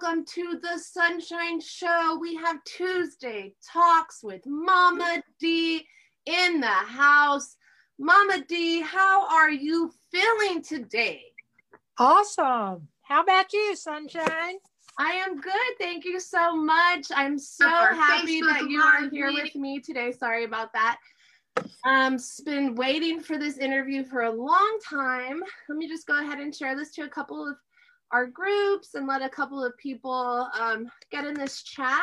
welcome 0.00 0.24
to 0.24 0.58
the 0.62 0.78
Sunshine 0.78 1.60
Show. 1.60 2.16
We 2.20 2.34
have 2.36 2.62
Tuesday 2.64 3.54
talks 3.72 4.22
with 4.22 4.40
Mama 4.46 5.22
D 5.38 5.86
in 6.26 6.60
the 6.60 6.66
house. 6.66 7.56
Mama 7.98 8.42
D, 8.48 8.80
how 8.80 9.28
are 9.28 9.50
you 9.50 9.92
feeling 10.10 10.62
today? 10.62 11.22
Awesome. 11.98 12.88
How 13.02 13.22
about 13.22 13.52
you, 13.52 13.76
Sunshine? 13.76 14.56
I 14.98 15.12
am 15.12 15.38
good. 15.38 15.54
Thank 15.78 16.04
you 16.04 16.18
so 16.18 16.56
much. 16.56 17.06
I'm 17.14 17.38
so 17.38 17.68
happy 17.68 18.40
that 18.40 18.70
you 18.70 18.80
are 18.80 19.10
here 19.10 19.32
with 19.32 19.54
me 19.54 19.80
today. 19.80 20.12
Sorry 20.12 20.44
about 20.44 20.72
that. 20.72 20.98
Um, 21.84 22.16
been 22.46 22.74
waiting 22.74 23.20
for 23.20 23.38
this 23.38 23.58
interview 23.58 24.04
for 24.04 24.22
a 24.22 24.32
long 24.32 24.78
time. 24.88 25.42
Let 25.68 25.76
me 25.76 25.88
just 25.88 26.06
go 26.06 26.18
ahead 26.18 26.38
and 26.38 26.54
share 26.54 26.76
this 26.76 26.92
to 26.92 27.02
a 27.02 27.08
couple 27.08 27.46
of 27.46 27.56
our 28.12 28.26
groups 28.26 28.94
and 28.94 29.06
let 29.06 29.22
a 29.22 29.28
couple 29.28 29.64
of 29.64 29.76
people 29.78 30.48
um, 30.58 30.90
get 31.10 31.24
in 31.24 31.34
this 31.34 31.62
chat. 31.62 32.00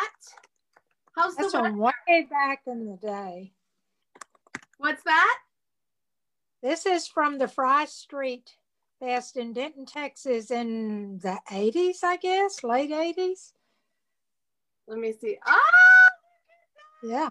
How's 1.15 1.35
That's 1.35 1.51
the 1.51 1.61
weather? 1.61 1.93
way 2.07 2.27
back 2.29 2.61
in 2.67 2.85
the 2.85 2.97
day. 2.97 3.53
What's 4.77 5.03
that? 5.03 5.37
This 6.61 6.85
is 6.85 7.07
from 7.07 7.37
the 7.37 7.47
Fry 7.47 7.85
Street 7.85 8.55
Fest 8.99 9.37
in 9.37 9.53
Denton, 9.53 9.85
Texas 9.85 10.51
in 10.51 11.19
the 11.19 11.39
80s, 11.51 12.03
I 12.03 12.17
guess, 12.17 12.63
late 12.63 12.91
80s. 12.91 13.53
Let 14.87 14.99
me 14.99 15.13
see. 15.13 15.37
Oh, 15.45 16.07
yeah. 17.03 17.29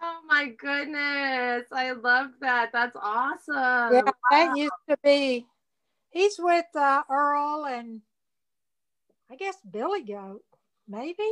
Oh 0.00 0.20
my 0.26 0.46
goodness. 0.58 1.64
I 1.72 1.92
love 1.92 2.30
that. 2.40 2.70
That's 2.72 2.96
awesome. 2.96 3.56
Yeah, 3.56 4.02
wow. 4.02 4.12
that 4.30 4.56
used 4.56 4.72
to 4.88 4.96
be 5.02 5.46
he's 6.10 6.36
with 6.38 6.66
uh, 6.74 7.02
Earl 7.10 7.66
and 7.66 8.00
I 9.30 9.36
guess 9.36 9.56
Billy 9.70 10.02
Goat, 10.02 10.42
maybe, 10.88 11.28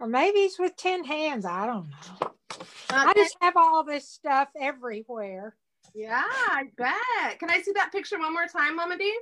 or 0.00 0.06
maybe 0.06 0.40
he's 0.40 0.58
with 0.58 0.76
Ten 0.76 1.04
Hands. 1.04 1.44
I 1.44 1.66
don't 1.66 1.88
know. 1.88 2.32
Uh, 2.90 3.06
I 3.08 3.12
just 3.14 3.36
have 3.40 3.56
all 3.56 3.84
this 3.84 4.08
stuff 4.08 4.48
everywhere. 4.60 5.56
Yeah, 5.94 6.22
I 6.24 6.64
bet. 6.76 7.38
Can 7.38 7.50
I 7.50 7.60
see 7.60 7.72
that 7.72 7.92
picture 7.92 8.18
one 8.18 8.32
more 8.32 8.46
time, 8.46 8.76
Mama 8.76 8.98
D? 8.98 9.18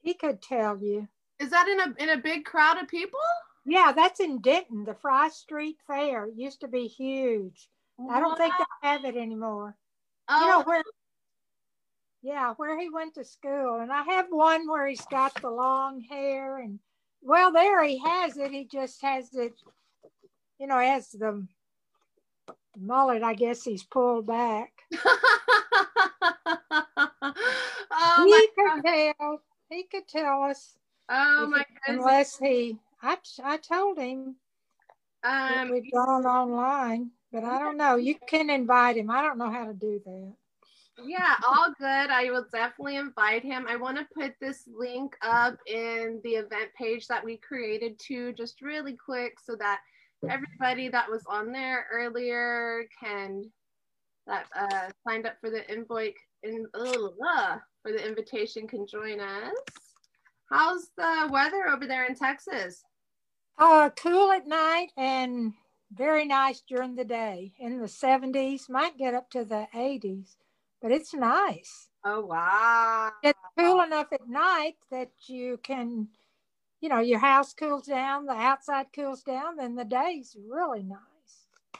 He 0.00 0.14
could 0.14 0.40
tell 0.40 0.78
you. 0.78 1.08
Is 1.40 1.50
that 1.50 1.68
in 1.68 1.80
a 1.80 2.02
in 2.02 2.18
a 2.18 2.22
big 2.22 2.44
crowd 2.44 2.80
of 2.80 2.88
people? 2.88 3.18
Yeah, 3.64 3.92
that's 3.94 4.20
in 4.20 4.40
Denton. 4.40 4.84
The 4.84 4.94
Fry 4.94 5.28
Street 5.28 5.76
Fair 5.86 6.26
it 6.26 6.34
used 6.36 6.60
to 6.60 6.68
be 6.68 6.86
huge. 6.86 7.68
I 8.10 8.20
don't 8.20 8.36
think 8.36 8.54
they 8.56 8.88
have 8.88 9.04
it 9.04 9.16
anymore. 9.16 9.74
Oh. 10.28 10.40
You 10.40 10.50
know 10.50 10.62
where 10.62 10.82
yeah, 12.26 12.54
where 12.56 12.76
he 12.78 12.90
went 12.90 13.14
to 13.14 13.24
school. 13.24 13.78
And 13.78 13.92
I 13.92 14.02
have 14.02 14.26
one 14.30 14.66
where 14.66 14.88
he's 14.88 15.06
got 15.06 15.32
the 15.40 15.48
long 15.48 16.00
hair 16.00 16.58
and 16.58 16.80
well, 17.22 17.52
there 17.52 17.84
he 17.84 17.98
has 17.98 18.36
it. 18.36 18.50
He 18.50 18.64
just 18.64 19.00
has 19.02 19.32
it, 19.34 19.54
you 20.58 20.66
know, 20.66 20.76
has 20.80 21.10
the 21.10 21.46
mullet, 22.76 23.22
I 23.22 23.34
guess 23.34 23.62
he's 23.62 23.84
pulled 23.84 24.26
back. 24.26 24.72
oh 27.92 28.24
he 28.26 28.48
could 28.56 28.82
God. 28.82 29.14
tell. 29.18 29.42
He 29.70 29.84
could 29.84 30.08
tell 30.08 30.42
us. 30.42 30.76
Oh 31.08 31.46
my 31.48 31.64
goodness. 31.86 32.04
Unless 32.06 32.38
he, 32.38 32.76
I, 33.00 33.18
I 33.44 33.56
told 33.58 33.98
him 33.98 34.34
um, 35.22 35.70
we've 35.70 35.92
gone 35.92 36.26
online, 36.26 37.12
but 37.32 37.44
I 37.44 37.60
don't 37.60 37.76
know. 37.76 37.94
You 37.94 38.16
can 38.26 38.50
invite 38.50 38.96
him. 38.96 39.12
I 39.12 39.22
don't 39.22 39.38
know 39.38 39.50
how 39.50 39.66
to 39.66 39.74
do 39.74 40.00
that. 40.04 40.32
Yeah, 41.04 41.34
all 41.46 41.74
good. 41.78 42.10
I 42.10 42.30
will 42.30 42.46
definitely 42.52 42.96
invite 42.96 43.42
him. 43.42 43.66
I 43.68 43.76
want 43.76 43.98
to 43.98 44.06
put 44.14 44.34
this 44.40 44.62
link 44.66 45.14
up 45.20 45.58
in 45.66 46.20
the 46.24 46.30
event 46.30 46.70
page 46.76 47.06
that 47.08 47.24
we 47.24 47.36
created 47.36 47.98
too, 47.98 48.32
just 48.32 48.62
really 48.62 48.96
quick 48.96 49.34
so 49.44 49.56
that 49.56 49.80
everybody 50.28 50.88
that 50.88 51.10
was 51.10 51.22
on 51.28 51.52
there 51.52 51.86
earlier 51.92 52.86
can 52.98 53.50
that 54.26 54.46
uh, 54.56 54.90
signed 55.06 55.26
up 55.26 55.34
for 55.40 55.50
the 55.50 55.70
invite 55.72 56.14
in 56.42 56.66
uh, 56.74 57.58
for 57.82 57.92
the 57.92 58.04
invitation 58.04 58.66
can 58.66 58.86
join 58.86 59.20
us. 59.20 59.54
How's 60.50 60.90
the 60.96 61.28
weather 61.30 61.68
over 61.68 61.86
there 61.86 62.06
in 62.06 62.14
Texas? 62.14 62.82
Uh, 63.58 63.90
cool 63.96 64.32
at 64.32 64.46
night 64.46 64.88
and 64.96 65.52
very 65.92 66.24
nice 66.24 66.62
during 66.68 66.94
the 66.94 67.04
day. 67.04 67.52
In 67.58 67.80
the 67.80 67.86
70s, 67.86 68.68
might 68.68 68.98
get 68.98 69.14
up 69.14 69.30
to 69.30 69.44
the 69.44 69.66
80s 69.74 70.36
but 70.80 70.92
it's 70.92 71.14
nice. 71.14 71.88
Oh, 72.04 72.20
wow. 72.26 73.10
It's 73.22 73.38
cool 73.58 73.80
enough 73.82 74.12
at 74.12 74.28
night 74.28 74.76
that 74.90 75.10
you 75.26 75.58
can, 75.62 76.08
you 76.80 76.88
know, 76.88 77.00
your 77.00 77.18
house 77.18 77.52
cools 77.52 77.86
down, 77.86 78.26
the 78.26 78.32
outside 78.32 78.86
cools 78.94 79.22
down, 79.22 79.56
then 79.56 79.74
the 79.74 79.84
day's 79.84 80.36
really 80.48 80.82
nice. 80.82 81.00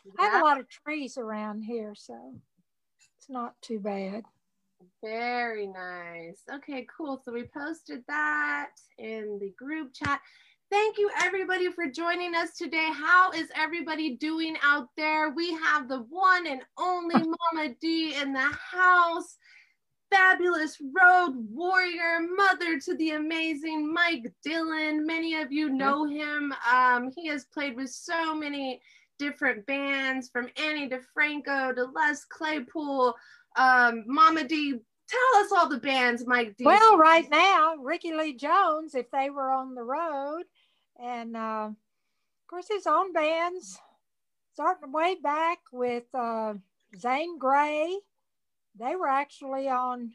Yeah. 0.04 0.12
I 0.18 0.24
have 0.24 0.42
a 0.42 0.44
lot 0.44 0.60
of 0.60 0.68
trees 0.68 1.16
around 1.16 1.62
here, 1.62 1.94
so 1.94 2.34
it's 3.16 3.28
not 3.28 3.54
too 3.62 3.78
bad. 3.78 4.24
Very 5.02 5.66
nice. 5.66 6.42
Okay, 6.52 6.86
cool. 6.96 7.20
So 7.24 7.32
we 7.32 7.44
posted 7.44 8.02
that 8.08 8.70
in 8.98 9.38
the 9.40 9.52
group 9.56 9.92
chat. 9.94 10.20
Thank 10.68 10.98
you 10.98 11.08
everybody 11.22 11.70
for 11.70 11.86
joining 11.88 12.34
us 12.34 12.56
today. 12.56 12.88
How 12.92 13.30
is 13.30 13.48
everybody 13.54 14.16
doing 14.16 14.56
out 14.64 14.88
there? 14.96 15.30
We 15.30 15.52
have 15.52 15.88
the 15.88 16.00
one 16.08 16.46
and 16.48 16.60
only 16.76 17.14
Mama 17.54 17.74
D 17.80 18.14
in 18.20 18.32
the 18.32 18.40
house. 18.40 19.36
Fabulous 20.10 20.76
road 20.80 21.34
warrior, 21.50 22.18
mother 22.36 22.80
to 22.80 22.96
the 22.96 23.10
amazing 23.10 23.92
Mike 23.92 24.26
Dillon. 24.44 25.06
Many 25.06 25.36
of 25.36 25.52
you 25.52 25.68
know 25.68 26.04
him. 26.04 26.52
Um, 26.72 27.12
he 27.14 27.28
has 27.28 27.44
played 27.44 27.76
with 27.76 27.90
so 27.90 28.34
many 28.34 28.80
different 29.20 29.66
bands 29.66 30.30
from 30.32 30.48
Ani 30.60 30.88
DiFranco 30.88 31.76
to 31.76 31.84
Les 31.94 32.24
Claypool. 32.24 33.14
Um, 33.56 34.04
Mama 34.06 34.44
D, 34.44 34.74
tell 35.08 35.42
us 35.42 35.52
all 35.52 35.68
the 35.68 35.78
bands, 35.78 36.24
Mike. 36.26 36.56
D. 36.56 36.64
Well, 36.64 36.98
right 36.98 37.28
now, 37.30 37.76
Rickie 37.82 38.14
Lee 38.14 38.34
Jones, 38.34 38.94
if 38.94 39.10
they 39.10 39.30
were 39.30 39.50
on 39.50 39.74
the 39.74 39.82
road, 39.82 40.42
and 41.02 41.36
uh, 41.36 41.68
of 41.70 42.46
course 42.48 42.68
his 42.68 42.86
own 42.86 43.12
bands, 43.12 43.78
starting 44.52 44.92
way 44.92 45.16
back 45.22 45.58
with 45.72 46.04
uh, 46.14 46.54
Zane 46.98 47.38
Grey. 47.38 47.98
They 48.78 48.94
were 48.94 49.08
actually 49.08 49.68
on 49.68 50.12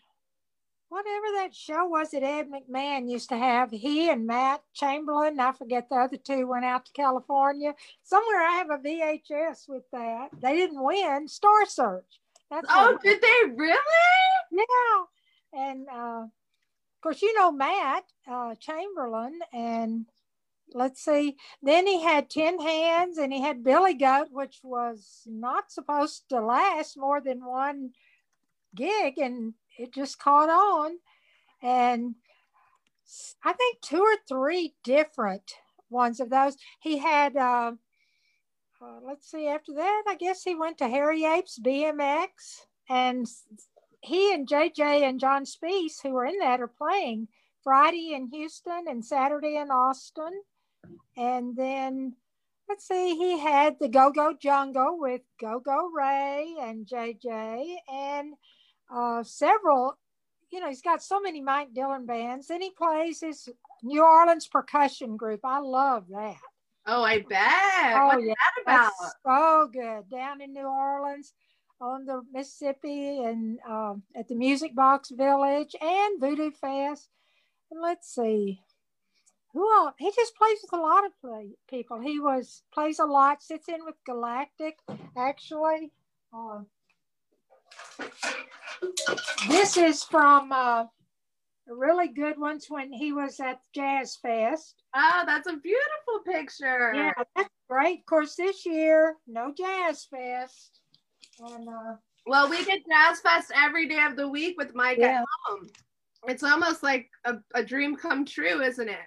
whatever 0.92 1.26
that 1.38 1.56
show 1.56 1.86
was 1.86 2.12
that 2.12 2.22
Ed 2.22 2.48
McMahon 2.52 3.10
used 3.10 3.30
to 3.30 3.38
have. 3.38 3.72
He 3.72 4.10
and 4.10 4.28
Matt 4.28 4.62
Chamberlain, 4.74 5.40
I 5.40 5.54
forget 5.54 5.88
the 5.90 5.96
other 5.96 6.18
two, 6.18 6.48
went 6.48 6.66
out 6.66 6.86
to 6.86 6.92
California. 6.92 7.74
Somewhere 8.04 8.42
I 8.42 8.52
have 8.58 8.70
a 8.70 8.78
VHS 8.78 9.70
with 9.70 9.84
that. 9.94 10.30
They 10.42 10.58
didn't 10.58 10.84
win. 10.84 11.30
Star 11.30 11.66
Search. 11.66 12.20
That's 12.52 12.68
oh, 12.70 12.98
did 13.02 13.22
they 13.22 13.52
really? 13.56 13.78
Yeah. 14.52 15.04
And 15.54 15.88
uh, 15.88 16.24
of 16.24 17.02
course, 17.02 17.22
you 17.22 17.34
know 17.40 17.54
Matt 17.54 18.04
uh, 18.30 18.56
Chamberlain, 18.60 19.40
and 19.54 20.06
let's 20.74 21.04
see. 21.04 21.38
Then 21.62 21.88
he 21.88 22.02
had 22.02 22.30
10 22.30 22.60
Hands 22.60 23.18
and 23.18 23.34
he 23.34 23.42
had 23.42 23.64
Billy 23.64 23.94
Goat, 23.94 24.28
which 24.32 24.60
was 24.64 25.24
not 25.26 25.72
supposed 25.72 26.30
to 26.30 26.40
last 26.40 26.98
more 26.98 27.22
than 27.22 27.46
one 27.46 27.92
gig, 28.76 29.18
and 29.18 29.54
it 29.78 29.94
just 29.94 30.20
caught 30.20 30.50
on. 30.50 30.98
And 31.62 32.16
I 33.44 33.54
think 33.54 33.82
two 33.82 34.02
or 34.02 34.16
three 34.28 34.76
different 34.84 35.54
ones 35.90 36.20
of 36.20 36.30
those. 36.30 36.56
He 36.80 36.98
had, 36.98 37.36
uh, 37.36 37.74
uh, 38.82 39.00
let's 39.06 39.30
see, 39.30 39.48
after 39.48 39.74
that, 39.74 40.04
I 40.08 40.16
guess 40.16 40.44
he 40.44 40.56
went 40.56 40.78
to 40.80 40.88
Hairy 40.88 41.26
Apes 41.26 41.60
BMX, 41.60 42.30
and 42.90 43.28
he 44.02 44.34
and 44.34 44.48
JJ 44.48 45.04
and 45.04 45.20
John 45.20 45.46
Speice, 45.46 46.02
who 46.02 46.12
were 46.12 46.26
in 46.26 46.40
that, 46.40 46.62
are 46.62 46.68
playing 46.68 47.28
Friday 47.64 48.14
in 48.14 48.28
Houston 48.28 48.86
and 48.88 49.06
Saturday 49.06 49.58
in 49.58 49.70
Austin. 49.70 50.42
And 51.18 51.56
then 51.56 52.16
let's 52.68 52.88
see, 52.88 53.16
he 53.18 53.40
had 53.40 53.78
the 53.80 53.90
Go 53.90 54.12
Go 54.12 54.34
Jungle 54.34 54.98
with 55.00 55.22
Go 55.40 55.60
Go 55.60 55.90
Ray 55.94 56.56
and 56.62 56.88
JJ 56.88 57.76
and 57.92 58.34
uh, 58.94 59.24
several, 59.24 59.98
you 60.52 60.60
know, 60.60 60.70
he's 60.70 60.82
got 60.82 61.04
so 61.04 61.20
many 61.20 61.42
Mike 61.42 61.74
Dillon 61.74 62.06
bands. 62.06 62.48
Then 62.48 62.62
he 62.62 62.72
plays 62.72 63.22
his 63.22 63.50
New 63.84 64.04
Orleans 64.04 64.48
percussion 64.48 65.18
group. 65.18 65.42
I 65.44 65.60
love 65.60 66.06
that. 66.12 66.38
Oh, 66.88 67.04
I 67.04 67.20
bet. 67.20 67.94
Oh, 67.96 68.08
What's 68.08 68.26
yeah. 68.26 68.34
that 68.34 68.62
about? 68.64 68.92
That's 69.00 69.16
so 69.26 69.70
good. 69.72 70.10
Down 70.10 70.42
in 70.42 70.54
New 70.54 70.66
Orleans 70.66 71.34
on 71.80 72.06
the 72.06 72.22
Mississippi 72.32 73.24
and 73.24 73.60
uh, 73.70 73.96
at 74.16 74.28
the 74.28 74.36
Music 74.36 74.76
Box 74.76 75.10
Village 75.10 75.76
and 75.82 76.20
Voodoo 76.20 76.52
Fest. 76.52 77.10
And 77.70 77.82
let's 77.82 78.14
see, 78.14 78.62
who 79.54 79.72
else? 79.74 79.94
He 79.98 80.12
just 80.16 80.36
plays 80.36 80.60
with 80.62 80.74
a 80.74 80.82
lot 80.82 81.06
of 81.06 81.12
play, 81.22 81.50
people. 81.70 82.00
He 82.00 82.20
was 82.20 82.64
plays 82.74 83.00
a 83.00 83.06
lot, 83.06 83.44
sits 83.44 83.68
in 83.68 83.84
with 83.86 83.96
Galactic, 84.06 84.78
actually. 85.18 85.92
Uh, 86.34 86.62
this 89.50 89.78
is 89.78 90.04
from 90.04 90.52
uh, 90.52 90.86
really 91.68 92.08
good 92.08 92.40
ones 92.40 92.68
when 92.70 92.92
he 92.92 93.12
was 93.12 93.40
at 93.40 93.60
Jazz 93.74 94.18
Fest. 94.22 94.84
Oh, 94.96 95.24
that's 95.26 95.48
a 95.48 95.58
beautiful 95.58 96.20
picture. 96.26 96.94
Yeah, 96.94 97.14
that's 97.36 97.50
great. 97.70 98.00
Of 98.00 98.06
course, 98.06 98.36
this 98.36 98.66
year, 98.66 99.16
no 99.28 99.54
Jazz 99.58 100.06
Fest. 100.06 100.80
And 101.40 101.68
uh, 101.68 101.96
well, 102.26 102.50
we 102.50 102.64
get 102.66 102.80
Jazz 102.90 103.20
Fest 103.22 103.52
every 103.56 103.88
day 103.88 104.04
of 104.04 104.16
the 104.16 104.28
week 104.28 104.56
with 104.58 104.76
Mike 104.76 104.98
yeah. 105.00 105.22
at 105.22 105.26
home. 105.46 105.70
It's 106.28 106.44
almost 106.44 106.84
like 106.84 107.10
a, 107.26 107.36
a 107.56 107.64
dream 107.64 107.96
come 107.96 108.26
true, 108.26 108.62
isn't 108.62 108.88
it? 108.88 109.00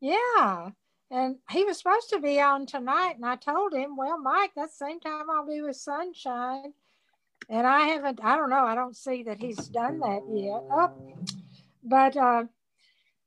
Yeah. 0.00 0.70
And 1.10 1.36
he 1.50 1.64
was 1.64 1.78
supposed 1.78 2.10
to 2.10 2.20
be 2.20 2.40
on 2.40 2.66
tonight, 2.66 3.16
and 3.16 3.26
I 3.26 3.34
told 3.34 3.74
him, 3.74 3.96
well, 3.96 4.20
Mike, 4.20 4.52
that's 4.54 4.78
the 4.78 4.86
same 4.86 5.00
time 5.00 5.28
I'll 5.28 5.46
be 5.46 5.60
with 5.60 5.76
Sunshine. 5.76 6.72
And 7.48 7.66
I 7.66 7.80
haven't, 7.80 8.20
I 8.22 8.36
don't 8.36 8.50
know, 8.50 8.64
I 8.64 8.76
don't 8.76 8.96
see 8.96 9.24
that 9.24 9.40
he's 9.40 9.66
done 9.68 9.98
that 10.00 10.22
yet. 10.28 10.62
Oh, 10.70 10.90
but 11.82 12.16
uh, 12.16 12.44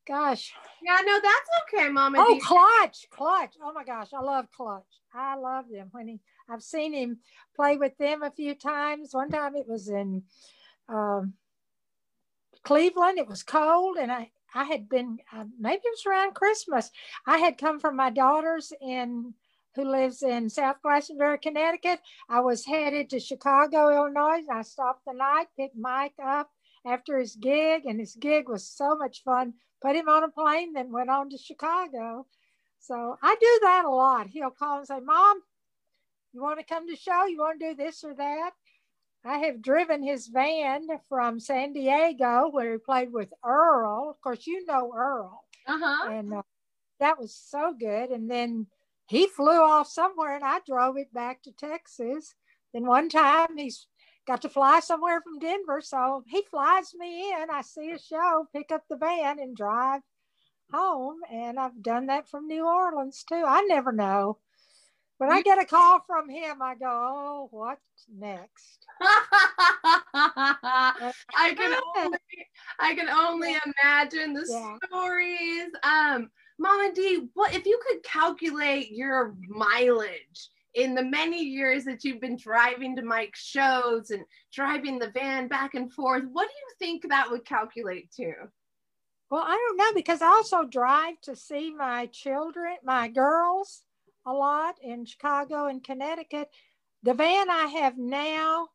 gosh. 0.08 0.54
Yeah, 0.82 1.00
no, 1.06 1.20
that's 1.22 1.50
okay, 1.74 1.90
Mama. 1.90 2.20
Oh, 2.22 2.40
Clutch, 2.42 3.08
Clutch. 3.10 3.56
Oh 3.62 3.74
my 3.74 3.84
gosh, 3.84 4.10
I 4.14 4.22
love 4.22 4.48
Clutch. 4.56 5.02
I 5.14 5.36
love 5.36 5.66
them. 5.70 5.90
When 5.92 6.08
he, 6.08 6.20
I've 6.50 6.64
seen 6.64 6.94
him 6.94 7.20
play 7.56 7.76
with 7.76 7.98
them 7.98 8.24
a 8.24 8.32
few 8.32 8.56
times. 8.56 9.14
One 9.14 9.30
time 9.30 9.58
it 9.58 9.68
was 9.68 9.90
in 9.90 10.24
um, 10.88 11.34
Cleveland. 12.64 13.18
It 13.18 13.28
was 13.28 13.44
cold, 13.44 13.98
and 13.98 14.12
I, 14.12 14.32
I 14.54 14.66
had 14.66 14.90
been 14.90 15.20
uh, 15.32 15.46
maybe 15.60 15.82
it 15.86 15.92
was 15.92 16.06
around 16.06 16.36
Christmas. 16.36 16.92
I 17.26 17.38
had 17.38 17.58
come 17.58 17.80
from 17.80 17.96
my 17.96 18.10
daughter's 18.10 18.72
in 18.82 19.34
who 19.76 19.86
lives 19.86 20.22
in 20.22 20.50
South 20.50 20.78
Glastonbury, 20.84 21.40
Connecticut. 21.40 22.00
I 22.30 22.42
was 22.42 22.66
headed 22.66 23.10
to 23.10 23.20
Chicago, 23.20 23.90
Illinois. 23.90 24.44
I 24.52 24.62
stopped 24.62 25.06
the 25.06 25.14
night, 25.14 25.48
picked 25.58 25.76
Mike 25.76 26.14
up 26.24 26.52
after 26.86 27.18
his 27.18 27.36
gig, 27.36 27.86
and 27.86 28.00
his 28.00 28.16
gig 28.16 28.48
was 28.48 28.68
so 28.68 28.96
much 28.96 29.24
fun. 29.24 29.54
Put 29.82 29.96
him 29.96 30.10
on 30.10 30.24
a 30.24 30.30
plane, 30.30 30.74
then 30.74 30.92
went 30.92 31.10
on 31.10 31.30
to 31.32 31.38
Chicago. 31.38 32.28
So 32.80 33.18
I 33.22 33.36
do 33.40 33.60
that 33.64 33.86
a 33.86 33.90
lot. 33.90 34.28
He'll 34.28 34.52
call 34.52 34.78
and 34.78 34.88
say, 34.88 35.00
Mom, 35.00 35.42
you 36.34 36.42
want 36.42 36.60
to 36.60 36.66
come 36.66 36.88
to 36.88 36.96
show? 36.96 37.26
You 37.26 37.40
want 37.40 37.60
to 37.60 37.70
do 37.70 37.76
this 37.76 38.04
or 38.04 38.14
that? 38.14 38.52
I 39.26 39.38
have 39.40 39.62
driven 39.62 40.04
his 40.04 40.28
van 40.28 40.88
from 41.08 41.40
San 41.40 41.74
Diego 41.74 42.50
where 42.52 42.74
he 42.74 42.78
played 42.78 43.14
with 43.14 43.32
Earl. 43.46 44.10
Of 44.10 44.22
course, 44.22 44.46
you 44.46 44.66
know 44.66 44.92
Earl. 44.96 45.44
Uh-huh. 45.66 46.10
And 46.12 46.34
uh, 46.34 46.42
that 47.00 47.20
was 47.20 47.34
so 47.34 47.74
good. 47.80 48.10
And 48.10 48.30
then 48.30 48.68
he 49.08 49.28
flew 49.28 49.62
off 49.62 49.88
somewhere 49.88 50.36
and 50.36 50.44
I 50.44 50.60
drove 50.68 50.98
it 50.98 51.14
back 51.14 51.42
to 51.44 51.52
Texas. 51.52 52.36
Then 52.74 52.86
one 52.86 53.08
time 53.08 53.58
he's 53.58 53.88
got 54.28 54.42
to 54.42 54.50
fly 54.50 54.82
somewhere 54.82 55.22
from 55.22 55.40
Denver. 55.40 55.80
So 55.82 56.24
he 56.28 56.44
flies 56.50 56.94
me 56.98 57.32
in. 57.32 57.50
I 57.50 57.62
see 57.62 57.92
a 57.92 58.00
show, 58.00 58.48
pick 58.54 58.72
up 58.72 58.84
the 58.90 58.98
van 58.98 59.40
and 59.40 59.56
drive 59.56 60.02
home. 60.74 61.18
And 61.32 61.58
I've 61.60 61.82
done 61.82 62.08
that 62.08 62.30
from 62.30 62.48
New 62.48 62.66
Orleans 62.66 63.24
too. 63.24 63.44
I 63.46 63.62
never 63.62 63.94
know. 63.94 64.40
When 65.24 65.38
I 65.38 65.42
get 65.42 65.62
a 65.62 65.66
call 65.66 66.02
from 66.06 66.30
him, 66.30 66.62
I 66.62 66.76
go, 66.76 66.86
oh, 66.86 67.48
what's 67.52 67.80
next? 68.14 68.86
I 69.02 71.14
can 71.56 71.80
only 71.96 72.20
I 72.80 72.94
can 72.94 73.10
only 73.10 73.56
imagine 73.66 74.34
the 74.34 74.46
yeah. 74.50 74.76
stories. 74.86 75.70
Um, 75.84 76.30
Mama 76.60 76.92
D, 76.94 77.30
what 77.36 77.54
if 77.54 77.66
you 77.66 77.80
could 77.88 78.04
calculate 78.04 78.92
your 78.92 79.34
mileage 79.48 80.50
in 80.74 80.94
the 80.94 81.04
many 81.04 81.42
years 81.42 81.86
that 81.86 82.04
you've 82.04 82.22
been 82.22 82.38
driving 82.38 82.98
to 82.98 83.02
Mike's 83.02 83.44
shows 83.44 84.10
and 84.10 84.26
driving 84.52 85.00
the 85.00 85.12
van 85.12 85.48
back 85.48 85.76
and 85.76 85.94
forth, 85.94 86.24
what 86.32 86.50
do 86.50 86.54
you 86.54 86.68
think 86.80 87.10
that 87.10 87.32
would 87.32 87.46
calculate 87.46 88.12
to? 88.18 88.34
Well, 89.30 89.44
I 89.46 89.56
don't 89.56 89.78
know 89.78 89.94
because 89.96 90.22
I 90.22 90.28
also 90.28 90.66
drive 90.66 91.22
to 91.24 91.36
see 91.36 91.74
my 91.74 92.08
children, 92.08 92.76
my 92.84 93.08
girls, 93.08 93.84
a 94.26 94.34
lot 94.34 94.76
in 94.82 95.06
Chicago 95.06 95.68
and 95.68 95.84
Connecticut. 95.84 96.50
The 97.04 97.14
van 97.14 97.50
I 97.50 97.68
have 97.68 97.98
now 97.98 98.70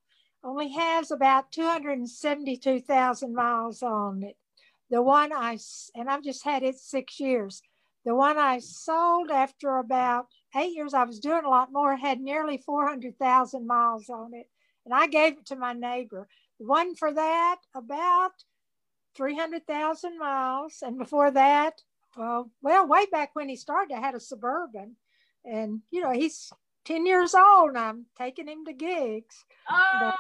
only 0.45 0.69
has 0.73 1.11
about 1.11 1.53
272,000 1.53 3.35
miles 3.35 3.83
on 3.83 4.23
it. 4.23 4.37
The 4.91 5.03
one 5.03 5.33
I, 5.33 5.59
and 5.95 6.09
I've 6.09 6.23
just 6.23 6.45
had 6.45 6.63
it 6.63 6.79
six 6.79 7.19
years. 7.21 7.63
The 8.05 8.15
one 8.15 8.39
I 8.39 8.59
sold 8.59 9.31
after 9.31 9.77
about 9.77 10.29
eight 10.57 10.75
years, 10.75 10.95
I 10.95 11.05
was 11.05 11.21
doing 11.21 11.45
a 11.45 11.51
lot 11.51 11.73
more, 11.73 11.97
had 11.97 12.21
nearly 12.21 12.57
400,000 12.59 13.67
miles 13.67 14.09
on 14.09 14.33
it. 14.35 14.49
And 14.85 14.95
I 14.95 15.07
gave 15.07 15.39
it 15.39 15.47
to 15.47 15.57
my 15.57 15.75
neighbor. 15.75 16.29
The 16.59 16.67
one 16.67 16.95
for 16.95 17.13
that, 17.13 17.59
about 17.75 18.33
300,000 19.15 20.19
miles. 20.19 20.79
And 20.81 20.97
before 20.97 21.31
that, 21.33 21.83
well, 22.17 22.51
well, 22.63 22.87
way 22.87 23.07
back 23.13 23.31
when 23.35 23.49
he 23.49 23.57
started, 23.57 23.95
I 23.95 24.01
had 24.01 24.15
a 24.15 24.21
Suburban. 24.21 24.97
And, 25.51 25.81
you 25.91 26.03
know, 26.03 26.13
he's 26.13 26.53
10 26.85 27.07
years 27.07 27.35
old 27.35 27.71
and 27.71 27.79
I'm 27.79 28.07
taking 28.17 28.49
him 28.49 28.65
to 28.67 28.73
gigs. 28.73 29.45
Oh, 29.71 30.13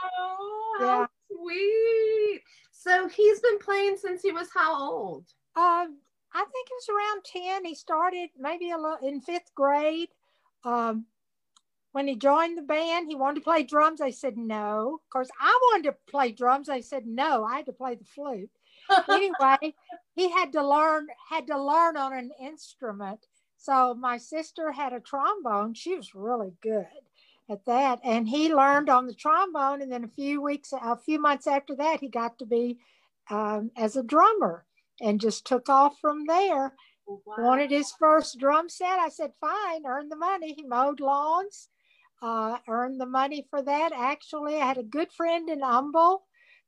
but, 0.78 0.84
yeah. 0.84 0.86
how 0.86 1.08
sweet. 1.30 2.40
So 2.72 3.08
he's 3.08 3.40
been 3.40 3.58
playing 3.58 3.96
since 3.96 4.22
he 4.22 4.32
was 4.32 4.48
how 4.54 4.80
old? 4.80 5.25
Um, 5.56 5.98
I 6.32 6.44
think 6.44 6.69
it 6.69 6.75
was 6.75 6.88
around 6.88 7.25
10. 7.25 7.64
He 7.64 7.75
started 7.75 8.30
maybe 8.38 8.70
a 8.70 8.76
little 8.76 8.98
in 9.02 9.20
fifth 9.20 9.54
grade. 9.54 10.08
Um, 10.64 11.06
when 11.92 12.06
he 12.06 12.16
joined 12.16 12.58
the 12.58 12.62
band, 12.62 13.08
he 13.08 13.16
wanted 13.16 13.40
to 13.40 13.44
play 13.44 13.62
drums. 13.62 14.00
They 14.00 14.12
said 14.12 14.36
no. 14.36 15.00
Of 15.02 15.10
course, 15.10 15.30
I 15.40 15.58
wanted 15.72 15.90
to 15.90 15.96
play 16.08 16.32
drums. 16.32 16.69
They 16.69 16.82
said 16.82 17.06
no. 17.06 17.44
I 17.44 17.56
had 17.56 17.66
to 17.66 17.72
play 17.72 17.94
the 17.94 18.04
flute. 18.04 18.50
anyway, 19.08 19.75
he 20.14 20.30
had 20.30 20.52
to 20.52 20.66
learn 20.66 21.08
had 21.28 21.46
to 21.48 21.60
learn 21.60 21.96
on 21.96 22.12
an 22.12 22.30
instrument. 22.40 23.26
So 23.58 23.93
my 23.94 24.19
sister 24.19 24.72
had 24.72 24.93
a 24.93 25.00
trombone. 25.00 25.75
She 25.75 25.96
was 25.96 26.14
really 26.14 26.52
good 26.62 26.87
at 27.50 27.64
that, 27.66 27.99
and 28.05 28.28
he 28.28 28.55
learned 28.55 28.88
on 28.88 29.06
the 29.06 29.14
trombone. 29.14 29.82
And 29.82 29.90
then 29.90 30.05
a 30.05 30.08
few 30.08 30.40
weeks, 30.40 30.72
a 30.72 30.96
few 30.96 31.20
months 31.20 31.46
after 31.46 31.75
that, 31.76 32.00
he 32.00 32.08
got 32.08 32.38
to 32.38 32.46
be 32.46 32.78
um, 33.31 33.70
as 33.76 33.96
a 33.96 34.02
drummer 34.02 34.64
and 35.00 35.20
just 35.20 35.44
took 35.44 35.69
off 35.69 35.99
from 36.00 36.26
there. 36.26 36.75
Wow. 37.06 37.34
Wanted 37.38 37.70
his 37.70 37.93
first 37.99 38.38
drum 38.38 38.69
set. 38.69 38.99
I 38.99 39.08
said, 39.08 39.32
fine, 39.40 39.84
earn 39.87 40.08
the 40.08 40.16
money. 40.16 40.52
He 40.52 40.62
mowed 40.62 41.00
lawns, 41.00 41.69
uh, 42.22 42.58
earned 42.69 43.00
the 43.00 43.06
money 43.06 43.46
for 43.50 43.62
that. 43.62 43.93
Actually, 43.93 44.56
I 44.56 44.66
had 44.66 44.78
a 44.78 44.82
good 44.82 45.11
friend 45.12 45.49
in 45.49 45.62
Humble 45.62 46.25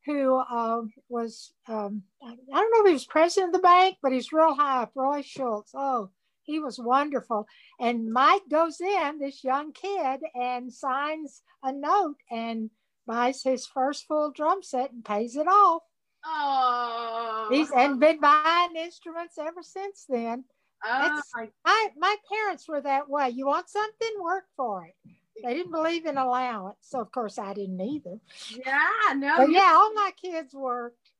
who 0.06 0.38
uh, 0.38 0.82
was, 1.08 1.53
um, 1.69 2.03
I 2.22 2.31
don't 2.31 2.50
know 2.50 2.81
if 2.81 2.86
he 2.86 2.93
was 2.94 3.05
president 3.05 3.55
of 3.55 3.60
the 3.60 3.67
bank, 3.67 3.98
but 4.03 4.12
he's 4.12 4.32
real 4.32 4.55
high 4.55 4.82
up, 4.82 4.93
Roy 4.94 5.20
Schultz. 5.20 5.72
Oh, 5.74 6.10
he 6.43 6.59
was 6.59 6.79
wonderful. 6.79 7.47
And 7.79 8.13
Mike 8.13 8.49
goes 8.51 8.81
in, 8.81 9.19
this 9.19 9.44
young 9.44 9.73
kid, 9.73 10.20
and 10.35 10.73
signs 10.73 11.43
a 11.63 11.73
note 11.73 12.17
and 12.31 12.70
buys 13.06 13.43
his 13.43 13.67
first 13.67 14.06
full 14.06 14.32
drum 14.32 14.63
set 14.63 14.93
and 14.93 15.05
pays 15.05 15.37
it 15.37 15.47
off. 15.47 15.82
Oh, 16.25 17.49
he's 17.51 17.70
and 17.70 17.99
been 17.99 18.20
buying 18.20 18.77
instruments 18.77 19.39
ever 19.39 19.63
since 19.63 20.05
then. 20.09 20.44
Oh, 20.85 21.20
my, 21.65 21.89
my 21.97 22.17
parents 22.31 22.69
were 22.69 22.81
that 22.81 23.09
way. 23.09 23.31
You 23.31 23.47
want 23.47 23.69
something, 23.69 24.11
work 24.23 24.44
for 24.56 24.85
it. 24.87 24.94
They 25.43 25.55
didn't 25.55 25.73
believe 25.73 26.05
in 26.05 26.19
allowance, 26.19 26.79
so 26.81 27.01
of 27.01 27.11
course 27.13 27.39
I 27.39 27.55
didn't 27.55 27.81
either. 27.81 28.19
Yeah, 28.51 29.15
no. 29.15 29.37
But 29.39 29.51
yeah, 29.51 29.73
all 29.75 29.94
my 29.94 30.11
kids 30.20 30.55
worked 30.55 31.11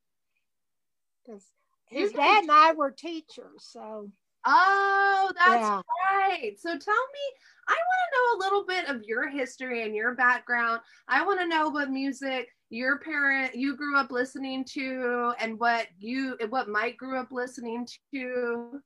because 1.25 1.43
his 1.87 2.11
dad 2.11 2.43
and 2.43 2.51
I 2.51 2.73
were 2.73 2.91
teachers, 2.91 3.59
so. 3.59 4.11
Oh, 4.45 5.31
that's 5.35 5.61
yeah. 5.61 5.81
right. 6.05 6.59
So 6.59 6.69
tell 6.69 6.77
me, 6.77 7.25
I 7.67 7.73
want 7.73 8.01
to 8.03 8.17
know 8.17 8.35
a 8.35 8.41
little 8.43 8.65
bit 8.65 8.89
of 8.89 9.03
your 9.03 9.29
history 9.29 9.83
and 9.83 9.95
your 9.95 10.15
background. 10.15 10.81
I 11.07 11.25
want 11.25 11.39
to 11.39 11.47
know 11.47 11.69
what 11.69 11.91
music 11.91 12.49
your 12.69 12.99
parent 12.99 13.53
you 13.53 13.75
grew 13.75 13.97
up 13.97 14.11
listening 14.11 14.63
to 14.73 15.33
and 15.39 15.59
what 15.59 15.87
you 15.99 16.37
what 16.49 16.69
Mike 16.69 16.97
grew 16.97 17.19
up 17.19 17.31
listening 17.31 17.87
to? 18.13 18.81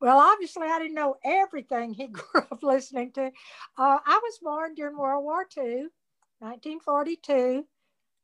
Well, 0.00 0.18
obviously, 0.18 0.68
I 0.68 0.78
didn't 0.78 0.94
know 0.94 1.16
everything 1.24 1.94
he 1.94 2.06
grew 2.08 2.42
up 2.50 2.62
listening 2.62 3.12
to. 3.12 3.26
Uh, 3.78 3.98
I 4.04 4.20
was 4.22 4.38
born 4.42 4.74
during 4.74 4.96
World 4.96 5.24
War 5.24 5.46
II, 5.56 5.88
1942, 6.40 7.64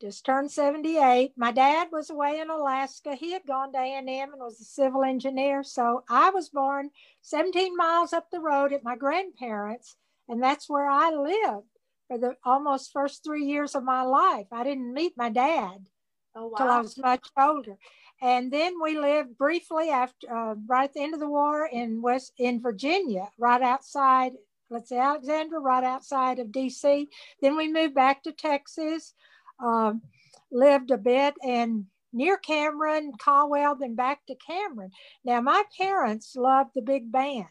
just 0.04 0.26
turned 0.26 0.50
78. 0.50 1.32
My 1.34 1.50
dad 1.50 1.88
was 1.90 2.10
away 2.10 2.38
in 2.38 2.50
Alaska. 2.50 3.14
He 3.14 3.32
had 3.32 3.46
gone 3.46 3.72
to 3.72 3.78
A&M 3.78 4.06
and 4.06 4.32
was 4.36 4.60
a 4.60 4.64
civil 4.64 5.02
engineer. 5.02 5.62
So 5.62 6.04
I 6.10 6.28
was 6.28 6.50
born 6.50 6.90
17 7.22 7.74
miles 7.74 8.12
up 8.12 8.26
the 8.30 8.40
road 8.40 8.74
at 8.74 8.84
my 8.84 8.96
grandparents', 8.96 9.96
and 10.28 10.42
that's 10.42 10.68
where 10.68 10.90
I 10.90 11.08
lived 11.08 11.68
for 12.06 12.18
the 12.18 12.36
almost 12.44 12.92
first 12.92 13.24
three 13.24 13.46
years 13.46 13.74
of 13.74 13.82
my 13.82 14.02
life. 14.02 14.46
I 14.52 14.62
didn't 14.62 14.92
meet 14.92 15.14
my 15.16 15.30
dad 15.30 15.88
oh, 16.36 16.48
wow. 16.48 16.58
till 16.58 16.68
I 16.68 16.80
was 16.82 16.98
much 16.98 17.26
older. 17.38 17.78
And 18.20 18.52
then 18.52 18.74
we 18.82 18.98
lived 18.98 19.38
briefly 19.38 19.88
after, 19.88 20.30
uh, 20.30 20.54
right 20.66 20.84
at 20.84 20.92
the 20.92 21.00
end 21.00 21.14
of 21.14 21.20
the 21.20 21.28
war 21.30 21.66
in 21.66 22.02
West 22.02 22.34
in 22.36 22.60
Virginia, 22.60 23.30
right 23.38 23.62
outside, 23.62 24.32
let's 24.68 24.90
say 24.90 24.98
Alexandria, 24.98 25.60
right 25.60 25.82
outside 25.82 26.40
of 26.40 26.52
D.C. 26.52 27.08
Then 27.40 27.56
we 27.56 27.72
moved 27.72 27.94
back 27.94 28.22
to 28.24 28.32
Texas, 28.32 29.14
um, 29.60 30.02
lived 30.50 30.90
a 30.90 30.98
bit 30.98 31.34
and 31.42 31.86
near 32.12 32.36
Cameron, 32.36 33.12
Caldwell, 33.20 33.76
then 33.76 33.94
back 33.94 34.20
to 34.26 34.34
Cameron. 34.36 34.90
Now, 35.24 35.40
my 35.40 35.64
parents 35.76 36.34
loved 36.36 36.70
the 36.74 36.82
big 36.82 37.10
band. 37.10 37.46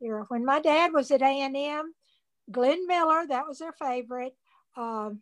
You 0.00 0.10
know, 0.10 0.24
when 0.28 0.44
my 0.44 0.60
dad 0.60 0.92
was 0.92 1.10
at 1.10 1.22
A&M, 1.22 1.92
Glenn 2.50 2.86
Miller, 2.86 3.26
that 3.28 3.46
was 3.46 3.58
their 3.58 3.72
favorite. 3.72 4.34
Um, 4.76 5.20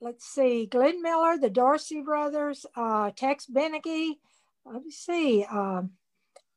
let's 0.00 0.26
see, 0.26 0.66
Glenn 0.66 1.02
Miller, 1.02 1.38
the 1.38 1.50
Dorsey 1.50 2.02
brothers, 2.02 2.66
uh, 2.76 3.10
Tex 3.14 3.46
Beneke. 3.46 4.14
Let 4.64 4.82
me 4.82 4.90
see. 4.90 5.44
Um, 5.44 5.92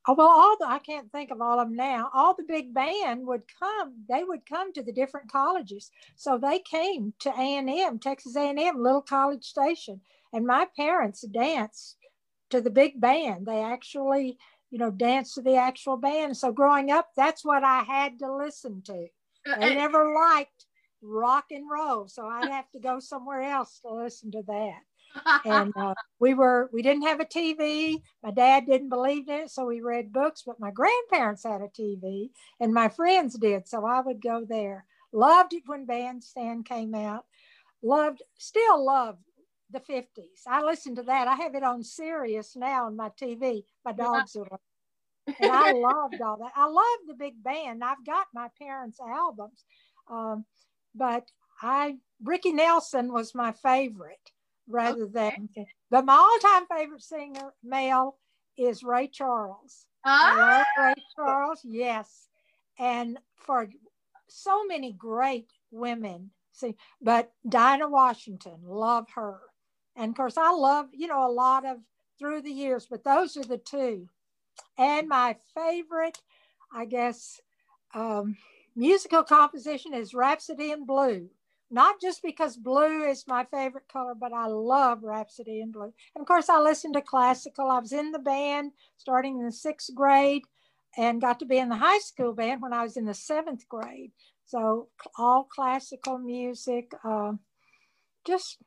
oh, 0.10 0.16
well, 0.16 0.28
all 0.28 0.58
the 0.60 0.68
I 0.68 0.80
can't 0.80 1.12
think 1.12 1.30
of 1.30 1.40
all 1.40 1.60
of 1.60 1.68
them 1.68 1.76
now. 1.76 2.10
All 2.14 2.34
the 2.34 2.44
big 2.44 2.74
band 2.74 3.26
would 3.28 3.44
come. 3.60 3.94
They 4.10 4.24
would 4.24 4.46
come 4.48 4.74
to 4.74 4.82
the 4.82 4.92
different 4.92 5.32
colleges. 5.32 5.92
So 6.16 6.38
they 6.38 6.60
came 6.60 7.14
to 7.20 7.30
A 7.30 7.58
and 7.58 7.70
M, 7.70 8.00
Texas 8.00 8.36
A 8.36 8.50
and 8.50 8.60
M, 8.60 8.82
Little 8.82 9.02
College 9.02 9.44
Station, 9.44 10.02
and 10.34 10.48
my 10.48 10.68
parents 10.76 11.22
danced 11.22 11.98
to 12.50 12.60
the 12.60 12.72
big 12.72 13.00
band. 13.00 13.46
They 13.46 13.62
actually, 13.62 14.40
you 14.72 14.80
know, 14.80 14.90
danced 14.90 15.36
to 15.36 15.42
the 15.44 15.58
actual 15.58 15.98
band. 15.98 16.36
So 16.36 16.52
growing 16.52 16.90
up, 16.90 17.10
that's 17.16 17.46
what 17.46 17.64
I 17.64 17.84
had 17.84 18.18
to 18.20 18.36
listen 18.36 18.82
to. 18.86 19.08
Uh, 19.48 19.58
i 19.62 19.72
uh, 19.72 19.74
never 19.76 20.12
liked 20.14 20.66
rock 21.04 21.46
and 21.52 21.66
roll. 21.72 22.08
So 22.08 22.26
I'd 22.26 22.50
have 22.50 22.70
to 22.72 22.80
go 22.80 23.00
somewhere 23.00 23.44
else 23.44 23.80
to 23.82 23.94
listen 23.94 24.32
to 24.32 24.42
that. 24.48 24.80
And 25.46 25.74
uh, 25.76 25.94
we 26.20 26.34
were 26.34 26.70
we 26.74 26.82
didn't 26.82 27.04
have 27.04 27.20
a 27.20 27.26
TV. 27.26 28.02
My 28.24 28.32
dad 28.32 28.66
didn't 28.66 28.90
believe 28.90 29.28
in 29.28 29.42
it, 29.42 29.52
so 29.52 29.66
we 29.66 29.82
read 29.82 30.14
books. 30.14 30.44
But 30.46 30.60
my 30.60 30.72
grandparents 30.72 31.44
had 31.44 31.62
a 31.62 31.68
TV, 31.68 32.30
and 32.60 32.74
my 32.74 32.90
friends 32.90 33.38
did, 33.38 33.68
so 33.68 33.86
I 33.86 34.02
would 34.02 34.22
go 34.22 34.46
there. 34.48 34.86
Loved 35.12 35.54
it 35.54 35.64
when 35.66 35.86
Bandstand 35.86 36.66
came 36.66 36.94
out. 36.94 37.26
Loved, 37.82 38.22
still 38.38 38.86
love 38.86 39.18
the 39.72 39.80
50s. 39.80 40.46
I 40.48 40.62
listen 40.64 40.96
to 40.96 41.04
that. 41.04 41.28
I 41.28 41.36
have 41.36 41.56
it 41.56 41.64
on 41.64 41.84
Sirius 41.84 42.56
now 42.56 42.86
on 42.86 42.96
my 42.96 43.10
TV. 43.20 43.64
My 43.86 43.94
dogs 43.94 44.36
are 44.36 44.60
and 45.40 45.52
I 45.52 45.72
loved 45.72 46.22
all 46.22 46.38
that. 46.38 46.52
I 46.56 46.66
love 46.66 47.08
the 47.08 47.14
big 47.14 47.42
band. 47.44 47.84
I've 47.84 48.06
got 48.06 48.28
my 48.34 48.50
parents' 48.60 49.00
albums. 49.00 49.64
Um, 50.10 50.46
but 50.96 51.30
I 51.62 51.98
Ricky 52.24 52.52
Nelson 52.52 53.14
was 53.14 53.36
my 53.36 53.52
favorite 53.52 54.32
rather 54.70 55.04
okay. 55.04 55.34
than 55.56 55.66
but 55.90 56.06
my 56.06 56.14
all-time 56.14 56.66
favorite 56.68 57.02
singer 57.02 57.54
male 57.64 58.18
is 58.58 58.84
Ray 58.84 59.08
Charles. 59.08 59.86
Ah. 60.06 60.64
Ray 60.78 60.94
Charles, 61.16 61.62
yes. 61.64 62.28
And 62.78 63.18
for 63.36 63.70
so 64.28 64.66
many 64.66 64.94
great 64.94 65.50
women, 65.72 66.32
see, 66.54 66.76
but 67.02 67.32
Dinah 67.48 67.90
Washington, 67.90 68.60
love 68.64 69.08
her. 69.16 69.40
And 69.96 70.12
of 70.12 70.16
course, 70.16 70.38
I 70.38 70.52
love, 70.52 70.88
you 70.94 71.08
know, 71.08 71.28
a 71.28 71.32
lot 71.32 71.66
of 71.66 71.80
through 72.18 72.42
the 72.42 72.52
years, 72.52 72.86
but 72.90 73.04
those 73.04 73.36
are 73.38 73.44
the 73.44 73.58
two. 73.58 74.08
And 74.78 75.08
my 75.08 75.38
favorite, 75.56 76.20
I 76.74 76.86
guess, 76.86 77.42
um, 77.94 78.38
musical 78.76 79.24
composition 79.24 79.94
is 79.94 80.14
Rhapsody 80.14 80.72
in 80.72 80.86
Blue. 80.86 81.30
Not 81.72 82.02
just 82.02 82.24
because 82.24 82.58
blue 82.58 83.04
is 83.04 83.28
my 83.28 83.46
favorite 83.46 83.88
color, 83.92 84.16
but 84.16 84.34
I 84.34 84.48
love 84.48 85.04
Rhapsody 85.04 85.62
in 85.62 85.72
Blue. 85.72 85.94
And 86.16 86.22
of 86.22 86.26
course, 86.26 86.50
I 86.50 86.60
listened 86.60 86.96
to 86.96 87.02
classical. 87.02 87.70
I 87.70 87.80
was 87.80 87.94
in 87.94 88.12
the 88.12 88.20
band 88.20 88.72
starting 88.98 89.38
in 89.40 89.46
the 89.46 89.52
sixth 89.52 89.94
grade 89.94 90.44
and 90.98 91.22
got 91.22 91.40
to 91.40 91.46
be 91.46 91.60
in 91.60 91.70
the 91.70 91.76
high 91.76 92.00
school 92.00 92.34
band 92.34 92.62
when 92.62 92.74
I 92.74 92.82
was 92.82 92.98
in 92.98 93.06
the 93.06 93.14
seventh 93.14 93.68
grade. 93.70 94.12
So, 94.46 94.88
all 95.18 95.44
classical 95.44 96.18
music. 96.18 96.92
Uh, 97.04 97.34
just, 98.26 98.58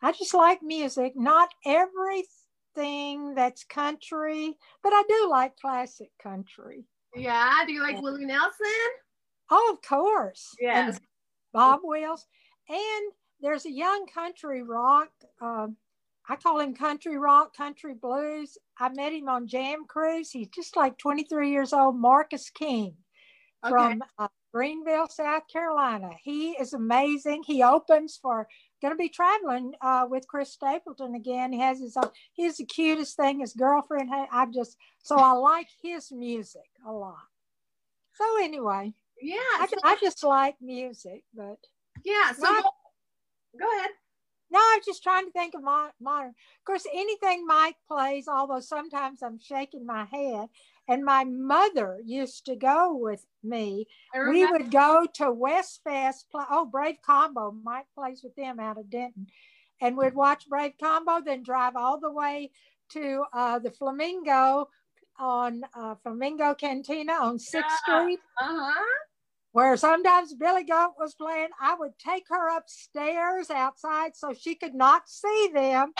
I 0.00 0.12
just 0.12 0.32
like 0.32 0.62
music. 0.62 1.12
Not 1.16 1.50
everything 1.66 3.34
that's 3.34 3.62
country, 3.64 4.56
but 4.82 4.94
I 4.94 5.02
do 5.06 5.28
like 5.28 5.56
classic 5.58 6.12
country. 6.22 6.86
Yeah. 7.14 7.62
Do 7.66 7.72
you 7.74 7.82
like 7.82 8.00
Willie 8.00 8.24
Nelson? 8.24 8.66
Oh, 9.50 9.76
of 9.76 9.86
course. 9.86 10.54
Yes. 10.58 10.96
And 10.96 11.00
Bob 11.54 11.80
Wills. 11.82 12.26
And 12.68 13.12
there's 13.40 13.64
a 13.64 13.72
young 13.72 14.06
country 14.12 14.62
rock. 14.62 15.08
Uh, 15.40 15.68
I 16.28 16.36
call 16.36 16.60
him 16.60 16.74
country 16.74 17.16
rock, 17.16 17.56
country 17.56 17.94
blues. 17.94 18.58
I 18.78 18.88
met 18.90 19.12
him 19.12 19.28
on 19.28 19.46
Jam 19.46 19.84
Cruise. 19.86 20.30
He's 20.30 20.48
just 20.48 20.76
like 20.76 20.98
23 20.98 21.50
years 21.50 21.72
old, 21.72 21.96
Marcus 21.96 22.50
King 22.50 22.94
okay. 23.64 23.70
from 23.70 24.02
uh, 24.18 24.28
Greenville, 24.52 25.08
South 25.08 25.42
Carolina. 25.52 26.10
He 26.22 26.52
is 26.52 26.72
amazing. 26.72 27.42
He 27.46 27.62
opens 27.62 28.18
for 28.20 28.48
going 28.80 28.92
to 28.92 28.98
be 28.98 29.08
traveling 29.08 29.74
uh, 29.80 30.06
with 30.08 30.26
Chris 30.28 30.52
Stapleton 30.52 31.14
again. 31.14 31.52
He 31.52 31.60
has 31.60 31.80
his 31.80 31.96
own, 31.96 32.10
he's 32.32 32.56
the 32.56 32.64
cutest 32.64 33.16
thing. 33.16 33.40
His 33.40 33.52
girlfriend, 33.52 34.10
I 34.12 34.46
just, 34.46 34.76
so 35.02 35.16
I 35.16 35.32
like 35.32 35.68
his 35.82 36.10
music 36.10 36.70
a 36.86 36.92
lot. 36.92 37.16
So 38.12 38.24
anyway, 38.42 38.94
yeah, 39.24 39.36
I, 39.58 39.66
so, 39.68 39.76
I 39.82 39.96
just 40.00 40.22
like 40.22 40.56
music, 40.60 41.24
but 41.34 41.56
yeah. 42.04 42.32
So 42.32 42.42
not, 42.42 42.64
go 43.58 43.78
ahead. 43.78 43.90
No, 44.50 44.60
I'm 44.62 44.80
just 44.84 45.02
trying 45.02 45.24
to 45.24 45.32
think 45.32 45.54
of 45.54 45.62
my 45.62 45.90
modern. 46.00 46.28
Of 46.28 46.64
course, 46.66 46.86
anything 46.92 47.46
Mike 47.46 47.76
plays, 47.88 48.28
although 48.28 48.60
sometimes 48.60 49.22
I'm 49.22 49.38
shaking 49.38 49.86
my 49.86 50.04
head. 50.04 50.48
And 50.86 51.02
my 51.02 51.24
mother 51.24 51.98
used 52.04 52.44
to 52.46 52.56
go 52.56 52.94
with 52.94 53.24
me. 53.42 53.86
We 54.14 54.44
would 54.44 54.70
go 54.70 55.06
to 55.14 55.32
West 55.32 55.80
Fest. 55.82 56.26
Play, 56.30 56.44
oh, 56.50 56.66
Brave 56.66 56.96
Combo. 57.04 57.56
Mike 57.64 57.86
plays 57.94 58.22
with 58.22 58.36
them 58.36 58.60
out 58.60 58.78
of 58.78 58.90
Denton. 58.90 59.26
And 59.80 59.96
we'd 59.96 60.14
watch 60.14 60.46
Brave 60.46 60.74
Combo, 60.78 61.22
then 61.24 61.42
drive 61.42 61.74
all 61.74 61.98
the 61.98 62.12
way 62.12 62.50
to 62.90 63.24
uh, 63.32 63.58
the 63.60 63.70
Flamingo 63.70 64.68
on 65.18 65.62
uh, 65.74 65.94
Flamingo 66.02 66.54
Cantina 66.54 67.14
on 67.14 67.38
6th 67.38 67.54
yeah. 67.54 67.76
Street. 67.76 68.20
Uh-huh. 68.40 68.84
Where 69.54 69.76
sometimes 69.76 70.34
Billy 70.34 70.64
Goat 70.64 70.94
was 70.98 71.14
playing, 71.14 71.48
I 71.60 71.74
would 71.78 71.98
take 71.98 72.24
her 72.28 72.56
upstairs 72.56 73.50
outside 73.50 74.14
so 74.14 74.34
she 74.34 74.54
could 74.54 74.74
not 74.74 75.08
see 75.08 75.50
them. 75.54 75.92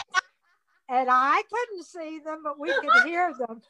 and 0.91 1.09
I 1.11 1.43
couldn't 1.51 1.87
see 1.87 2.21
them, 2.23 2.43
but 2.45 2.61
we 2.61 2.69
could 2.69 3.07
hear 3.07 3.33
them 3.39 3.63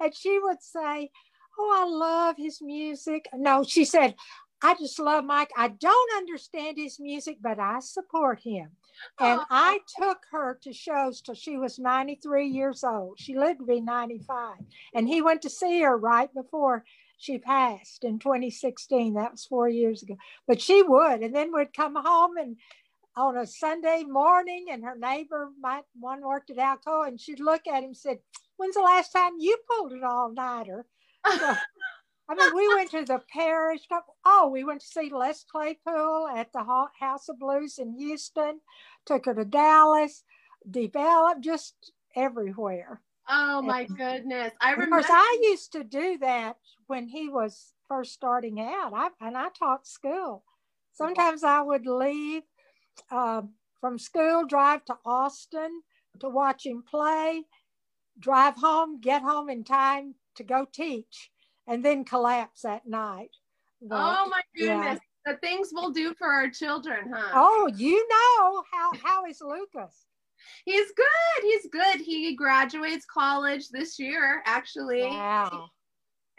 and 0.00 0.14
she 0.14 0.38
would 0.38 0.62
say, 0.62 1.10
Oh, 1.58 1.82
I 1.82 1.84
love 1.84 2.36
his 2.38 2.62
music. 2.62 3.28
No, 3.34 3.62
she 3.62 3.84
said, 3.84 4.14
I 4.62 4.74
just 4.74 4.98
love 4.98 5.24
Mike. 5.24 5.50
I 5.56 5.68
don't 5.68 6.16
understand 6.16 6.78
his 6.78 6.98
music, 6.98 7.38
but 7.42 7.58
I 7.58 7.80
support 7.80 8.40
him. 8.40 8.70
And 9.20 9.40
oh. 9.40 9.44
I 9.50 9.80
took 9.98 10.18
her 10.30 10.58
to 10.62 10.72
shows 10.72 11.20
till 11.20 11.34
she 11.34 11.58
was 11.58 11.78
93 11.78 12.46
years 12.46 12.84
old. 12.84 13.18
She 13.18 13.36
lived 13.36 13.58
to 13.58 13.66
be 13.66 13.80
95. 13.80 14.54
And 14.94 15.08
he 15.08 15.20
went 15.20 15.42
to 15.42 15.50
see 15.50 15.82
her 15.82 15.98
right 15.98 16.32
before 16.32 16.84
she 17.22 17.38
passed 17.38 18.02
in 18.02 18.18
2016. 18.18 19.14
That 19.14 19.30
was 19.30 19.44
four 19.44 19.68
years 19.68 20.02
ago. 20.02 20.16
But 20.48 20.60
she 20.60 20.82
would. 20.82 21.20
And 21.20 21.32
then 21.32 21.52
we'd 21.54 21.72
come 21.72 21.94
home 21.94 22.36
and 22.36 22.56
on 23.14 23.36
a 23.36 23.46
Sunday 23.46 24.02
morning, 24.02 24.66
and 24.72 24.82
her 24.82 24.96
neighbor, 24.96 25.50
my 25.60 25.82
one 26.00 26.22
worked 26.22 26.50
at 26.50 26.56
Alcoa, 26.56 27.06
and 27.06 27.20
she'd 27.20 27.38
look 27.38 27.68
at 27.68 27.84
him 27.84 27.90
and 27.90 27.96
said, 27.96 28.18
when's 28.56 28.74
the 28.74 28.80
last 28.80 29.12
time 29.12 29.34
you 29.38 29.56
pulled 29.70 29.92
an 29.92 30.02
all-nighter? 30.02 30.84
So, 31.30 31.54
I 32.28 32.34
mean, 32.34 32.56
we 32.56 32.74
went 32.74 32.90
to 32.90 33.04
the 33.04 33.20
parish. 33.32 33.82
Oh, 34.24 34.48
we 34.48 34.64
went 34.64 34.80
to 34.80 34.86
see 34.86 35.10
Les 35.12 35.44
Claypool 35.44 36.28
at 36.34 36.52
the 36.52 36.64
House 36.98 37.28
of 37.28 37.38
Blues 37.38 37.78
in 37.78 37.92
Houston. 37.98 38.60
Took 39.06 39.26
her 39.26 39.34
to 39.34 39.44
Dallas. 39.44 40.24
Developed 40.68 41.42
just 41.42 41.92
everywhere. 42.16 43.00
Oh 43.28 43.62
my 43.62 43.82
and, 43.82 43.96
goodness! 43.96 44.52
I 44.60 44.72
remember. 44.72 44.98
Of 44.98 45.06
course, 45.06 45.14
I 45.14 45.40
used 45.42 45.72
to 45.72 45.84
do 45.84 46.18
that 46.18 46.56
when 46.86 47.08
he 47.08 47.28
was 47.28 47.72
first 47.88 48.12
starting 48.12 48.60
out. 48.60 48.92
I 48.94 49.08
and 49.20 49.36
I 49.36 49.48
taught 49.50 49.86
school. 49.86 50.44
Sometimes 50.92 51.42
I 51.42 51.62
would 51.62 51.86
leave 51.86 52.42
uh, 53.10 53.42
from 53.80 53.98
school, 53.98 54.44
drive 54.44 54.84
to 54.86 54.98
Austin 55.04 55.82
to 56.20 56.28
watch 56.28 56.66
him 56.66 56.82
play, 56.88 57.44
drive 58.18 58.56
home, 58.56 59.00
get 59.00 59.22
home 59.22 59.48
in 59.48 59.64
time 59.64 60.14
to 60.34 60.44
go 60.44 60.66
teach, 60.70 61.30
and 61.66 61.84
then 61.84 62.04
collapse 62.04 62.64
at 62.64 62.86
night. 62.86 63.30
But, 63.80 63.96
oh 63.98 64.28
my 64.28 64.42
goodness. 64.56 64.98
Yeah. 65.26 65.32
The 65.32 65.38
things 65.38 65.70
we'll 65.72 65.92
do 65.92 66.14
for 66.14 66.26
our 66.26 66.50
children, 66.50 67.12
huh? 67.14 67.30
Oh, 67.34 67.70
you 67.74 68.06
know 68.08 68.64
how 68.72 68.92
how 69.04 69.24
is 69.26 69.40
Lucas? 69.40 70.06
He's 70.64 70.92
good. 70.96 71.42
He's 71.42 71.68
good. 71.70 72.00
He 72.00 72.34
graduates 72.34 73.04
college 73.06 73.68
this 73.68 73.98
year, 73.98 74.42
actually. 74.46 75.02
Wow. 75.02 75.68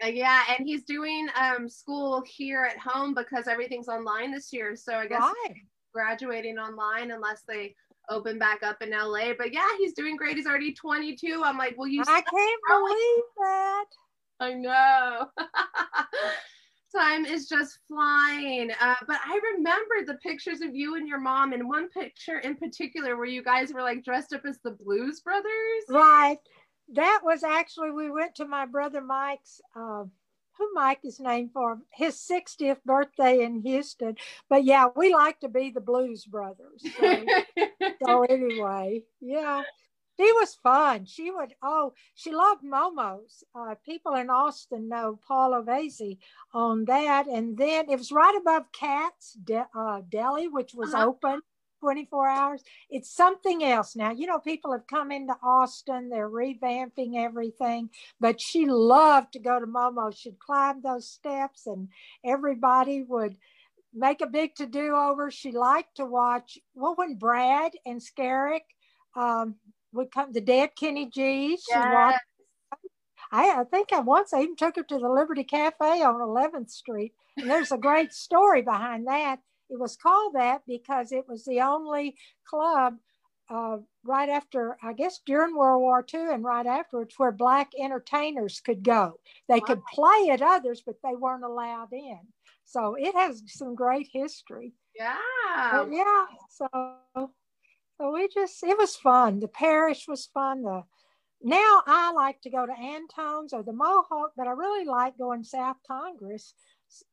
Uh, 0.02 0.08
yeah, 0.08 0.42
and 0.50 0.66
he's 0.66 0.84
doing 0.84 1.28
um, 1.40 1.68
school 1.68 2.22
here 2.26 2.64
at 2.64 2.78
home 2.78 3.14
because 3.14 3.46
everything's 3.46 3.88
online 3.88 4.32
this 4.32 4.52
year. 4.52 4.74
So 4.76 4.94
I 4.94 5.06
guess 5.06 5.22
right. 5.22 5.54
graduating 5.92 6.58
online 6.58 7.12
unless 7.12 7.42
they 7.46 7.74
open 8.10 8.38
back 8.38 8.62
up 8.62 8.82
in 8.82 8.90
LA. 8.90 9.32
But 9.38 9.52
yeah, 9.52 9.68
he's 9.78 9.94
doing 9.94 10.16
great. 10.16 10.36
He's 10.36 10.46
already 10.46 10.72
22. 10.72 11.42
I'm 11.44 11.56
like, 11.56 11.74
well, 11.78 11.88
you. 11.88 12.02
I 12.06 12.20
can't 12.20 12.60
believe 12.68 13.24
that. 13.38 13.84
I 14.40 14.54
know. 14.54 15.26
time 16.94 17.26
is 17.26 17.48
just 17.48 17.78
flying. 17.88 18.70
Uh, 18.80 18.94
but 19.06 19.18
I 19.24 19.40
remember 19.56 19.94
the 20.06 20.18
pictures 20.22 20.60
of 20.60 20.74
you 20.74 20.96
and 20.96 21.08
your 21.08 21.20
mom, 21.20 21.52
and 21.52 21.68
one 21.68 21.88
picture 21.90 22.38
in 22.38 22.56
particular 22.56 23.16
where 23.16 23.26
you 23.26 23.42
guys 23.42 23.72
were 23.72 23.82
like 23.82 24.04
dressed 24.04 24.32
up 24.32 24.42
as 24.48 24.58
the 24.64 24.72
Blues 24.72 25.20
Brothers. 25.20 25.84
Right. 25.88 26.38
That 26.90 27.20
was 27.24 27.42
actually 27.42 27.90
we 27.90 28.10
went 28.10 28.34
to 28.36 28.46
my 28.46 28.66
brother 28.66 29.00
Mike's. 29.00 29.60
Uh, 29.76 30.04
who 30.56 30.70
Mike 30.72 31.00
is 31.04 31.18
named 31.18 31.50
for 31.52 31.78
his 31.92 32.14
60th 32.14 32.82
birthday 32.84 33.42
in 33.42 33.60
Houston. 33.62 34.14
But 34.48 34.64
yeah, 34.64 34.86
we 34.94 35.12
like 35.12 35.40
to 35.40 35.48
be 35.48 35.70
the 35.70 35.80
Blues 35.80 36.24
Brothers. 36.24 36.84
So, 36.96 37.24
so 38.06 38.22
anyway, 38.22 39.02
yeah, 39.20 39.62
she 40.18 40.32
was 40.32 40.54
fun. 40.62 41.06
She 41.06 41.30
would, 41.30 41.54
oh, 41.62 41.92
she 42.14 42.32
loved 42.32 42.64
Momo's. 42.64 43.44
Uh, 43.54 43.74
people 43.84 44.14
in 44.14 44.30
Austin 44.30 44.88
know 44.88 45.18
Paula 45.26 45.62
Vasey 45.62 46.18
on 46.52 46.84
that. 46.86 47.26
And 47.26 47.56
then 47.56 47.90
it 47.90 47.98
was 47.98 48.12
right 48.12 48.36
above 48.40 48.64
Katz 48.72 49.36
De- 49.42 49.68
uh, 49.76 50.02
Deli, 50.08 50.48
which 50.48 50.74
was 50.74 50.94
uh-huh. 50.94 51.06
open 51.06 51.40
24 51.80 52.28
hours. 52.28 52.62
It's 52.88 53.14
something 53.14 53.62
else 53.62 53.94
now. 53.94 54.10
You 54.10 54.26
know, 54.26 54.38
people 54.38 54.72
have 54.72 54.86
come 54.86 55.12
into 55.12 55.34
Austin, 55.42 56.08
they're 56.08 56.30
revamping 56.30 57.16
everything, 57.16 57.90
but 58.18 58.40
she 58.40 58.64
loved 58.66 59.34
to 59.34 59.38
go 59.38 59.60
to 59.60 59.66
Momo. 59.66 60.16
She'd 60.16 60.38
climb 60.38 60.80
those 60.80 61.10
steps, 61.10 61.66
and 61.66 61.88
everybody 62.24 63.02
would 63.02 63.36
make 63.92 64.22
a 64.22 64.26
big 64.26 64.54
to 64.56 64.66
do 64.66 64.94
over. 64.94 65.30
She 65.30 65.52
liked 65.52 65.96
to 65.96 66.06
watch, 66.06 66.58
well, 66.74 66.94
when 66.96 67.16
Brad 67.16 67.72
and 67.84 68.00
Skerritt, 68.00 68.60
um, 69.14 69.56
would 69.94 70.10
come 70.12 70.32
the 70.32 70.40
dead 70.40 70.70
Kenny 70.78 71.06
G. 71.06 71.56
She 71.56 71.62
yes. 71.70 71.86
watched. 71.92 72.20
I, 73.32 73.60
I 73.60 73.64
think 73.64 73.92
I 73.92 74.00
once 74.00 74.32
I 74.32 74.42
even 74.42 74.56
took 74.56 74.76
her 74.76 74.82
to 74.82 74.98
the 74.98 75.08
Liberty 75.08 75.44
Cafe 75.44 76.02
on 76.02 76.14
11th 76.16 76.70
Street, 76.70 77.14
and 77.36 77.50
there's 77.50 77.72
a 77.72 77.78
great 77.78 78.12
story 78.12 78.62
behind 78.62 79.06
that. 79.06 79.40
It 79.70 79.78
was 79.78 79.96
called 79.96 80.34
that 80.34 80.62
because 80.66 81.10
it 81.10 81.24
was 81.26 81.44
the 81.44 81.62
only 81.62 82.16
club 82.46 82.94
uh, 83.50 83.78
right 84.04 84.28
after, 84.28 84.76
I 84.82 84.92
guess, 84.92 85.20
during 85.26 85.56
World 85.56 85.80
War 85.80 86.04
II 86.12 86.32
and 86.32 86.44
right 86.44 86.66
afterwards, 86.66 87.14
where 87.16 87.32
black 87.32 87.72
entertainers 87.78 88.60
could 88.60 88.82
go. 88.82 89.14
They 89.48 89.58
wow. 89.58 89.66
could 89.66 89.86
play 89.92 90.28
at 90.30 90.42
others, 90.42 90.82
but 90.84 90.96
they 91.02 91.14
weren't 91.14 91.44
allowed 91.44 91.92
in. 91.92 92.20
So 92.64 92.96
it 92.98 93.14
has 93.14 93.42
some 93.46 93.74
great 93.74 94.08
history. 94.12 94.72
Yeah. 94.96 95.16
But 95.72 95.92
yeah. 95.92 96.26
So 96.50 97.30
so 97.98 98.12
we 98.12 98.28
just, 98.28 98.62
it 98.62 98.76
was 98.78 98.96
fun. 98.96 99.40
The 99.40 99.48
parish 99.48 100.06
was 100.08 100.26
fun. 100.26 100.62
The 100.62 100.84
now 101.44 101.82
I 101.86 102.10
like 102.12 102.40
to 102.42 102.50
go 102.50 102.64
to 102.64 102.72
Antone's 102.72 103.52
or 103.52 103.62
the 103.62 103.72
Mohawk, 103.72 104.32
but 104.34 104.46
I 104.46 104.52
really 104.52 104.86
like 104.86 105.18
going 105.18 105.44
South 105.44 105.76
Congress. 105.86 106.54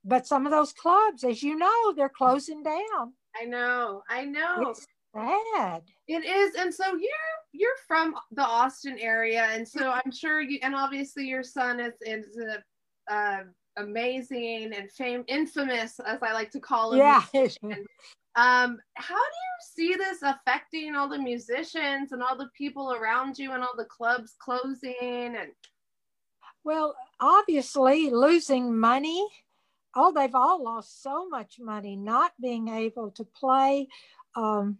But 0.05 0.25
some 0.25 0.45
of 0.45 0.53
those 0.53 0.71
clubs, 0.71 1.25
as 1.25 1.43
you 1.43 1.57
know, 1.57 1.93
they're 1.93 2.07
closing 2.07 2.63
down. 2.63 3.13
I 3.39 3.45
know, 3.45 4.03
I 4.09 4.23
know. 4.23 4.69
It's 4.69 4.87
sad. 5.13 5.81
It 6.07 6.23
is, 6.25 6.55
and 6.55 6.73
so 6.73 6.85
you're 6.85 7.39
you're 7.51 7.75
from 7.87 8.15
the 8.31 8.43
Austin 8.45 8.97
area, 8.99 9.47
and 9.51 9.67
so 9.67 9.89
I'm 9.91 10.11
sure 10.11 10.39
you, 10.39 10.59
and 10.61 10.75
obviously 10.75 11.25
your 11.25 11.43
son 11.43 11.81
is 11.81 11.93
is 12.01 12.25
a, 12.37 13.13
uh, 13.13 13.43
amazing 13.77 14.71
and 14.73 14.89
fame 14.91 15.25
infamous, 15.27 15.99
as 15.99 16.19
I 16.21 16.31
like 16.31 16.51
to 16.51 16.59
call 16.61 16.93
him. 16.93 16.99
Yeah. 16.99 17.23
Um, 18.35 18.79
how 18.95 19.15
do 19.15 19.19
you 19.19 19.57
see 19.75 19.95
this 19.95 20.19
affecting 20.23 20.95
all 20.95 21.09
the 21.09 21.19
musicians 21.19 22.11
and 22.11 22.23
all 22.23 22.37
the 22.37 22.49
people 22.57 22.93
around 22.93 23.37
you 23.37 23.51
and 23.51 23.61
all 23.61 23.75
the 23.77 23.85
clubs 23.85 24.35
closing 24.39 25.35
and 25.37 25.51
well, 26.63 26.95
obviously 27.19 28.11
losing 28.11 28.77
money. 28.77 29.27
Oh, 29.95 30.11
they've 30.11 30.35
all 30.35 30.63
lost 30.63 31.01
so 31.01 31.27
much 31.27 31.57
money 31.59 31.95
not 31.95 32.33
being 32.39 32.67
able 32.67 33.09
to 33.11 33.23
play. 33.23 33.87
Um, 34.35 34.77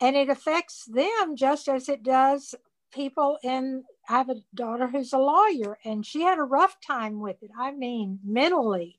and 0.00 0.16
it 0.16 0.28
affects 0.28 0.84
them 0.84 1.34
just 1.36 1.68
as 1.68 1.88
it 1.88 2.02
does 2.02 2.54
people 2.92 3.38
in 3.42 3.84
I 4.08 4.14
have 4.14 4.30
a 4.30 4.42
daughter 4.54 4.86
who's 4.86 5.12
a 5.12 5.18
lawyer 5.18 5.76
and 5.84 6.06
she 6.06 6.22
had 6.22 6.38
a 6.38 6.42
rough 6.42 6.78
time 6.80 7.20
with 7.20 7.42
it. 7.42 7.50
I 7.58 7.72
mean, 7.72 8.20
mentally, 8.24 8.98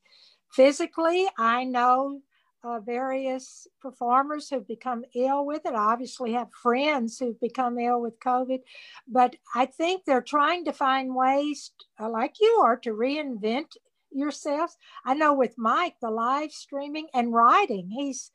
physically, 0.51 1.27
I 1.37 1.63
know 1.63 2.21
uh, 2.63 2.79
various 2.79 3.67
performers 3.81 4.49
who've 4.49 4.67
become 4.67 5.03
ill 5.15 5.45
with 5.45 5.65
it. 5.65 5.73
I 5.73 5.93
obviously 5.93 6.33
have 6.33 6.49
friends 6.51 7.17
who've 7.17 7.39
become 7.39 7.79
ill 7.79 8.01
with 8.01 8.19
COVID, 8.19 8.59
but 9.07 9.35
I 9.55 9.65
think 9.65 10.03
they're 10.05 10.21
trying 10.21 10.65
to 10.65 10.73
find 10.73 11.15
ways, 11.15 11.71
uh, 11.99 12.09
like 12.09 12.35
you 12.39 12.61
are, 12.63 12.77
to 12.77 12.91
reinvent 12.91 13.77
yourselves. 14.11 14.75
I 15.05 15.13
know 15.13 15.33
with 15.33 15.53
Mike, 15.57 15.95
the 16.01 16.09
live 16.09 16.51
streaming 16.51 17.07
and 17.13 17.33
writing, 17.33 17.89
he's 17.89 18.31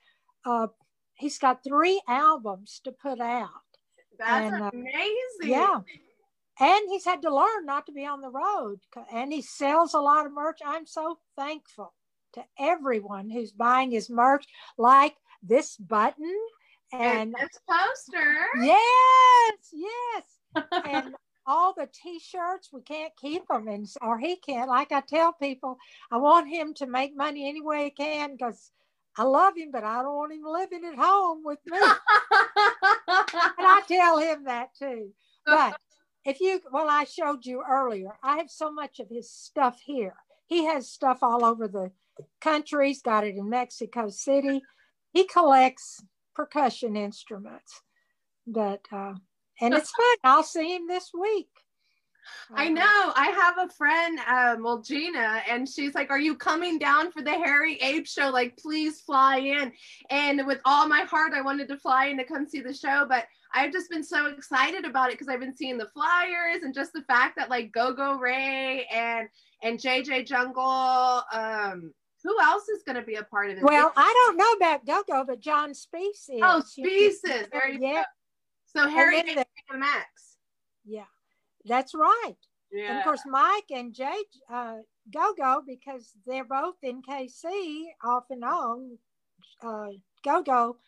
uh, 0.47 0.69
he's 1.15 1.39
got 1.39 1.65
three 1.65 2.01
albums 2.09 2.81
to 2.85 2.93
put 2.93 3.21
out. 3.21 3.49
That's 4.19 4.53
and, 4.53 4.63
uh, 4.63 4.71
amazing. 4.73 5.11
Yeah. 5.43 5.81
And 6.61 6.83
he's 6.89 7.05
had 7.05 7.23
to 7.23 7.35
learn 7.35 7.67
not 7.67 7.87
to 7.87 7.93
be 7.93 8.07
on 8.07 8.21
the 8.21 8.31
road. 8.31 8.79
And 9.13 9.33
he 9.33 9.43
sells 9.43 9.93
a 9.93 9.99
lot 9.99 10.25
of 10.25 10.33
merch. 10.33 10.61
I'm 10.65 10.87
so 10.87 11.19
thankful 11.37 11.93
to 12.35 12.45
everyone 12.59 13.31
who's 13.31 13.53
buying 13.53 13.91
his 13.91 14.11
merch, 14.11 14.47
like 14.79 15.15
this 15.43 15.77
button 15.77 16.35
and, 16.93 17.03
and 17.03 17.35
this 17.35 17.59
poster. 17.69 18.37
Yes, 18.61 19.73
yes. 19.73 20.65
and 20.87 21.15
all 21.47 21.75
the 21.75 21.89
t-shirts 21.93 22.71
we 22.73 22.81
can't 22.81 23.13
keep 23.17 23.47
them 23.49 23.69
and 23.69 23.87
or 24.01 24.19
he 24.19 24.37
can't 24.37 24.69
like 24.69 24.93
i 24.93 25.01
tell 25.01 25.33
people 25.33 25.77
i 26.11 26.17
want 26.17 26.49
him 26.49 26.73
to 26.73 26.87
make 26.87 27.17
money 27.17 27.49
any 27.49 27.61
way 27.61 27.85
he 27.85 27.91
can 27.91 28.33
because 28.33 28.71
i 29.19 29.23
love 29.23 29.55
him 29.57 29.71
but 29.71 29.85
i 29.85 30.03
don't 30.03 30.17
want 30.17 30.33
him 30.33 30.43
living 30.43 30.85
at 30.85 30.97
home 30.97 31.43
with 31.45 31.59
me 31.67 31.77
and 31.79 31.93
i 33.09 33.83
tell 33.87 34.19
him 34.19 34.45
that 34.45 34.69
too 34.79 35.11
but 35.45 35.77
if 36.25 36.41
you 36.41 36.61
well 36.73 36.89
i 36.89 37.05
showed 37.05 37.45
you 37.45 37.63
earlier 37.69 38.17
i 38.23 38.39
have 38.39 38.51
so 38.51 38.73
much 38.73 38.99
of 38.99 39.09
his 39.11 39.31
stuff 39.31 39.79
here 39.85 40.15
he 40.47 40.65
has 40.65 40.91
stuff 40.91 41.19
all 41.23 41.45
over 41.45 41.69
the 41.69 41.91
countries, 42.41 43.03
got 43.03 43.27
it 43.27 43.37
in 43.37 43.49
Mexico 43.49 44.09
City. 44.09 44.63
He 45.13 45.27
collects 45.27 46.03
percussion 46.35 46.97
instruments, 46.97 47.83
but 48.47 48.81
uh, 48.93 49.15
and 49.61 49.75
it's 49.75 49.91
fun. 49.97 50.17
I'll 50.25 50.43
see 50.43 50.75
him 50.75 50.87
this 50.87 51.11
week. 51.19 51.49
I 52.55 52.69
know. 52.69 53.13
I 53.17 53.27
have 53.27 53.59
a 53.59 53.73
friend, 53.73 54.19
um, 54.21 54.63
well, 54.63 54.81
Gina, 54.81 55.43
and 55.49 55.69
she's 55.69 55.95
like, 55.95 56.11
Are 56.11 56.19
you 56.19 56.35
coming 56.37 56.79
down 56.79 57.11
for 57.13 57.23
the 57.23 57.33
Hairy 57.33 57.77
Ape 57.77 58.07
show? 58.07 58.31
Like, 58.31 58.57
please 58.57 59.01
fly 59.01 59.39
in. 59.39 59.73
And 60.11 60.47
with 60.47 60.61
all 60.65 60.89
my 60.89 61.01
heart, 61.01 61.33
I 61.35 61.43
wanted 61.43 61.69
to 61.69 61.79
fly 61.79 62.07
in 62.07 62.19
to 62.19 62.25
come 62.25 62.47
see 62.47 62.61
the 62.61 62.75
show, 62.75 63.07
but 63.09 63.27
I've 63.55 63.73
just 63.73 63.91
been 63.91 64.03
so 64.03 64.27
excited 64.27 64.85
about 64.85 65.11
it 65.11 65.13
because 65.13 65.29
I've 65.29 65.41
been 65.41 65.57
seeing 65.57 65.79
the 65.79 65.91
flyers 65.95 66.63
and 66.63 66.75
just 66.75 66.93
the 66.93 67.03
fact 67.03 67.37
that 67.37 67.51
like 67.51 67.73
Go 67.73 67.93
Go 67.93 68.19
Ray 68.19 68.87
and 68.93 69.29
and 69.63 69.79
JJ 69.79 70.27
Jungle, 70.27 71.23
um, 71.33 71.93
who 72.25 72.41
else 72.41 72.69
is 72.69 72.83
going 72.83 72.97
to 72.97 73.03
be 73.03 73.17
a 73.17 73.23
part 73.23 73.51
of 73.51 73.59
it? 73.59 73.63
Well, 73.63 73.93
I 73.97 74.25
don't 74.27 74.37
know 74.39 74.53
about 74.53 74.87
Go-Go, 74.87 75.25
but 75.27 75.41
John 75.41 75.73
Speice 75.73 76.31
is. 76.31 76.41
Oh, 76.43 76.63
Speice 76.67 77.23
is. 77.23 77.49
There 77.53 77.69
you 77.69 77.79
yeah. 77.81 77.93
go. 77.93 78.03
So 78.67 78.89
Harry 78.89 79.23
the, 79.23 79.45
Max. 79.77 80.39
Yeah, 80.85 81.05
that's 81.67 81.95
right. 81.95 82.35
Yeah. 82.73 82.89
And 82.89 82.99
of 82.99 83.05
course, 83.05 83.23
Mike 83.27 83.71
and 83.71 83.95
Jay 83.95 84.25
uh, 84.53 84.79
Go-Go, 85.13 85.63
because 85.67 86.13
they're 86.27 86.45
both 86.45 86.77
in 86.83 87.03
KC 87.03 87.85
off 88.03 88.25
and 88.31 88.43
on. 88.43 88.99
Uh, 89.63 89.91
Go-Go, 90.25 90.79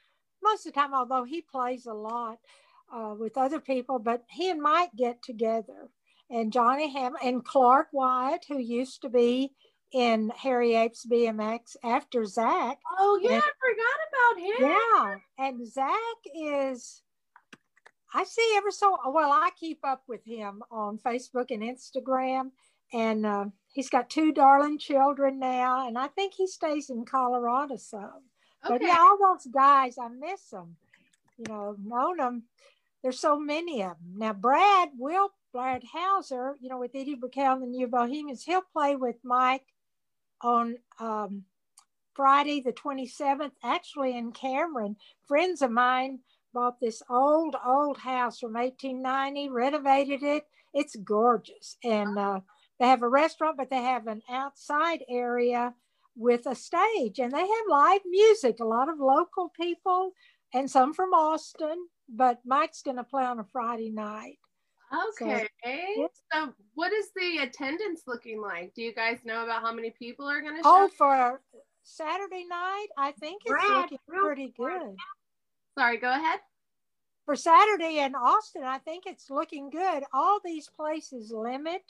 most 0.43 0.67
of 0.67 0.73
the 0.73 0.81
time, 0.81 0.95
although 0.95 1.25
he 1.25 1.43
plays 1.43 1.87
a 1.87 1.93
lot 1.93 2.39
uh, 2.93 3.15
with 3.17 3.37
other 3.37 3.61
people, 3.61 3.99
but 3.99 4.25
he 4.31 4.51
and 4.51 4.61
Mike 4.61 4.91
get 4.97 5.23
together. 5.23 5.91
And 6.31 6.53
Johnny 6.53 6.91
Ham 6.91 7.15
and 7.23 7.45
Clark 7.45 7.89
Wyatt, 7.93 8.47
who 8.49 8.59
used 8.59 9.03
to 9.03 9.09
be 9.09 9.53
in 9.97 10.31
Hairy 10.37 10.75
Apes 10.75 11.07
BMX 11.11 11.75
after 11.83 12.27
Zach. 12.27 12.79
Oh 12.99 13.19
yeah, 13.23 13.33
and, 13.33 13.43
I 13.43 13.51
forgot 13.65 13.99
about 14.11 14.43
him. 14.45 14.77
Yeah, 15.39 15.47
and 15.47 15.67
Zach 15.67 15.97
is. 16.35 17.03
I 18.13 18.25
see 18.25 18.55
ever 18.57 18.71
so 18.71 18.99
well. 19.11 19.31
I 19.31 19.51
keep 19.59 19.81
up 19.85 20.03
with 20.07 20.23
him 20.23 20.63
on 20.71 20.99
Facebook 20.99 21.47
and 21.51 21.63
Instagram, 21.63 22.51
and 22.93 23.25
uh, 23.25 23.47
he's 23.73 23.89
got 23.89 24.11
two 24.11 24.33
darling 24.33 24.79
children 24.79 25.39
now, 25.39 25.89
and 25.89 25.97
I 25.97 26.09
think 26.09 26.35
he 26.35 26.47
stays 26.47 26.91
in 26.91 27.07
Colorado 27.07 27.77
some. 27.77 28.23
Okay. 28.67 28.75
But 28.75 28.83
yeah, 28.83 28.97
all 28.99 29.17
those 29.19 29.47
guys, 29.47 29.97
I 29.99 30.09
miss 30.09 30.51
them. 30.51 30.77
You 31.39 31.45
know, 31.49 31.77
known 31.83 32.19
them. 32.19 32.43
There's 33.03 33.21
so 33.21 33.39
many 33.39 33.83
of 33.83 33.97
them 33.97 34.19
now. 34.19 34.35
Brad 34.35 34.91
will 34.99 35.31
Brad 35.55 35.85
Houser, 35.91 36.57
you 36.61 36.69
know, 36.69 36.79
with 36.79 36.95
Edie 36.95 37.15
Brickell 37.15 37.55
and 37.55 37.63
the 37.63 37.67
New 37.67 37.87
Bohemians, 37.87 38.45
he'll 38.45 38.61
play 38.61 38.95
with 38.95 39.17
Mike 39.25 39.65
on 40.43 40.77
um, 40.99 41.45
Friday, 42.15 42.61
the 42.61 42.73
27th, 42.73 43.53
actually 43.63 44.17
in 44.17 44.33
Cameron. 44.33 44.97
Friends 45.27 45.63
of 45.63 45.71
mine 45.71 46.21
bought 46.55 46.81
this 46.81 47.03
old, 47.11 47.57
old 47.65 47.99
house 47.99 48.39
from 48.41 48.55
1890, 48.55 49.51
renovated 49.51 50.23
it. 50.23 50.45
It's 50.73 50.97
gorgeous. 50.97 51.77
And 51.85 52.19
uh, 52.19 52.41
they 52.81 52.87
have 52.87 53.03
a 53.03 53.09
restaurant, 53.09 53.57
but 53.57 53.71
they 53.71 53.83
have 53.83 54.07
an 54.07 54.23
outside 54.31 55.05
area 55.09 55.75
with 56.17 56.47
a 56.47 56.55
stage 56.55 57.19
and 57.19 57.33
they 57.33 57.41
have 57.41 57.67
live 57.69 58.01
music, 58.07 58.57
a 58.61 58.65
lot 58.65 58.89
of 58.89 58.99
local 58.99 59.53
people 59.55 60.13
and 60.55 60.71
some 60.71 60.95
from 60.95 61.13
Austin, 61.13 61.89
but 62.09 62.39
Mike's 62.47 62.83
going 62.83 62.97
to 62.97 63.05
play 63.05 63.25
on 63.25 63.39
a 63.39 63.45
Friday 63.53 63.91
night. 63.91 64.39
Okay. 64.93 65.49
So, 65.97 66.09
so, 66.33 66.55
what 66.75 66.93
is 66.93 67.09
the 67.17 67.39
attendance 67.39 68.03
looking 68.07 68.41
like? 68.41 68.73
Do 68.75 68.83
you 68.83 68.95
guys 68.95 69.19
know 69.25 69.45
about 69.45 69.63
how 69.63 69.73
many 69.73 69.91
people 69.91 70.29
are 70.29 70.41
going 70.41 70.57
to 70.57 70.63
show? 70.63 70.89
Oh, 70.89 70.91
for 70.97 71.41
Saturday 71.83 72.45
night, 72.49 72.87
I 72.97 73.13
think 73.13 73.43
it's 73.45 73.51
Brad, 73.51 73.83
looking 73.83 73.99
pretty 74.09 74.55
good. 74.57 74.97
Sorry, 75.79 75.99
go 75.99 76.11
ahead. 76.11 76.41
For 77.25 77.35
Saturday 77.35 77.99
in 77.99 78.15
Austin, 78.15 78.63
I 78.63 78.79
think 78.79 79.05
it's 79.07 79.31
looking 79.31 79.71
good. 79.71 80.05
All 80.13 80.39
these 80.45 80.69
places 80.69 81.33
limit 81.33 81.83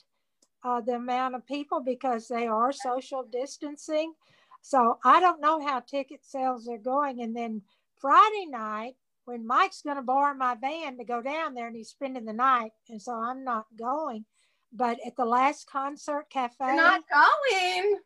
uh, 0.65 0.81
the 0.81 0.95
amount 0.95 1.35
of 1.35 1.47
people 1.47 1.81
because 1.81 2.27
they 2.29 2.47
are 2.47 2.73
social 2.73 3.23
distancing. 3.23 4.15
So 4.63 4.99
I 5.05 5.21
don't 5.21 5.41
know 5.41 5.65
how 5.65 5.81
ticket 5.81 6.25
sales 6.25 6.67
are 6.69 6.79
going. 6.79 7.23
And 7.23 7.37
then 7.37 7.63
Friday 8.01 8.47
night, 8.49 8.97
when 9.27 9.47
Mike's 9.47 9.83
going 9.83 9.97
to 9.97 10.03
borrow 10.03 10.35
my 10.35 10.55
van 10.55 10.97
to 10.97 11.05
go 11.05 11.21
down 11.21 11.55
there 11.55 11.67
and 11.67 11.77
he's 11.77 11.91
spending 11.91 12.25
the 12.25 12.33
night. 12.33 12.71
And 12.89 13.03
so 13.03 13.13
I'm 13.13 13.45
not 13.45 13.67
going. 13.79 14.25
But 14.73 14.99
at 15.05 15.17
the 15.17 15.25
last 15.25 15.69
concert 15.69 16.31
cafe, 16.31 16.55
You're 16.61 16.77
not 16.77 17.03
going. 17.13 17.99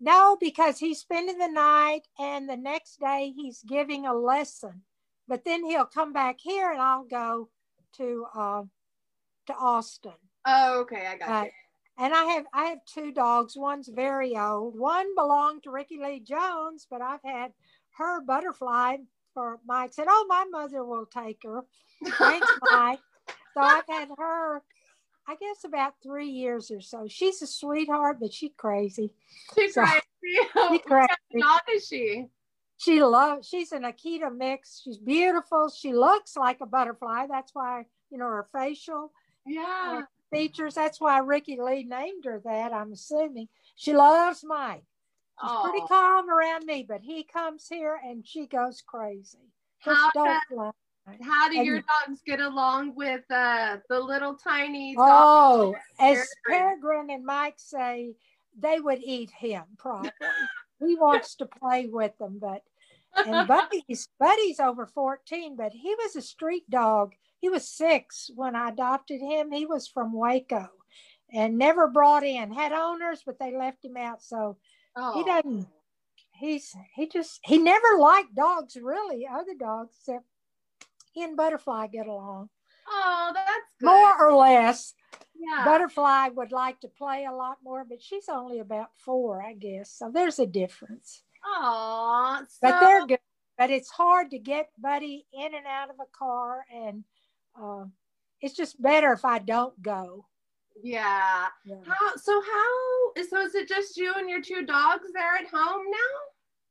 No, 0.00 0.36
because 0.40 0.78
he's 0.78 1.00
spending 1.00 1.38
the 1.38 1.48
night 1.48 2.02
and 2.18 2.48
the 2.48 2.56
next 2.56 3.00
day 3.00 3.32
he's 3.36 3.62
giving 3.62 4.06
a 4.06 4.14
lesson. 4.14 4.82
But 5.28 5.44
then 5.44 5.64
he'll 5.64 5.86
come 5.86 6.12
back 6.12 6.36
here 6.40 6.70
and 6.70 6.80
I'll 6.80 7.04
go 7.04 7.48
to 7.98 8.26
uh, 8.34 8.62
to 9.46 9.54
Austin. 9.54 10.12
Oh, 10.46 10.80
okay, 10.80 11.06
I 11.06 11.16
got 11.16 11.28
uh, 11.28 11.44
you. 11.44 11.50
And 11.98 12.14
I 12.14 12.24
have 12.24 12.44
I 12.54 12.64
have 12.66 12.78
two 12.86 13.12
dogs. 13.12 13.56
One's 13.56 13.88
very 13.88 14.36
old. 14.36 14.78
One 14.78 15.14
belonged 15.14 15.64
to 15.64 15.70
Rickie 15.70 15.98
Lee 16.02 16.20
Jones, 16.20 16.86
but 16.90 17.02
I've 17.02 17.22
had 17.22 17.52
her 17.98 18.22
butterfly 18.22 18.96
for 19.34 19.58
Mike 19.66 19.92
said, 19.92 20.06
"Oh, 20.08 20.26
my 20.28 20.44
mother 20.50 20.84
will 20.84 21.06
take 21.06 21.42
her." 21.44 21.62
Thanks, 22.04 22.48
Mike. 22.70 23.00
So 23.54 23.60
I've 23.60 23.84
had 23.88 24.08
her, 24.16 24.62
I 25.26 25.36
guess, 25.36 25.64
about 25.64 25.94
three 26.02 26.28
years 26.28 26.70
or 26.70 26.80
so. 26.80 27.06
She's 27.08 27.42
a 27.42 27.46
sweetheart, 27.46 28.18
but 28.20 28.32
she's 28.32 28.52
crazy. 28.56 29.12
She's 29.54 29.74
so, 29.74 29.84
crazy. 29.84 30.00
She's 30.22 30.82
crazy. 30.82 31.08
What 31.30 31.42
dog 31.42 31.60
is 31.74 31.86
she? 31.86 32.26
She 32.76 33.02
loves. 33.02 33.46
She's 33.46 33.72
an 33.72 33.82
Akita 33.82 34.34
mix. 34.34 34.80
She's 34.82 34.98
beautiful. 34.98 35.68
She 35.68 35.92
looks 35.92 36.36
like 36.36 36.60
a 36.60 36.66
butterfly. 36.66 37.26
That's 37.28 37.54
why 37.54 37.84
you 38.10 38.18
know 38.18 38.26
her 38.26 38.46
facial. 38.52 39.12
Yeah. 39.46 40.02
Uh, 40.02 40.02
features. 40.30 40.74
That's 40.74 41.00
why 41.00 41.18
Rickie 41.18 41.58
Lee 41.60 41.84
named 41.84 42.24
her 42.24 42.40
that. 42.44 42.72
I'm 42.72 42.92
assuming 42.92 43.48
she 43.76 43.92
loves 43.94 44.44
Mike. 44.44 44.84
She's 45.40 45.50
oh. 45.50 45.68
pretty 45.70 45.86
calm 45.86 46.28
around 46.28 46.66
me, 46.66 46.84
but 46.86 47.00
he 47.00 47.24
comes 47.24 47.66
here 47.68 47.98
and 48.04 48.26
she 48.26 48.46
goes 48.46 48.82
crazy. 48.86 49.38
How, 49.78 50.10
does, 50.14 50.42
how 51.22 51.48
do 51.48 51.56
and, 51.56 51.66
your 51.66 51.80
dogs 51.80 52.20
get 52.26 52.40
along 52.40 52.94
with 52.94 53.22
uh, 53.30 53.78
the 53.88 53.98
little 53.98 54.34
tiny 54.34 54.94
Oh, 54.98 55.74
as 55.98 56.28
Peregrine 56.46 57.10
and 57.10 57.24
Mike 57.24 57.54
say, 57.56 58.14
they 58.58 58.80
would 58.80 59.00
eat 59.02 59.30
him 59.30 59.62
probably. 59.78 60.10
he 60.78 60.96
wants 60.96 61.36
to 61.36 61.46
play 61.46 61.86
with 61.86 62.16
them, 62.18 62.38
but 62.38 62.62
and 63.26 63.48
Buddy's 63.48 64.08
Buddy's 64.18 64.60
over 64.60 64.86
14, 64.86 65.56
but 65.56 65.72
he 65.72 65.94
was 65.94 66.16
a 66.16 66.22
street 66.22 66.68
dog. 66.68 67.14
He 67.38 67.48
was 67.48 67.66
six 67.66 68.30
when 68.34 68.54
I 68.54 68.68
adopted 68.68 69.20
him. 69.20 69.50
He 69.50 69.64
was 69.64 69.88
from 69.88 70.12
Waco 70.12 70.68
and 71.32 71.56
never 71.56 71.88
brought 71.88 72.24
in, 72.24 72.52
had 72.52 72.72
owners, 72.72 73.22
but 73.24 73.38
they 73.38 73.56
left 73.56 73.84
him 73.84 73.96
out. 73.96 74.22
So 74.22 74.58
Oh. 75.00 75.14
He 75.14 75.24
doesn't. 75.24 75.66
He's 76.32 76.74
he 76.94 77.08
just 77.08 77.40
he 77.42 77.58
never 77.58 77.96
liked 77.98 78.34
dogs 78.34 78.76
really. 78.76 79.26
Other 79.26 79.54
dogs 79.58 79.96
except 79.98 80.24
he 81.12 81.24
and 81.24 81.36
Butterfly 81.36 81.86
get 81.88 82.06
along. 82.06 82.50
Oh, 82.86 83.30
that's 83.34 83.48
good. 83.78 83.86
more 83.86 84.28
or 84.28 84.34
less. 84.34 84.94
Yeah. 85.34 85.64
Butterfly 85.64 86.28
would 86.34 86.52
like 86.52 86.80
to 86.80 86.88
play 86.88 87.24
a 87.24 87.34
lot 87.34 87.58
more, 87.64 87.84
but 87.88 88.02
she's 88.02 88.28
only 88.28 88.58
about 88.58 88.88
four, 88.98 89.42
I 89.42 89.54
guess. 89.54 89.90
So 89.90 90.10
there's 90.12 90.38
a 90.38 90.46
difference. 90.46 91.22
Oh, 91.44 92.42
so... 92.46 92.58
but 92.60 92.80
they're 92.80 93.06
good. 93.06 93.18
But 93.56 93.70
it's 93.70 93.90
hard 93.90 94.30
to 94.30 94.38
get 94.38 94.70
Buddy 94.78 95.26
in 95.32 95.54
and 95.54 95.66
out 95.66 95.90
of 95.90 95.96
a 95.96 96.18
car, 96.18 96.64
and 96.74 97.04
uh, 97.60 97.84
it's 98.40 98.56
just 98.56 98.80
better 98.80 99.12
if 99.12 99.24
I 99.24 99.38
don't 99.38 99.80
go. 99.82 100.26
Yeah. 100.82 101.46
yeah. 101.64 101.76
How 101.86 102.16
so 102.16 102.40
how 102.40 103.22
so 103.28 103.42
is 103.42 103.54
it 103.54 103.68
just 103.68 103.96
you 103.96 104.12
and 104.16 104.28
your 104.28 104.42
two 104.42 104.64
dogs 104.64 105.06
there 105.12 105.36
at 105.36 105.46
home 105.46 105.84
now? 105.90 106.18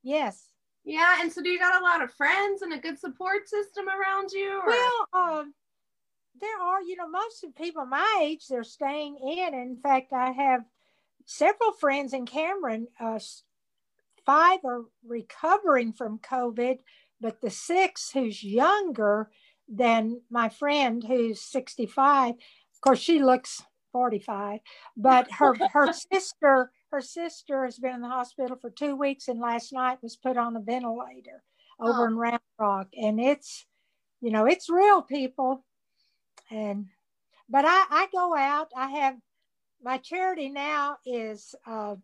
Yes. 0.04 0.48
Yeah, 0.86 1.18
and 1.22 1.32
so 1.32 1.42
do 1.44 1.50
you 1.50 1.60
got 1.60 1.80
a 1.80 1.84
lot 1.84 2.02
of 2.02 2.14
friends 2.14 2.62
and 2.62 2.74
a 2.74 2.80
good 2.80 3.00
support 3.00 3.48
system 3.48 3.86
around 3.88 4.32
you? 4.32 4.60
Or? 4.60 4.68
Well, 4.68 5.08
um 5.14 5.54
there 6.42 6.62
are, 6.62 6.82
you 6.82 6.96
know, 6.96 7.10
most 7.10 7.44
of 7.44 7.56
people 7.56 7.86
my 7.86 8.22
age, 8.22 8.48
they're 8.48 8.64
staying 8.64 9.18
in. 9.18 9.54
In 9.54 9.78
fact, 9.82 10.14
I 10.14 10.32
have 10.32 10.62
several 11.26 11.72
friends 11.74 12.14
in 12.14 12.26
Cameron. 12.26 12.88
Uh, 13.00 13.20
five 14.26 14.60
are 14.64 14.84
recovering 15.06 15.94
from 15.94 16.20
COVID, 16.20 16.78
but 17.20 17.42
the 17.42 17.50
six 17.50 18.12
who's 18.12 18.44
younger 18.44 19.30
than 19.68 20.22
my 20.30 20.50
friend 20.50 21.04
who's 21.06 21.42
65, 21.42 22.32
of 22.32 22.82
course, 22.82 23.00
she 23.00 23.22
looks 23.22 23.62
45 23.92 24.60
but 24.98 25.32
her 25.32 25.56
her 25.72 25.92
sister 25.94 26.72
her 26.92 27.02
sister 27.02 27.66
has 27.66 27.78
been 27.78 27.96
in 27.96 28.02
the 28.02 28.08
hospital 28.08 28.58
for 28.60 28.70
two 28.70 28.96
weeks 28.96 29.28
and 29.28 29.40
last 29.40 29.72
night 29.74 30.00
was 30.02 30.16
put 30.16 30.38
on 30.38 30.56
a 30.56 30.60
ventilator 30.60 31.44
over 31.80 32.04
oh. 32.04 32.08
in 32.08 32.18
round 32.18 32.40
rock. 32.60 32.88
And 32.98 33.20
it's 33.20 33.66
you 34.22 34.32
know 34.32 34.46
it's 34.46 34.70
real 34.70 35.02
people. 35.02 35.64
And 36.52 36.88
but 37.50 37.66
i 37.66 37.86
i 37.90 38.08
go 38.12 38.36
out 38.36 38.70
i 38.76 38.88
have 38.90 39.16
my 39.84 39.98
charity 39.98 40.50
now 40.50 40.98
is 41.06 41.56
uh, 41.66 41.96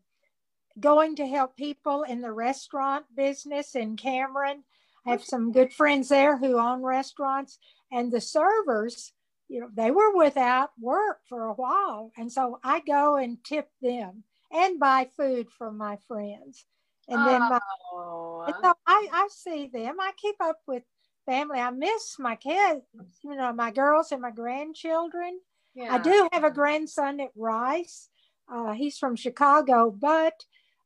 going 0.80 1.16
to 1.18 1.28
help 1.28 1.58
people 1.58 2.04
in 2.04 2.22
the 2.22 2.32
restaurant 2.32 3.06
business 3.16 3.76
in 3.76 3.98
cameron. 3.98 4.64
I 5.06 5.12
have 5.12 5.24
some 5.24 5.52
good 5.52 5.74
friends 5.74 6.08
there 6.08 6.38
who 6.38 6.58
own 6.58 6.84
restaurants 6.84 7.60
and 7.92 8.12
the 8.12 8.22
servers 8.22 9.12
you 9.48 9.62
know, 9.62 9.70
they 9.74 9.92
were 9.92 10.16
without 10.16 10.72
work 10.80 11.20
for 11.30 11.48
a 11.48 11.54
while. 11.54 12.12
And 12.18 12.32
so 12.32 12.60
I 12.64 12.80
go 12.82 13.16
and 13.18 13.44
tip 13.44 13.70
them 13.82 14.24
and 14.52 14.80
buy 14.80 15.10
food 15.16 15.48
from 15.58 15.78
my 15.78 15.98
friends. 16.08 16.66
And 17.08 17.26
then 17.28 17.40
my, 17.40 17.60
oh. 17.94 18.44
and 18.48 18.56
so 18.62 18.74
I, 18.88 19.08
I 19.12 19.28
see 19.32 19.70
them. 19.72 19.98
I 20.00 20.12
keep 20.18 20.36
up 20.42 20.58
with 20.68 20.82
family. 21.26 21.60
I 21.60 21.70
miss 21.70 22.18
my 22.18 22.36
kids, 22.36 22.82
you 23.24 23.36
know, 23.36 23.54
my 23.54 23.72
girls 23.72 24.12
and 24.12 24.22
my 24.22 24.32
grandchildren. 24.32 25.40
Yeah. 25.76 25.94
I 25.94 25.98
do 26.00 26.30
have 26.32 26.44
a 26.44 26.52
grandson 26.52 27.20
at 27.20 27.30
Rice. 27.36 28.10
Uh, 28.52 28.74
he's 28.74 28.98
from 28.98 29.16
Chicago, 29.16 29.92
but 29.92 30.46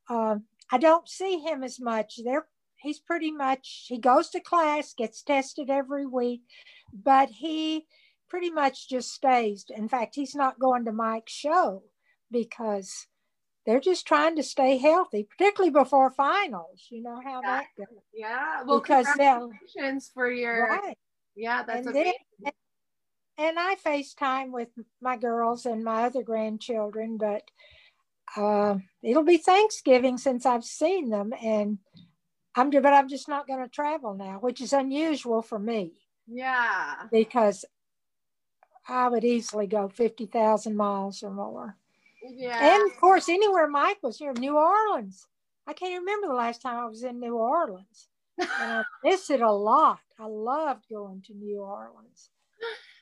uh, 0.09 0.37
I 0.71 0.77
don't 0.77 1.07
see 1.07 1.39
him 1.39 1.63
as 1.63 1.79
much. 1.79 2.19
There, 2.23 2.47
he's 2.77 2.99
pretty 2.99 3.31
much 3.31 3.85
he 3.87 3.97
goes 3.97 4.29
to 4.29 4.39
class, 4.39 4.93
gets 4.93 5.21
tested 5.21 5.69
every 5.69 6.05
week, 6.05 6.41
but 6.91 7.29
he 7.29 7.85
pretty 8.29 8.49
much 8.49 8.89
just 8.89 9.11
stays. 9.11 9.65
In 9.75 9.87
fact, 9.87 10.15
he's 10.15 10.35
not 10.35 10.59
going 10.59 10.85
to 10.85 10.91
Mike's 10.91 11.33
show 11.33 11.83
because 12.31 13.07
they're 13.65 13.79
just 13.79 14.07
trying 14.07 14.35
to 14.35 14.43
stay 14.43 14.77
healthy, 14.77 15.27
particularly 15.29 15.71
before 15.71 16.11
finals. 16.11 16.87
You 16.89 17.03
know 17.03 17.21
how 17.23 17.41
yeah. 17.43 17.57
that 17.57 17.65
goes. 17.77 18.01
Yeah. 18.13 18.63
Well, 18.65 18.79
because 18.79 19.05
congratulations 19.07 20.11
for 20.13 20.31
your. 20.31 20.67
Right. 20.67 20.97
Yeah, 21.35 21.63
that's 21.63 21.85
and 21.85 21.95
amazing. 21.95 22.13
Then, 22.39 22.53
and 23.37 23.59
I 23.59 23.75
FaceTime 23.75 24.51
with 24.51 24.69
my 25.01 25.17
girls 25.17 25.65
and 25.65 25.83
my 25.83 26.03
other 26.03 26.23
grandchildren, 26.23 27.17
but 27.17 27.43
uh, 28.35 28.77
it'll 29.01 29.23
be 29.23 29.37
Thanksgiving 29.37 30.17
since 30.17 30.45
I've 30.45 30.65
seen 30.65 31.09
them, 31.09 31.33
and 31.41 31.79
I'm 32.55 32.69
but 32.69 32.85
I'm 32.85 33.07
just 33.07 33.29
not 33.29 33.47
going 33.47 33.61
to 33.61 33.69
travel 33.69 34.13
now, 34.13 34.39
which 34.39 34.61
is 34.61 34.73
unusual 34.73 35.41
for 35.41 35.59
me. 35.59 35.93
Yeah. 36.27 36.95
Because 37.11 37.65
I 38.89 39.07
would 39.07 39.23
easily 39.23 39.67
go 39.67 39.87
50,000 39.87 40.75
miles 40.75 41.23
or 41.23 41.31
more. 41.31 41.75
Yeah. 42.23 42.75
And 42.75 42.91
of 42.91 42.97
course, 42.99 43.29
anywhere 43.29 43.67
Mike 43.67 43.99
was 44.01 44.17
here, 44.17 44.33
New 44.33 44.57
Orleans. 44.57 45.27
I 45.67 45.73
can't 45.73 45.99
remember 45.99 46.27
the 46.27 46.33
last 46.33 46.61
time 46.61 46.77
I 46.77 46.85
was 46.85 47.03
in 47.03 47.19
New 47.19 47.35
Orleans. 47.35 48.09
And 48.39 48.49
I 48.51 48.83
miss 49.03 49.29
it 49.29 49.41
a 49.41 49.51
lot. 49.51 49.99
I 50.19 50.25
loved 50.25 50.85
going 50.89 51.21
to 51.27 51.33
New 51.33 51.61
Orleans. 51.61 52.29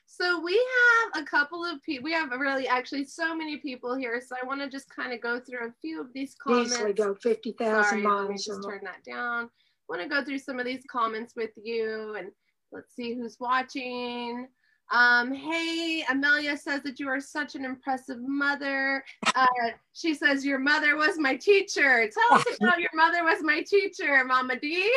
So 0.06 0.40
we 0.40 0.54
have 0.54 1.22
a 1.22 1.26
couple 1.26 1.64
of 1.64 1.82
people. 1.82 2.04
We 2.04 2.12
have 2.12 2.30
really 2.30 2.66
actually 2.66 3.04
so 3.04 3.36
many 3.36 3.56
people 3.58 3.94
here. 3.94 4.20
So 4.20 4.34
I 4.40 4.44
want 4.44 4.60
to 4.60 4.68
just 4.68 4.94
kind 4.94 5.12
of 5.12 5.20
go 5.20 5.38
through 5.38 5.68
a 5.68 5.72
few 5.80 6.00
of 6.00 6.12
these 6.12 6.34
comments. 6.34 6.74
Easily 6.74 6.92
go 6.92 7.14
fifty 7.14 7.52
thousand 7.52 8.02
miles. 8.02 8.22
Let 8.22 8.30
me 8.30 8.36
just 8.36 8.64
turn 8.64 8.80
that 8.82 9.04
down. 9.04 9.44
I 9.44 9.48
want 9.88 10.02
to 10.02 10.08
go 10.08 10.24
through 10.24 10.40
some 10.40 10.58
of 10.58 10.66
these 10.66 10.82
comments 10.90 11.34
with 11.36 11.50
you 11.56 12.16
and 12.18 12.32
let's 12.72 12.94
see 12.96 13.14
who's 13.14 13.36
watching. 13.38 14.48
Um, 14.90 15.34
hey, 15.34 16.04
Amelia 16.10 16.56
says 16.56 16.82
that 16.82 16.98
you 16.98 17.08
are 17.08 17.20
such 17.20 17.54
an 17.54 17.64
impressive 17.64 18.18
mother. 18.20 19.04
Uh, 19.34 19.46
she 19.92 20.14
says 20.14 20.44
your 20.44 20.58
mother 20.58 20.96
was 20.96 21.18
my 21.18 21.36
teacher. 21.36 22.08
Tell 22.08 22.38
us 22.38 22.44
about 22.60 22.80
your 22.80 22.90
mother 22.94 23.22
was 23.24 23.42
my 23.42 23.62
teacher, 23.62 24.24
Mama 24.24 24.58
D. 24.58 24.90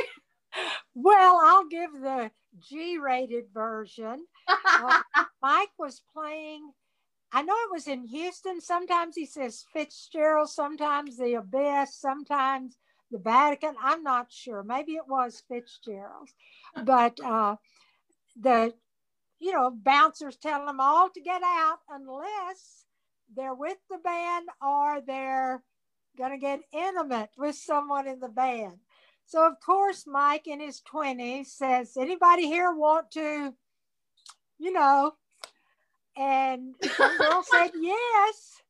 Well, 0.95 1.39
I'll 1.43 1.67
give 1.67 1.91
the 1.93 2.32
G-rated 2.60 3.45
version. 3.54 4.25
Uh, 4.47 5.01
Mike 5.41 5.71
was 5.77 6.01
playing. 6.13 6.71
I 7.34 7.41
know 7.41 7.54
it 7.54 7.71
was 7.71 7.88
in 7.88 8.06
Houston. 8.08 8.60
Sometimes 8.60 9.15
he 9.15 9.25
says 9.25 9.65
Fitzgerald, 9.73 10.49
sometimes 10.49 11.17
the 11.17 11.36
Abyss, 11.36 11.95
sometimes 11.95 12.77
the 13.10 13.19
Vatican. 13.19 13.75
I'm 13.82 14.04
not 14.04 14.27
sure. 14.30 14.63
Maybe 14.63 14.93
it 14.93 15.08
was 15.08 15.43
Fitzgerald, 15.47 16.30
but 16.84 17.19
uh, 17.23 17.56
the 18.39 18.73
you 19.41 19.51
know 19.51 19.71
bouncers 19.71 20.38
telling 20.38 20.67
them 20.67 20.80
all 20.80 21.10
to 21.10 21.19
get 21.19 21.41
out 21.43 21.80
unless 21.89 22.86
they're 23.36 23.56
with 23.56 23.77
the 23.89 23.97
band 23.97 24.47
or 24.62 25.01
they're 25.06 25.63
going 26.17 26.32
to 26.32 26.38
get 26.38 26.60
intimate 26.71 27.30
with 27.38 27.56
someone 27.56 28.08
in 28.08 28.19
the 28.19 28.30
band. 28.30 28.77
So 29.25 29.47
of 29.47 29.60
course, 29.60 30.06
Mike 30.06 30.47
in 30.47 30.60
his 30.60 30.82
20s 30.93 31.47
says, 31.47 31.97
anybody 31.97 32.43
here 32.43 32.73
want 32.73 33.12
to, 33.12 33.54
you 34.60 34.73
know, 34.73 35.13
and 36.17 36.75
the 36.82 36.89
girl 37.17 37.43
said 37.51 37.71
yes. 37.80 38.62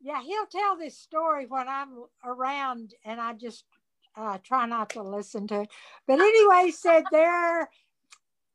Yeah, 0.00 0.22
he'll 0.22 0.46
tell 0.46 0.76
this 0.76 0.98
story 0.98 1.46
when 1.46 1.68
I'm 1.68 1.90
around 2.24 2.94
and 3.04 3.20
I 3.20 3.34
just 3.34 3.64
uh, 4.16 4.38
try 4.42 4.66
not 4.66 4.90
to 4.90 5.02
listen 5.02 5.46
to 5.48 5.60
it. 5.62 5.68
But 6.08 6.20
anyway, 6.20 6.66
he 6.66 6.72
said 6.72 7.04
they're 7.12 7.68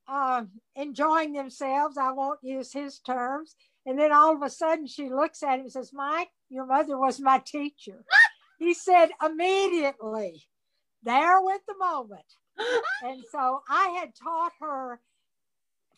uh, 0.07 0.43
enjoying 0.75 1.33
themselves. 1.33 1.97
I 1.97 2.11
won't 2.11 2.39
use 2.41 2.71
his 2.71 2.99
terms. 2.99 3.55
And 3.85 3.97
then 3.97 4.11
all 4.11 4.35
of 4.35 4.41
a 4.41 4.49
sudden 4.49 4.87
she 4.87 5.09
looks 5.09 5.43
at 5.43 5.55
him 5.55 5.61
and 5.61 5.71
says, 5.71 5.91
Mike, 5.93 6.29
your 6.49 6.65
mother 6.65 6.97
was 6.97 7.19
my 7.19 7.41
teacher. 7.45 8.03
he 8.59 8.73
said 8.73 9.09
immediately, 9.23 10.47
there 11.03 11.41
went 11.41 11.61
the 11.67 11.77
moment. 11.77 12.25
and 13.03 13.23
so 13.31 13.61
I 13.69 13.97
had 13.99 14.13
taught 14.15 14.51
her 14.59 14.99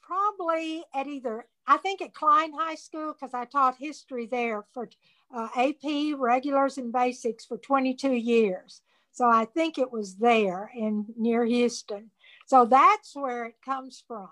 probably 0.01 0.83
at 0.93 1.07
either, 1.07 1.45
I 1.67 1.77
think 1.77 2.01
at 2.01 2.13
Klein 2.13 2.51
High 2.53 2.75
School, 2.75 3.13
because 3.13 3.33
I 3.33 3.45
taught 3.45 3.77
history 3.77 4.25
there 4.25 4.65
for 4.73 4.89
uh, 5.35 5.47
AP, 5.55 6.17
regulars, 6.17 6.77
and 6.77 6.91
basics 6.91 7.45
for 7.45 7.57
22 7.57 8.13
years. 8.13 8.81
So 9.11 9.29
I 9.29 9.45
think 9.45 9.77
it 9.77 9.91
was 9.91 10.15
there 10.15 10.71
in 10.75 11.05
near 11.17 11.45
Houston. 11.45 12.11
So 12.49 12.65
that's 12.65 13.15
where 13.15 13.45
it 13.45 13.61
comes 13.63 14.03
from. 14.07 14.27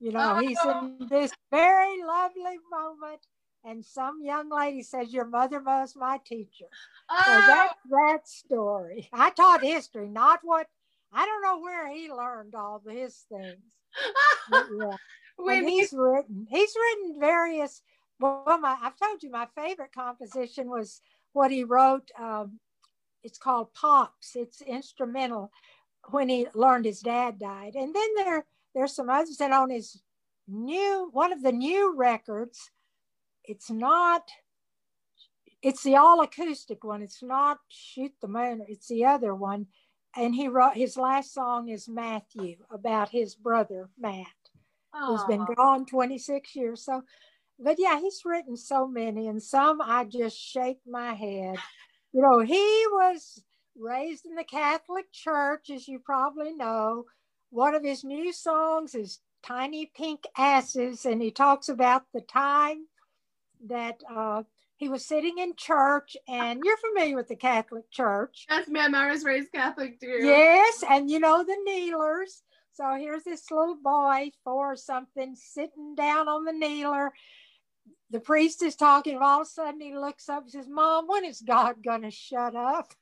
You 0.00 0.12
know, 0.12 0.38
he's 0.38 0.58
in 0.64 0.96
this 1.10 1.30
very 1.50 2.02
lovely 2.02 2.56
moment, 2.70 3.20
and 3.66 3.84
some 3.84 4.20
young 4.22 4.48
lady 4.48 4.82
says, 4.82 5.12
Your 5.12 5.26
mother 5.26 5.60
was 5.60 5.94
my 5.94 6.18
teacher. 6.24 6.64
Oh. 7.10 7.22
So 7.22 7.32
that's 7.32 7.74
that 7.90 8.28
story. 8.28 9.10
I 9.12 9.28
taught 9.28 9.62
history, 9.62 10.08
not 10.08 10.40
what 10.42 10.68
I 11.12 11.26
don't 11.26 11.42
know 11.42 11.60
where 11.60 11.92
he 11.94 12.10
learned 12.10 12.54
all 12.54 12.80
his 12.88 13.26
things. 13.28 13.58
yeah. 14.50 14.96
When 15.36 15.68
he's 15.68 15.92
written, 15.92 16.46
he's 16.48 16.74
written 16.74 17.20
various. 17.20 17.82
Well, 18.20 18.58
my, 18.58 18.78
I've 18.82 18.96
told 18.96 19.22
you 19.22 19.30
my 19.30 19.48
favorite 19.54 19.92
composition 19.92 20.70
was 20.70 21.02
what 21.34 21.50
he 21.50 21.64
wrote. 21.64 22.10
Um, 22.18 22.58
it's 23.22 23.38
called 23.38 23.74
Pops. 23.74 24.34
It's 24.34 24.62
instrumental 24.62 25.52
when 26.10 26.28
he 26.28 26.46
learned 26.54 26.84
his 26.84 27.00
dad 27.00 27.38
died. 27.38 27.74
And 27.74 27.94
then 27.94 28.14
there 28.16 28.46
there's 28.74 28.94
some 28.94 29.10
others 29.10 29.36
that 29.38 29.52
on 29.52 29.70
his 29.70 30.02
new 30.48 31.08
one 31.12 31.32
of 31.32 31.42
the 31.42 31.52
new 31.52 31.94
records, 31.96 32.70
it's 33.44 33.70
not 33.70 34.22
it's 35.62 35.84
the 35.84 35.96
all 35.96 36.20
acoustic 36.22 36.82
one. 36.82 37.02
It's 37.02 37.22
not 37.22 37.58
Shoot 37.68 38.12
the 38.20 38.28
Moon, 38.28 38.64
it's 38.68 38.88
the 38.88 39.04
other 39.04 39.34
one. 39.34 39.66
And 40.16 40.34
he 40.34 40.48
wrote 40.48 40.74
his 40.74 40.96
last 40.96 41.32
song 41.32 41.68
is 41.68 41.88
Matthew 41.88 42.56
about 42.70 43.08
his 43.08 43.34
brother 43.34 43.88
Matt, 43.98 44.26
Aww. 44.94 45.06
who's 45.06 45.24
been 45.24 45.46
gone 45.56 45.86
26 45.86 46.54
years. 46.54 46.84
So 46.84 47.02
but 47.58 47.76
yeah, 47.78 48.00
he's 48.00 48.22
written 48.24 48.56
so 48.56 48.86
many, 48.86 49.28
and 49.28 49.42
some 49.42 49.80
I 49.80 50.04
just 50.04 50.36
shake 50.36 50.80
my 50.86 51.14
head. 51.14 51.56
You 52.12 52.22
know, 52.22 52.40
he 52.40 52.84
was 52.90 53.42
raised 53.78 54.26
in 54.26 54.34
the 54.34 54.44
Catholic 54.44 55.12
Church, 55.12 55.70
as 55.70 55.88
you 55.88 55.98
probably 55.98 56.54
know. 56.54 57.06
One 57.50 57.74
of 57.74 57.84
his 57.84 58.04
new 58.04 58.32
songs 58.32 58.94
is 58.94 59.20
Tiny 59.42 59.86
Pink 59.86 60.24
Asses, 60.36 61.04
and 61.04 61.20
he 61.20 61.30
talks 61.30 61.68
about 61.68 62.04
the 62.12 62.20
time 62.20 62.86
that 63.66 64.02
uh, 64.10 64.42
he 64.76 64.88
was 64.88 65.04
sitting 65.04 65.38
in 65.38 65.54
church, 65.56 66.16
and 66.28 66.60
you're 66.64 66.76
familiar 66.76 67.16
with 67.16 67.28
the 67.28 67.36
Catholic 67.36 67.90
Church. 67.90 68.46
Yes, 68.50 68.68
ma'am. 68.68 68.94
I 68.94 69.10
was 69.10 69.24
raised 69.24 69.52
Catholic 69.52 70.00
too. 70.00 70.18
Yes, 70.20 70.82
and 70.88 71.10
you 71.10 71.20
know 71.20 71.44
the 71.44 71.56
kneelers. 71.64 72.42
So 72.72 72.94
here's 72.98 73.24
this 73.24 73.50
little 73.50 73.76
boy, 73.76 74.30
four 74.44 74.72
or 74.72 74.76
something, 74.76 75.36
sitting 75.36 75.94
down 75.94 76.28
on 76.28 76.44
the 76.44 76.52
kneeler. 76.52 77.12
The 78.10 78.20
priest 78.20 78.62
is 78.62 78.76
talking, 78.76 79.14
and 79.14 79.22
all 79.22 79.42
of 79.42 79.46
a 79.46 79.50
sudden 79.50 79.80
he 79.80 79.94
looks 79.94 80.28
up 80.28 80.44
and 80.44 80.50
says, 80.50 80.68
Mom, 80.68 81.06
when 81.06 81.24
is 81.24 81.42
God 81.42 81.76
going 81.84 82.02
to 82.02 82.10
shut 82.10 82.54
up? 82.56 82.94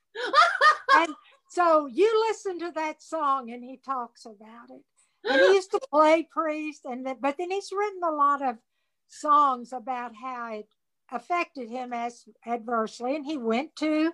And 0.95 1.15
so 1.49 1.87
you 1.87 2.27
listen 2.29 2.59
to 2.61 2.73
that 2.75 3.03
song 3.03 3.51
and 3.51 3.63
he 3.63 3.79
talks 3.85 4.25
about 4.25 4.71
it. 4.71 4.83
And 5.25 5.41
he 5.41 5.55
used 5.55 5.71
to 5.73 5.81
play 5.93 6.27
priest, 6.31 6.83
and 6.85 7.05
the, 7.05 7.17
but 7.21 7.37
then 7.39 7.51
he's 7.51 7.71
written 7.73 8.03
a 8.05 8.13
lot 8.13 8.43
of 8.43 8.57
songs 9.09 9.73
about 9.73 10.13
how 10.15 10.55
it 10.55 10.69
affected 11.13 11.69
him 11.69 11.93
as 11.93 12.25
adversely. 12.47 13.17
And 13.17 13.27
he 13.27 13.37
went 13.37 13.75
to 13.77 14.13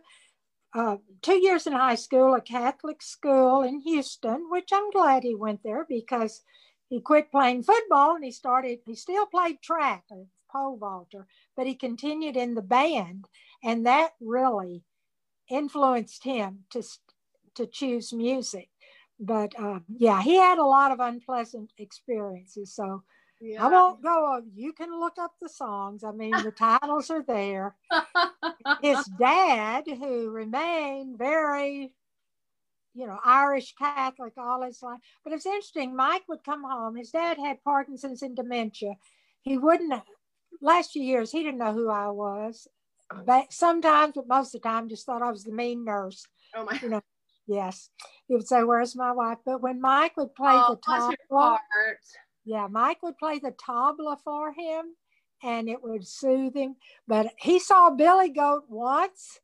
uh, 0.75 0.97
two 1.23 1.37
years 1.37 1.67
in 1.67 1.73
high 1.73 1.95
school, 1.95 2.35
a 2.35 2.41
Catholic 2.41 3.03
school 3.03 3.63
in 3.63 3.81
Houston, 3.81 4.47
which 4.51 4.71
I'm 4.73 4.91
glad 4.91 5.23
he 5.23 5.35
went 5.35 5.63
there 5.63 5.87
because 5.89 6.43
he 6.89 7.01
quit 7.01 7.31
playing 7.31 7.63
football 7.63 8.15
and 8.15 8.25
he 8.25 8.31
started. 8.31 8.81
He 8.85 8.95
still 8.95 9.27
played 9.27 9.63
track, 9.63 10.05
pole 10.51 10.77
vaulter, 10.77 11.27
but 11.57 11.67
he 11.67 11.75
continued 11.75 12.37
in 12.37 12.55
the 12.55 12.63
band, 12.63 13.27
and 13.63 13.87
that 13.87 14.13
really 14.21 14.83
influenced 15.51 16.25
him 16.25 16.65
to 16.71 16.83
to 17.55 17.67
choose 17.67 18.13
music. 18.13 18.69
But 19.19 19.59
uh, 19.59 19.81
yeah, 19.89 20.23
he 20.23 20.37
had 20.37 20.59
a 20.59 20.65
lot 20.65 20.93
of 20.93 21.01
unpleasant 21.01 21.73
experiences. 21.79 22.75
So 22.75 23.03
yeah. 23.41 23.65
I 23.65 23.69
won't 23.69 24.03
go. 24.03 24.43
You 24.55 24.73
can 24.73 24.99
look 24.99 25.15
up 25.19 25.33
the 25.41 25.49
songs. 25.49 26.05
I 26.05 26.13
mean, 26.13 26.33
the 26.43 26.53
titles 26.53 27.11
are 27.11 27.23
there. 27.23 27.75
His 28.83 29.05
dad, 29.19 29.85
who 29.87 30.31
remained 30.31 31.19
very, 31.19 31.93
you 32.95 33.07
know, 33.07 33.19
Irish 33.25 33.75
Catholic 33.75 34.35
all 34.37 34.63
his 34.63 34.83
life. 34.83 35.01
But 35.23 35.33
it's 35.33 35.47
interesting. 35.47 35.95
Mike 35.95 36.25
would 36.29 36.45
come 36.45 36.65
home. 36.65 36.97
His 36.97 37.11
dad 37.11 37.39
had 37.39 37.63
Parkinson's 37.63 38.23
and 38.23 38.37
dementia. 38.37 38.95
He 39.43 39.59
wouldn't. 39.59 40.03
Last 40.63 40.93
few 40.93 41.03
years, 41.03 41.31
he 41.31 41.43
didn't 41.43 41.59
know 41.59 41.75
who 41.75 41.91
I 41.91 42.09
was 42.09 42.67
but 43.25 43.53
sometimes, 43.53 44.15
but 44.15 44.29
most 44.29 44.55
of 44.55 44.63
the 44.63 44.69
time, 44.69 44.89
just 44.89 45.07
thought 45.07 45.23
I 45.23 45.31
was 45.31 45.45
the 45.45 45.53
mean 45.53 45.85
nurse. 45.85 46.27
Oh 46.55 46.65
my! 46.65 46.79
You 46.83 46.89
know, 46.89 47.03
yes. 47.47 47.91
He 48.27 48.35
would 48.35 48.49
say, 48.49 48.63
"Where's 48.63 48.97
my 48.97 49.13
wife?" 49.13 49.39
But 49.45 49.63
when 49.63 49.81
Mike 49.81 50.17
would 50.17 50.35
play 50.35 50.53
oh, 50.53 50.75
the 50.75 51.17
tabla, 51.33 51.59
yeah, 52.45 52.67
Mike 52.69 53.03
would 53.03 53.19
play 53.19 53.39
the 53.39 53.53
tabla 53.53 54.17
for 54.25 54.53
him, 54.53 54.97
and 55.43 55.69
it 55.69 55.83
would 55.83 56.07
soothe 56.07 56.57
him. 56.57 56.77
But 57.07 57.33
he 57.39 57.59
saw 57.59 57.91
Billy 57.91 58.31
Goat 58.31 58.65
once, 58.69 59.41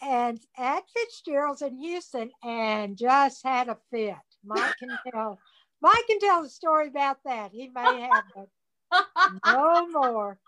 and 0.00 0.40
at 0.56 0.84
Fitzgerald's 0.90 1.62
in 1.62 1.76
Houston, 1.78 2.30
and 2.42 2.96
just 2.96 3.44
had 3.44 3.68
a 3.68 3.76
fit. 3.90 4.14
Mike 4.44 4.76
can 4.78 4.88
tell. 5.12 5.38
Mike 5.82 6.06
can 6.06 6.18
tell 6.18 6.42
the 6.42 6.48
story 6.48 6.88
about 6.88 7.18
that. 7.26 7.52
He 7.52 7.68
may 7.68 8.08
have, 8.10 8.24
but 8.34 9.06
no 9.46 9.86
more 9.88 10.38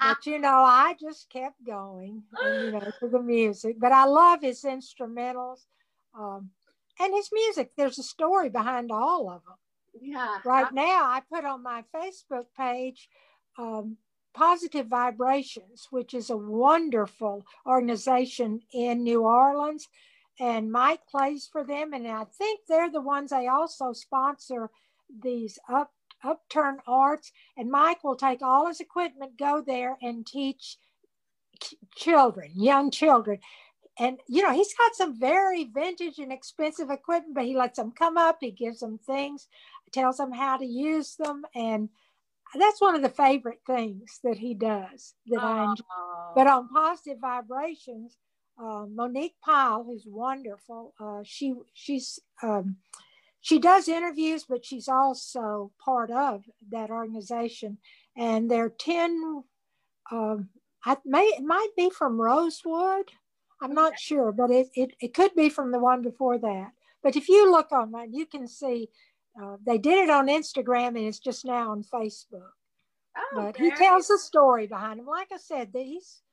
but 0.00 0.26
you 0.26 0.38
know, 0.38 0.48
I 0.48 0.94
just 1.00 1.30
kept 1.30 1.64
going, 1.64 2.22
and, 2.42 2.64
you 2.64 2.72
know, 2.72 2.92
to 3.00 3.08
the 3.08 3.20
music. 3.20 3.76
But 3.78 3.92
I 3.92 4.04
love 4.04 4.42
his 4.42 4.62
instrumentals 4.62 5.60
um, 6.18 6.50
and 7.00 7.14
his 7.14 7.30
music. 7.32 7.72
There's 7.76 7.98
a 7.98 8.02
story 8.02 8.50
behind 8.50 8.90
all 8.90 9.30
of 9.30 9.42
them. 9.44 9.56
Yeah. 10.00 10.38
Right 10.44 10.72
now, 10.72 11.04
I 11.04 11.22
put 11.32 11.44
on 11.44 11.62
my 11.62 11.84
Facebook 11.94 12.46
page 12.56 13.08
um, 13.58 13.96
Positive 14.34 14.88
Vibrations, 14.88 15.86
which 15.90 16.12
is 16.12 16.30
a 16.30 16.36
wonderful 16.36 17.46
organization 17.66 18.60
in 18.72 19.04
New 19.04 19.22
Orleans. 19.22 19.86
And 20.40 20.72
Mike 20.72 21.06
plays 21.08 21.48
for 21.50 21.62
them. 21.62 21.92
And 21.92 22.08
I 22.08 22.24
think 22.24 22.60
they're 22.68 22.90
the 22.90 23.00
ones 23.00 23.30
they 23.30 23.46
also 23.46 23.92
sponsor 23.92 24.68
these 25.22 25.60
up 25.72 25.92
Upturn 26.24 26.78
Arts, 26.86 27.32
and 27.56 27.70
Mike 27.70 28.02
will 28.02 28.16
take 28.16 28.42
all 28.42 28.66
his 28.66 28.80
equipment, 28.80 29.38
go 29.38 29.62
there 29.64 29.96
and 30.02 30.26
teach 30.26 30.78
children, 31.94 32.50
young 32.54 32.90
children. 32.90 33.38
And 33.98 34.18
you 34.28 34.42
know, 34.42 34.52
he's 34.52 34.74
got 34.74 34.94
some 34.94 35.18
very 35.18 35.64
vintage 35.64 36.18
and 36.18 36.32
expensive 36.32 36.90
equipment, 36.90 37.34
but 37.34 37.44
he 37.44 37.56
lets 37.56 37.78
them 37.78 37.92
come 37.92 38.16
up, 38.16 38.38
he 38.40 38.50
gives 38.50 38.80
them 38.80 38.98
things, 38.98 39.46
tells 39.92 40.16
them 40.16 40.32
how 40.32 40.56
to 40.56 40.66
use 40.66 41.14
them, 41.16 41.42
and 41.54 41.88
that's 42.58 42.80
one 42.80 42.94
of 42.94 43.02
the 43.02 43.08
favorite 43.08 43.60
things 43.66 44.20
that 44.22 44.38
he 44.38 44.54
does 44.54 45.14
that 45.26 45.40
oh. 45.40 45.46
I 45.46 45.64
enjoy. 45.64 45.84
But 46.34 46.46
on 46.46 46.68
positive 46.68 47.18
vibrations, 47.20 48.16
uh, 48.58 48.86
Monique 48.88 49.36
Pyle, 49.44 49.84
who's 49.84 50.04
wonderful, 50.06 50.94
uh, 51.00 51.22
she 51.24 51.54
she's 51.72 52.18
um, 52.42 52.76
she 53.44 53.58
does 53.58 53.88
interviews, 53.88 54.46
but 54.48 54.64
she's 54.64 54.88
also 54.88 55.70
part 55.84 56.10
of 56.10 56.44
that 56.70 56.88
organization. 56.88 57.76
And 58.16 58.50
there 58.50 58.64
are 58.64 58.70
ten. 58.70 59.44
Um, 60.10 60.48
I 60.82 60.96
may 61.04 61.24
it 61.24 61.44
might 61.44 61.68
be 61.76 61.90
from 61.90 62.18
Rosewood. 62.18 63.10
I'm 63.60 63.74
not 63.74 63.98
sure, 64.00 64.32
but 64.32 64.50
it, 64.50 64.68
it 64.74 64.94
it 64.98 65.12
could 65.12 65.34
be 65.34 65.50
from 65.50 65.72
the 65.72 65.78
one 65.78 66.00
before 66.00 66.38
that. 66.38 66.70
But 67.02 67.16
if 67.16 67.28
you 67.28 67.52
look 67.52 67.70
on 67.70 67.92
that, 67.92 68.14
you 68.14 68.24
can 68.24 68.48
see 68.48 68.88
uh, 69.40 69.56
they 69.66 69.76
did 69.76 70.04
it 70.04 70.10
on 70.10 70.28
Instagram 70.28 70.96
and 70.96 71.04
it's 71.04 71.18
just 71.18 71.44
now 71.44 71.70
on 71.70 71.84
Facebook. 71.84 72.48
Oh, 73.14 73.28
but 73.34 73.58
he 73.58 73.70
tells 73.72 74.08
the 74.08 74.18
story 74.18 74.66
behind 74.66 75.00
him. 75.00 75.06
Like 75.06 75.28
I 75.30 75.36
said, 75.36 75.70
these 75.74 76.22
he 76.22 76.23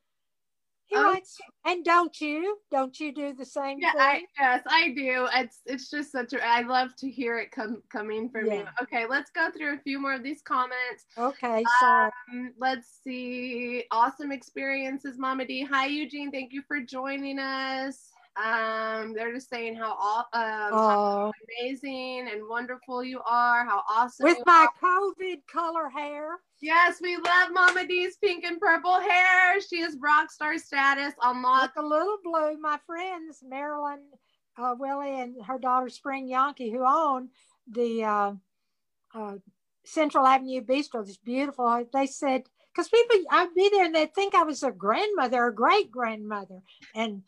um, 1.00 1.18
and 1.66 1.84
don't 1.86 2.20
you? 2.20 2.58
Don't 2.72 3.00
you 3.00 3.14
do 3.14 3.34
the 3.34 3.46
same 3.46 3.80
yeah, 3.80 3.92
thing? 3.92 4.02
I, 4.02 4.22
yes, 4.40 4.64
I 4.68 4.90
do. 4.90 5.28
It's 5.34 5.60
it's 5.66 5.90
just 5.90 6.12
such 6.12 6.34
a. 6.34 6.46
I 6.46 6.62
love 6.62 6.96
to 6.98 7.10
hear 7.10 7.38
it 7.38 7.52
come 7.52 7.82
coming 7.90 8.30
from 8.30 8.48
yeah. 8.48 8.54
you. 8.56 8.66
Okay, 8.82 9.06
let's 9.10 9.32
go 9.32 9.50
through 9.52 9.76
a 9.76 9.80
few 9.80 10.00
more 10.00 10.14
of 10.14 10.24
these 10.24 10.42
comments. 10.42 11.06
Okay, 11.18 11.64
sorry. 11.80 12.12
Um, 12.32 12.54
let's 12.60 12.88
see. 13.04 13.86
Awesome 13.92 14.32
experiences, 14.32 15.18
Mama 15.18 15.46
D. 15.46 15.64
Hi, 15.64 15.88
Eugene. 15.88 16.32
Thank 16.32 16.54
you 16.54 16.62
for 16.68 16.80
joining 16.80 17.40
us. 17.40 18.11
Um, 18.38 19.14
they're 19.14 19.34
just 19.34 19.50
saying 19.50 19.76
how, 19.76 19.92
um, 19.92 20.72
how 20.72 21.34
amazing 21.60 22.30
and 22.32 22.48
wonderful 22.48 23.04
you 23.04 23.20
are. 23.30 23.66
How 23.66 23.84
awesome 23.90 24.24
with 24.24 24.40
my 24.46 24.68
are. 24.82 24.90
COVID 24.90 25.40
color 25.52 25.90
hair. 25.90 26.38
Yes, 26.62 27.00
we 27.02 27.18
love 27.18 27.52
Mama 27.52 27.86
D's 27.86 28.18
pink 28.18 28.46
and 28.46 28.60
purple 28.60 29.00
hair. 29.00 29.60
She 29.62 29.82
is 29.82 29.98
rock 30.02 30.32
star 30.32 30.58
status 30.58 31.14
on 31.22 31.42
Like 31.42 31.72
a 31.78 31.82
little 31.82 32.18
blue. 32.24 32.58
My 32.62 32.78
friends, 32.86 33.44
Marilyn, 33.46 34.00
uh, 34.58 34.76
Willie, 34.78 35.20
and 35.20 35.36
her 35.46 35.60
daughter 35.60 35.90
Spring 35.90 36.28
Yankee, 36.28 36.72
who 36.72 36.86
own 36.88 37.30
the 37.70 38.04
uh, 38.04 38.34
uh, 39.14 39.36
Central 39.86 40.26
Avenue 40.26 40.62
Bistro, 40.62 41.06
this 41.06 41.18
beautiful. 41.18 41.86
They 41.92 42.08
said 42.08 42.44
because 42.74 42.90
people, 42.90 43.26
I'd 43.30 43.54
be 43.54 43.70
there 43.70 43.86
and 43.86 43.94
they'd 43.96 44.14
think 44.16 44.36
I 44.36 44.44
was 44.44 44.64
a 44.64 44.72
grandmother 44.72 45.44
or 45.44 45.52
great 45.52 45.92
grandmother, 45.92 46.60
and 46.96 47.24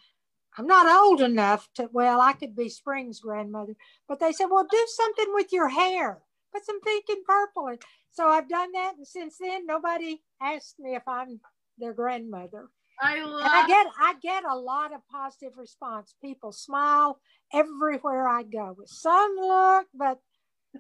I'm 0.58 0.68
not 0.68 0.88
old 0.88 1.22
enough 1.22 1.68
to. 1.76 1.90
Well, 1.92 2.22
I 2.22 2.34
could 2.34 2.56
be 2.56 2.70
Spring's 2.70 3.20
grandmother, 3.20 3.76
but 4.08 4.20
they 4.20 4.32
said, 4.32 4.48
well, 4.52 4.68
do 4.70 4.88
something 4.88 5.34
with 5.34 5.52
your 5.52 5.70
hair. 5.70 6.20
Put 6.54 6.66
some 6.66 6.82
pink 6.82 7.06
and 7.10 7.26
purple 7.26 7.68
in. 7.68 7.80
So 8.12 8.28
I've 8.28 8.48
done 8.48 8.72
that, 8.74 8.94
and 8.98 9.08
since 9.08 9.38
then, 9.40 9.66
nobody 9.66 10.22
asked 10.42 10.76
me 10.80 10.96
if 10.96 11.08
I'm 11.08 11.40
their 11.80 11.94
grandmother. 11.94 12.70
I 13.02 13.24
love. 13.24 13.42
And 13.44 13.50
I 13.50 13.68
get 13.68 13.88
I 14.00 14.14
get 14.22 14.44
a 14.46 14.56
lot 14.56 14.94
of 14.94 15.02
positive 15.12 15.58
response. 15.58 16.14
People 16.24 16.52
smile 16.52 17.20
everywhere 17.52 18.28
I 18.28 18.44
go. 18.44 18.76
With 18.78 18.90
some 18.90 19.36
look, 19.36 19.88
but 19.94 20.20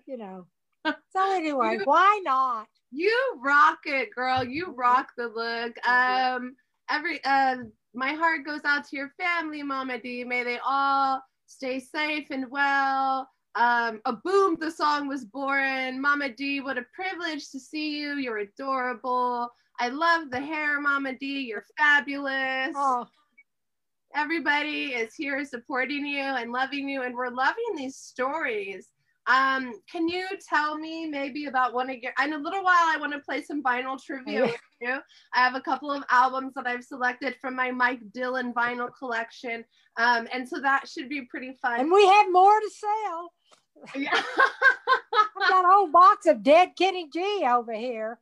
you 0.06 0.18
know. 0.18 0.46
So 0.86 1.34
anyway, 1.34 1.74
you, 1.80 1.86
why 1.86 2.22
not? 2.24 2.68
You 2.92 3.40
rock 3.44 3.80
it, 3.86 4.10
girl. 4.14 4.44
You 4.44 4.74
rock 4.78 5.10
the 5.18 5.28
look. 5.28 5.76
Um, 5.88 6.56
every 6.94 7.24
um, 7.26 7.72
my 7.94 8.14
heart 8.14 8.46
goes 8.46 8.62
out 8.66 8.88
to 8.90 8.96
your 8.96 9.12
family, 9.20 9.64
Mama 9.64 10.00
D. 10.00 10.24
May 10.24 10.44
they 10.44 10.60
all 10.66 11.22
stay 11.48 11.80
safe 11.80 12.28
and 12.32 12.50
well 12.50 13.28
um, 13.56 14.02
a 14.06 14.14
boom, 14.14 14.58
the 14.60 14.72
song 14.72 15.08
was 15.08 15.26
born. 15.26 16.02
Mama 16.02 16.30
D, 16.30 16.62
what 16.62 16.78
a 16.78 16.86
privilege 16.94 17.52
to 17.52 17.60
see 17.60 18.00
you. 18.00 18.16
You're 18.16 18.40
adorable. 18.40 19.50
I 19.80 19.90
love 19.90 20.32
the 20.32 20.40
hair, 20.40 20.80
Mama 20.82 21.14
D. 21.14 21.42
You're 21.42 21.66
fabulous. 21.78 22.74
Oh. 22.76 23.06
Everybody 24.16 24.94
is 24.94 25.14
here 25.16 25.44
supporting 25.46 26.06
you 26.06 26.22
and 26.22 26.52
loving 26.52 26.90
you, 26.90 27.04
and 27.04 27.16
we're 27.16 27.30
loving 27.30 27.76
these 27.76 27.98
stories. 27.98 28.88
Um, 29.28 29.74
can 29.90 30.08
you 30.08 30.28
tell 30.48 30.78
me 30.78 31.08
maybe 31.08 31.46
about 31.46 31.74
one 31.74 31.90
of 31.90 31.98
your? 31.98 32.12
In 32.22 32.34
a 32.34 32.38
little 32.38 32.64
while, 32.64 32.74
I 32.76 32.98
want 33.00 33.14
to 33.14 33.20
play 33.20 33.42
some 33.42 33.64
vinyl 33.64 33.98
trivia 34.02 34.42
with 34.42 34.60
you. 34.82 34.98
I 35.34 35.40
have 35.40 35.56
a 35.56 35.62
couple 35.62 35.92
of 35.92 36.04
albums 36.10 36.54
that 36.56 36.68
I've 36.68 36.84
selected 36.84 37.36
from 37.40 37.56
my 37.56 37.72
Mike 37.72 38.02
Dillon 38.14 38.54
vinyl 38.54 38.90
collection, 38.98 39.64
um, 39.98 40.28
and 40.34 40.48
so 40.48 40.60
that 40.60 40.88
should 40.90 41.08
be 41.08 41.22
pretty 41.30 41.58
fun. 41.62 41.80
And 41.80 41.92
we 41.92 42.06
have 42.06 42.28
more 42.32 42.60
to 42.60 42.70
sell. 42.70 43.34
Yeah. 43.96 44.12
I've 45.42 45.50
got 45.50 45.66
a 45.66 45.68
whole 45.68 45.88
box 45.88 46.26
of 46.26 46.44
dead 46.44 46.72
Kenny 46.78 47.10
G 47.12 47.46
over 47.50 47.74
here. 47.74 48.20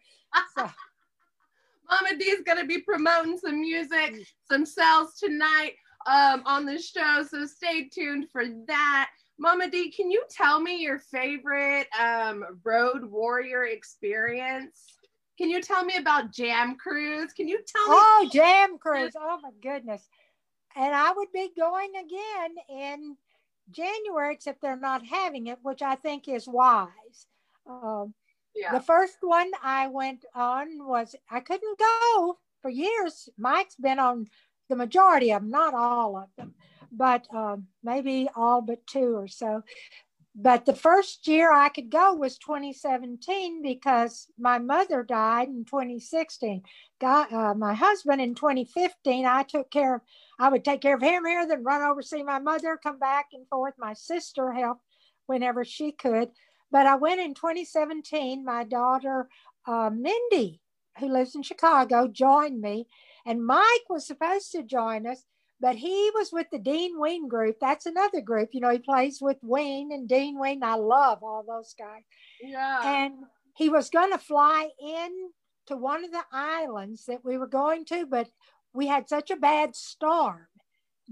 So. 0.57 0.69
Mama 1.89 2.17
D 2.17 2.23
is 2.23 2.41
going 2.45 2.57
to 2.57 2.65
be 2.65 2.79
promoting 2.79 3.37
some 3.37 3.59
music, 3.59 4.25
some 4.49 4.65
sales 4.65 5.15
tonight 5.19 5.73
um, 6.07 6.41
on 6.45 6.65
the 6.65 6.79
show. 6.79 7.23
So 7.29 7.45
stay 7.45 7.89
tuned 7.89 8.27
for 8.31 8.45
that. 8.67 9.09
Mama 9.37 9.69
D, 9.69 9.91
can 9.91 10.11
you 10.11 10.23
tell 10.29 10.59
me 10.59 10.81
your 10.81 10.99
favorite 10.99 11.87
um, 11.99 12.45
road 12.63 13.03
warrior 13.03 13.63
experience? 13.65 14.85
Can 15.37 15.49
you 15.49 15.61
tell 15.61 15.83
me 15.83 15.95
about 15.95 16.31
Jam 16.31 16.75
Cruise? 16.75 17.33
Can 17.33 17.47
you 17.47 17.59
tell 17.65 17.87
me? 17.89 17.95
Oh, 17.97 18.29
Jam 18.31 18.77
Cruise. 18.77 19.13
Oh, 19.19 19.39
my 19.41 19.49
goodness. 19.61 20.07
And 20.75 20.93
I 20.93 21.11
would 21.11 21.31
be 21.33 21.49
going 21.57 21.91
again 21.95 22.55
in 22.69 23.17
January, 23.71 24.35
except 24.35 24.61
they're 24.61 24.77
not 24.77 25.05
having 25.05 25.47
it, 25.47 25.57
which 25.63 25.81
I 25.81 25.95
think 25.95 26.27
is 26.27 26.47
wise. 26.47 27.27
Um, 27.67 28.13
yeah. 28.55 28.73
The 28.73 28.81
first 28.81 29.17
one 29.21 29.49
I 29.63 29.87
went 29.87 30.25
on 30.35 30.85
was 30.85 31.15
I 31.29 31.39
couldn't 31.39 31.79
go 31.79 32.37
for 32.61 32.69
years. 32.69 33.29
Mike's 33.37 33.75
been 33.75 33.99
on 33.99 34.27
the 34.69 34.75
majority 34.75 35.31
of 35.31 35.41
them, 35.41 35.51
not 35.51 35.73
all 35.73 36.17
of 36.17 36.29
them, 36.37 36.53
but 36.91 37.27
um, 37.33 37.67
maybe 37.83 38.29
all 38.35 38.61
but 38.61 38.85
two 38.87 39.15
or 39.15 39.27
so. 39.27 39.63
But 40.33 40.65
the 40.65 40.75
first 40.75 41.27
year 41.27 41.51
I 41.51 41.67
could 41.67 41.89
go 41.89 42.13
was 42.13 42.37
2017 42.37 43.61
because 43.61 44.27
my 44.39 44.59
mother 44.59 45.03
died 45.03 45.49
in 45.49 45.65
2016. 45.65 46.63
Got, 47.01 47.33
uh, 47.33 47.53
my 47.53 47.73
husband 47.73 48.21
in 48.21 48.33
2015, 48.33 49.25
I 49.25 49.43
took 49.43 49.69
care 49.69 49.95
of 49.95 50.01
I 50.41 50.49
would 50.49 50.65
take 50.65 50.81
care 50.81 50.95
of 50.95 51.03
him 51.03 51.23
here, 51.23 51.47
then 51.47 51.63
run 51.63 51.83
over 51.83 52.01
see 52.01 52.23
my 52.23 52.39
mother, 52.39 52.79
come 52.81 52.97
back 52.97 53.27
and 53.31 53.47
forth. 53.47 53.75
My 53.77 53.93
sister 53.93 54.51
helped 54.51 54.81
whenever 55.27 55.63
she 55.63 55.91
could. 55.91 56.29
But 56.71 56.87
I 56.87 56.95
went 56.95 57.21
in 57.21 57.35
2017. 57.35 58.43
My 58.43 58.63
daughter, 58.63 59.29
uh, 59.67 59.91
Mindy, 59.93 60.59
who 60.97 61.13
lives 61.13 61.35
in 61.35 61.43
Chicago, 61.43 62.07
joined 62.07 62.59
me. 62.59 62.87
And 63.23 63.45
Mike 63.45 63.87
was 63.87 64.07
supposed 64.07 64.51
to 64.53 64.63
join 64.63 65.05
us, 65.05 65.23
but 65.61 65.75
he 65.75 66.11
was 66.15 66.31
with 66.31 66.47
the 66.51 66.59
Dean 66.59 66.99
Ween 66.99 67.27
group. 67.27 67.57
That's 67.61 67.85
another 67.85 68.19
group. 68.19 68.49
You 68.51 68.61
know, 68.61 68.71
he 68.71 68.79
plays 68.79 69.21
with 69.21 69.37
Ween 69.43 69.91
and 69.91 70.09
Dean 70.09 70.39
Ween. 70.39 70.63
I 70.63 70.75
love 70.75 71.23
all 71.23 71.43
those 71.47 71.75
guys. 71.77 72.01
Yeah. 72.41 73.03
And 73.03 73.13
he 73.55 73.69
was 73.69 73.91
going 73.91 74.11
to 74.11 74.17
fly 74.17 74.69
in 74.81 75.29
to 75.67 75.77
one 75.77 76.03
of 76.03 76.11
the 76.11 76.23
islands 76.31 77.05
that 77.05 77.23
we 77.23 77.37
were 77.37 77.47
going 77.47 77.85
to, 77.85 78.07
but 78.07 78.27
we 78.73 78.87
had 78.87 79.07
such 79.07 79.29
a 79.29 79.35
bad 79.35 79.75
storm 79.75 80.47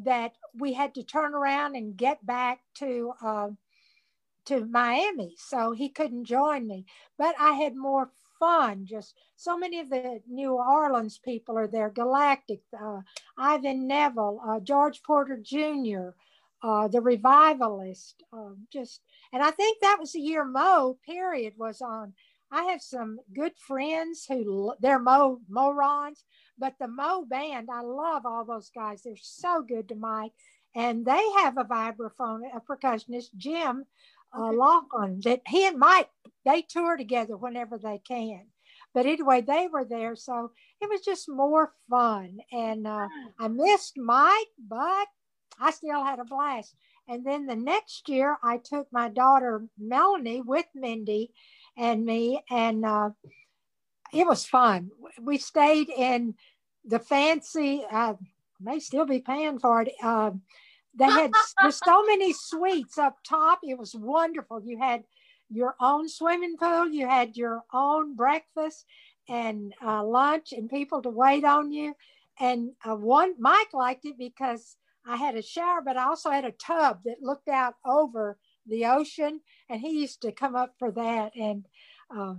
that 0.04 0.34
we 0.58 0.74
had 0.74 0.96
to 0.96 1.04
turn 1.04 1.36
around 1.36 1.76
and 1.76 1.96
get 1.96 2.26
back 2.26 2.62
to 2.76 3.14
uh, 3.22 3.50
to 4.46 4.66
Miami. 4.66 5.36
So 5.38 5.74
he 5.74 5.90
couldn't 5.90 6.26
join 6.26 6.68
me, 6.68 6.86
but 7.20 7.36
I 7.40 7.52
had 7.52 7.76
more 7.76 8.10
fun. 8.40 8.86
Just 8.86 9.16
so 9.36 9.58
many 9.58 9.80
of 9.80 9.90
the 9.90 10.22
New 10.28 10.54
Orleans 10.54 11.20
people 11.24 11.58
are 11.58 11.68
there. 11.68 11.90
Galactic, 11.90 12.62
uh, 12.80 13.02
Ivan 13.38 13.88
Neville, 13.88 14.42
uh, 14.48 14.60
George 14.60 15.04
Porter 15.04 15.38
Jr., 15.42 16.10
uh, 16.64 16.88
the 16.88 17.02
Revivalist. 17.02 18.24
Um, 18.34 18.68
just 18.72 19.02
and 19.34 19.44
I 19.44 19.52
think 19.52 19.80
that 19.82 19.98
was 20.00 20.14
the 20.14 20.20
year 20.20 20.46
Mo 20.46 20.98
period 21.06 21.54
was 21.58 21.82
on. 21.82 22.14
I 22.52 22.64
have 22.64 22.82
some 22.82 23.20
good 23.34 23.54
friends 23.58 24.26
who 24.28 24.74
they're 24.80 25.00
Mo 25.00 25.40
morons 25.48 26.24
but 26.60 26.76
the 26.80 26.88
Mo 26.88 27.26
band, 27.26 27.70
I 27.74 27.82
love 27.82 28.26
all 28.26 28.44
those 28.44 28.70
guys. 28.70 29.02
They're 29.02 29.16
so 29.16 29.62
good 29.62 29.88
to 29.90 29.96
Mike. 29.96 30.34
And 30.76 31.06
they 31.06 31.24
have 31.38 31.58
a 31.58 31.64
vibraphone, 31.64 32.42
a 32.54 32.62
percussionist, 32.62 33.30
Jim 33.38 33.86
uh, 34.38 34.52
Loughlin, 34.52 35.22
that 35.24 35.42
he 35.48 35.68
and 35.68 35.78
Mike, 35.78 36.10
they 36.46 36.62
tour 36.62 36.98
together 36.98 37.38
whenever 37.38 37.78
they 37.78 38.00
can. 38.08 38.48
But 38.94 39.06
anyway, 39.06 39.42
they 39.42 39.68
were 39.72 39.86
there. 39.86 40.16
So 40.16 40.52
it 40.82 40.90
was 40.90 41.02
just 41.02 41.30
more 41.30 41.74
fun. 41.90 42.40
And 42.52 42.88
uh, 42.88 43.08
I 43.40 43.48
missed 43.48 43.98
Mike, 43.98 44.48
but 44.68 45.08
I 45.60 45.72
still 45.72 46.04
had 46.04 46.20
a 46.20 46.26
blast. 46.26 46.76
And 47.08 47.26
then 47.26 47.46
the 47.46 47.56
next 47.56 48.08
year, 48.08 48.38
I 48.44 48.58
took 48.58 48.88
my 48.92 49.10
daughter 49.10 49.64
Melanie 49.78 50.42
with 50.42 50.66
Mindy 50.76 51.32
and 51.78 52.06
me, 52.06 52.44
and 52.50 52.86
uh, 52.86 53.10
it 54.14 54.28
was 54.28 54.46
fun. 54.46 54.92
We 55.22 55.38
stayed 55.38 55.90
in 55.90 56.36
the 56.86 57.00
fancy, 57.00 57.84
I 57.90 58.16
may 58.60 58.80
still 58.80 59.06
be 59.06 59.20
paying 59.20 59.60
for 59.60 59.82
it. 59.82 59.94
They 61.00 61.06
had 61.06 61.32
there's 61.62 61.80
so 61.84 62.04
many 62.06 62.34
suites 62.34 62.98
up 62.98 63.18
top. 63.24 63.60
It 63.64 63.78
was 63.78 63.96
wonderful. 63.96 64.62
You 64.64 64.78
had 64.78 65.04
your 65.50 65.76
own 65.80 66.08
swimming 66.08 66.58
pool, 66.58 66.90
you 66.90 67.08
had 67.08 67.36
your 67.36 67.64
own 67.74 68.16
breakfast 68.16 68.86
and 69.28 69.74
uh, 69.84 70.04
lunch, 70.04 70.52
and 70.52 70.70
people 70.70 71.02
to 71.02 71.10
wait 71.10 71.44
on 71.44 71.72
you. 71.72 71.96
And 72.40 72.72
uh, 72.88 72.96
one, 72.96 73.34
Mike 73.40 73.74
liked 73.74 74.06
it 74.06 74.18
because 74.18 74.76
I 75.08 75.16
had 75.16 75.36
a 75.36 75.42
shower, 75.42 75.82
but 75.84 75.98
I 75.98 76.06
also 76.06 76.30
had 76.30 76.46
a 76.46 76.52
tub 76.52 77.00
that 77.06 77.22
looked 77.22 77.50
out 77.50 77.76
over 77.86 78.38
the 78.68 78.86
ocean, 78.86 79.42
and 79.70 79.82
he 79.82 80.02
used 80.02 80.22
to 80.22 80.32
come 80.32 80.56
up 80.56 80.76
for 80.78 80.92
that. 80.92 81.36
And 81.36 81.66
uh, 82.16 82.36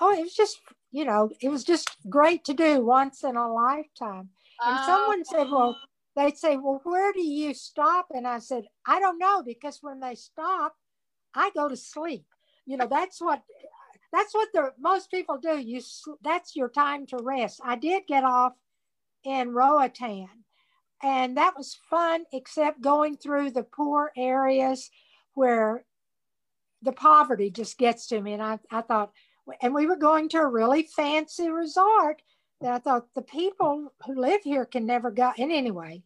oh, 0.00 0.12
it 0.12 0.22
was 0.22 0.34
just, 0.34 0.60
you 0.92 1.04
know, 1.04 1.30
it 1.40 1.48
was 1.48 1.64
just 1.64 1.96
great 2.08 2.44
to 2.44 2.54
do 2.54 2.84
once 2.84 3.24
in 3.24 3.36
a 3.36 3.52
lifetime. 3.52 4.30
And 4.64 4.78
oh. 4.80 4.86
someone 4.86 5.24
said, 5.24 5.50
well, 5.50 5.76
they'd 6.16 6.38
say, 6.38 6.56
well, 6.56 6.80
where 6.84 7.12
do 7.12 7.22
you 7.22 7.54
stop? 7.54 8.06
And 8.10 8.26
I 8.26 8.38
said, 8.38 8.64
I 8.86 9.00
don't 9.00 9.18
know, 9.18 9.42
because 9.42 9.78
when 9.82 10.00
they 10.00 10.14
stop, 10.14 10.74
I 11.34 11.50
go 11.54 11.68
to 11.68 11.76
sleep. 11.76 12.26
You 12.66 12.76
know, 12.76 12.86
that's 12.88 13.20
what 13.20 13.42
that's 14.12 14.32
what 14.32 14.48
the 14.54 14.72
most 14.78 15.10
people 15.10 15.38
do. 15.38 15.58
You 15.58 15.82
that's 16.22 16.54
your 16.56 16.68
time 16.68 17.06
to 17.06 17.18
rest. 17.20 17.60
I 17.64 17.76
did 17.76 18.04
get 18.06 18.24
off 18.24 18.52
in 19.24 19.50
Roatan, 19.50 20.28
and 21.02 21.36
that 21.36 21.56
was 21.56 21.78
fun, 21.90 22.24
except 22.32 22.80
going 22.80 23.16
through 23.16 23.50
the 23.50 23.64
poor 23.64 24.12
areas 24.16 24.88
where 25.34 25.84
the 26.80 26.92
poverty 26.92 27.50
just 27.50 27.76
gets 27.76 28.06
to 28.08 28.20
me. 28.20 28.34
And 28.34 28.42
I, 28.42 28.58
I 28.70 28.82
thought, 28.82 29.10
and 29.60 29.74
we 29.74 29.86
were 29.86 29.96
going 29.96 30.28
to 30.30 30.38
a 30.38 30.46
really 30.46 30.88
fancy 30.94 31.50
resort 31.50 32.22
that 32.60 32.72
I 32.72 32.78
thought 32.78 33.14
the 33.14 33.22
people 33.22 33.92
who 34.06 34.20
live 34.20 34.40
here 34.42 34.64
can 34.64 34.86
never 34.86 35.10
go. 35.10 35.32
And 35.38 35.52
anyway, 35.52 36.02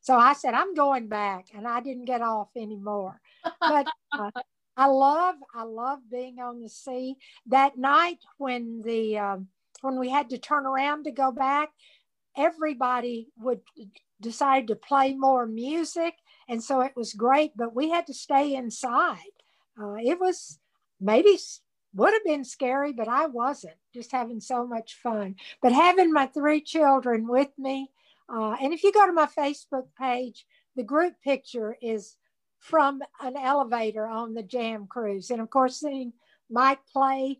so 0.00 0.16
I 0.16 0.32
said, 0.32 0.54
I'm 0.54 0.74
going 0.74 1.06
back, 1.08 1.46
and 1.54 1.66
I 1.66 1.80
didn't 1.80 2.06
get 2.06 2.22
off 2.22 2.48
anymore. 2.56 3.20
But 3.60 3.86
uh, 4.12 4.30
I 4.76 4.86
love, 4.86 5.36
I 5.54 5.62
love 5.62 6.00
being 6.10 6.40
on 6.40 6.60
the 6.60 6.68
sea. 6.68 7.16
That 7.46 7.78
night 7.78 8.18
when 8.38 8.82
the 8.82 9.18
um, 9.18 9.48
when 9.80 9.98
we 9.98 10.10
had 10.10 10.30
to 10.30 10.38
turn 10.38 10.66
around 10.66 11.04
to 11.04 11.12
go 11.12 11.30
back, 11.30 11.70
everybody 12.36 13.28
would 13.38 13.60
decide 14.20 14.68
to 14.68 14.76
play 14.76 15.14
more 15.14 15.46
music, 15.46 16.14
and 16.48 16.62
so 16.62 16.80
it 16.80 16.92
was 16.96 17.12
great. 17.12 17.52
But 17.56 17.74
we 17.74 17.90
had 17.90 18.06
to 18.08 18.14
stay 18.14 18.54
inside. 18.54 19.18
Uh, 19.80 19.94
it 19.94 20.18
was 20.18 20.58
maybe 21.00 21.38
would 21.94 22.12
have 22.12 22.24
been 22.24 22.44
scary, 22.44 22.92
but 22.92 23.08
I 23.08 23.26
wasn't. 23.26 23.76
Just 23.94 24.12
having 24.12 24.40
so 24.40 24.66
much 24.66 24.94
fun. 24.94 25.36
But 25.60 25.72
having 25.72 26.12
my 26.12 26.26
three 26.26 26.60
children 26.60 27.28
with 27.28 27.50
me, 27.58 27.90
uh, 28.32 28.56
and 28.60 28.72
if 28.72 28.82
you 28.82 28.92
go 28.92 29.06
to 29.06 29.12
my 29.12 29.26
Facebook 29.26 29.86
page, 29.98 30.46
the 30.76 30.82
group 30.82 31.14
picture 31.22 31.76
is 31.82 32.16
from 32.58 33.02
an 33.20 33.36
elevator 33.36 34.06
on 34.06 34.34
the 34.34 34.42
Jam 34.42 34.86
Cruise. 34.86 35.30
And 35.30 35.40
of 35.40 35.50
course, 35.50 35.80
seeing 35.80 36.12
Mike 36.48 36.80
play, 36.92 37.38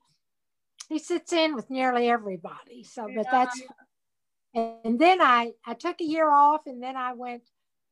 he 0.88 0.98
sits 0.98 1.32
in 1.32 1.55
with 1.55 1.70
nearly 1.70 2.11
everybody. 2.11 2.82
So, 2.84 3.09
but 3.14 3.26
that's, 3.30 3.62
and 4.55 4.98
then 4.98 5.22
I, 5.22 5.53
I 5.64 5.74
took 5.74 6.00
a 6.00 6.05
year 6.05 6.30
off 6.30 6.62
and 6.66 6.82
then 6.82 6.96
I 6.96 7.14
went 7.14 7.42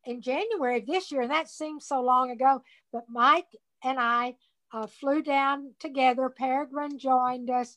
in 0.04 0.20
January 0.20 0.78
of 0.78 0.86
this 0.86 1.10
year, 1.12 1.22
and 1.22 1.30
that 1.30 1.48
seems 1.48 1.86
so 1.86 2.00
long 2.00 2.30
ago, 2.30 2.62
but 2.92 3.04
Mike 3.08 3.46
and 3.84 3.98
I 4.00 4.34
uh, 4.72 4.86
flew 4.86 5.22
down 5.22 5.74
together. 5.78 6.28
Peregrine 6.30 6.98
joined 6.98 7.50
us, 7.50 7.76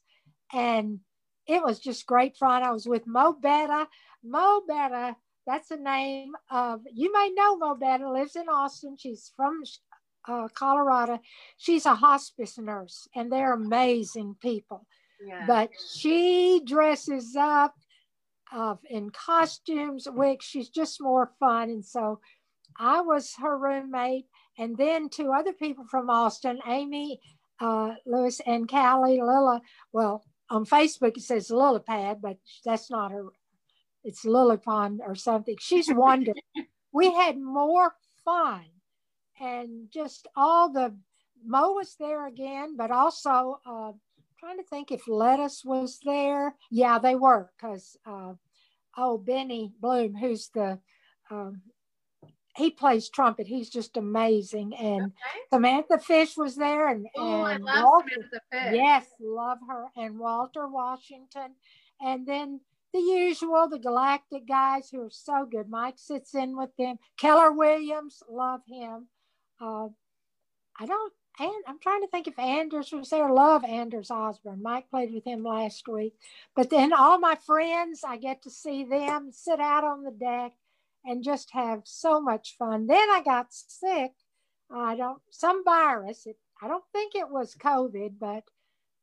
and 0.51 0.99
it 1.47 1.63
was 1.63 1.79
just 1.79 2.05
great 2.05 2.37
fun. 2.37 2.63
I 2.63 2.71
was 2.71 2.87
with 2.87 3.05
Mo 3.05 3.33
Betta. 3.33 3.87
Mo 4.23 4.61
Betta 4.67 5.15
that's 5.45 5.69
the 5.69 5.77
name 5.77 6.33
of, 6.51 6.81
you 6.93 7.11
may 7.11 7.31
know 7.35 7.57
Mo 7.57 7.75
Betta, 7.75 8.09
lives 8.09 8.35
in 8.35 8.47
Austin. 8.47 8.95
She's 8.97 9.31
from 9.35 9.63
uh, 10.27 10.47
Colorado. 10.53 11.19
She's 11.57 11.85
a 11.85 11.95
hospice 11.95 12.57
nurse, 12.57 13.07
and 13.15 13.31
they're 13.31 13.53
amazing 13.53 14.35
people. 14.41 14.85
Yeah. 15.25 15.45
But 15.45 15.71
she 15.93 16.61
dresses 16.65 17.35
up 17.35 17.75
uh, 18.51 18.75
in 18.89 19.09
costumes, 19.09 20.07
wigs. 20.09 20.45
She's 20.45 20.69
just 20.69 21.01
more 21.01 21.31
fun. 21.39 21.69
And 21.69 21.85
so 21.85 22.19
I 22.77 23.01
was 23.01 23.33
her 23.41 23.57
roommate. 23.57 24.25
And 24.57 24.77
then 24.77 25.09
two 25.09 25.31
other 25.31 25.53
people 25.53 25.85
from 25.89 26.09
Austin, 26.09 26.59
Amy 26.67 27.19
uh, 27.59 27.95
Lewis 28.05 28.39
and 28.45 28.69
Callie 28.69 29.21
Lilla. 29.21 29.61
Well, 29.91 30.23
on 30.53 30.65
Facebook 30.65 31.17
it 31.17 31.23
says 31.23 31.49
Lillipad, 31.49 32.21
but 32.21 32.37
that's 32.63 32.89
not 32.89 33.11
her 33.11 33.25
it's 34.03 34.25
Lillipond 34.25 34.99
or 35.05 35.15
something. 35.15 35.55
She's 35.59 35.87
wonderful. 35.93 36.41
we 36.91 37.13
had 37.13 37.37
more 37.37 37.93
fun 38.25 38.65
and 39.39 39.89
just 39.91 40.27
all 40.35 40.71
the 40.71 40.95
Mo 41.45 41.73
was 41.73 41.95
there 41.99 42.27
again, 42.27 42.77
but 42.77 42.91
also 42.91 43.59
uh, 43.65 43.91
trying 44.39 44.57
to 44.57 44.63
think 44.63 44.91
if 44.91 45.07
Lettuce 45.07 45.63
was 45.65 45.99
there. 46.05 46.55
Yeah, 46.71 46.99
they 46.99 47.15
were 47.15 47.51
because 47.57 47.97
uh, 48.05 48.33
oh 48.97 49.17
Benny 49.17 49.73
Bloom, 49.81 50.15
who's 50.15 50.49
the 50.53 50.79
um, 51.29 51.61
he 52.55 52.69
plays 52.69 53.09
trumpet. 53.09 53.47
He's 53.47 53.69
just 53.69 53.97
amazing. 53.97 54.73
And 54.75 55.05
okay. 55.05 55.39
Samantha 55.51 55.97
Fish 55.97 56.37
was 56.37 56.55
there, 56.55 56.89
and, 56.89 57.07
oh, 57.15 57.45
and 57.45 57.67
I 57.67 57.81
love 57.81 57.83
Walter. 57.83 58.29
Yes, 58.51 59.05
love 59.19 59.57
her, 59.67 59.87
and 59.97 60.19
Walter 60.19 60.67
Washington, 60.67 61.55
and 62.01 62.27
then 62.27 62.59
the 62.93 62.99
usual, 62.99 63.67
the 63.67 63.79
Galactic 63.79 64.47
guys 64.47 64.89
who 64.89 65.01
are 65.01 65.09
so 65.09 65.47
good. 65.49 65.67
Mike 65.67 65.97
sits 65.97 66.35
in 66.35 66.55
with 66.55 66.69
them. 66.77 66.97
Keller 67.17 67.51
Williams, 67.51 68.21
love 68.29 68.61
him. 68.67 69.07
Uh, 69.59 69.87
I 70.79 70.85
don't, 70.85 71.13
and 71.39 71.63
I'm 71.67 71.79
trying 71.79 72.01
to 72.01 72.07
think 72.07 72.27
if 72.27 72.37
Anders 72.37 72.91
was 72.91 73.09
there. 73.09 73.31
Love 73.31 73.63
Anders 73.63 74.11
Osborne. 74.11 74.61
Mike 74.61 74.91
played 74.91 75.11
with 75.11 75.25
him 75.25 75.43
last 75.43 75.87
week. 75.87 76.13
But 76.55 76.69
then 76.69 76.93
all 76.93 77.17
my 77.17 77.35
friends, 77.35 78.01
I 78.07 78.17
get 78.17 78.43
to 78.43 78.51
see 78.51 78.83
them 78.83 79.31
sit 79.31 79.59
out 79.59 79.83
on 79.83 80.03
the 80.03 80.11
deck 80.11 80.53
and 81.05 81.23
just 81.23 81.51
have 81.51 81.81
so 81.85 82.21
much 82.21 82.55
fun. 82.57 82.87
Then 82.87 83.09
I 83.09 83.21
got 83.23 83.47
sick. 83.49 84.11
I 84.71 84.95
don't, 84.95 85.21
some 85.29 85.63
virus. 85.63 86.25
It, 86.25 86.37
I 86.61 86.67
don't 86.67 86.83
think 86.91 87.15
it 87.15 87.29
was 87.29 87.55
COVID, 87.55 88.13
but 88.19 88.43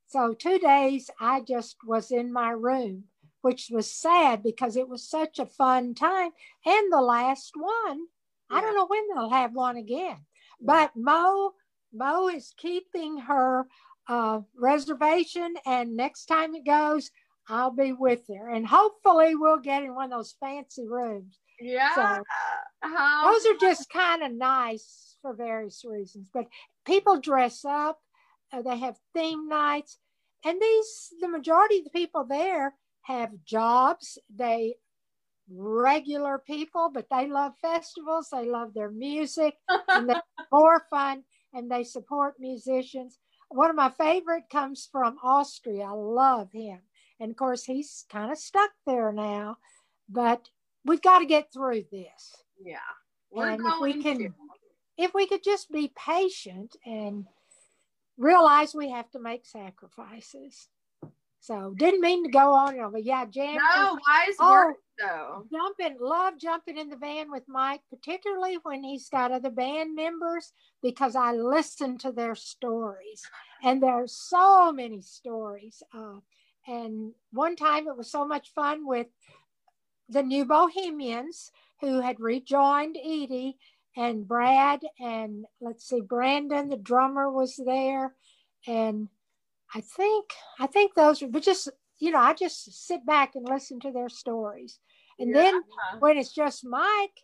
so 0.07 0.35
two 0.35 0.59
days 0.59 1.11
I 1.21 1.41
just 1.41 1.77
was 1.85 2.11
in 2.11 2.33
my 2.33 2.51
room 2.51 3.05
which 3.43 3.69
was 3.71 3.91
sad 3.91 4.43
because 4.43 4.77
it 4.77 4.89
was 4.89 5.09
such 5.09 5.39
a 5.39 5.47
fun 5.47 5.95
time. 5.95 6.31
And 6.65 6.93
the 6.93 7.01
last 7.01 7.53
one, 7.55 8.01
yeah. 8.51 8.59
I 8.59 8.61
don't 8.61 8.75
know 8.75 8.87
when 8.87 9.09
they'll 9.09 9.31
have 9.31 9.55
one 9.55 9.77
again. 9.77 10.19
But 10.61 10.93
Mo, 10.95 11.53
Mo 11.93 12.29
is 12.29 12.53
keeping 12.57 13.19
her 13.19 13.67
uh, 14.09 14.41
reservation, 14.57 15.55
and 15.65 15.97
next 15.97 16.27
time 16.27 16.55
it 16.55 16.67
goes, 16.67 17.11
I'll 17.49 17.71
be 17.71 17.93
with 17.93 18.27
her, 18.29 18.51
and 18.51 18.67
hopefully 18.67 19.35
we'll 19.35 19.59
get 19.59 19.83
in 19.83 19.95
one 19.95 20.13
of 20.13 20.19
those 20.19 20.37
fancy 20.39 20.87
rooms. 20.87 21.39
Yeah, 21.61 21.95
so, 21.95 22.25
those 23.25 23.47
are 23.47 23.59
just 23.61 23.91
kind 23.91 24.23
of 24.23 24.33
nice 24.33 25.17
for 25.23 25.35
various 25.35 25.85
reasons. 25.85 26.29
But 26.33 26.47
people 26.87 27.21
dress 27.21 27.65
up; 27.65 28.01
uh, 28.53 28.63
they 28.63 28.79
have 28.79 28.99
theme 29.15 29.49
nights, 29.49 29.99
and 30.45 30.61
these 30.61 31.13
the 31.21 31.29
majority 31.29 31.79
of 31.79 31.85
the 31.85 31.91
people 31.91 32.25
there 32.25 32.75
have 33.03 33.45
jobs. 33.45 34.19
They 34.35 34.77
regular 35.51 36.39
people, 36.39 36.91
but 36.93 37.07
they 37.11 37.27
love 37.27 37.53
festivals. 37.61 38.29
They 38.31 38.47
love 38.47 38.75
their 38.75 38.91
music 38.91 39.55
and 39.89 40.09
they're 40.09 40.23
more 40.53 40.83
fun 40.91 41.25
and 41.53 41.71
they 41.71 41.85
support 41.85 42.35
musicians. 42.39 43.19
One 43.49 43.71
of 43.71 43.77
my 43.77 43.91
favorite 43.91 44.45
comes 44.51 44.89
from 44.91 45.19
Austria. 45.23 45.87
I 45.87 45.91
love 45.93 46.53
him. 46.53 46.81
And 47.19 47.31
of 47.33 47.37
course, 47.37 47.65
he's 47.65 48.05
kind 48.11 48.31
of 48.31 48.39
stuck 48.39 48.71
there 48.87 49.13
now, 49.13 49.57
but 50.09 50.49
we've 50.85 51.03
got 51.03 51.21
to 51.21 51.27
get 51.27 51.53
through 51.53 51.85
this. 51.91 52.45
Yeah. 52.63 52.79
and 53.35 53.61
if 53.65 53.81
we 53.81 54.03
can, 54.03 54.19
to. 54.19 54.35
if 54.97 55.15
we 55.15 55.27
could 55.27 55.43
just 55.45 55.71
be 55.71 55.93
patient 55.97 56.77
and 56.85 57.27
realize 58.19 58.75
we 58.75 58.91
have 58.91 59.11
to 59.11 59.19
make 59.19 59.47
sacrifices. 59.47 60.69
So 61.43 61.75
didn't 61.79 62.03
mean 62.03 62.25
to 62.25 62.31
go 62.31 62.53
on 62.53 62.75
and 62.75 62.83
on, 62.83 62.93
but 62.93 63.05
yeah, 63.05 63.25
jam. 63.25 63.57
No, 63.57 63.93
wise 63.93 64.37
oh, 64.39 64.51
words 64.51 64.79
though. 65.01 65.47
Jumping, 65.51 65.97
love 65.99 66.35
jumping 66.39 66.77
in 66.77 66.91
the 66.91 66.97
van 66.97 67.31
with 67.31 67.45
Mike, 67.49 67.81
particularly 67.89 68.59
when 68.63 68.85
he's 68.85 69.09
got 69.09 69.33
other 69.33 69.51
band 69.51 69.95
members, 69.95 70.53
because 70.83 71.17
I 71.17 71.33
listen 71.33 71.97
to 71.99 72.13
their 72.13 72.35
stories, 72.35 73.23
and 73.65 73.83
there's 73.83 74.13
so 74.13 74.71
many 74.71 75.01
stories. 75.01 75.83
Uh, 75.95 76.19
and 76.69 77.13
one 77.33 77.57
time 77.57 77.89
it 77.89 77.97
was 77.97 78.11
so 78.11 78.27
much 78.27 78.53
fun 78.55 78.87
with 78.87 79.07
the 80.11 80.23
New 80.23 80.45
Bohemians 80.45 81.51
who 81.81 82.01
had 82.01 82.21
rejoined 82.21 82.97
Edie 82.97 83.57
and 83.97 84.27
Brad 84.27 84.81
and 85.01 85.47
let's 85.61 85.89
see, 85.89 86.01
Brandon, 86.01 86.69
the 86.69 86.77
drummer, 86.77 87.31
was 87.31 87.61
there, 87.65 88.15
and 88.67 89.09
I 89.75 89.81
think 89.81 90.31
I 90.59 90.67
think 90.67 90.95
those 90.95 91.23
are, 91.23 91.29
but 91.29 91.43
just 91.43 91.69
you 91.99 92.11
know, 92.11 92.19
I 92.19 92.35
just 92.35 92.87
sit 92.87 93.05
back 93.05 93.35
and 93.35 93.49
listen 93.49 93.81
to 93.81 93.93
their 93.93 94.09
stories, 94.09 94.79
and 95.19 95.31
yeah. 95.31 95.43
then 95.43 95.63
when 95.99 96.19
it's 96.19 96.33
just 96.33 96.65
Mike 96.65 97.21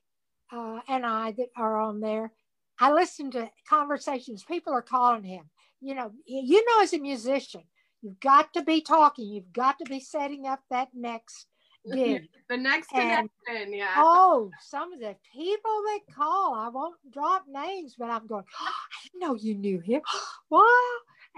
uh, 0.52 0.80
and 0.88 1.04
I 1.04 1.32
that 1.32 1.48
are 1.56 1.80
on 1.80 2.00
there, 2.00 2.32
I 2.78 2.92
listen 2.92 3.30
to 3.32 3.50
conversations. 3.68 4.44
People 4.44 4.72
are 4.72 4.82
calling 4.82 5.24
him. 5.24 5.50
you 5.80 5.94
know, 5.94 6.12
you 6.26 6.64
know, 6.64 6.82
as 6.82 6.92
a 6.92 6.98
musician, 6.98 7.62
you've 8.02 8.20
got 8.20 8.52
to 8.54 8.62
be 8.62 8.80
talking, 8.80 9.28
you've 9.28 9.52
got 9.52 9.78
to 9.78 9.84
be 9.84 10.00
setting 10.00 10.46
up 10.46 10.60
that 10.70 10.88
next 10.94 11.46
gig. 11.94 12.28
the 12.48 12.56
next 12.56 12.92
and, 12.92 13.28
connection, 13.46 13.72
yeah. 13.72 13.94
Oh, 13.96 14.50
some 14.60 14.92
of 14.92 15.00
the 15.00 15.16
people 15.32 15.82
that 15.86 16.00
call, 16.14 16.54
I 16.54 16.68
won't 16.68 16.96
drop 17.12 17.44
names, 17.48 17.94
but 17.98 18.10
I'm 18.10 18.26
going, 18.26 18.44
oh, 18.60 18.66
I 18.66 18.96
didn't 19.04 19.20
know 19.20 19.34
you 19.34 19.54
knew 19.54 19.80
him. 19.80 20.02
wow. 20.50 20.66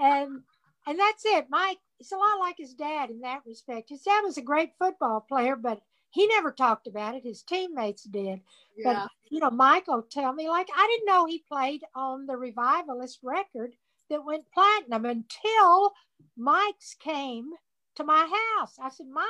And 0.01 0.41
and 0.87 0.99
that's 0.99 1.25
it. 1.27 1.47
Mike, 1.51 1.79
it's 2.01 2.13
a 2.13 2.17
lot 2.17 2.39
like 2.39 2.57
his 2.57 2.75
dad 2.75 3.11
in 3.11 3.21
that 3.21 3.43
respect. 3.47 3.91
His 3.91 4.03
dad 4.03 4.23
was 4.23 4.39
a 4.39 4.43
great 4.43 4.71
football 4.79 5.21
player, 5.21 5.55
but 5.55 5.81
he 6.11 6.27
never 6.27 6.51
talked 6.51 6.87
about 6.87 7.15
it. 7.15 7.23
His 7.23 7.43
teammates 7.43 8.05
did. 8.05 8.41
Yeah. 8.77 8.85
But 8.85 9.11
you 9.31 9.41
know, 9.41 9.51
Michael 9.51 10.03
tell 10.03 10.33
me, 10.33 10.49
like, 10.49 10.69
I 10.75 10.87
didn't 10.87 11.07
know 11.07 11.27
he 11.27 11.45
played 11.47 11.83
on 11.95 12.27
the 12.27 12.37
revivalist 12.37 13.19
record 13.23 13.75
that 14.09 14.25
went 14.25 14.51
platinum 14.53 15.05
until 15.05 15.93
Mike's 16.37 16.95
came 16.95 17.51
to 17.97 18.05
my 18.05 18.27
house. 18.57 18.79
I 18.83 18.89
said, 18.89 19.09
Mike. 19.13 19.27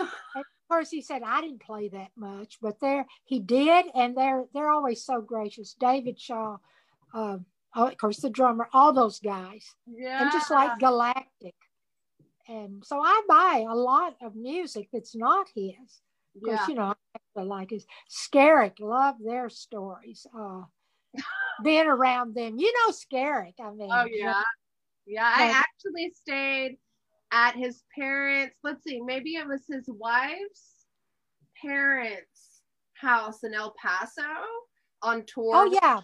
Of 0.00 0.44
course, 0.68 0.90
he 0.90 1.02
said 1.02 1.22
I 1.24 1.40
didn't 1.40 1.62
play 1.62 1.88
that 1.88 2.10
much, 2.16 2.58
but 2.62 2.78
there 2.80 3.06
he 3.24 3.40
did, 3.40 3.86
and 3.94 4.16
they're 4.16 4.44
they're 4.54 4.70
always 4.70 5.04
so 5.04 5.20
gracious. 5.20 5.74
David 5.78 6.20
Shaw, 6.20 6.58
uh, 7.12 7.38
of 7.74 7.96
course, 7.98 8.18
the 8.18 8.30
drummer, 8.30 8.68
all 8.72 8.92
those 8.92 9.18
guys, 9.18 9.74
yeah, 9.86 10.22
and 10.22 10.32
just 10.32 10.50
like 10.50 10.78
Galactic, 10.78 11.56
and 12.48 12.84
so 12.84 13.00
I 13.00 13.22
buy 13.28 13.64
a 13.68 13.74
lot 13.74 14.14
of 14.22 14.36
music 14.36 14.88
that's 14.92 15.16
not 15.16 15.48
his 15.54 15.74
because 16.34 16.60
yeah. 16.60 16.68
you 16.68 16.74
know 16.74 16.94
I 17.36 17.42
like 17.42 17.70
his 17.70 17.86
Skerik, 18.08 18.78
love 18.78 19.16
their 19.24 19.48
stories. 19.48 20.26
Uh, 20.36 20.62
being 21.64 21.86
around 21.86 22.34
them, 22.34 22.58
you 22.58 22.72
know, 22.72 22.92
Skerik. 22.92 23.54
I 23.60 23.70
mean, 23.72 23.90
oh 23.90 24.06
yeah, 24.08 24.42
yeah. 25.06 25.32
I 25.34 25.50
actually 25.50 26.12
stayed 26.14 26.78
at 27.32 27.56
his 27.56 27.82
parents. 27.94 28.56
Let's 28.62 28.84
see, 28.84 29.00
maybe 29.00 29.36
it 29.36 29.46
was 29.46 29.62
his 29.68 29.88
wife's 29.88 30.86
parents' 31.60 32.62
house 32.94 33.44
in 33.44 33.54
El 33.54 33.74
Paso 33.80 34.22
on 35.02 35.24
tour. 35.26 35.52
Oh 35.54 35.78
yeah. 35.82 36.00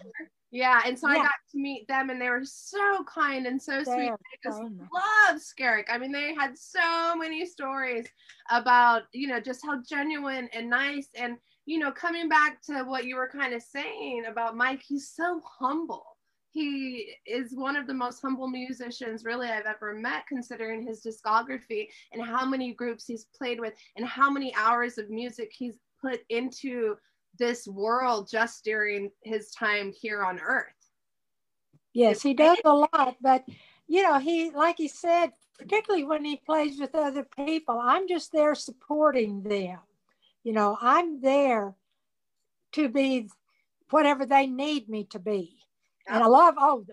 Yeah, 0.49 0.79
and 0.85 0.97
so 0.97 1.09
yeah. 1.09 1.15
I 1.15 1.23
got 1.23 1.31
to 1.51 1.57
meet 1.59 1.87
them, 1.89 2.09
and 2.09 2.21
they 2.21 2.29
were 2.29 2.45
so 2.45 3.03
kind 3.03 3.45
and 3.47 3.61
so 3.61 3.83
sweet. 3.83 4.11
They 4.11 4.49
just 4.49 4.61
love 4.61 5.41
Skerik. 5.41 5.87
I 5.89 5.97
mean, 5.97 6.13
they 6.13 6.33
had 6.33 6.57
so 6.57 7.17
many 7.17 7.45
stories 7.45 8.07
about 8.49 9.03
you 9.11 9.27
know 9.27 9.41
just 9.41 9.65
how 9.65 9.81
genuine 9.83 10.47
and 10.53 10.69
nice, 10.69 11.09
and 11.15 11.37
you 11.65 11.79
know 11.79 11.91
coming 11.91 12.29
back 12.29 12.61
to 12.63 12.83
what 12.83 13.03
you 13.03 13.17
were 13.17 13.29
kind 13.29 13.53
of 13.53 13.61
saying 13.61 14.23
about 14.25 14.55
Mike, 14.55 14.81
he's 14.87 15.09
so 15.09 15.41
humble. 15.59 16.16
He 16.57 17.13
is 17.27 17.53
one 17.53 17.75
of 17.75 17.85
the 17.85 17.93
most 17.93 18.19
humble 18.19 18.47
musicians 18.47 19.23
really 19.23 19.47
I've 19.47 19.67
ever 19.67 19.93
met, 19.93 20.25
considering 20.25 20.81
his 20.81 21.03
discography 21.03 21.89
and 22.11 22.19
how 22.19 22.47
many 22.47 22.73
groups 22.73 23.05
he's 23.05 23.25
played 23.25 23.59
with, 23.59 23.73
and 23.95 24.03
how 24.03 24.31
many 24.31 24.55
hours 24.55 24.97
of 24.97 25.11
music 25.11 25.51
he's 25.55 25.77
put 26.01 26.21
into 26.29 26.95
this 27.37 27.67
world 27.67 28.27
just 28.27 28.63
during 28.63 29.11
his 29.23 29.51
time 29.51 29.93
here 29.93 30.23
on 30.23 30.39
earth. 30.39 30.73
Yes, 31.93 32.23
he 32.23 32.33
does 32.33 32.57
a 32.65 32.73
lot, 32.73 33.17
but 33.21 33.45
you 33.87 34.01
know, 34.01 34.17
he 34.17 34.49
like 34.49 34.79
he 34.79 34.87
said, 34.87 35.33
particularly 35.59 36.05
when 36.05 36.25
he 36.25 36.37
plays 36.37 36.79
with 36.79 36.95
other 36.95 37.27
people, 37.35 37.79
I'm 37.79 38.07
just 38.07 38.31
there 38.31 38.55
supporting 38.55 39.43
them. 39.43 39.77
You 40.43 40.53
know, 40.53 40.75
I'm 40.81 41.21
there 41.21 41.75
to 42.71 42.89
be 42.89 43.29
whatever 43.91 44.25
they 44.25 44.47
need 44.47 44.89
me 44.89 45.03
to 45.11 45.19
be. 45.19 45.56
And 46.09 46.23
I 46.23 46.27
love 46.27 46.55
oh 46.57 46.85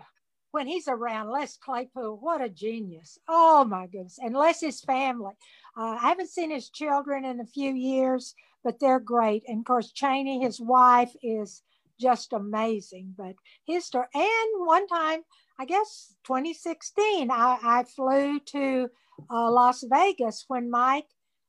when 0.54 0.68
he's 0.68 0.86
around 0.86 1.30
Les 1.30 1.56
Claypool, 1.56 2.18
what 2.20 2.40
a 2.40 2.48
genius. 2.48 3.18
Oh 3.28 3.64
my 3.64 3.86
goodness. 3.88 4.20
And 4.22 4.36
Les 4.36 4.60
his 4.60 4.80
family. 4.82 5.34
Uh, 5.76 5.98
I 6.00 6.08
haven't 6.08 6.30
seen 6.30 6.52
his 6.52 6.70
children 6.70 7.24
in 7.24 7.40
a 7.40 7.46
few 7.46 7.74
years, 7.74 8.36
but 8.62 8.78
they're 8.78 9.00
great. 9.00 9.42
And 9.48 9.58
of 9.58 9.64
course, 9.64 9.90
Chaney, 9.90 10.40
his 10.40 10.60
wife, 10.60 11.12
is 11.24 11.62
just 12.00 12.32
amazing. 12.32 13.14
But 13.18 13.34
his 13.66 13.84
story, 13.84 14.06
and 14.14 14.66
one 14.66 14.86
time, 14.86 15.22
I 15.58 15.64
guess 15.64 16.14
2016, 16.24 17.32
I, 17.32 17.58
I 17.60 17.82
flew 17.82 18.38
to 18.38 18.88
uh, 19.28 19.50
Las 19.50 19.84
Vegas 19.88 20.44
when 20.46 20.70
Mike, 20.70 21.08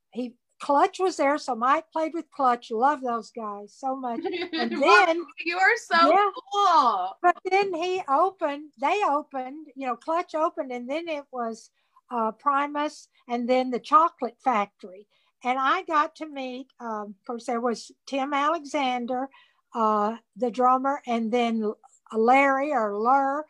he 0.09 0.33
Clutch 0.61 0.99
was 0.99 1.17
there, 1.17 1.37
so 1.37 1.55
Mike 1.55 1.85
played 1.91 2.13
with 2.13 2.31
Clutch. 2.31 2.71
Love 2.71 3.01
those 3.01 3.31
guys 3.31 3.73
so 3.75 3.95
much. 3.95 4.21
And 4.53 4.71
then 4.71 5.25
you 5.45 5.57
are 5.57 5.77
so 5.77 6.09
yeah, 6.09 6.29
cool. 6.53 7.17
But 7.21 7.37
then 7.49 7.73
he 7.73 8.01
opened, 8.09 8.71
they 8.79 9.01
opened, 9.07 9.67
you 9.75 9.85
know, 9.85 9.95
Clutch 9.95 10.33
opened, 10.33 10.71
and 10.71 10.89
then 10.89 11.07
it 11.07 11.25
was 11.31 11.69
uh, 12.09 12.31
Primus, 12.31 13.09
and 13.27 13.49
then 13.49 13.69
the 13.69 13.79
Chocolate 13.79 14.37
Factory 14.43 15.07
and 15.45 15.59
I 15.59 15.83
got 15.83 16.15
to 16.17 16.25
meet, 16.25 16.67
um, 16.79 17.15
of 17.19 17.25
course, 17.27 17.45
there 17.45 17.61
was 17.61 17.91
Tim 18.07 18.33
Alexander, 18.33 19.29
uh, 19.75 20.15
the 20.35 20.49
drummer, 20.49 21.01
and 21.05 21.31
then 21.31 21.71
Larry 22.11 22.73
or 22.73 22.97
Ler. 22.97 23.45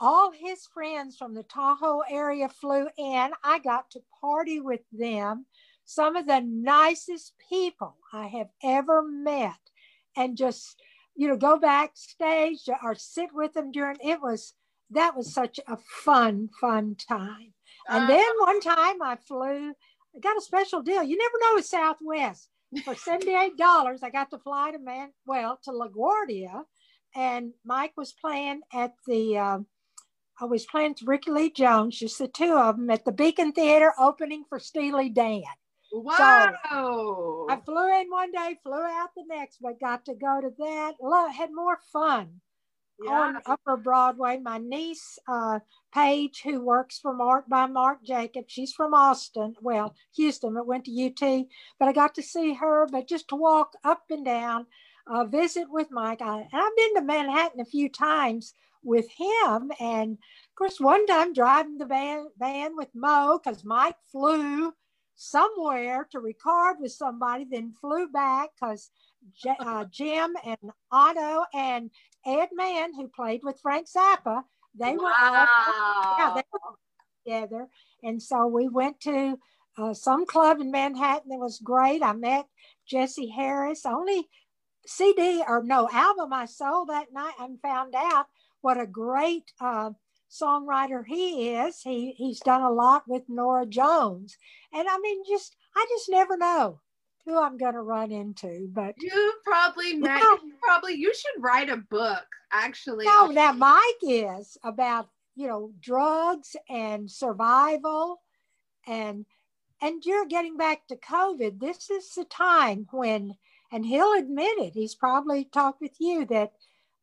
All 0.00 0.32
his 0.32 0.66
friends 0.72 1.18
from 1.18 1.34
the 1.34 1.42
Tahoe 1.42 2.00
area 2.10 2.48
flew 2.48 2.88
in. 2.96 3.30
I 3.44 3.58
got 3.58 3.90
to 3.90 4.00
party 4.22 4.58
with 4.60 4.80
them. 4.90 5.44
Some 5.84 6.16
of 6.16 6.26
the 6.26 6.40
nicest 6.40 7.34
people 7.48 7.96
I 8.12 8.26
have 8.28 8.48
ever 8.62 9.02
met, 9.02 9.58
and 10.16 10.36
just 10.36 10.80
you 11.14 11.28
know 11.28 11.36
go 11.36 11.58
backstage 11.58 12.68
or 12.82 12.94
sit 12.94 13.30
with 13.32 13.52
them 13.52 13.72
during 13.72 13.98
it 14.02 14.20
was 14.20 14.54
that 14.90 15.16
was 15.16 15.32
such 15.32 15.58
a 15.66 15.76
fun 15.76 16.48
fun 16.60 16.96
time. 16.96 17.54
And 17.88 18.08
then 18.08 18.24
one 18.38 18.60
time 18.60 19.02
I 19.02 19.16
flew 19.26 19.74
I 20.14 20.18
got 20.20 20.36
a 20.36 20.42
special 20.42 20.82
deal. 20.82 21.02
You 21.02 21.16
never 21.16 21.38
know 21.40 21.54
with 21.54 21.66
Southwest. 21.66 22.48
For 22.84 22.94
$78, 22.94 24.02
I 24.02 24.10
got 24.10 24.30
to 24.30 24.38
fly 24.38 24.70
to 24.70 24.78
Man, 24.78 25.10
well, 25.26 25.58
to 25.64 25.70
LaGuardia. 25.70 26.62
And 27.14 27.52
Mike 27.66 27.92
was 27.98 28.12
playing 28.12 28.62
at 28.72 28.94
the, 29.06 29.36
uh, 29.36 29.58
I 30.40 30.44
was 30.46 30.64
playing 30.64 30.94
to 30.96 31.04
Rickie 31.04 31.32
Lee 31.32 31.50
Jones, 31.50 31.98
just 31.98 32.18
the 32.18 32.28
two 32.28 32.54
of 32.56 32.76
them 32.76 32.88
at 32.88 33.04
the 33.04 33.12
Beacon 33.12 33.52
Theater 33.52 33.92
opening 33.98 34.44
for 34.48 34.58
Steely 34.58 35.10
Dan. 35.10 35.42
Wow. 35.92 36.54
So 36.70 37.46
I 37.50 37.56
flew 37.56 38.00
in 38.00 38.10
one 38.10 38.32
day, 38.32 38.58
flew 38.62 38.82
out 38.82 39.10
the 39.14 39.24
next, 39.28 39.58
but 39.60 39.78
got 39.78 40.04
to 40.06 40.14
go 40.14 40.40
to 40.40 40.50
that. 40.58 40.94
Love, 41.00 41.34
Had 41.34 41.50
more 41.52 41.78
fun 41.92 42.40
yeah. 43.04 43.10
on 43.10 43.38
Upper 43.46 43.76
Broadway. 43.76 44.38
My 44.38 44.58
niece, 44.58 45.18
uh, 45.28 45.60
Paige, 45.94 46.42
who 46.44 46.64
works 46.64 46.98
for 46.98 47.12
Marc 47.12 47.48
by 47.48 47.66
Marc 47.66 48.02
Jacobs, 48.04 48.52
she's 48.52 48.72
from 48.72 48.94
Austin, 48.94 49.54
well, 49.60 49.94
Houston, 50.16 50.54
but 50.54 50.66
went 50.66 50.86
to 50.86 51.06
UT. 51.06 51.46
But 51.78 51.88
I 51.88 51.92
got 51.92 52.14
to 52.14 52.22
see 52.22 52.54
her, 52.54 52.86
but 52.90 53.08
just 53.08 53.28
to 53.28 53.36
walk 53.36 53.74
up 53.84 54.04
and 54.10 54.24
down, 54.24 54.66
uh, 55.06 55.24
visit 55.24 55.66
with 55.70 55.90
Mike. 55.90 56.22
I, 56.22 56.48
I've 56.52 56.76
been 56.76 56.94
to 56.96 57.02
Manhattan 57.02 57.60
a 57.60 57.66
few 57.66 57.88
times 57.88 58.54
with 58.82 59.08
him. 59.10 59.72
And 59.80 60.12
of 60.12 60.54
course, 60.56 60.80
one 60.80 61.06
time 61.06 61.32
driving 61.32 61.78
the 61.78 61.86
van, 61.86 62.28
van 62.38 62.76
with 62.76 62.88
Mo, 62.94 63.40
because 63.42 63.64
Mike 63.64 63.96
flew 64.10 64.72
somewhere 65.22 66.06
to 66.10 66.20
record 66.20 66.76
with 66.80 66.92
somebody, 66.92 67.46
then 67.50 67.72
flew 67.80 68.08
back 68.08 68.50
because 68.54 68.90
uh, 69.60 69.84
Jim 69.90 70.34
and 70.44 70.72
Otto 70.90 71.44
and 71.54 71.90
Ed 72.26 72.48
Mann, 72.52 72.94
who 72.94 73.08
played 73.08 73.42
with 73.44 73.60
Frank 73.60 73.86
Zappa, 73.88 74.42
they 74.74 74.92
were 74.92 75.04
wow. 75.04 75.46
all 75.48 76.16
yeah, 76.18 76.34
they 76.34 76.42
were 76.52 76.60
together. 77.24 77.68
And 78.02 78.22
so 78.22 78.46
we 78.46 78.68
went 78.68 79.00
to 79.00 79.38
uh, 79.78 79.94
some 79.94 80.26
club 80.26 80.60
in 80.60 80.70
Manhattan. 80.70 81.32
It 81.32 81.38
was 81.38 81.58
great. 81.58 82.02
I 82.02 82.12
met 82.12 82.46
Jesse 82.86 83.28
Harris. 83.28 83.86
Only 83.86 84.28
CD 84.86 85.42
or 85.46 85.62
no 85.62 85.88
album 85.92 86.32
I 86.32 86.46
sold 86.46 86.88
that 86.88 87.12
night 87.12 87.34
and 87.38 87.60
found 87.60 87.94
out 87.94 88.26
what 88.60 88.80
a 88.80 88.86
great 88.86 89.52
uh, 89.60 89.90
songwriter 90.32 91.04
he 91.06 91.50
is. 91.50 91.82
He 91.82 92.12
he's 92.12 92.40
done 92.40 92.62
a 92.62 92.70
lot 92.70 93.04
with 93.06 93.28
Norah 93.28 93.66
Jones, 93.66 94.36
and 94.72 94.88
I 94.88 94.98
mean, 94.98 95.22
just 95.28 95.56
I 95.76 95.86
just 95.90 96.08
never 96.08 96.36
know 96.36 96.80
who 97.24 97.40
I'm 97.40 97.56
going 97.56 97.74
to 97.74 97.82
run 97.82 98.10
into. 98.10 98.68
But 98.72 98.94
you 98.98 99.32
probably 99.44 99.94
met, 99.94 100.22
yeah. 100.22 100.36
probably 100.62 100.94
you 100.94 101.12
should 101.14 101.42
write 101.42 101.68
a 101.68 101.76
book. 101.76 102.24
Actually, 102.52 103.04
no. 103.04 103.26
Now 103.26 103.52
Mike 103.52 104.02
is 104.02 104.56
about 104.64 105.08
you 105.34 105.46
know 105.48 105.72
drugs 105.80 106.56
and 106.68 107.10
survival, 107.10 108.20
and 108.86 109.26
and 109.80 110.04
you're 110.04 110.26
getting 110.26 110.56
back 110.56 110.86
to 110.88 110.96
COVID. 110.96 111.60
This 111.60 111.90
is 111.90 112.10
the 112.14 112.24
time 112.24 112.86
when, 112.90 113.34
and 113.70 113.84
he'll 113.84 114.14
admit 114.18 114.58
it. 114.58 114.72
He's 114.74 114.94
probably 114.94 115.44
talked 115.44 115.80
with 115.80 115.96
you 115.98 116.24
that. 116.26 116.52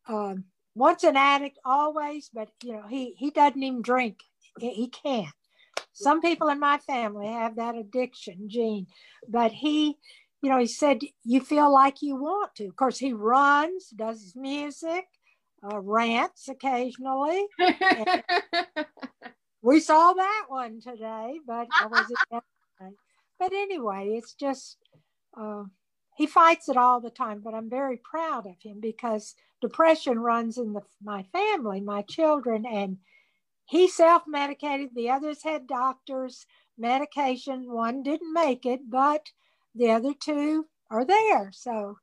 Um, 0.08 0.46
once 0.80 1.04
an 1.04 1.18
addict, 1.18 1.60
always, 1.66 2.30
but 2.34 2.50
you 2.64 2.72
know, 2.72 2.88
he 2.88 3.14
he 3.18 3.30
doesn't 3.30 3.62
even 3.62 3.82
drink. 3.82 4.20
He 4.60 4.88
can't. 4.88 5.28
Some 5.94 6.22
people 6.22 6.48
in 6.48 6.60
my 6.60 6.78
family 6.78 7.28
have 7.28 7.58
that 7.58 7.76
addiction 7.76 8.48
gene, 8.48 8.88
but 9.28 9.52
he, 9.52 9.98
you 10.42 10.50
know, 10.50 10.58
he 10.58 10.68
said 10.68 11.02
you 11.26 11.42
feel 11.42 11.72
like 11.72 12.02
you 12.02 12.16
want 12.16 12.56
to. 12.56 12.68
Of 12.68 12.78
course, 12.78 12.98
he 12.98 13.12
runs, 13.12 13.90
does 13.90 14.22
his 14.22 14.36
music, 14.36 15.06
uh, 15.62 15.80
rants 15.80 16.48
occasionally. 16.48 17.46
we 19.62 19.82
saw 19.82 20.14
that 20.14 20.46
one 20.48 20.80
today, 20.80 21.40
but 21.46 21.68
I 21.82 21.88
was 21.88 22.06
But 23.38 23.52
anyway, 23.52 24.14
it's 24.16 24.34
just 24.34 24.78
uh, 25.38 25.64
he 26.20 26.28
fights 26.28 26.68
it 26.68 26.76
all 26.76 27.00
the 27.00 27.10
time. 27.10 27.40
But 27.42 27.54
I'm 27.54 27.70
very 27.70 27.96
proud 27.96 28.46
of 28.46 28.56
him 28.62 28.82
because 28.82 29.36
depression 29.62 30.20
runs 30.20 30.58
in 30.58 30.74
the, 30.74 30.82
my 31.02 31.24
family, 31.32 31.80
my 31.80 32.02
children, 32.02 32.66
and 32.66 32.98
he 33.64 33.88
self-medicated. 33.88 34.90
The 34.94 35.12
others 35.12 35.44
had 35.44 35.66
doctors 35.66 36.46
medication. 36.78 37.72
One 37.72 38.04
didn't 38.04 38.34
make 38.34 38.66
it, 38.66 38.82
but 38.90 39.32
the 39.74 39.92
other 39.92 40.14
two 40.14 40.66
are 40.92 41.06
there. 41.06 41.52
So 41.54 42.00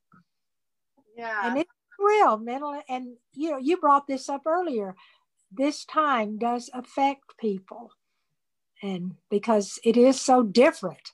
yeah, 1.14 1.50
and 1.50 1.58
it's 1.58 1.70
real 1.98 2.38
mental. 2.38 2.80
And 2.88 3.18
you 3.34 3.50
know, 3.50 3.58
you 3.58 3.76
brought 3.76 4.06
this 4.06 4.30
up 4.30 4.46
earlier. 4.46 4.96
This 5.52 5.84
time 5.84 6.38
does 6.38 6.70
affect 6.72 7.36
people, 7.38 7.90
and 8.82 9.16
because 9.28 9.78
it 9.84 9.98
is 9.98 10.18
so 10.18 10.42
different. 10.42 11.12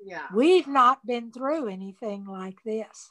Yeah, 0.00 0.26
we've 0.34 0.68
not 0.68 1.04
been 1.06 1.32
through 1.32 1.68
anything 1.68 2.26
like 2.26 2.62
this. 2.64 3.10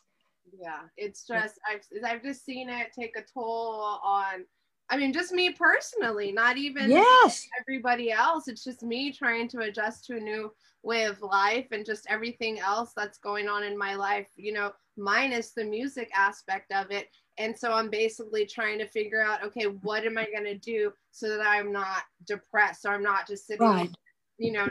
Yeah, 0.59 0.81
it's 0.95 1.25
just 1.27 1.59
I've 1.69 1.81
I've 2.05 2.23
just 2.23 2.45
seen 2.45 2.69
it 2.69 2.87
take 2.97 3.17
a 3.17 3.23
toll 3.33 3.99
on 4.03 4.45
I 4.89 4.97
mean, 4.97 5.11
just 5.11 5.33
me 5.33 5.51
personally, 5.51 6.31
not 6.31 6.57
even 6.57 6.89
yes. 6.89 7.45
everybody 7.59 8.11
else. 8.11 8.47
It's 8.47 8.63
just 8.63 8.83
me 8.83 9.11
trying 9.11 9.49
to 9.49 9.59
adjust 9.59 10.05
to 10.05 10.15
a 10.15 10.19
new 10.19 10.51
way 10.83 11.03
of 11.03 11.21
life 11.21 11.67
and 11.71 11.85
just 11.85 12.05
everything 12.09 12.59
else 12.59 12.93
that's 12.95 13.17
going 13.17 13.49
on 13.49 13.63
in 13.63 13.77
my 13.77 13.95
life, 13.95 14.27
you 14.37 14.53
know, 14.53 14.71
minus 14.95 15.51
the 15.51 15.63
music 15.63 16.09
aspect 16.15 16.71
of 16.71 16.91
it. 16.91 17.09
And 17.37 17.57
so 17.57 17.73
I'm 17.73 17.89
basically 17.89 18.45
trying 18.45 18.79
to 18.79 18.87
figure 18.87 19.21
out, 19.21 19.43
okay, 19.43 19.65
what 19.65 20.05
am 20.05 20.17
I 20.17 20.25
going 20.25 20.45
to 20.45 20.57
do 20.57 20.93
so 21.11 21.29
that 21.29 21.45
I'm 21.45 21.71
not 21.73 22.03
depressed 22.25 22.85
or 22.85 22.93
I'm 22.93 23.03
not 23.03 23.27
just 23.27 23.45
sitting, 23.45 23.67
right. 23.67 23.91
you 24.37 24.53
know, 24.53 24.69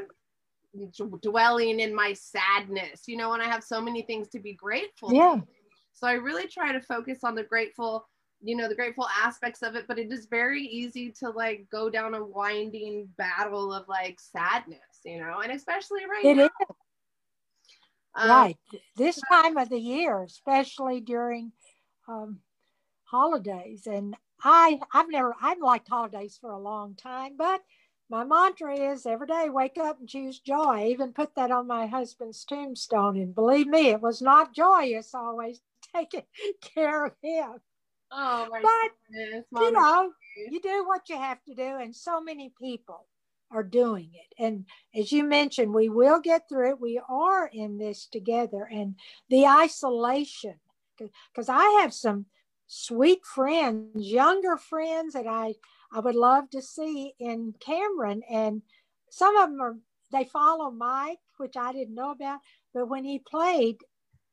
dwelling 1.22 1.80
in 1.80 1.94
my 1.94 2.12
sadness, 2.12 3.02
you 3.06 3.16
know, 3.16 3.30
when 3.30 3.40
I 3.40 3.46
have 3.46 3.64
so 3.64 3.80
many 3.80 4.02
things 4.02 4.28
to 4.28 4.38
be 4.38 4.54
grateful. 4.54 5.12
Yeah. 5.12 5.40
So 5.92 6.06
I 6.06 6.14
really 6.14 6.46
try 6.46 6.72
to 6.72 6.80
focus 6.80 7.24
on 7.24 7.34
the 7.34 7.42
grateful 7.42 8.06
you 8.42 8.56
know 8.56 8.68
the 8.68 8.74
grateful 8.74 9.06
aspects 9.18 9.62
of 9.62 9.74
it 9.76 9.86
but 9.88 9.98
it 9.98 10.12
is 10.12 10.26
very 10.26 10.62
easy 10.62 11.10
to 11.10 11.30
like 11.30 11.66
go 11.70 11.88
down 11.88 12.14
a 12.14 12.24
winding 12.24 13.08
battle 13.16 13.72
of 13.72 13.88
like 13.88 14.20
sadness 14.20 15.00
you 15.04 15.18
know 15.18 15.40
and 15.40 15.52
especially 15.52 16.02
right 16.04 16.24
it 16.24 16.36
now. 16.36 16.44
Is. 16.44 16.50
Um, 18.14 18.30
right 18.30 18.56
this 18.96 19.20
time 19.30 19.56
of 19.56 19.68
the 19.68 19.78
year 19.78 20.22
especially 20.22 21.00
during 21.00 21.52
um, 22.08 22.40
holidays 23.04 23.86
and 23.86 24.16
i 24.42 24.78
i've 24.92 25.10
never 25.10 25.34
i've 25.42 25.60
liked 25.60 25.88
holidays 25.88 26.38
for 26.40 26.50
a 26.50 26.58
long 26.58 26.94
time 26.94 27.32
but 27.36 27.62
my 28.08 28.24
mantra 28.24 28.74
is 28.74 29.06
every 29.06 29.26
day 29.26 29.48
wake 29.50 29.78
up 29.78 29.98
and 29.98 30.08
choose 30.08 30.38
joy 30.40 30.54
I 30.54 30.86
even 30.86 31.12
put 31.12 31.34
that 31.34 31.50
on 31.50 31.66
my 31.66 31.86
husband's 31.86 32.44
tombstone 32.44 33.16
and 33.16 33.34
believe 33.34 33.66
me 33.66 33.88
it 33.88 34.00
was 34.00 34.22
not 34.22 34.54
joyous 34.54 35.14
always 35.14 35.60
taking 35.94 36.24
care 36.62 37.06
of 37.06 37.12
him 37.22 37.60
Oh 38.12 38.46
my 38.50 38.60
but, 38.62 38.92
goodness. 39.10 39.44
you 39.52 39.72
know, 39.72 40.12
you 40.36 40.60
do 40.60 40.86
what 40.86 41.08
you 41.08 41.16
have 41.16 41.42
to 41.44 41.54
do, 41.54 41.76
and 41.80 41.94
so 41.94 42.20
many 42.20 42.52
people 42.60 43.06
are 43.50 43.62
doing 43.62 44.10
it. 44.14 44.42
And 44.42 44.66
as 44.94 45.12
you 45.12 45.24
mentioned, 45.24 45.74
we 45.74 45.88
will 45.88 46.20
get 46.20 46.48
through 46.48 46.70
it. 46.70 46.80
We 46.80 47.00
are 47.08 47.46
in 47.46 47.78
this 47.78 48.06
together. 48.06 48.68
And 48.70 48.96
the 49.28 49.46
isolation, 49.46 50.54
because 50.98 51.48
I 51.48 51.80
have 51.80 51.92
some 51.92 52.26
sweet 52.66 53.24
friends, 53.24 54.06
younger 54.06 54.56
friends 54.56 55.14
that 55.14 55.26
I 55.26 55.54
I 55.92 56.00
would 56.00 56.14
love 56.14 56.50
to 56.50 56.62
see 56.62 57.14
in 57.18 57.54
Cameron, 57.60 58.22
and 58.30 58.62
some 59.10 59.36
of 59.36 59.50
them 59.50 59.60
are 59.60 59.76
they 60.12 60.24
follow 60.24 60.70
Mike, 60.70 61.18
which 61.36 61.56
I 61.56 61.72
didn't 61.72 61.94
know 61.94 62.12
about. 62.12 62.40
But 62.72 62.88
when 62.88 63.04
he 63.04 63.18
played 63.18 63.78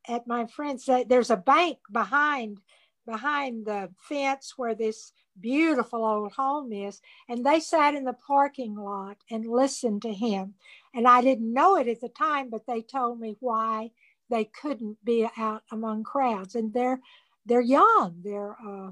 at 0.07 0.27
my 0.27 0.45
friend's, 0.45 0.85
there's 1.07 1.31
a 1.31 1.37
bank 1.37 1.79
behind 1.91 2.59
behind 3.05 3.65
the 3.65 3.89
fence 3.97 4.53
where 4.55 4.75
this 4.75 5.11
beautiful 5.39 6.05
old 6.05 6.31
home 6.31 6.71
is. 6.71 7.01
And 7.27 7.45
they 7.45 7.59
sat 7.59 7.95
in 7.95 8.05
the 8.05 8.13
parking 8.13 8.75
lot 8.75 9.17
and 9.29 9.45
listened 9.45 10.03
to 10.03 10.13
him. 10.13 10.53
And 10.93 11.07
I 11.07 11.21
didn't 11.21 11.53
know 11.53 11.75
it 11.75 11.87
at 11.87 12.01
the 12.01 12.09
time, 12.09 12.49
but 12.49 12.65
they 12.65 12.81
told 12.81 13.19
me 13.19 13.35
why 13.39 13.91
they 14.29 14.45
couldn't 14.45 15.03
be 15.03 15.27
out 15.37 15.63
among 15.71 16.03
crowds. 16.03 16.55
And 16.55 16.73
they're 16.73 16.99
they're 17.45 17.61
young. 17.61 18.21
They're 18.23 18.55
uh, 18.65 18.91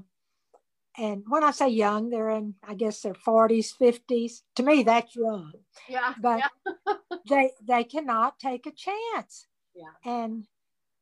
and 0.98 1.24
when 1.26 1.42
I 1.42 1.52
say 1.52 1.68
young, 1.68 2.10
they're 2.10 2.30
in 2.30 2.54
I 2.66 2.74
guess 2.74 3.00
their 3.00 3.14
40s, 3.14 3.76
50s. 3.80 4.42
To 4.56 4.62
me, 4.62 4.82
that's 4.82 5.16
young. 5.16 5.52
Yeah. 5.88 6.14
But 6.20 6.42
yeah. 6.66 6.94
they 7.28 7.50
they 7.66 7.84
cannot 7.84 8.38
take 8.38 8.66
a 8.66 8.72
chance. 8.72 9.46
Yeah. 9.74 9.94
And 10.04 10.46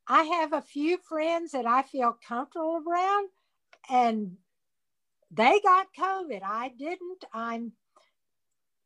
I 0.07 0.25
have 0.25 0.53
a 0.53 0.63
few 0.63 0.99
friends 0.99 1.53
that 1.53 1.67
I 1.67 1.83
feel 1.83 2.17
comfortable 2.27 2.83
around, 2.87 3.29
and 3.89 4.37
they 5.31 5.61
got 5.61 5.87
COVID. 5.99 6.43
I 6.45 6.73
didn't. 6.77 7.25
I'm 7.33 7.73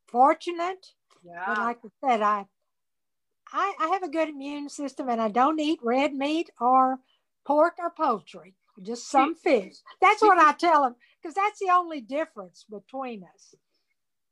fortunate. 0.06 0.86
Yeah. 1.22 1.44
But 1.46 1.58
like 1.58 1.78
I 1.84 2.08
said, 2.08 2.22
I, 2.22 2.46
I 3.52 3.74
I 3.78 3.88
have 3.88 4.02
a 4.02 4.10
good 4.10 4.30
immune 4.30 4.68
system, 4.70 5.08
and 5.10 5.20
I 5.20 5.28
don't 5.28 5.60
eat 5.60 5.80
red 5.82 6.14
meat 6.14 6.50
or 6.60 6.98
pork 7.46 7.74
or 7.78 7.90
poultry. 7.90 8.54
Just 8.82 9.10
some 9.10 9.34
fish. 9.34 9.74
That's 10.00 10.22
what 10.22 10.38
I 10.38 10.52
tell 10.52 10.82
them 10.82 10.96
because 11.22 11.34
that's 11.34 11.58
the 11.60 11.70
only 11.72 12.00
difference 12.00 12.64
between 12.68 13.24
us. 13.24 13.54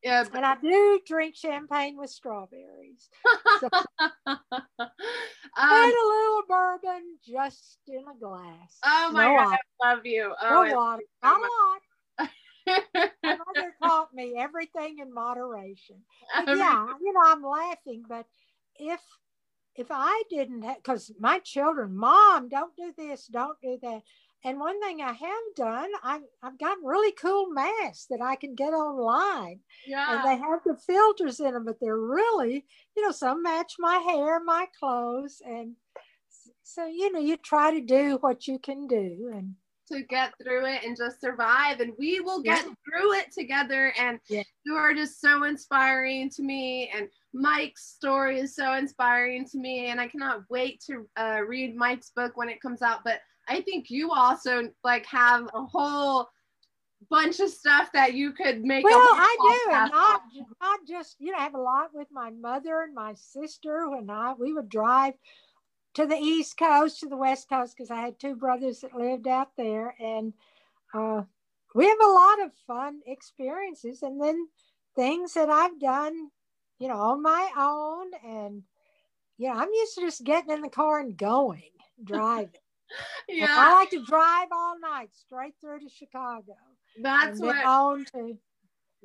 Yeah, 0.03 0.25
but- 0.25 0.35
and 0.37 0.45
I 0.45 0.57
do 0.61 1.01
drink 1.07 1.37
champagne 1.37 1.97
with 1.97 2.11
strawberries. 2.11 3.09
So, 3.61 3.69
um, 4.27 4.39
and 5.71 5.95
a 5.95 6.07
little 6.09 6.43
bourbon 6.49 7.19
just 7.25 7.79
in 7.87 8.05
a 8.09 8.19
glass. 8.19 8.79
Oh 8.85 9.11
my 9.13 9.27
no 9.29 9.35
god, 9.37 9.59
I 9.83 9.95
love 9.95 10.07
you. 10.07 10.35
Oh, 10.43 10.65
no 10.65 10.75
water, 10.75 11.03
not 11.23 11.37
a 11.37 11.43
lot. 11.43 11.81
my 13.23 13.37
mother 13.37 13.75
taught 13.83 14.13
me 14.13 14.35
everything 14.37 14.99
in 14.99 15.13
moderation. 15.15 15.97
But 16.35 16.57
yeah, 16.57 16.87
you 17.01 17.13
know, 17.13 17.21
I'm 17.25 17.43
laughing, 17.45 18.05
but 18.09 18.27
if 18.77 19.01
if 19.75 19.87
I 19.91 20.23
didn't 20.29 20.63
have, 20.63 20.77
because 20.77 21.13
my 21.19 21.39
children, 21.39 21.97
mom, 21.97 22.49
don't 22.49 22.77
do 22.77 22.93
this, 22.97 23.27
don't 23.27 23.59
do 23.63 23.79
that. 23.83 24.03
And 24.45 24.59
one 24.59 24.81
thing 24.81 25.01
I 25.01 25.13
have 25.13 25.55
done, 25.57 25.91
I've, 26.03 26.23
I've 26.43 26.59
gotten 26.59 26.85
really 26.85 27.13
cool 27.13 27.51
masks 27.51 28.07
that 28.11 28.21
I 28.21 28.35
can 28.35 28.55
get 28.55 28.73
online. 28.73 29.61
Yeah. 29.87 30.17
And 30.17 30.25
they 30.25 30.43
have 30.43 30.61
the 30.65 30.77
filters 30.77 31.39
in 31.39 31.55
them, 31.55 31.65
but 31.65 31.77
they're 31.81 31.97
really, 31.97 32.65
you 32.97 33.03
know, 33.05 33.13
some 33.13 33.43
match 33.43 33.75
my 33.79 33.99
hair, 33.99 34.43
my 34.43 34.67
clothes. 34.79 35.41
And 35.45 35.77
so, 36.65 36.87
you 36.87 37.13
know, 37.13 37.21
you 37.21 37.37
try 37.37 37.73
to 37.73 37.81
do 37.81 38.19
what 38.21 38.49
you 38.49 38.59
can 38.59 38.89
do. 38.89 39.31
And 39.33 39.55
to 39.93 40.03
get 40.03 40.33
through 40.43 40.67
it 40.67 40.83
and 40.85 40.97
just 40.97 41.21
survive 41.21 41.81
and 41.81 41.93
we 41.99 42.21
will 42.21 42.41
get 42.41 42.65
yeah. 42.65 42.73
through 42.85 43.15
it 43.15 43.33
together 43.33 43.93
and 43.99 44.19
yeah. 44.29 44.43
you 44.65 44.75
are 44.75 44.95
just 44.95 45.21
so 45.21 45.45
inspiring 45.45 46.31
to 46.31 46.43
me 46.43 46.91
and 46.95 47.09
mike's 47.35 47.85
story 47.89 48.39
is 48.39 48.55
so 48.55 48.75
inspiring 48.75 49.47
to 49.47 49.59
me 49.59 49.87
and 49.87 50.01
i 50.01 50.07
cannot 50.07 50.43
wait 50.49 50.81
to 50.81 51.07
uh, 51.17 51.41
read 51.47 51.77
mike's 51.77 52.11
book 52.15 52.37
when 52.37 52.49
it 52.49 52.61
comes 52.61 52.81
out 52.81 53.01
but 53.05 53.21
I 53.53 53.61
think 53.61 53.91
you 53.91 54.11
also 54.11 54.71
like 54.83 55.05
have 55.07 55.47
a 55.53 55.63
whole 55.63 56.29
bunch 57.11 57.39
of 57.41 57.51
stuff 57.51 57.91
that 57.93 58.15
you 58.15 58.33
could 58.33 58.65
make. 58.65 58.83
Well, 58.83 58.97
I 58.99 59.37
do, 59.41 59.73
and 59.75 59.91
not 59.91 60.23
not 60.61 60.81
just 60.89 61.17
you 61.19 61.33
know, 61.33 61.39
I 61.39 61.43
have 61.43 61.55
a 61.55 61.61
lot 61.61 61.91
with 61.93 62.09
my 62.11 62.31
mother 62.31 62.83
and 62.83 62.95
my 62.95 63.13
sister. 63.13 63.91
When 63.91 64.09
I 64.09 64.33
we 64.39 64.55
would 64.55 64.71
drive 64.71 65.15
to 65.95 66.07
the 66.07 66.17
East 66.17 66.57
Coast 66.57 67.01
to 67.01 67.09
the 67.09 67.17
West 67.17 67.51
Coast 67.51 67.75
because 67.77 67.91
I 67.91 68.01
had 68.01 68.19
two 68.19 68.37
brothers 68.37 68.81
that 68.81 68.97
lived 68.97 69.29
out 69.29 69.51
there, 69.59 69.95
and 70.01 70.33
uh, 70.95 71.23
we 71.75 71.87
have 71.87 72.01
a 72.03 72.11
lot 72.11 72.43
of 72.43 72.53
fun 72.67 73.01
experiences, 73.07 74.03
and 74.03 74.19
then 74.19 74.49
things 74.97 75.35
that 75.35 75.51
I've 75.51 75.79
done, 75.79 76.31
you 76.79 76.89
know, 76.89 76.97
on 76.97 77.23
my 77.23 77.51
own, 77.59 78.13
and 78.25 78.63
you 79.37 79.49
know, 79.49 79.61
I'm 79.61 79.69
used 79.75 79.95
to 79.97 80.01
just 80.01 80.25
getting 80.25 80.51
in 80.51 80.63
the 80.63 80.71
car 80.71 81.01
and 81.01 81.19
going, 81.19 81.69
driving 82.03 82.49
yeah. 83.29 83.47
I 83.49 83.75
like 83.75 83.91
to 83.91 84.05
drive 84.05 84.49
all 84.53 84.79
night 84.79 85.11
straight 85.13 85.55
through 85.61 85.81
to 85.81 85.89
Chicago. 85.89 86.55
That's 87.01 87.41
what 87.41 87.65
on 87.65 88.05
to 88.15 88.37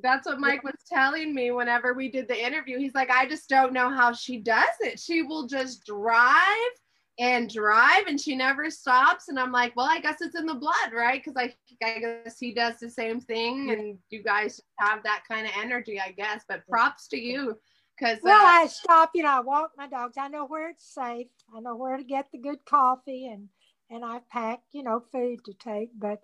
that's 0.02 0.28
what 0.28 0.40
Mike 0.40 0.64
was 0.64 0.76
telling 0.88 1.34
me 1.34 1.52
whenever 1.52 1.94
we 1.94 2.10
did 2.10 2.28
the 2.28 2.46
interview. 2.46 2.78
He's 2.78 2.94
like, 2.94 3.10
I 3.10 3.28
just 3.28 3.50
don't 3.50 3.74
know 3.74 3.90
how 3.90 4.14
she 4.14 4.38
does 4.38 4.76
it. 4.82 5.00
She 5.00 5.24
will 5.24 5.48
just 5.48 5.86
drive 5.86 6.72
and 7.20 7.50
drive 7.50 8.06
and 8.08 8.20
she 8.20 8.36
never 8.36 8.70
stops. 8.70 9.28
And 9.28 9.40
I'm 9.40 9.52
like, 9.52 9.76
well, 9.76 9.88
I 9.90 10.00
guess 10.00 10.22
it's 10.22 10.38
in 10.38 10.46
the 10.46 10.54
blood, 10.54 10.94
right? 10.94 11.24
Because 11.24 11.36
I, 11.36 11.54
I 11.84 12.00
guess 12.00 12.38
he 12.40 12.54
does 12.54 12.76
the 12.80 12.90
same 12.90 13.20
thing 13.20 13.72
and 13.72 13.98
you 14.12 14.22
guys 14.22 14.62
have 14.78 15.02
that 15.04 15.24
kind 15.28 15.48
of 15.48 15.54
energy, 15.58 16.00
I 16.00 16.12
guess. 16.12 16.44
But 16.48 16.68
props 16.68 17.08
to 17.10 17.18
you. 17.18 17.58
Because 17.98 18.20
well, 18.22 18.46
uh, 18.46 18.64
I 18.64 18.68
stop, 18.68 19.10
you 19.16 19.24
know, 19.24 19.30
I 19.30 19.40
walk 19.40 19.72
my 19.76 19.88
dogs. 19.88 20.18
I 20.20 20.28
know 20.28 20.46
where 20.46 20.70
it's 20.70 20.94
safe. 20.94 21.28
I 21.56 21.60
know 21.62 21.76
where 21.76 21.98
to 21.98 22.04
get 22.04 22.28
the 22.32 22.38
good 22.38 22.64
coffee 22.66 23.26
and 23.26 23.50
and 23.90 24.04
I 24.06 24.22
pack, 24.32 24.62
you 24.72 24.84
know, 24.84 25.00
food 25.12 25.44
to 25.46 25.54
take. 25.54 25.90
But 25.98 26.22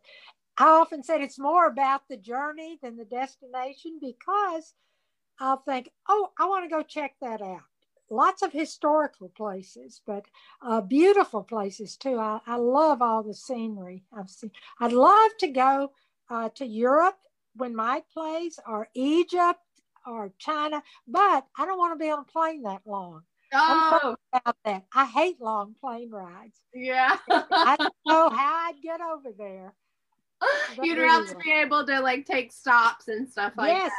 I 0.57 0.65
often 0.65 1.03
said 1.03 1.21
it's 1.21 1.39
more 1.39 1.67
about 1.67 2.07
the 2.09 2.17
journey 2.17 2.79
than 2.81 2.97
the 2.97 3.05
destination 3.05 3.99
because 4.01 4.73
I'll 5.39 5.57
think, 5.57 5.89
oh, 6.07 6.29
I 6.39 6.45
want 6.45 6.65
to 6.65 6.75
go 6.75 6.83
check 6.83 7.15
that 7.21 7.41
out. 7.41 7.61
Lots 8.09 8.43
of 8.43 8.51
historical 8.53 9.29
places, 9.29 10.01
but 10.05 10.25
uh, 10.61 10.81
beautiful 10.81 11.43
places 11.43 11.97
too. 11.97 12.19
I, 12.19 12.39
I 12.45 12.57
love 12.57 13.01
all 13.01 13.23
the 13.23 13.33
scenery 13.33 14.03
I've 14.15 14.29
seen. 14.29 14.51
I'd 14.79 14.91
love 14.91 15.31
to 15.39 15.47
go 15.47 15.91
uh, 16.29 16.49
to 16.55 16.65
Europe 16.65 17.17
when 17.55 17.75
Mike 17.75 18.05
plays, 18.13 18.59
or 18.67 18.89
Egypt, 18.93 19.59
or 20.05 20.33
China, 20.37 20.83
but 21.07 21.45
I 21.57 21.65
don't 21.65 21.77
want 21.77 21.97
to 21.97 22.03
be 22.03 22.11
on 22.11 22.19
a 22.19 22.31
plane 22.31 22.63
that 22.63 22.81
long. 22.85 23.23
Oh, 23.53 24.15
About 24.33 24.55
that, 24.65 24.83
I 24.93 25.05
hate 25.05 25.39
long 25.41 25.75
plane 25.79 26.09
rides. 26.09 26.57
yeah. 26.73 27.17
I 27.29 27.75
don't 27.77 27.93
know 28.05 28.29
how 28.29 28.67
I'd 28.69 28.81
get 28.81 28.99
over 29.01 29.29
there. 29.37 29.73
But 30.75 30.85
You'd 30.85 30.97
rather 30.97 31.25
anyway. 31.25 31.41
be 31.43 31.51
able 31.53 31.85
to 31.85 31.99
like 32.01 32.25
take 32.25 32.51
stops 32.51 33.07
and 33.07 33.29
stuff 33.29 33.53
like 33.57 33.69
that. 33.73 33.83
yes, 33.83 33.91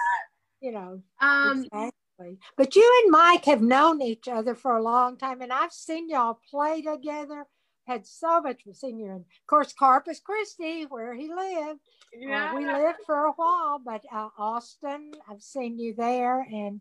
you 0.60 0.72
know. 0.72 1.00
Um, 1.20 1.64
Exactly. 1.64 2.38
But 2.58 2.76
you 2.76 3.00
and 3.02 3.10
Mike 3.10 3.44
have 3.46 3.62
known 3.62 4.02
each 4.02 4.28
other 4.28 4.54
for 4.54 4.76
a 4.76 4.82
long 4.82 5.16
time, 5.16 5.40
and 5.40 5.52
I've 5.52 5.72
seen 5.72 6.08
y'all 6.10 6.38
play 6.50 6.82
together. 6.82 7.46
Had 7.86 8.06
so 8.06 8.40
much 8.40 8.62
fun 8.64 8.74
seeing 8.74 8.98
you. 8.98 9.06
And 9.06 9.20
of 9.20 9.46
course, 9.46 9.72
Corpus 9.72 10.20
Christi, 10.20 10.84
where 10.88 11.14
he 11.14 11.28
lived. 11.28 11.80
Uh, 12.14 12.18
yeah. 12.18 12.54
we 12.54 12.64
lived 12.66 12.98
for 13.06 13.24
a 13.26 13.32
while, 13.32 13.80
but 13.84 14.02
uh, 14.12 14.28
Austin, 14.38 15.12
I've 15.30 15.42
seen 15.42 15.78
you 15.78 15.94
there, 15.94 16.40
and 16.42 16.80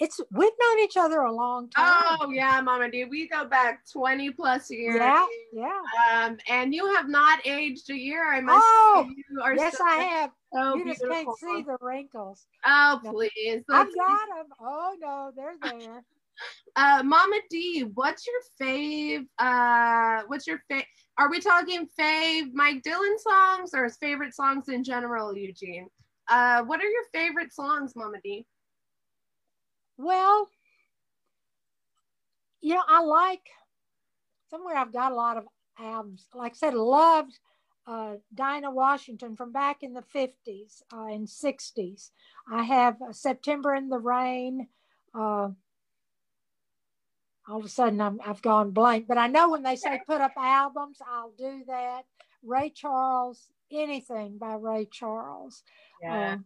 it's 0.00 0.18
we've 0.32 0.50
known 0.60 0.78
each 0.84 0.96
other 0.96 1.20
a 1.20 1.32
long 1.32 1.68
time. 1.70 2.16
Oh 2.20 2.30
yeah, 2.30 2.60
Mama 2.62 2.90
D. 2.90 3.04
We 3.04 3.28
go 3.28 3.44
back 3.44 3.80
20 3.92 4.30
plus 4.30 4.70
years. 4.70 4.96
yeah, 4.96 5.26
yeah. 5.52 5.80
Um, 6.24 6.38
and 6.48 6.74
you 6.74 6.86
have 6.94 7.08
not 7.08 7.46
aged 7.46 7.90
a 7.90 7.94
year. 7.96 8.32
I 8.32 8.40
must 8.40 8.64
Oh, 8.66 9.06
say 9.08 9.14
you 9.30 9.40
are 9.42 9.54
Yes, 9.54 9.76
I 9.80 9.96
have. 9.96 10.30
so 10.54 10.74
you 10.76 10.86
just 10.86 11.02
can't 11.06 11.28
see 11.38 11.62
the 11.62 11.76
wrinkles. 11.82 12.46
Oh, 12.64 13.00
No. 13.04 13.12
please. 13.12 13.62
I've 13.70 13.86
Let's- 13.86 13.94
got 13.94 14.28
them. 14.28 14.46
Oh 14.60 14.96
no, 15.00 15.32
they're 15.36 15.56
there. 15.80 16.02
uh, 16.76 17.02
Mama 17.04 17.36
D, 17.50 17.82
what's 17.94 18.26
your 18.26 18.40
fave? 18.60 19.26
Uh, 19.38 20.22
what's 20.28 20.46
your 20.46 20.62
fave? 20.70 20.84
Are 21.18 21.28
we 21.30 21.40
talking 21.40 21.86
fave 21.98 22.54
Mike 22.54 22.82
Dillon 22.82 23.18
songs 23.18 23.74
or 23.74 23.84
his 23.84 23.98
favorite 23.98 24.34
songs 24.34 24.70
in 24.70 24.82
general, 24.82 25.36
Eugene? 25.36 25.88
Uh, 26.28 26.62
what 26.62 26.80
are 26.80 26.88
your 26.88 27.04
favorite 27.12 27.52
songs, 27.52 27.94
Mama 27.94 28.16
D? 28.24 28.46
Well, 30.02 30.48
you 32.62 32.74
know, 32.74 32.82
I 32.88 33.02
like 33.02 33.46
somewhere 34.48 34.76
I've 34.76 34.94
got 34.94 35.12
a 35.12 35.14
lot 35.14 35.36
of 35.36 35.44
albums. 35.78 36.26
Like 36.34 36.52
I 36.52 36.56
said, 36.56 36.74
loved 36.74 37.38
uh, 37.86 38.14
Dinah 38.34 38.70
Washington 38.70 39.36
from 39.36 39.52
back 39.52 39.82
in 39.82 39.92
the 39.92 40.02
50s 40.14 40.82
uh, 40.90 41.04
and 41.04 41.26
60s. 41.28 42.12
I 42.50 42.62
have 42.62 42.96
uh, 43.02 43.12
September 43.12 43.74
in 43.74 43.90
the 43.90 43.98
Rain. 43.98 44.68
Uh, 45.14 45.50
all 47.46 47.58
of 47.58 47.64
a 47.66 47.68
sudden, 47.68 48.00
I'm, 48.00 48.20
I've 48.24 48.40
gone 48.40 48.70
blank, 48.70 49.06
but 49.06 49.18
I 49.18 49.26
know 49.26 49.50
when 49.50 49.62
they 49.62 49.76
say 49.76 50.00
put 50.06 50.22
up 50.22 50.32
albums, 50.38 50.98
I'll 51.06 51.34
do 51.36 51.62
that. 51.66 52.04
Ray 52.42 52.70
Charles, 52.70 53.48
anything 53.72 54.38
by 54.38 54.54
Ray 54.54 54.86
Charles. 54.90 55.62
Yes. 56.02 56.38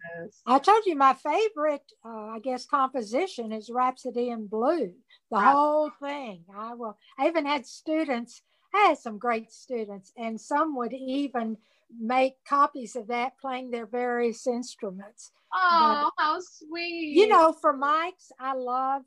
I 0.46 0.58
told 0.58 0.84
you 0.84 0.94
my 0.96 1.14
favorite, 1.14 1.90
uh, 2.04 2.26
I 2.28 2.38
guess, 2.42 2.66
composition 2.66 3.52
is 3.52 3.70
Rhapsody 3.70 4.28
in 4.30 4.46
Blue. 4.46 4.94
The 5.30 5.36
Right. 5.36 5.52
whole 5.52 5.90
thing. 5.90 6.44
I 6.54 6.74
will. 6.74 6.98
I 7.18 7.28
even 7.28 7.46
had 7.46 7.66
students. 7.66 8.42
I 8.74 8.88
had 8.88 8.98
some 8.98 9.18
great 9.18 9.52
students, 9.52 10.12
and 10.16 10.40
some 10.40 10.76
would 10.76 10.92
even 10.92 11.56
make 11.96 12.44
copies 12.44 12.96
of 12.96 13.06
that, 13.06 13.38
playing 13.38 13.70
their 13.70 13.86
various 13.86 14.46
instruments. 14.46 15.30
oh, 15.54 16.10
how 16.18 16.40
sweet. 16.40 17.14
You 17.16 17.28
know, 17.28 17.52
for 17.52 17.72
Mike's, 17.72 18.32
I 18.40 18.54
love, 18.54 19.02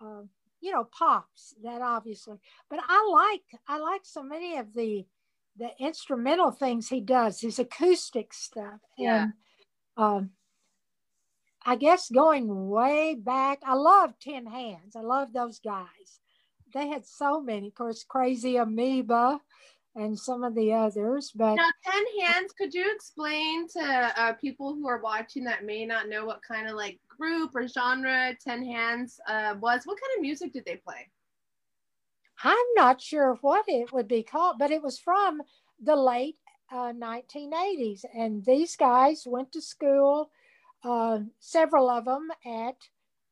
uh, 0.00 0.22
you 0.60 0.72
know, 0.72 0.84
pops. 0.84 1.54
That 1.62 1.82
obviously, 1.82 2.38
but 2.70 2.80
I 2.88 3.06
like 3.12 3.60
I 3.68 3.78
like 3.78 4.00
so 4.04 4.22
many 4.22 4.56
of 4.56 4.72
the 4.72 5.06
the 5.56 5.70
instrumental 5.78 6.50
things 6.50 6.88
he 6.88 7.00
does, 7.00 7.40
his 7.40 7.58
acoustic 7.58 8.32
stuff, 8.34 8.80
Yeah. 8.98 9.22
and 9.24 9.32
um, 9.96 10.30
I 11.64 11.76
guess 11.76 12.10
going 12.10 12.68
way 12.68 13.14
back, 13.14 13.60
I 13.64 13.74
love 13.74 14.18
Ten 14.20 14.46
Hands. 14.46 14.94
I 14.96 15.00
love 15.00 15.32
those 15.32 15.60
guys. 15.60 16.20
They 16.74 16.88
had 16.88 17.06
so 17.06 17.40
many, 17.40 17.68
of 17.68 17.74
course, 17.74 18.04
Crazy 18.04 18.56
Amoeba 18.56 19.40
and 19.96 20.18
some 20.18 20.42
of 20.42 20.56
the 20.56 20.72
others, 20.72 21.30
but 21.32 21.54
Now, 21.54 21.70
Ten 21.84 22.04
Hands, 22.20 22.52
could 22.58 22.74
you 22.74 22.84
explain 22.92 23.68
to 23.68 24.12
uh, 24.16 24.32
people 24.34 24.74
who 24.74 24.88
are 24.88 25.00
watching 25.00 25.44
that 25.44 25.64
may 25.64 25.86
not 25.86 26.08
know 26.08 26.26
what 26.26 26.42
kind 26.42 26.68
of 26.68 26.74
like 26.74 26.98
group 27.08 27.54
or 27.54 27.68
genre 27.68 28.34
Ten 28.44 28.64
Hands 28.64 29.20
uh, 29.28 29.54
was? 29.60 29.82
What 29.84 30.00
kind 30.00 30.18
of 30.18 30.22
music 30.22 30.52
did 30.52 30.64
they 30.64 30.76
play? 30.76 31.08
I'm 32.42 32.66
not 32.76 33.00
sure 33.00 33.38
what 33.40 33.64
it 33.68 33.92
would 33.92 34.08
be 34.08 34.22
called, 34.22 34.56
but 34.58 34.70
it 34.70 34.82
was 34.82 34.98
from 34.98 35.42
the 35.82 35.96
late 35.96 36.36
uh, 36.72 36.92
1980s. 36.92 38.04
And 38.16 38.44
these 38.44 38.76
guys 38.76 39.24
went 39.26 39.52
to 39.52 39.62
school, 39.62 40.30
uh, 40.82 41.20
several 41.38 41.88
of 41.88 42.04
them 42.04 42.28
at 42.44 42.76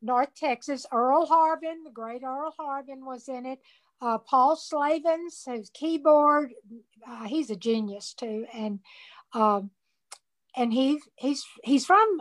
North 0.01 0.35
Texas. 0.35 0.87
Earl 0.93 1.27
Harvin, 1.27 1.85
the 1.85 1.91
great 1.93 2.23
Earl 2.23 2.55
Harvin, 2.59 3.05
was 3.05 3.29
in 3.29 3.47
it. 3.47 3.61
Uh, 4.01 4.19
Paul 4.19 4.57
Slavens, 4.57 5.45
whose 5.47 5.71
keyboard, 5.71 6.53
uh, 7.09 7.25
he's 7.25 7.51
a 7.51 7.57
genius 7.57 8.15
too, 8.15 8.47
and 8.53 8.81
um, 9.33 9.71
and 10.57 10.73
he 10.73 10.99
he's 11.15 11.45
he's 11.63 11.87
from 11.87 12.21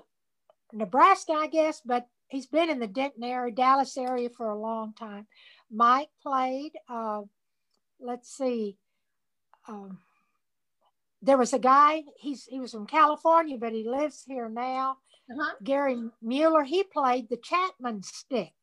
Nebraska, 0.71 1.33
I 1.33 1.47
guess, 1.47 1.81
but 1.83 2.07
he's 2.27 2.45
been 2.45 2.69
in 2.69 2.79
the 2.79 2.87
Denton 2.87 3.23
area, 3.23 3.53
Dallas 3.53 3.97
area 3.97 4.29
for 4.29 4.49
a 4.49 4.59
long 4.59 4.93
time. 4.93 5.25
Mike 5.71 6.09
played. 6.21 6.73
Uh, 6.89 7.21
let's 7.99 8.29
see. 8.29 8.77
Um, 9.67 9.99
there 11.21 11.37
was 11.37 11.53
a 11.53 11.59
guy. 11.59 12.03
He's 12.17 12.45
he 12.45 12.59
was 12.59 12.71
from 12.71 12.87
California, 12.87 13.57
but 13.57 13.73
he 13.73 13.87
lives 13.87 14.23
here 14.27 14.49
now. 14.49 14.97
Uh-huh. 15.31 15.53
Gary 15.63 15.97
Mueller. 16.21 16.63
He 16.63 16.83
played 16.83 17.29
the 17.29 17.37
Chapman 17.37 18.03
stick, 18.03 18.53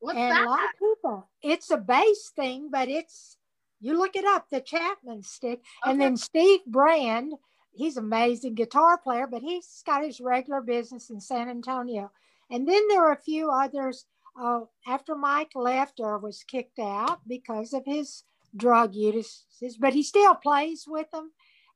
What's 0.00 0.18
and 0.18 0.32
that? 0.32 0.46
a 0.46 0.48
lot 0.48 0.60
of 0.60 0.78
people. 0.78 1.28
It's 1.42 1.70
a 1.70 1.76
bass 1.76 2.32
thing, 2.34 2.68
but 2.70 2.88
it's 2.88 3.36
you 3.80 3.96
look 3.96 4.16
it 4.16 4.24
up. 4.24 4.46
The 4.50 4.60
Chapman 4.60 5.22
stick, 5.22 5.60
and 5.84 6.00
then 6.00 6.16
Steve 6.16 6.60
Brand. 6.66 7.34
He's 7.72 7.96
amazing 7.96 8.54
guitar 8.56 8.98
player, 8.98 9.28
but 9.28 9.42
he's 9.42 9.82
got 9.86 10.04
his 10.04 10.20
regular 10.20 10.60
business 10.60 11.08
in 11.08 11.20
San 11.20 11.48
Antonio. 11.48 12.10
And 12.50 12.68
then 12.68 12.88
there 12.88 13.04
are 13.04 13.12
a 13.12 13.22
few 13.22 13.48
others. 13.50 14.06
Uh, 14.40 14.60
after 14.86 15.14
Mike 15.14 15.52
left 15.54 16.00
or 16.00 16.18
was 16.18 16.42
kicked 16.44 16.78
out 16.78 17.20
because 17.28 17.74
of 17.74 17.84
his 17.84 18.24
drug 18.56 18.94
uses, 18.94 19.76
but 19.78 19.92
he 19.92 20.02
still 20.02 20.34
plays 20.34 20.84
with 20.88 21.10
them. 21.10 21.30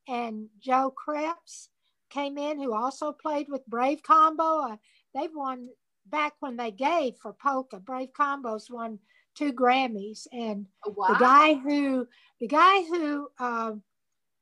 And 0.09 0.49
Joe 0.61 0.91
Cripps 0.97 1.69
came 2.11 2.39
in, 2.39 2.59
who 2.59 2.73
also 2.73 3.13
played 3.13 3.47
with 3.49 3.67
Brave 3.67 4.03
Combo. 4.03 4.61
Uh, 4.61 4.77
they've 5.15 5.35
won 5.35 5.69
back 6.07 6.35
when 6.41 6.57
they 6.57 6.71
gave 6.71 7.17
for 7.21 7.33
polka. 7.33 7.81
Brave 7.81 8.13
Combos 8.19 8.71
won 8.71 8.99
two 9.35 9.53
Grammys, 9.53 10.27
and 10.33 10.67
wow. 10.87 11.09
the 11.09 11.19
guy 11.19 11.55
who 11.55 12.07
the 12.41 12.49
guy 12.49 12.83
who 12.83 13.29
um, 13.39 13.83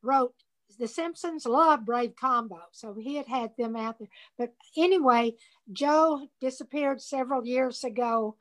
wrote 0.03 0.35
the 0.77 0.89
Simpsons 0.89 1.47
loved 1.47 1.87
Brave 1.87 2.15
Combo, 2.17 2.61
so 2.73 2.95
he 2.95 3.17
had 3.17 3.27
had 3.27 3.51
them 3.57 3.77
out 3.77 3.99
there. 3.99 4.09
But 4.39 4.55
anyway, 4.77 5.35
Joe 5.73 6.27
disappeared 6.41 7.01
several 7.01 7.45
years 7.47 7.85
ago 7.85 8.37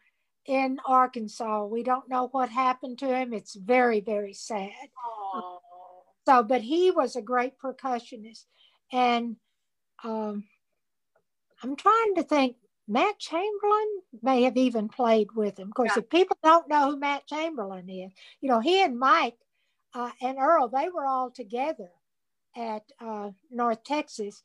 in 0.45 0.79
Arkansas. 0.86 1.65
We 1.65 1.84
don't 1.84 2.09
know 2.09 2.27
what 2.32 2.49
happened 2.49 2.99
to 2.99 3.07
him. 3.07 3.34
It's 3.34 3.55
very 3.55 3.99
very 4.01 4.34
sad. 4.34 4.71
Aw. 5.05 5.59
So, 6.27 6.43
but 6.43 6.61
he 6.61 6.91
was 6.91 7.15
a 7.15 7.21
great 7.21 7.53
percussionist, 7.57 8.45
and 8.91 9.38
um, 10.03 10.43
I'm 11.63 11.75
trying 11.75 12.15
to 12.15 12.23
think. 12.23 12.55
Matt 12.88 13.19
Chamberlain 13.19 14.01
may 14.21 14.41
have 14.43 14.57
even 14.57 14.89
played 14.89 15.29
with 15.34 15.57
him. 15.57 15.69
Of 15.69 15.75
course, 15.75 15.91
Yeah. 15.95 15.99
if 15.99 16.09
people 16.09 16.36
don't 16.43 16.67
know 16.67 16.91
who 16.91 16.97
Matt 16.99 17.25
Chamberlain 17.25 17.88
is, 17.89 18.11
you 18.41 18.49
know, 18.49 18.59
he 18.59 18.84
and 18.84 18.99
Mike 18.99 19.38
uh, 19.93 20.11
and 20.21 20.38
Earl, 20.38 20.67
they 20.67 20.89
were 20.89 21.05
all 21.05 21.32
together 21.32 21.89
at 22.56 22.84
uh, 22.99 23.30
North 23.49 23.84
Texas. 23.84 24.41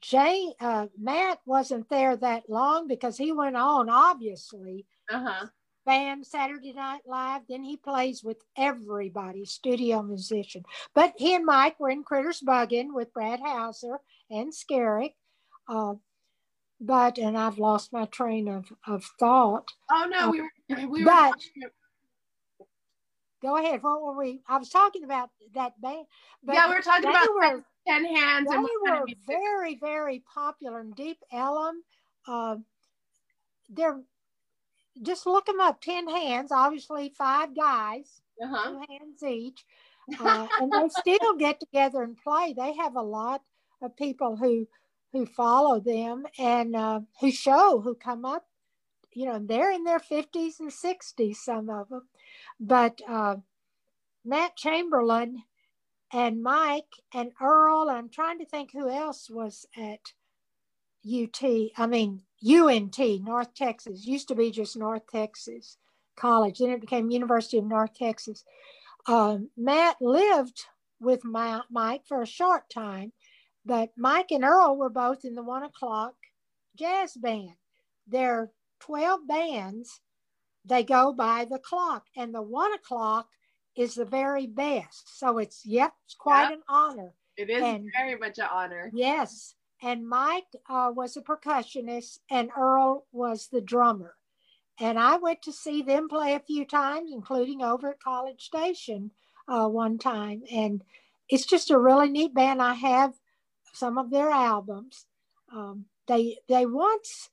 Jay, 0.00 0.52
uh, 0.60 0.86
Matt 0.98 1.38
wasn't 1.46 1.88
there 1.88 2.16
that 2.16 2.48
long 2.48 2.88
because 2.88 3.16
he 3.16 3.32
went 3.32 3.56
on, 3.56 3.88
obviously, 3.88 4.84
Uh-huh. 5.10 5.46
band 5.84 6.26
Saturday 6.26 6.72
Night 6.72 7.02
Live. 7.06 7.42
Then 7.48 7.62
he 7.62 7.76
plays 7.76 8.24
with 8.24 8.38
everybody, 8.56 9.44
studio 9.44 10.02
musician. 10.02 10.64
But 10.94 11.14
he 11.16 11.34
and 11.36 11.44
Mike 11.46 11.78
were 11.78 11.90
in 11.90 12.02
Critters 12.02 12.40
Buggin 12.40 12.92
with 12.92 13.12
Brad 13.12 13.38
Houser 13.40 14.00
and 14.28 14.52
Skerik. 14.52 15.14
Uh, 15.68 15.94
but 16.80 17.16
and 17.18 17.38
I've 17.38 17.58
lost 17.58 17.92
my 17.92 18.04
train 18.06 18.48
of, 18.48 18.66
of 18.86 19.04
thought. 19.20 19.68
Oh 19.90 20.06
no, 20.10 20.28
Uh, 20.28 20.30
we 20.32 20.40
were 20.40 20.50
we 20.68 21.04
were 21.04 21.10
but- 21.10 21.30
talking- 21.30 21.62
Go 23.42 23.56
ahead. 23.56 23.82
What 23.82 24.02
were 24.02 24.16
we? 24.16 24.40
I 24.48 24.58
was 24.58 24.70
talking 24.70 25.04
about 25.04 25.30
that 25.54 25.80
band. 25.80 26.06
But 26.42 26.54
yeah, 26.54 26.68
we 26.68 26.74
were 26.74 26.82
talking 26.82 27.08
about 27.08 27.28
were 27.34 27.64
Ten 27.86 28.04
Hands. 28.04 28.48
They 28.48 28.56
and 28.56 28.66
were 28.82 29.06
very, 29.26 29.76
very 29.76 30.22
popular 30.32 30.80
in 30.80 30.92
Deep 30.92 31.18
Ellum. 31.32 31.82
Uh, 32.26 32.56
they're 33.68 34.00
just 35.02 35.26
look 35.26 35.46
them 35.46 35.60
up. 35.60 35.80
Ten 35.80 36.08
Hands, 36.08 36.50
obviously 36.50 37.12
five 37.16 37.54
guys, 37.54 38.22
Uh-huh. 38.42 38.70
two 38.70 38.80
hands 38.88 39.22
each, 39.22 39.64
uh, 40.20 40.48
and 40.60 40.72
they 40.72 40.88
still 40.88 41.36
get 41.36 41.60
together 41.60 42.02
and 42.02 42.16
play. 42.16 42.54
They 42.56 42.74
have 42.74 42.96
a 42.96 43.02
lot 43.02 43.42
of 43.82 43.96
people 43.96 44.36
who 44.36 44.66
who 45.12 45.26
follow 45.26 45.80
them 45.80 46.26
and 46.38 46.74
uh, 46.74 47.00
who 47.20 47.30
show 47.30 47.80
who 47.80 47.94
come 47.94 48.24
up. 48.24 48.46
You 49.12 49.26
know, 49.26 49.38
they're 49.38 49.72
in 49.72 49.84
their 49.84 49.98
fifties 49.98 50.60
and 50.60 50.72
sixties, 50.72 51.42
some 51.42 51.70
of 51.70 51.88
them, 51.88 52.08
but 52.60 53.00
uh, 53.08 53.36
Matt 54.24 54.56
Chamberlain 54.56 55.42
and 56.12 56.42
Mike 56.42 56.92
and 57.12 57.32
Earl. 57.40 57.88
I'm 57.90 58.08
trying 58.08 58.38
to 58.38 58.46
think 58.46 58.70
who 58.72 58.88
else 58.88 59.28
was 59.30 59.66
at 59.76 60.12
UT. 61.04 61.42
I 61.76 61.86
mean 61.86 62.22
UNT, 62.44 62.98
North 62.98 63.54
Texas. 63.54 64.06
Used 64.06 64.28
to 64.28 64.34
be 64.34 64.50
just 64.50 64.76
North 64.76 65.06
Texas 65.10 65.78
College. 66.16 66.58
Then 66.58 66.70
it 66.70 66.80
became 66.80 67.10
University 67.10 67.58
of 67.58 67.64
North 67.64 67.94
Texas. 67.94 68.44
Um, 69.06 69.50
Matt 69.56 69.96
lived 70.00 70.64
with 71.00 71.24
my, 71.24 71.60
Mike 71.70 72.02
for 72.06 72.22
a 72.22 72.26
short 72.26 72.68
time, 72.70 73.12
but 73.64 73.90
Mike 73.96 74.30
and 74.30 74.44
Earl 74.44 74.76
were 74.76 74.90
both 74.90 75.24
in 75.24 75.34
the 75.34 75.42
one 75.42 75.62
o'clock 75.62 76.14
jazz 76.76 77.14
band. 77.14 77.56
There 78.06 78.34
are 78.34 78.50
12 78.80 79.26
bands. 79.28 80.00
They 80.66 80.82
go 80.82 81.12
by 81.12 81.44
the 81.44 81.58
clock, 81.58 82.06
and 82.16 82.34
the 82.34 82.42
one 82.42 82.72
o'clock 82.72 83.28
is 83.76 83.94
the 83.94 84.04
very 84.04 84.46
best. 84.46 85.18
So 85.18 85.38
it's, 85.38 85.64
yep, 85.64 85.92
it's 86.04 86.14
quite 86.14 86.48
Yep. 86.50 86.52
an 86.52 86.62
honor. 86.68 87.14
It 87.36 87.50
is 87.50 87.62
And- 87.62 87.90
very 87.92 88.16
much 88.16 88.38
an 88.38 88.48
honor. 88.50 88.90
Yes. 88.94 89.54
And 89.82 90.08
Mike 90.08 90.46
uh, 90.68 90.90
was 90.94 91.16
a 91.16 91.22
percussionist, 91.22 92.18
and 92.30 92.50
Earl 92.56 93.06
was 93.12 93.48
the 93.48 93.60
drummer. 93.60 94.16
And 94.80 94.98
I 94.98 95.16
went 95.16 95.42
to 95.42 95.52
see 95.52 95.82
them 95.82 96.08
play 96.08 96.34
a 96.34 96.40
few 96.40 96.64
times, 96.64 97.12
including 97.12 97.62
over 97.62 97.90
at 97.90 98.00
College 98.00 98.42
Station 98.42 99.10
uh, 99.48 99.68
one 99.68 99.98
time. 99.98 100.42
And 100.50 100.82
it's 101.28 101.46
just 101.46 101.70
a 101.70 101.78
really 101.78 102.08
neat 102.08 102.34
band. 102.34 102.60
I 102.62 102.74
have 102.74 103.14
some 103.72 103.98
of 103.98 104.10
their 104.10 104.30
albums. 104.30 105.06
Um, 105.52 105.86
they 106.06 106.38
they 106.48 106.66
once 106.66 107.30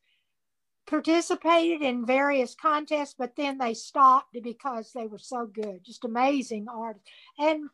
participated 0.85 1.81
in 1.81 2.05
various 2.05 2.55
contests, 2.55 3.15
but 3.17 3.35
then 3.35 3.57
they 3.57 3.73
stopped 3.73 4.35
because 4.43 4.91
they 4.93 5.07
were 5.07 5.17
so 5.19 5.45
good. 5.45 5.83
Just 5.83 6.05
amazing 6.05 6.67
artists. 6.69 7.09
And 7.39 7.69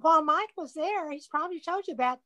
while 0.00 0.22
Mike 0.22 0.52
was 0.56 0.74
there, 0.74 1.10
he's 1.10 1.26
probably 1.28 1.60
told 1.60 1.86
you 1.88 1.94
about 1.94 2.18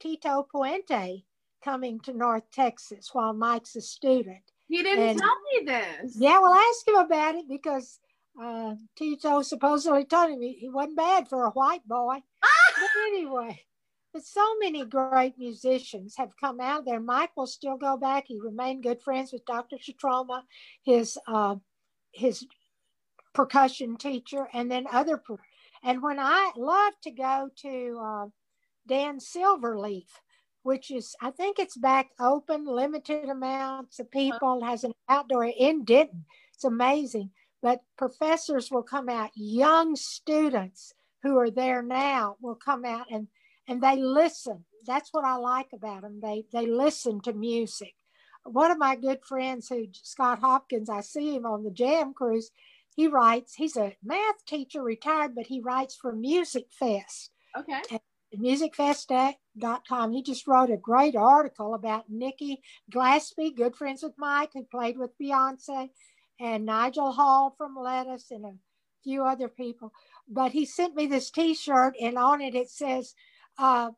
Tito 0.00 0.46
Puente 0.52 1.24
coming 1.62 2.00
to 2.00 2.12
North 2.12 2.50
Texas 2.52 3.10
while 3.12 3.32
Mike's 3.32 3.76
a 3.76 3.80
student. 3.80 4.42
He 4.68 4.82
didn't 4.82 5.08
And- 5.08 5.18
tell 5.18 5.36
me 5.52 5.66
this. 5.66 6.16
Yeah, 6.16 6.38
well, 6.40 6.54
ask 6.54 6.88
him 6.88 6.96
about 6.96 7.34
it 7.34 7.48
because 7.48 8.00
uh, 8.40 8.74
Tito 8.96 9.42
supposedly 9.42 10.04
told 10.04 10.30
him 10.30 10.40
he, 10.40 10.54
he 10.54 10.68
wasn't 10.68 10.96
bad 10.96 11.28
for 11.28 11.44
a 11.44 11.50
white 11.50 11.86
boy. 11.86 12.16
but 12.42 12.90
anyway, 13.08 13.60
but 14.14 14.24
so 14.24 14.56
many 14.60 14.84
great 14.84 15.36
musicians 15.36 16.14
have 16.16 16.36
come 16.40 16.60
out 16.60 16.84
there. 16.84 17.00
Mike 17.00 17.36
will 17.36 17.48
still 17.48 17.76
go 17.76 17.96
back. 17.96 18.24
He 18.28 18.38
remained 18.38 18.84
good 18.84 19.02
friends 19.02 19.32
with 19.32 19.44
Dr. 19.44 19.76
Schietroma, 19.76 20.44
his 20.84 21.18
uh, 21.26 21.56
his 22.12 22.46
percussion 23.34 23.96
teacher, 23.96 24.48
and 24.54 24.70
then 24.70 24.86
other. 24.90 25.16
Per- 25.16 25.36
and 25.82 26.00
when 26.00 26.20
I 26.20 26.52
love 26.56 26.94
to 27.02 27.10
go 27.10 27.50
to 27.62 28.00
uh, 28.00 28.26
Dan 28.86 29.18
Silverleaf, 29.18 30.06
which 30.62 30.92
is 30.92 31.16
I 31.20 31.32
think 31.32 31.58
it's 31.58 31.76
back 31.76 32.10
open, 32.20 32.66
limited 32.66 33.28
amounts 33.28 33.98
of 33.98 34.12
people, 34.12 34.64
has 34.64 34.84
an 34.84 34.92
outdoor 35.08 35.46
in 35.46 35.84
Denton. 35.84 36.24
It's 36.54 36.64
amazing. 36.64 37.30
But 37.60 37.82
professors 37.96 38.70
will 38.70 38.84
come 38.84 39.08
out, 39.08 39.30
young 39.34 39.96
students 39.96 40.92
who 41.24 41.36
are 41.36 41.50
there 41.50 41.82
now 41.82 42.36
will 42.40 42.54
come 42.54 42.84
out 42.84 43.06
and 43.10 43.26
and 43.68 43.82
they 43.82 43.96
listen. 43.96 44.64
That's 44.86 45.10
what 45.12 45.24
I 45.24 45.36
like 45.36 45.68
about 45.72 46.02
them. 46.02 46.20
They 46.22 46.44
they 46.52 46.66
listen 46.66 47.20
to 47.22 47.32
music. 47.32 47.94
One 48.44 48.70
of 48.70 48.78
my 48.78 48.96
good 48.96 49.20
friends, 49.24 49.68
who 49.68 49.86
Scott 49.92 50.40
Hopkins, 50.40 50.90
I 50.90 51.00
see 51.00 51.34
him 51.34 51.46
on 51.46 51.64
the 51.64 51.70
Jam 51.70 52.12
Cruise. 52.14 52.50
He 52.94 53.08
writes. 53.08 53.54
He's 53.54 53.76
a 53.76 53.96
math 54.04 54.44
teacher, 54.46 54.82
retired, 54.82 55.34
but 55.34 55.46
he 55.46 55.60
writes 55.60 55.96
for 55.96 56.12
Music 56.12 56.66
Fest 56.78 57.30
Okay. 57.56 57.80
musicfest.com. 58.36 60.12
He 60.12 60.22
just 60.22 60.46
wrote 60.46 60.70
a 60.70 60.76
great 60.76 61.16
article 61.16 61.74
about 61.74 62.10
Nikki 62.10 62.60
Glaspie, 62.92 63.54
good 63.54 63.76
friends 63.76 64.02
with 64.02 64.14
Mike, 64.18 64.50
who 64.54 64.64
played 64.64 64.98
with 64.98 65.16
Beyonce, 65.20 65.90
and 66.40 66.66
Nigel 66.66 67.12
Hall 67.12 67.54
from 67.56 67.76
Lettuce, 67.76 68.30
and 68.30 68.44
a 68.44 68.52
few 69.02 69.24
other 69.24 69.48
people. 69.48 69.92
But 70.28 70.52
he 70.52 70.64
sent 70.66 70.94
me 70.94 71.06
this 71.06 71.30
t 71.30 71.54
shirt, 71.54 71.94
and 72.00 72.18
on 72.18 72.40
it 72.40 72.54
it 72.54 72.70
says, 72.70 73.14
uh, 73.58 73.90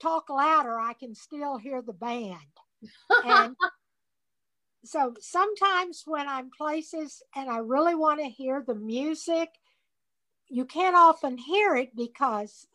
Talk 0.00 0.28
louder, 0.28 0.78
I 0.78 0.92
can 0.92 1.14
still 1.14 1.56
hear 1.56 1.80
the 1.80 1.92
band. 1.92 2.36
And 3.24 3.56
so 4.84 5.14
sometimes 5.18 6.02
when 6.06 6.28
I'm 6.28 6.50
places 6.50 7.22
and 7.34 7.48
I 7.48 7.58
really 7.58 7.94
want 7.94 8.20
to 8.20 8.26
hear 8.26 8.62
the 8.66 8.74
music, 8.74 9.48
you 10.50 10.66
can't 10.66 10.96
often 10.96 11.38
hear 11.38 11.74
it 11.74 11.96
because, 11.96 12.66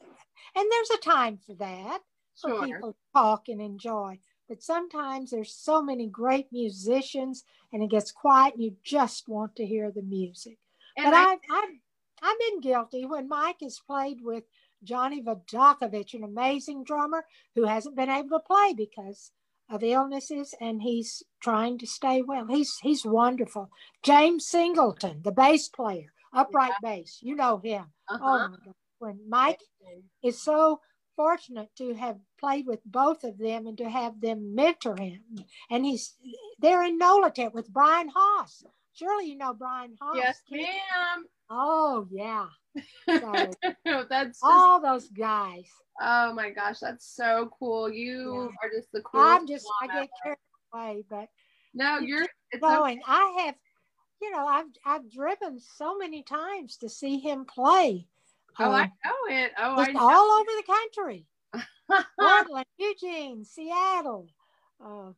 and 0.56 0.66
there's 0.72 0.90
a 0.90 1.04
time 1.04 1.38
for 1.46 1.54
that 1.56 2.00
for 2.42 2.50
Sure. 2.52 2.66
people 2.66 2.94
to 2.94 3.00
talk 3.14 3.48
and 3.48 3.62
enjoy. 3.62 4.18
But 4.48 4.64
sometimes 4.64 5.30
there's 5.30 5.54
so 5.54 5.84
many 5.84 6.08
great 6.08 6.48
musicians 6.52 7.44
and 7.72 7.84
it 7.84 7.92
gets 7.92 8.12
quiet 8.12 8.56
and 8.56 8.64
you 8.64 8.76
just 8.84 9.30
want 9.30 9.56
to 9.58 9.66
hear 9.66 9.92
the 9.92 10.02
music. 10.02 10.58
And 10.98 11.12
but 11.12 11.14
I, 11.14 11.34
I've, 11.34 11.40
I've, 11.52 11.70
I've 12.24 12.40
been 12.40 12.62
guilty 12.62 13.06
when 13.06 13.28
Mike 13.28 13.60
has 13.62 13.80
played 13.86 14.20
with 14.24 14.46
Johnny 14.84 15.21
Vidacovich, 15.21 16.13
an 16.13 16.23
amazing 16.23 16.84
drummer 16.84 17.25
who 17.55 17.65
hasn't 17.65 17.95
been 17.95 18.09
able 18.09 18.30
to 18.30 18.39
play 18.39 18.73
because 18.75 19.32
of 19.69 19.84
illnesses 19.84 20.55
and 20.59 20.82
he's 20.82 21.23
trying 21.41 21.77
to 21.77 21.88
stay 21.88 22.21
well. 22.21 22.47
He's 22.47 22.77
he's 22.82 23.05
wonderful. 23.05 23.69
James 24.03 24.47
Singleton, 24.47 25.21
the 25.23 25.32
bass 25.32 25.69
player, 25.69 26.11
upright 26.34 26.73
bass. 26.82 27.19
You 27.21 27.36
know 27.36 27.57
him. 27.57 27.86
Oh 28.09 28.15
uh-huh. 28.15 28.49
my 28.49 28.55
God. 28.65 28.73
When 28.99 29.19
Mike 29.30 29.61
is 30.23 30.41
so 30.41 30.82
fortunate 31.15 31.69
to 31.77 31.93
have 31.93 32.17
played 32.39 32.65
with 32.65 32.80
both 32.86 33.23
of 33.23 33.38
them 33.38 33.67
and 33.67 33.77
to 33.77 33.89
have 33.89 34.21
them 34.21 34.55
mentor 34.55 34.95
him. 34.97 35.21
And 35.69 35.86
he's 35.86 36.15
they're 36.59 36.84
in 36.84 36.99
Nolatet 36.99 37.53
with 37.53 37.71
Brian 37.71 38.09
Haas. 38.09 38.63
Surely 39.00 39.30
you 39.30 39.38
know 39.38 39.54
Brian 39.54 39.95
yes, 40.14 40.41
ma'am. 40.52 41.26
Oh 41.50 42.06
yeah. 42.12 42.47
So 43.08 43.52
that's 44.10 44.39
just, 44.39 44.43
all 44.43 44.82
those 44.82 45.08
guys. 45.10 45.66
oh 46.02 46.34
my 46.34 46.50
gosh, 46.52 46.80
that's 46.80 47.06
so 47.16 47.50
cool. 47.58 47.89
You 47.89 48.34
Yeah. 48.34 48.50
are 48.62 48.70
just 48.76 48.91
the 48.91 49.02
coolest. 49.02 49.30
I'm 49.32 49.47
just 49.47 49.66
I 49.82 49.88
get 49.88 50.10
carried 50.24 50.38
away, 50.74 51.04
but 51.10 51.28
No, 51.74 51.97
you 52.00 52.08
you're 52.18 52.28
it's 52.52 52.62
going. 52.62 53.02
I 53.08 53.43
have, 53.45 53.56
you 54.22 54.32
know, 54.32 54.45
I've 54.45 54.68
I've 54.86 55.10
driven 55.12 55.60
so 55.60 55.97
many 55.97 56.24
times 56.24 56.78
to 56.78 56.89
see 56.89 57.20
him 57.20 57.45
play. 57.45 58.06
Oh, 58.60 58.72
I 58.72 58.84
Um, 58.84 58.91
know 59.06 59.36
it. 59.36 59.52
Oh, 59.58 59.76
I 59.78 59.91
know. 59.91 60.00
all 60.02 60.39
over 60.39 60.52
the 60.58 60.74
country. 60.74 61.26
Portland, 62.20 62.66
Eugene, 62.78 63.45
Seattle. 63.45 64.28
Uh, 64.84 65.14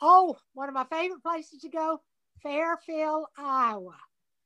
oh, 0.00 0.36
one 0.54 0.68
of 0.68 0.74
my 0.74 0.84
favorite 0.84 1.22
places 1.22 1.60
to 1.60 1.68
go, 1.68 2.00
Fairfield, 2.42 3.26
Iowa. 3.38 3.96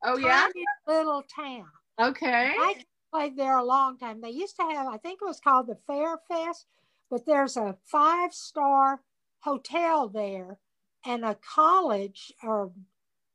oh 0.05 0.17
yeah. 0.19 0.47
Little 0.87 1.23
town. 1.35 1.67
Okay. 2.01 2.53
I 2.57 2.75
played 3.13 3.37
there 3.37 3.57
a 3.59 3.65
long 3.65 3.99
time. 3.99 4.21
They 4.21 4.31
used 4.31 4.57
to 4.57 4.63
have, 4.63 4.87
I 4.89 4.99
think 4.99 5.21
it 5.23 5.27
was 5.27 5.41
called 5.41 5.67
the 5.67 5.79
Fair 5.87 6.19
Fest, 6.29 6.67
but 7.11 7.25
there's 7.27 7.57
a 7.57 7.77
five 7.85 8.33
star 8.35 9.01
hotel 9.41 10.09
there 10.09 10.59
and 11.05 11.25
a 11.25 11.37
college, 11.55 12.33
or 12.43 12.73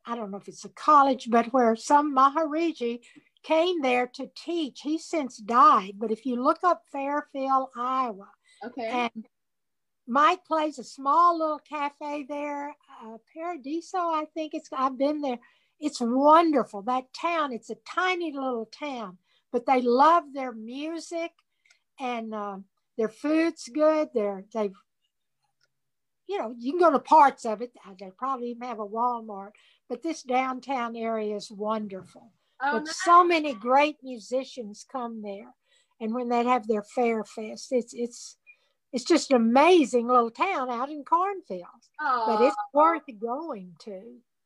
I 0.05 0.15
don't 0.15 0.29
know 0.31 0.37
if 0.37 0.47
it's 0.47 0.65
a 0.65 0.69
college, 0.69 1.27
but 1.29 1.47
where 1.53 1.75
some 1.75 2.15
Maharaji 2.15 2.99
came 3.43 3.81
there 3.81 4.07
to 4.07 4.29
teach. 4.35 4.81
He's 4.81 5.05
since 5.05 5.37
died, 5.37 5.93
but 5.97 6.11
if 6.11 6.25
you 6.25 6.41
look 6.41 6.59
up 6.63 6.83
Fairfield, 6.91 7.69
Iowa, 7.75 8.27
Okay. 8.63 8.87
and 8.87 9.25
Mike 10.07 10.45
plays 10.45 10.79
a 10.79 10.83
small 10.83 11.37
little 11.37 11.59
cafe 11.59 12.25
there, 12.27 12.75
uh, 13.03 13.17
Paradiso, 13.33 13.97
I 13.97 14.25
think 14.33 14.53
it's. 14.53 14.69
I've 14.73 14.97
been 14.97 15.21
there. 15.21 15.39
It's 15.79 16.01
wonderful. 16.01 16.81
That 16.83 17.13
town. 17.13 17.53
It's 17.53 17.69
a 17.69 17.75
tiny 17.87 18.31
little 18.31 18.65
town, 18.65 19.17
but 19.51 19.65
they 19.65 19.81
love 19.81 20.25
their 20.33 20.51
music, 20.53 21.31
and 21.99 22.33
uh, 22.33 22.57
their 22.97 23.09
food's 23.09 23.69
good. 23.73 24.09
They're 24.13 24.43
they've. 24.53 24.73
You 26.27 26.39
know, 26.39 26.55
you 26.57 26.71
can 26.71 26.79
go 26.79 26.91
to 26.91 26.99
parts 26.99 27.45
of 27.45 27.61
it. 27.61 27.71
Uh, 27.85 27.93
They 27.99 28.11
probably 28.17 28.49
even 28.51 28.67
have 28.67 28.79
a 28.79 28.87
Walmart, 28.87 29.51
but 29.89 30.01
this 30.03 30.23
downtown 30.23 30.95
area 30.95 31.35
is 31.35 31.51
wonderful. 31.51 32.31
oh, 32.61 32.73
but 32.73 32.85
no. 32.85 32.91
so 32.91 33.23
many 33.23 33.53
great 33.53 33.97
musicians 34.03 34.85
come 34.91 35.21
there, 35.21 35.53
and 35.99 36.13
when 36.13 36.29
they 36.29 36.43
have 36.45 36.67
their 36.67 36.83
fair 36.83 37.23
fest, 37.23 37.67
it's 37.71 37.93
it's 37.93 38.37
it's 38.93 39.05
just 39.05 39.31
an 39.31 39.37
amazing 39.37 40.07
little 40.07 40.31
town 40.31 40.69
out 40.69 40.89
in 40.89 41.03
cornfields. 41.03 41.89
Oh, 41.99 42.25
But 42.27 42.45
it's 42.45 42.55
worth 42.73 43.03
going 43.19 43.73
to. 43.85 44.01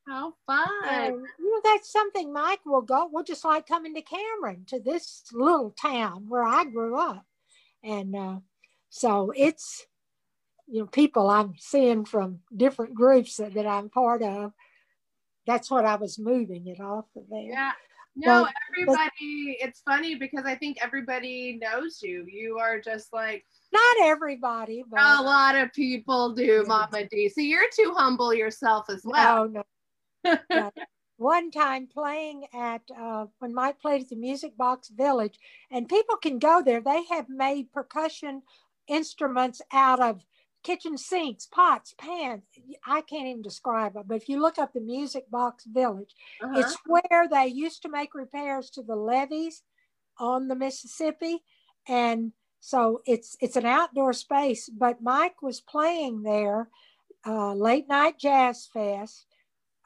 how 0.08 0.34
fun. 0.46 0.68
And 0.88 1.16
you 1.40 1.52
know, 1.52 1.62
that's 1.64 1.92
something 1.92 2.32
Mike 2.32 2.66
will 2.66 2.82
go. 2.82 3.10
We'll 3.12 3.24
just 3.24 3.44
like 3.46 3.68
coming 3.68 3.96
to 3.96 4.02
Cameron 4.02 4.66
to 4.68 4.80
this 4.80 5.24
little 5.34 5.72
town 5.72 6.26
where 6.28 6.44
I 6.44 6.64
grew 6.66 7.00
up. 7.00 7.26
And 7.84 8.16
uh, 8.16 8.36
so 8.90 9.32
it's, 9.36 9.86
you 10.68 10.82
know, 10.82 10.88
people 10.88 11.30
I'm 11.30 11.54
seeing 11.58 12.06
from 12.06 12.40
different 12.56 12.94
groups 12.96 13.38
that, 13.38 13.54
that 13.56 13.68
I'm 13.68 13.90
part 13.90 14.22
of. 14.22 14.54
That's 15.48 15.70
what 15.70 15.86
I 15.86 15.96
was 15.96 16.18
moving 16.18 16.66
it 16.68 16.80
off 16.80 17.06
of 17.16 17.24
there. 17.30 17.42
Yeah. 17.42 17.72
No, 18.16 18.46
But- 18.46 18.54
everybody, 18.72 19.58
it's 19.60 19.82
funny 19.82 20.16
because 20.16 20.46
I 20.46 20.56
think 20.56 20.78
everybody 20.82 21.60
knows 21.62 22.00
you. 22.02 22.26
You 22.28 22.58
are 22.60 22.80
just 22.80 23.12
like 23.12 23.46
Not 23.74 23.96
everybody, 24.04 24.84
but 24.90 25.00
a 25.02 25.22
lot 25.22 25.56
of 25.56 25.74
people 25.74 26.34
do, 26.34 26.64
Mama 26.66 27.06
D. 27.10 27.28
So 27.30 27.42
you're 27.42 27.70
too 27.74 27.94
humble 27.96 28.34
yourself 28.34 28.90
as 28.90 29.02
well. 29.04 29.50
no, 29.50 29.64
no. 30.24 30.38
But 30.50 30.74
one 31.18 31.52
time 31.52 31.88
playing 31.88 32.46
at 32.54 32.82
uh, 32.98 33.26
when 33.40 33.54
Mike 33.54 33.80
played 33.82 34.02
at 34.04 34.10
the 34.10 34.16
Music 34.16 34.56
Box 34.58 34.90
Village, 34.90 35.38
and 35.72 35.88
people 35.90 36.16
can 36.18 36.40
go 36.40 36.62
there. 36.64 36.82
They 36.82 37.04
have 37.12 37.28
made 37.30 37.72
percussion 37.74 38.44
instruments 38.88 39.62
out 39.74 40.00
of 40.00 40.24
kitchen 40.66 40.98
sinks, 40.98 41.46
pots, 41.46 41.94
pans. 41.98 42.44
I 42.86 43.02
can't 43.02 43.28
even 43.28 43.42
describe 43.44 43.96
it, 43.96 44.08
but 44.08 44.18
if 44.18 44.28
you 44.28 44.42
look 44.42 44.58
up 44.58 44.74
the 44.74 44.82
Music 44.82 45.30
Box 45.30 45.64
Village, 45.66 46.14
Uh-huh. 46.42 46.60
it's 46.60 46.76
where 46.88 47.28
they 47.30 47.48
used 47.48 47.82
to 47.84 47.90
make 47.90 48.14
repairs 48.16 48.70
to 48.72 48.82
the 48.82 48.96
levees 48.96 49.64
on 50.18 50.48
the 50.48 50.56
Mississippi, 50.56 51.44
and 51.88 52.34
so 52.60 53.02
it's 53.06 53.38
it's 53.44 53.56
an 53.58 53.66
outdoor 53.80 54.12
space. 54.14 54.68
But 54.70 55.02
Mike 55.14 55.42
was 55.42 55.62
playing 55.62 56.24
there, 56.24 56.70
uh, 57.26 57.54
late 57.54 57.88
night 57.88 58.18
jazz 58.18 58.68
fest 58.74 59.28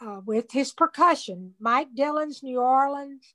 uh, 0.01 0.21
with 0.25 0.47
his 0.51 0.71
percussion, 0.71 1.55
Mike 1.59 1.89
Dillon's 1.93 2.41
New 2.41 2.59
Orleans 2.61 3.25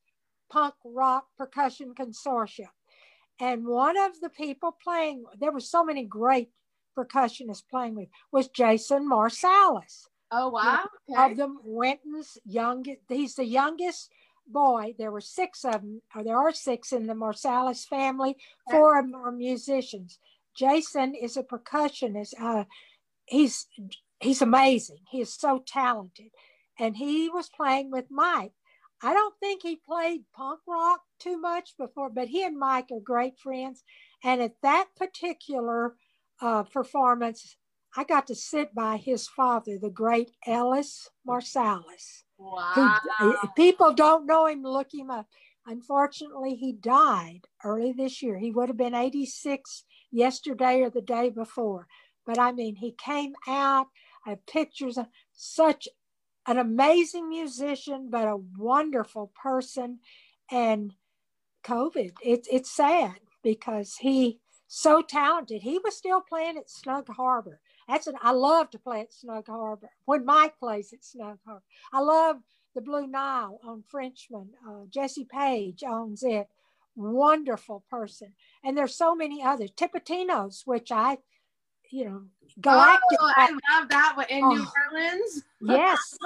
Punk 0.51 0.75
Rock 0.85 1.27
Percussion 1.37 1.95
Consortium, 1.95 2.73
and 3.39 3.67
one 3.67 3.99
of 4.07 4.13
the 4.23 4.31
people 4.31 4.73
playing 4.83 5.25
there 5.41 5.53
were 5.53 5.61
so 5.75 5.85
many 5.85 6.05
great 6.05 6.51
percussionists 6.97 7.69
playing 7.69 7.95
with 7.95 8.09
was 8.33 8.49
Jason 8.49 9.09
Marsalis 9.09 10.07
oh 10.35 10.49
wow. 10.49 10.85
of 11.17 11.31
the 11.31 11.37
them 11.37 11.59
Wynton's 11.65 12.39
youngest. 12.45 13.01
He's 13.09 13.35
the 13.35 13.45
youngest 13.45 14.11
boy. 14.47 14.95
There 14.99 15.13
were 15.13 15.21
six 15.21 15.65
of 15.65 15.73
them, 15.73 16.03
or 16.15 16.25
there 16.25 16.39
are 16.39 16.53
six 16.53 16.93
in 16.93 17.07
the 17.07 17.15
Marsalis 17.15 17.87
family. 17.87 18.37
Four 18.71 18.99
of 18.99 19.07
them 19.07 19.15
are 19.15 19.33
musicians. 19.33 20.19
Jason 20.57 21.15
is 21.15 21.37
a 21.37 21.43
percussionist. 21.43 22.35
Uh, 22.41 22.65
he's 23.27 23.67
he's 24.21 24.43
amazing. 24.43 25.01
He 25.11 25.21
is 25.21 25.33
so 25.33 25.63
talented, 25.67 26.31
and 26.79 26.97
he 26.97 27.29
was 27.29 27.49
playing 27.49 27.91
with 27.91 28.07
Mike. 28.11 28.53
I 29.03 29.13
don't 29.13 29.35
think 29.39 29.63
he 29.63 29.77
played 29.77 30.25
punk 30.35 30.61
rock 30.67 31.01
too 31.19 31.39
much 31.39 31.77
before, 31.77 32.09
but 32.09 32.29
he 32.29 32.43
and 32.43 32.59
Mike 32.59 32.91
are 32.91 33.01
great 33.01 33.39
friends. 33.39 33.83
And 34.23 34.41
at 34.41 34.55
that 34.63 34.87
particular 34.97 35.95
uh, 36.45 36.63
performance, 36.65 37.57
I 37.97 38.05
got 38.05 38.27
to 38.27 38.35
sit 38.35 38.75
by 38.75 38.99
his 38.99 39.27
father, 39.27 39.79
the 39.81 39.89
great 39.89 40.31
Ellis 40.47 41.09
Marsalis. 41.27 42.25
Wow. 42.37 42.99
if 43.43 43.51
people 43.57 43.95
don't 43.95 44.27
know 44.27 44.47
him, 44.47 44.63
look 44.63 44.89
him 44.93 45.11
up. 45.11 45.27
Unfortunately, 45.67 46.55
he 46.55 46.73
died 46.73 47.47
early 47.65 47.93
this 47.93 48.21
year. 48.21 48.37
He 48.37 48.51
would 48.51 48.69
have 48.69 48.77
been 48.77 48.95
86 48.95 49.85
yesterday 50.13 50.83
or 50.83 50.91
the 50.91 51.01
day 51.01 51.31
before. 51.31 51.87
But 52.27 52.39
I 52.39 52.53
mean, 52.53 52.77
he 52.77 52.93
came 52.93 53.33
out. 53.49 53.87
I 54.27 54.31
have 54.31 54.47
pictures 54.47 54.99
of 54.99 55.07
such 55.33 55.89
an 56.47 56.59
amazing 56.59 57.31
musician, 57.31 58.09
but 58.11 58.29
a 58.29 58.37
wonderful 58.59 59.33
person. 59.41 60.01
And 60.51 60.93
COVID, 61.65 62.13
it's 62.23 62.49
it's 62.53 62.71
sad 62.71 63.15
because 63.43 63.97
he 63.97 64.41
so 64.67 65.03
talented. 65.03 65.63
He 65.63 65.79
was 65.79 65.97
still 65.97 66.21
playing 66.21 66.57
at 66.59 66.71
Snug 66.71 67.09
Harbor. 67.09 67.61
That's 67.89 68.07
an 68.07 68.15
I 68.23 68.31
love 68.33 68.71
to 68.71 68.79
play 68.79 69.01
at 69.01 69.13
Snug 69.13 69.47
Harbor. 69.47 69.91
When 70.07 70.25
Mike 70.25 70.59
plays 70.59 70.93
at 70.93 71.05
Snug 71.05 71.39
Harbor, 71.45 71.63
I 71.93 72.01
love 72.01 72.37
the 72.75 72.81
Blue 72.81 73.07
Nile 73.07 73.61
on 73.65 73.85
Frenchmen. 73.89 74.49
Uh, 74.67 74.87
Jesse 74.91 75.25
Page 75.27 75.85
owns 75.87 76.23
it. 76.23 76.49
Wonderful 76.97 77.85
person. 77.91 78.33
And 78.65 78.77
there's 78.77 78.95
so 78.97 79.15
many 79.15 79.43
others. 79.43 79.71
Tipitina's, 79.73 80.63
which 80.65 80.91
I, 80.93 81.19
you 81.91 82.05
know, 82.07 82.23
Galactic. 82.61 83.19
Oh, 83.21 83.33
I 83.37 83.51
love 83.51 83.89
that 83.91 84.13
one 84.17 84.27
in 84.29 84.49
New 84.49 84.65
Oh. 84.65 84.73
Orleans. 84.93 85.43
yes. 85.61 86.19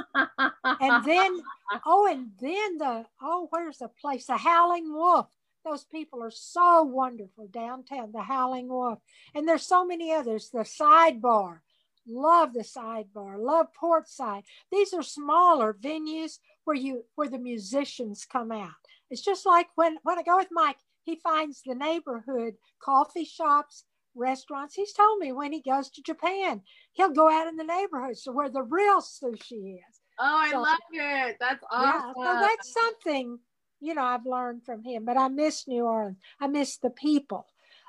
And 0.80 1.04
then, 1.04 1.40
oh, 1.86 2.06
and 2.10 2.30
then 2.40 2.78
the, 2.78 3.06
oh, 3.22 3.48
where's 3.50 3.78
the 3.78 3.88
place? 3.88 4.26
The 4.26 4.36
Howling 4.36 4.92
Wolf. 4.92 5.26
Those 5.64 5.84
people 5.84 6.22
are 6.22 6.30
so 6.30 6.82
wonderful 6.82 7.48
downtown, 7.48 8.12
the 8.12 8.22
Howling 8.22 8.68
Wolf. 8.68 8.98
And 9.34 9.46
there's 9.46 9.66
so 9.66 9.84
many 9.84 10.12
others. 10.12 10.50
The 10.50 10.60
Sidebar. 10.60 11.58
Love 12.06 12.54
the 12.54 12.62
Sidebar. 12.64 13.38
Love 13.38 13.66
Portside. 13.78 14.44
These 14.72 14.94
are 14.94 15.02
smaller 15.02 15.74
venues 15.74 16.38
where 16.64 16.76
you 16.76 17.04
where 17.16 17.28
the 17.28 17.38
musicians 17.38 18.24
come 18.24 18.50
out. 18.50 18.70
It's 19.10 19.20
just 19.22 19.44
like 19.44 19.68
when 19.74 19.98
when 20.04 20.18
I 20.18 20.22
go 20.22 20.36
with 20.38 20.48
Mike, 20.50 20.78
he 21.04 21.16
finds 21.16 21.62
the 21.62 21.74
neighborhood 21.74 22.54
coffee 22.82 23.24
shops, 23.26 23.84
restaurants. 24.14 24.74
He's 24.74 24.92
told 24.94 25.18
me 25.18 25.32
when 25.32 25.52
he 25.52 25.60
goes 25.60 25.90
to 25.90 26.02
Japan, 26.02 26.62
he'll 26.92 27.10
go 27.12 27.30
out 27.30 27.46
in 27.46 27.56
the 27.56 27.64
neighborhoods 27.64 28.22
to 28.22 28.32
where 28.32 28.48
the 28.48 28.62
real 28.62 29.00
sushi 29.02 29.74
is. 29.76 30.00
Oh, 30.18 30.24
I 30.24 30.50
So- 30.50 30.60
love 30.62 30.78
it. 30.92 31.36
That's 31.40 31.62
Yeah, 31.70 31.78
awesome. 31.78 32.14
so 32.16 32.40
that's 32.40 32.72
something 32.72 33.38
you 33.80 33.94
know 33.94 34.02
I've 34.02 34.26
learned 34.26 34.64
from 34.64 34.82
him. 34.82 35.04
But 35.04 35.16
I 35.16 35.28
miss 35.28 35.66
New 35.66 35.84
Orleans. 35.84 36.18
I 36.40 36.46
miss 36.46 36.78
the 36.78 36.90
people. 36.90 37.46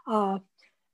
Uh, 0.08 0.40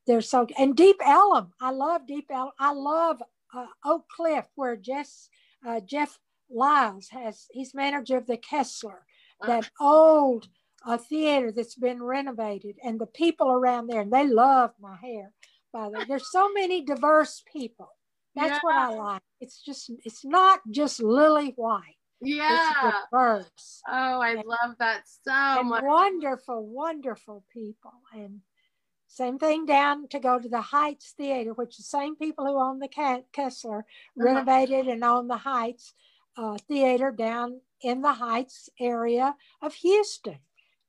they're 0.07 0.21
so 0.21 0.47
and 0.57 0.75
Deep 0.75 0.97
Ellum. 1.03 1.51
I 1.59 1.71
love 1.71 2.07
Deep 2.07 2.29
Ellum. 2.31 2.51
I 2.59 2.73
love 2.73 3.21
uh, 3.53 3.67
Oak 3.83 4.05
Cliff 4.09 4.45
where 4.55 4.75
Jess, 4.75 5.29
uh, 5.65 5.79
Jeff 5.79 6.19
Liles 6.49 7.09
has. 7.09 7.47
He's 7.51 7.73
manager 7.73 8.17
of 8.17 8.27
the 8.27 8.37
Kessler, 8.37 9.05
that 9.45 9.69
old 9.79 10.47
uh, 10.85 10.97
theater 10.97 11.51
that's 11.51 11.75
been 11.75 12.03
renovated, 12.03 12.77
and 12.83 12.99
the 12.99 13.07
people 13.07 13.51
around 13.51 13.87
there. 13.87 14.01
And 14.01 14.13
they 14.13 14.27
love 14.27 14.71
my 14.79 14.95
hair. 14.97 15.31
By 15.73 15.89
the 15.89 15.99
way, 15.99 16.05
there's 16.07 16.31
so 16.31 16.51
many 16.51 16.83
diverse 16.83 17.43
people. 17.51 17.89
That's 18.35 18.61
what 18.63 18.75
I 18.75 18.89
like. 18.89 19.21
It's 19.39 19.61
just 19.61 19.91
it's 20.03 20.25
not 20.25 20.59
just 20.69 21.01
lily 21.01 21.53
white. 21.55 21.94
Yeah. 22.21 22.91
Oh, 23.87 24.21
I 24.21 24.35
love 24.35 24.75
that 24.79 25.03
so 25.05 25.31
and 25.31 25.69
much. 25.69 25.83
wonderful, 25.83 26.65
wonderful 26.65 27.43
people. 27.53 27.93
And 28.13 28.41
same 29.07 29.37
thing 29.37 29.65
down 29.65 30.07
to 30.09 30.19
go 30.19 30.39
to 30.39 30.49
the 30.49 30.61
Heights 30.61 31.13
Theater, 31.17 31.53
which 31.53 31.77
the 31.77 31.83
same 31.83 32.15
people 32.15 32.45
who 32.45 32.59
own 32.59 32.79
the 32.79 33.23
Kessler 33.31 33.85
renovated 34.15 34.87
and 34.87 35.03
own 35.03 35.27
the 35.27 35.37
Heights 35.37 35.93
uh, 36.37 36.57
Theater 36.67 37.11
down 37.11 37.61
in 37.81 38.01
the 38.01 38.13
Heights 38.13 38.69
area 38.79 39.35
of 39.61 39.73
Houston. 39.75 40.39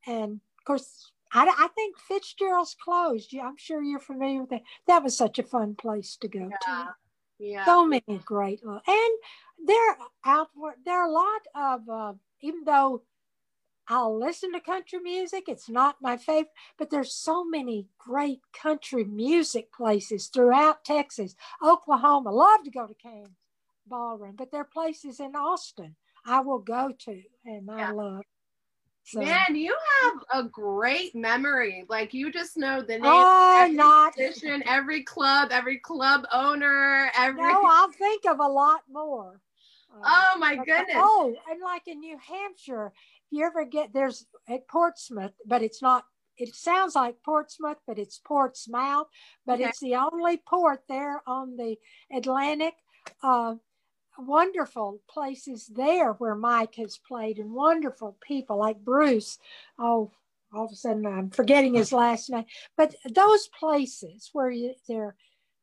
And 0.07 0.41
of 0.59 0.64
course, 0.64 1.12
I, 1.33 1.47
I 1.47 1.68
think 1.74 1.99
Fitzgerald's 1.99 2.77
closed. 2.83 3.33
Yeah, 3.33 3.43
I'm 3.47 3.57
sure 3.57 3.83
you're 3.83 4.01
familiar 4.01 4.41
with 4.41 4.51
that. 4.51 4.62
That 4.87 5.03
was 5.03 5.16
such 5.16 5.39
a 5.39 5.43
fun 5.45 5.74
place 5.74 6.16
to 6.20 6.29
go 6.29 6.49
Yeah. 6.51 6.57
to 6.62 6.95
Yeah. 7.39 7.64
so 7.64 7.87
many 7.87 8.03
great 8.24 8.62
and 8.62 9.18
there 9.65 9.97
outward 10.25 10.75
there 10.85 11.01
are 11.01 11.09
a 11.09 11.13
lot 11.13 11.41
of 11.55 11.89
uh, 11.89 12.13
even 12.41 12.65
though 12.65 13.03
i'll 13.89 14.19
listen 14.19 14.53
to 14.53 14.61
country 14.61 14.99
music 14.99 15.45
it's 15.49 15.69
not 15.69 15.97
my 16.01 16.17
favorite 16.17 16.51
but 16.79 16.91
there's 16.91 17.13
so 17.13 17.45
many 17.45 17.87
great 17.99 18.41
country 18.53 19.05
music 19.05 19.73
places 19.73 20.27
throughout 20.29 20.85
texas. 20.85 21.35
Oklahoma 21.63 22.31
love 22.31 22.65
to 22.65 22.71
go 22.71 22.87
to 22.87 22.95
Cain's 22.95 23.29
ballroom 23.87 24.35
but 24.37 24.51
there 24.51 24.63
are 24.63 24.65
places 24.65 25.21
in 25.21 25.37
austin 25.37 25.95
i 26.27 26.41
will 26.41 26.59
go 26.59 26.93
to 26.99 27.23
and 27.45 27.71
i 27.71 27.91
love. 27.93 28.23
So 29.05 29.21
Man, 29.21 29.55
you 29.55 29.73
have 30.03 30.15
a 30.45 30.49
great 30.49 31.15
memory. 31.15 31.85
Like 31.89 32.13
you 32.13 32.33
just 32.33 32.57
know 32.57 32.81
the 32.81 32.99
name 32.99 33.03
oh 33.05 33.61
of 33.61 33.63
every 33.63 33.77
not 33.77 34.15
every 34.67 35.05
club, 35.05 35.51
every 35.53 35.79
club 35.79 36.27
owner, 36.33 37.09
every 37.17 37.41
no 37.41 37.63
i'll 37.71 37.93
think 37.93 38.27
of 38.27 38.41
a 38.41 38.49
lot 38.49 38.81
more 38.91 39.41
Uh, 40.05 40.23
Oh 40.35 40.39
my 40.39 40.57
goodness. 40.57 40.97
Oh, 40.97 41.35
and 41.51 41.61
like 41.61 41.87
in 41.87 42.01
New 42.01 42.19
Hampshire, 42.19 42.93
if 42.97 43.39
you 43.39 43.45
ever 43.45 43.65
get 43.65 43.93
there's 43.93 44.27
at 44.49 44.69
Portsmouth, 44.69 45.33
but 45.47 45.63
it's 45.63 45.83
not. 45.83 46.05
It 46.39 46.55
sounds 46.55 46.95
like 46.95 47.23
Portsmouth, 47.23 47.79
but 47.87 47.99
it's 47.99 48.19
Portsmouth. 48.19 49.07
But 49.47 49.55
Okay. 49.61 49.69
it's 49.71 49.81
the 49.81 49.95
only 49.97 50.37
port 50.37 50.83
there 50.87 51.23
on 51.27 51.57
the 51.57 51.77
Atlantic. 52.13 52.75
Uh, 53.23 53.55
wonderful 54.19 55.01
places 55.09 55.67
there 55.67 56.13
where 56.13 56.35
Mike 56.35 56.75
has 56.77 56.99
played, 56.99 57.39
and 57.39 57.53
wonderful 57.53 58.17
people 58.21 58.59
like 58.59 58.85
Bruce. 58.85 59.39
Oh, 59.79 60.13
all 60.53 60.67
of 60.67 60.73
a 60.73 60.77
sudden 60.77 61.07
I'm 61.07 61.31
forgetting 61.31 61.75
his 61.75 61.93
last 61.93 62.31
name. 62.31 62.45
But 62.77 62.95
those 63.09 63.49
places 63.49 64.31
where 64.33 64.51
you, 64.51 64.75
they're 64.89 65.17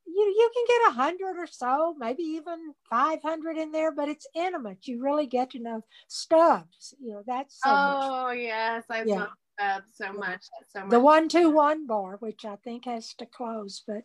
you 0.06 0.24
you 0.38 0.52
can 0.54 0.66
get 0.68 0.92
a 0.92 0.96
hundred 0.96 1.38
or 1.38 1.48
so, 1.48 1.96
maybe 1.98 2.24
even 2.24 2.74
five 2.90 3.22
hundred 3.22 3.58
in 3.58 3.72
there, 3.72 3.92
but 3.92 4.10
it's 4.10 4.28
intimate. 4.36 4.88
You 4.88 5.02
really 5.02 5.28
get 5.28 5.52
to 5.52 5.60
know 5.60 5.84
Stubbs. 6.08 6.94
You 7.00 7.14
know 7.14 7.24
that's 7.26 7.62
so 7.62 7.70
oh 7.70 8.28
much. 8.28 8.38
yes, 8.40 8.84
I 8.90 9.04
Yeah. 9.04 9.16
love 9.16 9.30
Stubbs 9.60 9.92
so 9.96 10.14
much. 10.14 10.42
So 10.68 10.82
much. 10.82 10.90
the 10.90 11.00
one 11.00 11.30
two 11.30 11.50
one 11.50 11.88
bar, 11.88 12.18
which 12.20 12.46
I 12.46 12.58
think 12.58 12.86
has 12.86 13.14
to 13.16 13.26
close. 13.26 13.84
But 13.88 14.04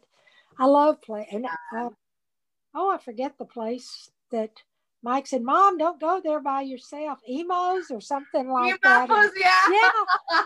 I 0.59 0.67
love 0.67 1.01
play 1.03 1.29
and 1.31 1.47
uh, 1.47 1.91
oh, 2.75 2.91
I 2.91 2.99
forget 2.99 3.39
the 3.39 3.45
place 3.45 4.11
that 4.31 4.63
Mike 5.03 5.27
said, 5.27 5.43
"Mom, 5.43 5.79
don't 5.79 6.01
go 6.01 6.21
there 6.23 6.41
by 6.41 6.63
yourself." 6.63 7.21
Emo's 7.29 7.91
or 7.91 8.01
something 8.01 8.51
like 8.51 8.81
that. 8.83 9.09
UFOs, 9.09 9.31
yeah. 9.37 9.51
Yeah, 9.71 9.91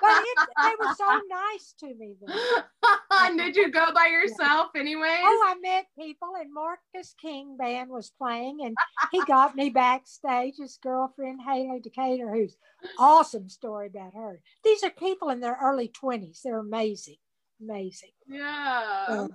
but 0.00 0.22
it, 0.22 0.48
they 0.62 0.72
were 0.78 0.94
so 0.94 1.20
nice 1.28 1.74
to 1.80 1.94
me. 1.94 2.16
Then. 2.20 3.36
Did 3.36 3.56
you 3.56 3.70
go 3.70 3.92
by 3.94 4.08
yourself 4.08 4.70
anyways? 4.76 5.20
Oh, 5.22 5.44
I 5.48 5.54
met 5.60 5.86
people, 5.98 6.34
and 6.38 6.52
Marcus 6.52 7.14
King 7.20 7.56
band 7.56 7.90
was 7.90 8.12
playing, 8.18 8.58
and 8.62 8.76
he 9.10 9.24
got 9.24 9.56
me 9.56 9.70
backstage. 9.70 10.54
His 10.58 10.78
girlfriend 10.82 11.40
Haley 11.40 11.80
Decatur, 11.80 12.30
who's 12.30 12.56
awesome 12.98 13.48
story 13.48 13.86
about 13.86 14.14
her. 14.14 14.40
These 14.64 14.84
are 14.84 14.90
people 14.90 15.30
in 15.30 15.40
their 15.40 15.58
early 15.62 15.88
twenties. 15.88 16.40
They're 16.44 16.58
amazing, 16.58 17.16
amazing. 17.60 18.10
yeah. 18.28 19.26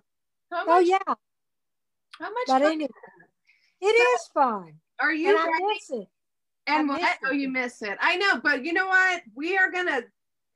How 0.51 0.63
oh 0.68 0.80
yeah, 0.80 0.99
how 2.20 2.30
much 2.30 2.47
but 2.47 2.61
fun 2.61 2.72
anyway, 2.72 2.89
it 3.82 3.86
is 3.86 4.22
fun, 4.34 4.76
are 5.00 5.14
you 5.14 5.30
and 5.30 5.39
I 5.39 5.60
miss 5.74 5.89
it. 5.89 6.08
And 6.68 6.88
miss 6.88 7.06
Oh, 7.26 7.32
you 7.32 7.50
miss 7.50 7.82
it. 7.82 7.98
I 8.02 8.18
know, 8.18 8.39
but 8.43 8.66
you 8.66 8.74
know 8.74 8.88
what? 8.88 9.22
We 9.36 9.58
are 9.58 9.72
gonna 9.72 10.02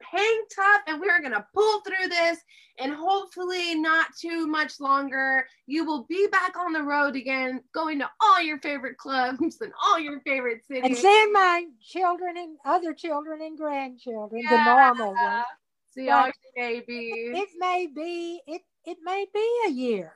hang 0.02 0.44
tough 0.54 0.82
and 0.88 1.00
we 1.00 1.10
are 1.10 1.22
gonna 1.22 1.46
pull 1.54 1.82
through 1.82 2.10
this 2.10 2.40
and 2.80 2.94
hopefully 2.94 3.76
not 3.76 4.08
too 4.20 4.48
much 4.48 4.80
longer. 4.80 5.46
You 5.68 5.86
will 5.86 6.06
be 6.10 6.28
back 6.32 6.58
on 6.58 6.74
the 6.74 6.84
road 6.84 7.16
again, 7.16 7.62
going 7.74 8.00
to 8.00 8.10
all 8.22 8.42
your 8.42 8.60
favorite 8.60 8.98
clubs 8.98 9.62
and 9.62 9.72
all 9.84 10.00
your 10.00 10.20
favorite 10.22 10.66
cities. 10.66 10.84
And 10.84 10.98
seeing 10.98 11.32
my 11.32 11.66
children 11.82 12.38
and 12.38 12.58
other 12.66 12.94
children 12.94 13.42
and 13.42 13.58
grandchildren, 13.58 14.44
the 14.50 14.64
normal 14.64 15.14
ones. 15.14 15.46
See 15.94 16.10
all 16.10 16.26
your 16.26 16.34
babies. 16.56 17.38
It 17.38 17.50
may 17.58 17.88
be 17.94 18.42
it 18.48 18.62
it 18.86 18.98
may 19.04 19.26
be 19.34 19.60
a 19.68 19.70
year, 19.70 20.14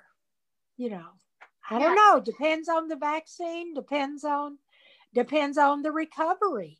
you 0.78 0.90
know. 0.90 1.10
I 1.70 1.80
don't 1.80 1.96
know. 1.96 2.20
Depends 2.20 2.70
on 2.70 2.88
the 2.88 2.96
vaccine. 2.96 3.74
Depends 3.74 4.24
on 4.24 4.60
depends 5.14 5.58
on 5.58 5.82
the 5.82 5.92
recovery. 5.92 6.80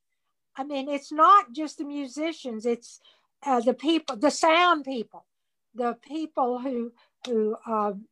I 0.56 0.64
mean, 0.64 0.90
it's 0.90 1.12
not 1.12 1.52
just 1.54 1.78
the 1.78 1.86
musicians. 1.86 2.66
It's 2.66 3.00
uh, 3.46 3.60
the 3.62 3.74
people, 3.74 4.16
the 4.16 4.32
sound 4.32 4.86
people, 4.86 5.26
the 5.74 5.98
people 6.08 6.60
who 6.60 6.92
who 7.26 7.56
um, 7.66 8.06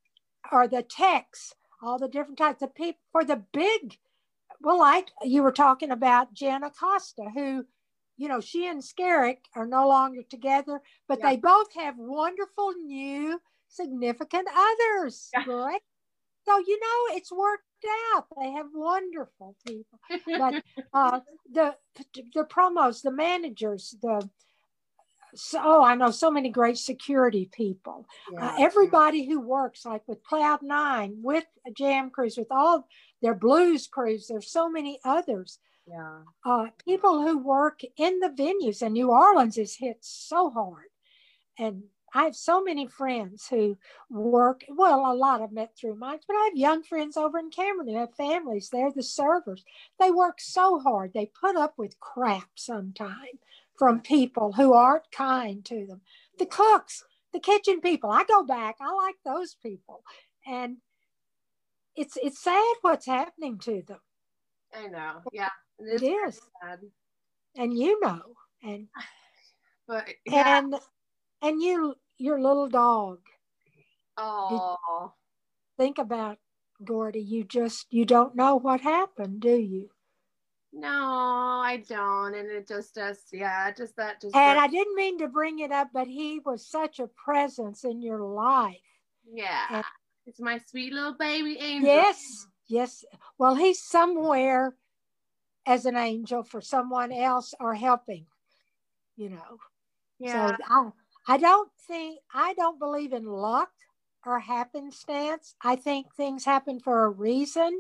are 0.52 0.68
the 0.68 0.84
techs, 0.84 1.54
all 1.82 1.98
the 2.00 2.08
different 2.08 2.38
types 2.38 2.62
of 2.62 2.74
people 2.76 3.00
for 3.12 3.24
the 3.24 3.44
big. 3.54 3.98
Well, 4.62 4.80
like 4.80 5.10
you 5.24 5.44
were 5.44 5.52
talking 5.52 5.92
about 5.92 6.34
Jen 6.34 6.64
Acosta, 6.64 7.30
who, 7.34 7.66
you 8.18 8.28
know, 8.30 8.40
she 8.40 8.68
and 8.68 8.82
Skerik 8.82 9.40
are 9.56 9.68
no 9.68 9.88
longer 9.88 10.24
together, 10.24 10.82
but 11.08 11.20
Yeah. 11.20 11.30
they 11.32 11.38
both 11.38 11.74
have 11.76 11.98
wonderful 11.98 12.74
new 12.74 13.42
significant 13.68 14.48
others. 14.56 15.30
Yeah. 15.34 15.44
Right? 15.48 15.82
So 16.46 16.58
you 16.60 16.80
know 16.80 17.16
it's 17.16 17.32
worked 17.32 17.64
out. 18.16 18.26
They 18.40 18.52
have 18.52 18.68
wonderful 18.74 19.56
people. 19.68 20.00
But 20.26 20.64
uh, 20.94 21.20
the 21.52 21.76
the 22.34 22.44
promos, 22.44 23.02
the 23.02 23.12
managers, 23.12 23.96
the 24.02 24.30
so, 25.36 25.60
oh, 25.64 25.84
I 25.84 25.96
know 25.96 26.12
so 26.12 26.30
many 26.30 26.50
great 26.50 26.78
security 26.78 27.50
people. 27.52 28.06
Uh, 28.38 28.56
everybody 28.60 29.26
who 29.26 29.40
works 29.40 29.86
like 29.86 30.08
with 30.08 30.24
Cloud 30.24 30.62
Nine, 30.62 31.16
with 31.22 31.46
Jam 31.76 32.10
Cruise, 32.12 32.38
with 32.38 32.52
all 32.52 32.88
their 33.22 33.34
blues 33.34 33.88
crews. 33.88 34.28
There's 34.28 34.52
so 34.52 34.70
many 34.70 35.00
others. 35.04 35.60
yeah. 35.88 36.20
Uh, 36.46 36.68
people 36.86 37.22
who 37.22 37.40
work 37.40 37.82
in 37.98 38.20
the 38.20 38.30
venues, 38.30 38.82
and 38.82 38.94
New 38.94 39.12
Orleans 39.12 39.58
is 39.58 39.76
hit 39.76 39.98
so 40.02 40.50
hard. 40.52 40.90
And 41.58 41.84
I 42.14 42.24
have 42.24 42.36
so 42.36 42.62
many 42.64 42.88
friends 42.88 43.48
who 43.48 43.78
work. 44.10 44.64
Well, 44.70 45.12
a 45.12 45.16
lot 45.16 45.42
of 45.42 45.52
met 45.52 45.76
through 45.76 45.96
Mike's, 45.96 46.26
but 46.28 46.36
I 46.36 46.46
have 46.46 46.58
young 46.58 46.84
friends 46.84 47.18
over 47.18 47.40
in 47.40 47.50
Cameron 47.50 47.88
who 47.88 47.98
have 47.98 48.14
families. 48.16 48.70
They're 48.70 48.92
the 48.92 49.04
servers. 49.04 49.64
They 50.00 50.12
work 50.12 50.40
so 50.40 50.80
hard. 50.80 51.12
They 51.14 51.32
put 51.40 51.56
up 51.56 51.74
with 51.78 52.00
crap 52.00 52.50
sometimes 52.56 53.40
from 53.78 54.02
people 54.02 54.54
who 54.54 54.74
aren't 54.74 55.12
kind 55.12 55.66
to 55.66 55.86
them. 55.88 56.02
The 56.38 56.46
cooks, 56.46 57.04
the 57.34 57.40
kitchen 57.40 57.82
people. 57.82 58.12
I 58.12 58.24
go 58.26 58.44
back. 58.44 58.76
I 58.80 58.94
like 58.94 59.16
those 59.26 59.56
people, 59.62 60.04
and 60.46 60.78
it's 61.96 62.18
it's 62.18 62.44
sad 62.44 62.76
what's 62.82 63.06
happening 63.06 63.58
to 63.60 63.82
them. 63.88 64.00
I 64.76 64.88
know. 64.88 65.22
Yeah. 65.32 65.50
It 65.80 66.04
is, 66.04 66.40
sad. 66.62 66.80
and 67.58 67.76
you 67.78 68.00
know, 68.02 68.22
and 68.64 68.88
But 69.88 70.08
yeah. 70.26 70.60
and 70.60 70.76
and 71.44 71.62
you 71.62 71.96
your 72.18 72.40
little 72.42 72.68
dog. 72.70 73.20
Oh. 74.18 75.14
Think 75.78 75.98
about 75.98 76.38
Gordy. 76.84 77.22
You 77.22 77.44
just 77.44 77.86
you 77.92 78.06
don't 78.06 78.36
know 78.36 78.56
what 78.56 78.82
happened, 78.82 79.42
do 79.42 79.56
you? 79.56 79.90
No, 80.72 80.90
I 80.90 81.84
don't. 81.88 82.34
And 82.34 82.50
it 82.50 82.68
just 82.68 82.96
does, 82.96 83.20
yeah, 83.32 83.70
just 83.72 83.96
that 83.98 84.20
just 84.22 84.36
And 84.36 84.60
I 84.60 84.68
didn't 84.68 84.96
mean 84.96 85.20
to 85.20 85.28
bring 85.28 85.60
it 85.60 85.72
up, 85.72 85.90
but 85.94 86.08
he 86.08 86.40
was 86.44 86.66
such 86.68 87.00
a 87.00 87.08
presence 87.08 87.84
in 87.84 88.02
your 88.02 88.20
life. 88.22 88.78
yeah. 89.32 89.66
and- 89.70 89.86
It's 90.26 90.40
my 90.40 90.60
sweet 90.70 90.92
little 90.94 91.14
baby 91.14 91.58
angel. 91.60 91.90
Yes, 91.90 92.48
yes. 92.68 93.06
Well, 93.38 93.54
he's 93.56 93.84
somewhere 93.84 94.76
as 95.68 95.86
an 95.86 95.96
angel 95.96 96.44
for 96.44 96.60
someone 96.62 97.12
else 97.12 97.54
or 97.60 97.76
helping, 97.76 98.26
you 99.16 99.30
know. 99.30 99.60
Yeah. 100.20 100.56
So 100.58 100.64
I, 100.70 100.90
I 101.28 101.38
don't 101.38 101.72
think 101.88 102.20
I 102.34 102.54
don't 102.54 102.80
believe 102.80 103.14
in 103.14 103.26
luck 103.26 103.72
or 104.26 104.40
happenstance. 104.40 105.56
I 105.62 105.76
think 105.76 106.14
things 106.16 106.46
happen 106.46 106.80
for 106.80 107.06
a 107.06 107.10
reason. 107.10 107.80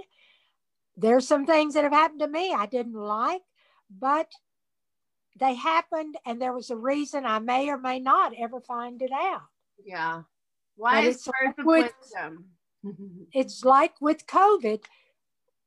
There's 0.95 1.27
some 1.27 1.45
things 1.45 1.73
that 1.73 1.83
have 1.83 1.93
happened 1.93 2.19
to 2.21 2.27
me 2.27 2.53
I 2.53 2.65
didn't 2.67 2.93
like, 2.93 3.41
but 3.89 4.31
they 5.39 5.55
happened 5.55 6.15
and 6.25 6.41
there 6.41 6.53
was 6.53 6.69
a 6.69 6.75
reason 6.77 7.25
I 7.25 7.39
may 7.39 7.69
or 7.69 7.77
may 7.77 7.99
not 7.99 8.33
ever 8.37 8.61
find 8.61 9.01
it 9.01 9.11
out. 9.11 9.41
yeah. 9.83 10.23
Why 10.75 11.01
is 11.01 11.27
of 11.27 11.65
with- 11.65 11.91
wisdom? 12.01 12.45
It's 13.33 13.63
like 13.63 13.93
with 14.01 14.27
COVID, 14.27 14.83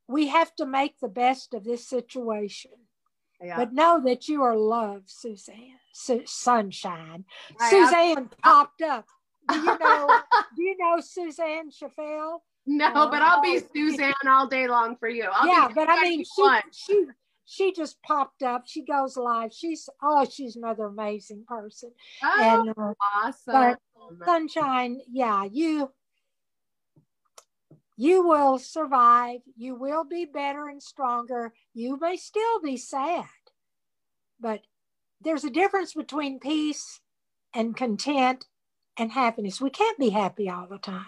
we 0.07 0.27
have 0.27 0.55
to 0.57 0.65
make 0.65 0.99
the 0.99 1.09
best 1.09 1.53
of 1.53 1.63
this 1.63 1.87
situation. 1.87 2.71
Yeah. 3.41 3.57
But 3.57 3.73
know 3.73 4.01
that 4.05 4.27
you 4.27 4.43
are 4.43 4.55
loved, 4.55 5.09
Suzanne. 5.09 5.79
Su- 5.93 6.23
sunshine. 6.25 7.25
I- 7.59 7.69
Suzanne 7.69 8.29
popped 8.43 8.81
up. 8.81 9.05
Do 9.49 9.57
you 9.57 9.77
know? 9.79 10.19
do 10.55 10.63
you 10.63 10.77
know 10.77 10.99
Suzanne 10.99 11.71
Chaffel? 11.71 12.43
no, 12.65 12.91
but 13.09 13.21
I'll 13.21 13.41
be 13.41 13.59
Suzanne 13.59 14.13
all 14.27 14.47
day 14.47 14.67
long 14.67 14.97
for 14.97 15.07
you. 15.07 15.29
I'll 15.31 15.47
yeah, 15.47 15.69
but 15.73 15.89
I 15.89 16.03
mean, 16.03 16.23
she, 16.25 16.59
she 16.71 17.05
she 17.45 17.73
just 17.73 18.01
popped 18.03 18.43
up. 18.43 18.63
She 18.65 18.83
goes 18.83 19.15
live. 19.15 19.53
She's 19.53 19.87
oh, 20.03 20.25
she's 20.29 20.57
another 20.57 20.85
amazing 20.85 21.45
person. 21.47 21.91
Oh, 22.21 22.41
and 22.41 22.69
uh, 22.77 22.93
awesome. 23.23 23.77
sunshine, 24.25 24.99
yeah, 25.09 25.45
you 25.49 25.89
you 27.97 28.25
will 28.25 28.59
survive. 28.59 29.41
You 29.57 29.75
will 29.75 30.03
be 30.03 30.25
better 30.25 30.67
and 30.67 30.81
stronger. 30.81 31.51
You 31.73 31.97
may 31.99 32.15
still 32.15 32.61
be 32.61 32.77
sad, 32.77 33.25
but 34.39 34.61
there's 35.19 35.43
a 35.43 35.49
difference 35.49 35.95
between 35.95 36.39
peace 36.39 37.01
and 37.55 37.75
content 37.75 38.45
and 38.97 39.11
happiness. 39.11 39.59
We 39.59 39.71
can't 39.71 39.97
be 39.97 40.09
happy 40.09 40.47
all 40.47 40.67
the 40.67 40.77
time. 40.77 41.07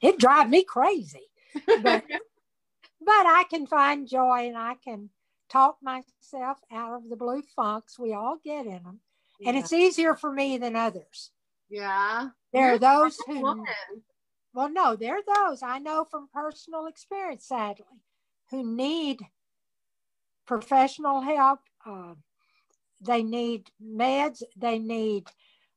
It 0.00 0.18
drives 0.18 0.50
me 0.50 0.64
crazy. 0.64 1.28
but 1.66 2.04
but 3.00 3.26
I 3.26 3.44
can 3.50 3.66
find 3.66 4.08
joy 4.08 4.48
and 4.48 4.56
I 4.56 4.76
can 4.82 5.10
talk 5.50 5.76
myself 5.82 6.58
out 6.72 6.94
of 6.94 7.10
the 7.10 7.16
blue 7.16 7.42
funks 7.54 7.98
we 7.98 8.14
all 8.14 8.38
get 8.42 8.64
in 8.64 8.82
them. 8.82 9.00
And 9.44 9.56
it's 9.56 9.72
easier 9.72 10.14
for 10.14 10.30
me 10.32 10.58
than 10.58 10.76
others. 10.76 11.30
yeah. 11.70 12.28
There 12.52 12.70
You're 12.70 12.78
those 12.78 13.16
who. 13.26 13.64
Well, 14.52 14.70
no, 14.70 14.96
there 14.96 15.16
are 15.16 15.48
those 15.48 15.62
I 15.62 15.78
know 15.78 16.04
from 16.04 16.28
personal 16.32 16.86
experience, 16.86 17.46
sadly, 17.46 18.02
who 18.50 18.64
need 18.64 19.20
professional 20.46 21.20
help. 21.20 21.60
Uh, 21.86 22.14
they 23.00 23.22
need 23.22 23.70
meds, 23.82 24.42
they 24.56 24.78
need 24.78 25.28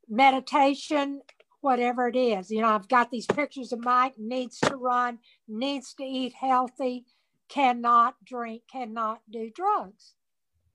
meditation, 0.09 1.21
whatever 1.61 2.07
it 2.07 2.15
is. 2.15 2.51
You 2.51 2.61
know, 2.61 2.69
I've 2.69 2.89
got 2.89 3.11
these 3.11 3.27
pictures 3.27 3.71
of 3.71 3.79
Mike 3.79 4.15
needs 4.17 4.59
to 4.61 4.75
run, 4.75 5.19
needs 5.47 5.93
to 5.95 6.03
eat 6.03 6.33
healthy, 6.33 7.05
cannot 7.47 8.15
drink, 8.25 8.63
cannot 8.71 9.21
do 9.29 9.51
drugs. 9.53 10.15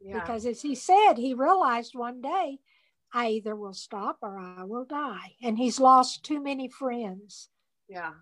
Yeah. 0.00 0.20
Because 0.20 0.46
as 0.46 0.62
he 0.62 0.74
said, 0.74 1.14
he 1.16 1.34
realized 1.34 1.94
one 1.94 2.20
day 2.20 2.60
I 3.12 3.28
either 3.30 3.56
will 3.56 3.74
stop 3.74 4.18
or 4.22 4.38
I 4.38 4.64
will 4.64 4.84
die. 4.84 5.34
And 5.42 5.58
he's 5.58 5.80
lost 5.80 6.24
too 6.24 6.40
many 6.40 6.68
friends 6.68 7.48
Yeah. 7.88 8.12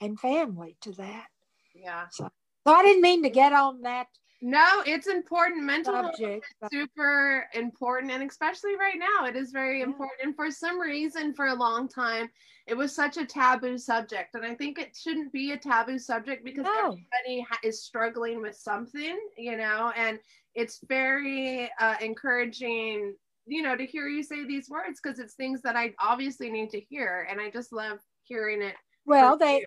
and 0.00 0.18
family 0.18 0.76
to 0.82 0.92
that. 0.92 1.26
Yeah. 1.74 2.06
So, 2.10 2.28
so 2.66 2.72
I 2.74 2.82
didn't 2.82 3.02
mean 3.02 3.22
to 3.22 3.30
get 3.30 3.52
on 3.52 3.82
that 3.82 4.08
No, 4.42 4.82
it's 4.86 5.06
important. 5.06 5.64
Mental 5.64 5.94
health 5.94 6.16
subject. 6.16 6.44
super 6.72 7.46
important 7.54 8.12
and 8.12 8.22
especially 8.28 8.76
right 8.76 8.98
now 8.98 9.26
it 9.26 9.36
is 9.36 9.50
very 9.52 9.78
Yeah. 9.78 9.86
important 9.86 10.20
and 10.22 10.36
for 10.36 10.50
some 10.50 10.78
reason 10.80 11.32
for 11.34 11.46
a 11.46 11.54
long 11.54 11.88
time 11.88 12.28
it 12.66 12.74
was 12.76 12.94
such 12.94 13.16
a 13.18 13.26
taboo 13.26 13.76
subject 13.78 14.34
and 14.34 14.44
i 14.44 14.54
think 14.54 14.78
it 14.78 14.96
shouldn't 14.96 15.32
be 15.32 15.52
a 15.52 15.56
taboo 15.58 15.98
subject 15.98 16.44
because 16.44 16.64
No. 16.64 16.78
everybody 16.88 17.46
is 17.62 17.82
struggling 17.82 18.40
with 18.40 18.56
something 18.56 19.18
you 19.36 19.56
know 19.56 19.92
and 19.96 20.18
it's 20.54 20.80
very 20.88 21.70
uh, 21.80 21.96
encouraging 22.00 23.14
you 23.46 23.62
know 23.62 23.76
to 23.76 23.84
hear 23.86 24.08
you 24.08 24.22
say 24.22 24.44
these 24.46 24.68
words 24.70 25.00
because 25.02 25.18
it's 25.18 25.34
things 25.34 25.60
that 25.62 25.76
i 25.76 25.92
obviously 25.98 26.48
need 26.50 26.70
to 26.70 26.80
hear 26.80 27.26
and 27.30 27.40
i 27.40 27.50
just 27.50 27.72
love 27.72 27.98
hearing 28.22 28.62
it 28.62 28.74
Well, 29.06 29.36
they 29.36 29.66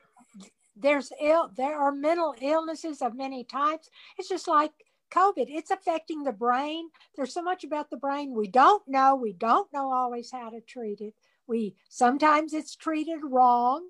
there's 0.76 1.11
ill 1.22 1.49
there 1.55 1.77
are 1.80 1.91
mental 1.91 2.35
illnesses 2.41 3.01
of 3.01 3.15
many 3.15 3.43
types. 3.43 3.89
It's 4.18 4.30
just 4.30 4.47
like 4.47 4.72
COVID. 5.11 5.45
It's 5.49 5.72
affecting 5.72 6.23
the 6.23 6.31
brain. 6.34 6.89
There's 7.15 7.34
so 7.34 7.41
much 7.41 7.64
about 7.64 7.89
the 7.89 7.97
brain 7.97 8.34
we 8.35 8.47
don't 8.47 8.88
know. 8.88 9.15
We 9.15 9.34
don't 9.34 9.72
know 9.73 9.91
always 9.91 10.31
how 10.31 10.49
to 10.49 10.61
treat 10.61 11.01
it. 11.01 11.14
We 11.47 11.76
sometimes 11.89 12.53
it's 12.53 12.76
treated 12.76 13.19
wrong, 13.23 13.88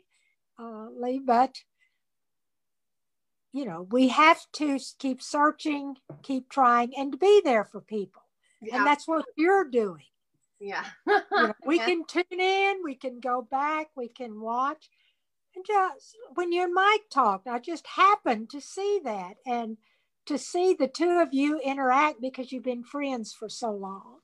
uh, 0.59 0.87
but 1.25 1.63
you 3.53 3.65
know 3.65 3.87
we 3.91 4.09
have 4.09 4.39
to 4.53 4.79
keep 4.99 5.21
searching, 5.21 5.95
keep 6.23 6.49
trying, 6.49 6.93
and 6.97 7.19
be 7.19 7.41
there 7.43 7.63
for 7.65 7.81
people. 7.81 8.23
yeah 8.61 8.77
And 8.77 8.85
that's 8.85 9.07
what 9.07 9.25
you're 9.35 9.65
doing. 9.65 10.03
yeah 10.59 10.85
You 11.35 11.47
know, 11.47 11.53
we 11.65 11.79
Yeah. 11.79 11.85
can 11.85 12.05
tune 12.05 12.39
in, 12.39 12.81
we 12.83 12.95
can 12.95 13.19
go 13.19 13.41
back, 13.41 13.89
we 13.95 14.07
can 14.07 14.39
watch. 14.41 14.89
And 15.57 15.65
just 15.65 16.15
when 16.35 16.51
you 16.51 16.63
and 16.65 16.73
Mike 16.73 17.09
talked, 17.09 17.47
I 17.47 17.57
just 17.57 17.87
happened 17.87 18.51
to 18.51 18.61
see 18.61 19.01
that 19.03 19.37
and 19.43 19.77
to 20.27 20.37
see 20.37 20.75
the 20.75 20.87
two 20.87 21.17
of 21.19 21.29
you 21.33 21.59
interact 21.59 22.21
because 22.21 22.51
you've 22.51 22.63
been 22.63 22.83
friends 22.83 23.33
for 23.33 23.49
so 23.49 23.71
long. 23.71 24.19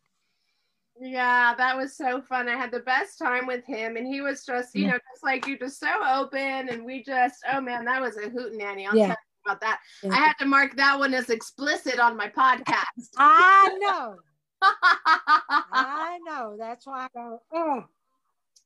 Yeah, 1.02 1.56
that 1.56 1.76
was 1.76 1.98
so 1.98 2.22
fun. 2.22 2.48
I 2.48 2.56
had 2.56 2.70
the 2.72 2.82
best 2.82 3.18
time 3.18 3.48
with 3.48 3.66
him, 3.66 3.98
and 3.98 4.06
he 4.06 4.22
was 4.22 4.46
just, 4.46 4.76
you 4.76 4.84
Yeah. 4.84 4.92
know, 4.92 5.00
just 5.12 5.24
like 5.24 5.48
you, 5.48 5.58
just 5.58 5.80
so 5.80 5.90
open. 6.08 6.70
And 6.70 6.86
we 6.86 7.04
just, 7.04 7.44
oh 7.52 7.60
man, 7.60 7.84
that 7.86 8.00
was 8.00 8.16
a 8.16 8.30
hoot 8.30 8.54
nanny. 8.54 8.86
I'll 8.86 8.96
Yeah. 8.96 9.08
tell 9.08 9.16
you 9.18 9.52
about 9.52 9.62
that. 9.62 9.80
Yeah. 10.04 10.12
I 10.12 10.16
had 10.18 10.34
to 10.38 10.46
mark 10.46 10.76
that 10.76 11.00
one 11.00 11.16
as 11.16 11.32
explicit 11.32 11.98
on 12.00 12.16
my 12.16 12.30
podcast. 12.30 13.10
I 13.18 13.76
know, 13.80 14.18
I 14.62 16.20
know. 16.28 16.58
That's 16.60 16.86
why 16.86 17.06
I 17.06 17.08
go, 17.16 17.42
oh. 17.54 17.86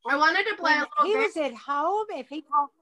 I 0.10 0.18
wanted 0.18 0.46
to 0.50 0.56
play 0.56 0.74
a 0.74 0.80
little 0.80 1.06
he 1.06 1.14
game. 1.14 1.22
was 1.22 1.38
at 1.38 1.54
home, 1.54 2.06
if 2.12 2.28
he 2.30 2.42
talked, 2.42 2.74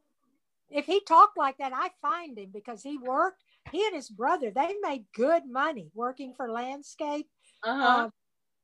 if 0.70 0.86
he 0.86 1.02
talked 1.02 1.38
like 1.38 1.58
that, 1.58 1.74
I 1.74 1.90
find 2.02 2.38
him 2.38 2.50
because 2.54 2.82
he 2.84 2.98
worked. 2.98 3.44
He 3.72 3.86
and 3.86 3.96
his 3.96 4.10
brother, 4.10 4.52
they 4.52 4.76
made 4.82 5.06
good 5.14 5.44
money 5.50 5.90
working 5.94 6.34
for 6.36 6.52
landscape. 6.52 7.28
Uh-huh. 7.64 8.06
uh, 8.06 8.10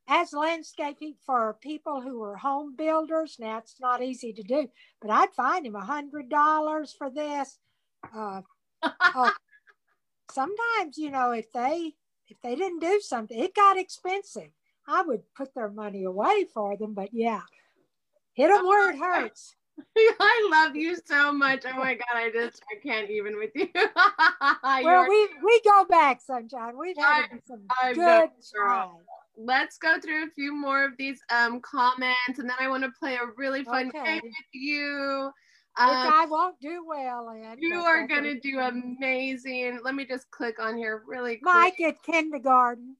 as 0.08 0.34
landscaping 0.34 1.16
for 1.26 1.58
people 1.62 2.02
who 2.02 2.20
were 2.20 2.36
home 2.36 2.76
builders. 2.76 3.38
Now 3.40 3.60
it's 3.60 3.80
not 3.80 4.04
easy 4.04 4.34
to 4.34 4.44
do, 4.44 4.68
but 5.02 5.10
I'd 5.10 5.34
find 5.34 5.66
him 5.66 5.76
a 5.76 5.86
hundred 5.86 6.30
dollars 6.30 6.94
for 6.98 7.10
this. 7.10 7.58
Uh, 8.14 8.42
uh, 8.82 9.32
sometimes, 10.32 10.98
you 10.98 11.12
know, 11.12 11.32
if 11.32 11.52
they 11.54 11.94
if 12.28 12.38
they 12.42 12.56
didn't 12.56 12.80
do 12.80 13.00
something, 13.02 13.38
it 13.38 13.56
got 13.56 13.78
expensive. 13.78 14.50
I 14.88 15.02
would 15.04 15.22
put 15.36 15.54
their 15.54 15.70
money 15.70 16.04
away 16.04 16.46
for 16.54 16.76
them, 16.76 16.94
but 16.94 17.10
yeah, 17.14 17.42
hit 18.42 18.50
them 18.50 18.66
where 18.66 18.90
it 18.92 18.98
hurts. 19.00 19.56
I 20.20 20.50
love 20.52 20.76
you 20.76 20.96
so 21.06 21.32
much. 21.32 21.64
Oh 21.66 21.78
my 21.78 21.96
god, 21.96 22.16
I 22.16 22.30
just 22.32 22.62
I 22.72 22.80
can't 22.82 23.10
even 23.10 23.38
with 23.38 23.52
you. 23.56 23.68
Well, 24.84 25.06
we 25.08 25.28
we 25.44 25.62
go 25.64 25.86
back, 25.86 26.22
sunshine. 26.22 26.78
We've 26.78 26.98
had 26.98 27.26
I- 27.32 27.40
some 27.48 27.62
I 27.82 27.94
good 27.94 28.30
Let's 29.38 29.78
go 29.78 30.00
through 30.00 30.26
a 30.26 30.30
few 30.32 30.54
more 30.54 30.84
of 30.84 30.98
these 30.98 31.20
um 31.32 31.62
comments, 31.62 32.38
and 32.38 32.50
then 32.50 32.58
I 32.60 32.68
want 32.68 32.84
to 32.84 32.92
play 33.00 33.16
a 33.16 33.26
really 33.38 33.64
fun 33.64 33.88
Okay. 33.90 34.04
game 34.04 34.22
with 34.24 34.34
you. 34.54 35.32
Which 35.80 35.88
Um, 35.88 36.14
I 36.14 36.26
won't 36.30 36.60
do 36.60 36.86
well 36.86 37.30
in. 37.30 37.56
You 37.60 37.76
are 37.80 38.06
going 38.06 38.26
to 38.26 38.40
do 38.40 38.60
amazing. 38.60 39.80
Let 39.84 39.96
me 39.96 40.06
just 40.06 40.30
click 40.30 40.60
on 40.60 40.78
here 40.78 41.02
really 41.08 41.38
quick. 41.38 41.44
Mike 41.44 41.80
at 41.80 42.04
kindergarten. 42.04 42.98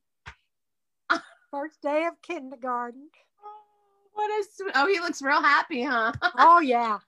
First 1.52 1.82
day 1.82 2.06
of 2.06 2.14
kindergarten. 2.22 3.10
What 4.22 4.40
a 4.40 4.44
sweet. 4.54 4.72
Oh, 4.76 4.88
he 4.88 5.00
looks 5.00 5.20
real 5.24 5.42
happy, 5.42 5.82
huh? 5.84 6.12
Oh 6.38 6.60
yeah. 6.60 7.00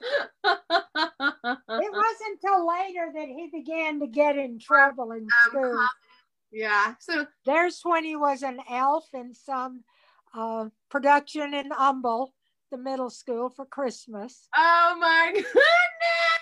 It 0.44 1.92
wasn't 1.92 2.42
until 2.42 2.68
later 2.68 3.10
that 3.14 3.28
he 3.28 3.48
began 3.52 4.00
to 4.00 4.06
get 4.06 4.36
in 4.36 4.58
trouble 4.58 5.12
in 5.12 5.26
school. 5.46 5.86
yeah. 6.52 6.94
So, 7.00 7.26
There's 7.46 7.80
when 7.82 8.04
he 8.04 8.16
was 8.16 8.42
an 8.42 8.60
elf 8.70 9.06
in 9.14 9.32
some 9.34 9.84
uh, 10.34 10.66
production 10.90 11.54
in 11.54 11.70
Humble, 11.70 12.34
the 12.70 12.76
middle 12.78 13.10
school 13.10 13.48
for 13.48 13.64
Christmas. 13.64 14.48
oh 14.56 14.96
my 15.00 15.30
goodness. 15.34 15.54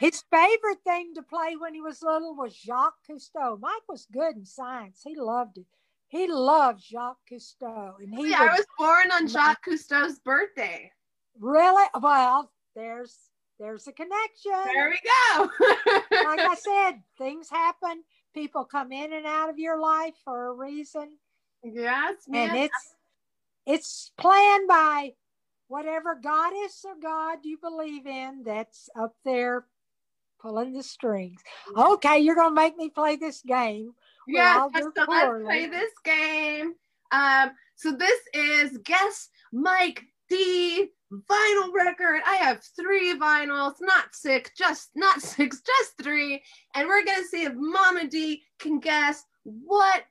His 0.01 0.25
favorite 0.31 0.83
thing 0.85 1.15
to 1.15 1.23
play 1.23 1.57
when 1.57 1.73
he 1.73 1.81
was 1.81 2.03
little 2.03 2.35
was 2.35 2.55
Jacques 2.55 2.99
Cousteau. 3.09 3.59
Mike 3.61 3.89
was 3.89 4.07
good 4.13 4.37
in 4.37 4.45
science. 4.45 5.03
He 5.05 5.15
loved 5.17 5.59
it. 5.59 5.67
He 6.09 6.29
loved 6.29 6.83
Jacques 6.83 7.19
Cousteau, 7.31 7.95
and 8.01 8.15
he 8.15 8.21
oh, 8.21 8.25
Yeah, 8.25 8.43
I 8.43 8.57
was 8.57 8.67
born 8.79 9.11
on 9.13 9.27
Jacques 9.27 9.65
Cousteau's 9.67 10.19
birthday. 10.21 10.91
really 11.39 11.87
well. 12.01 12.53
There's 12.75 13.17
there's 13.59 13.87
a 13.87 13.93
connection. 13.93 14.53
There 14.65 14.91
we 14.91 14.99
go. 15.03 15.51
like 16.25 16.41
I 16.41 16.55
said, 16.55 17.03
things 17.17 17.49
happen. 17.49 18.05
People 18.35 18.65
come 18.65 18.93
in 18.93 19.15
and 19.15 19.27
out 19.27 19.49
of 19.49 19.59
your 19.59 19.81
life 19.81 20.15
for 20.25 20.49
a 20.49 20.53
reason, 20.53 21.17
yes, 21.65 22.15
man. 22.29 22.51
and 22.51 22.59
it's 22.59 22.95
it's 23.65 24.13
planned 24.19 24.69
by 24.69 25.15
whatever 25.69 26.15
goddess 26.15 26.85
or 26.87 26.95
god 27.03 27.39
you 27.43 27.59
believe 27.59 28.07
in 28.07 28.43
that's 28.45 28.89
up 28.95 29.17
there 29.25 29.65
pulling 30.39 30.73
the 30.75 30.83
strings. 30.83 31.41
Okay, 31.77 32.19
you're 32.19 32.37
gonna 32.37 32.55
make 32.55 32.77
me 32.77 32.91
play 32.91 33.17
this 33.17 33.43
game. 33.43 33.95
Well, 34.29 34.71
so 34.77 34.93
let's 34.97 35.45
play 35.45 35.67
this 35.67 35.93
game. 36.05 36.75
Um, 37.13 37.51
so 37.77 37.93
this 37.93 38.21
is 38.35 38.79
guess 38.85 39.29
Mike 39.53 40.03
D 40.29 40.89
vinyl 41.13 41.73
record. 41.73 42.21
I 42.27 42.37
have 42.37 42.63
three 42.77 43.19
vinyls, 43.19 43.75
not 43.81 44.15
six, 44.15 44.51
just 44.57 44.91
not 44.95 45.23
six, 45.23 45.61
just 45.61 45.93
three. 46.03 46.43
And 46.75 46.89
we're 46.89 47.05
gonna 47.05 47.25
see 47.25 47.45
if 47.45 47.53
Mama 47.55 48.09
D 48.09 48.43
can 48.59 48.81
guess 48.81 49.25
what 49.45 50.03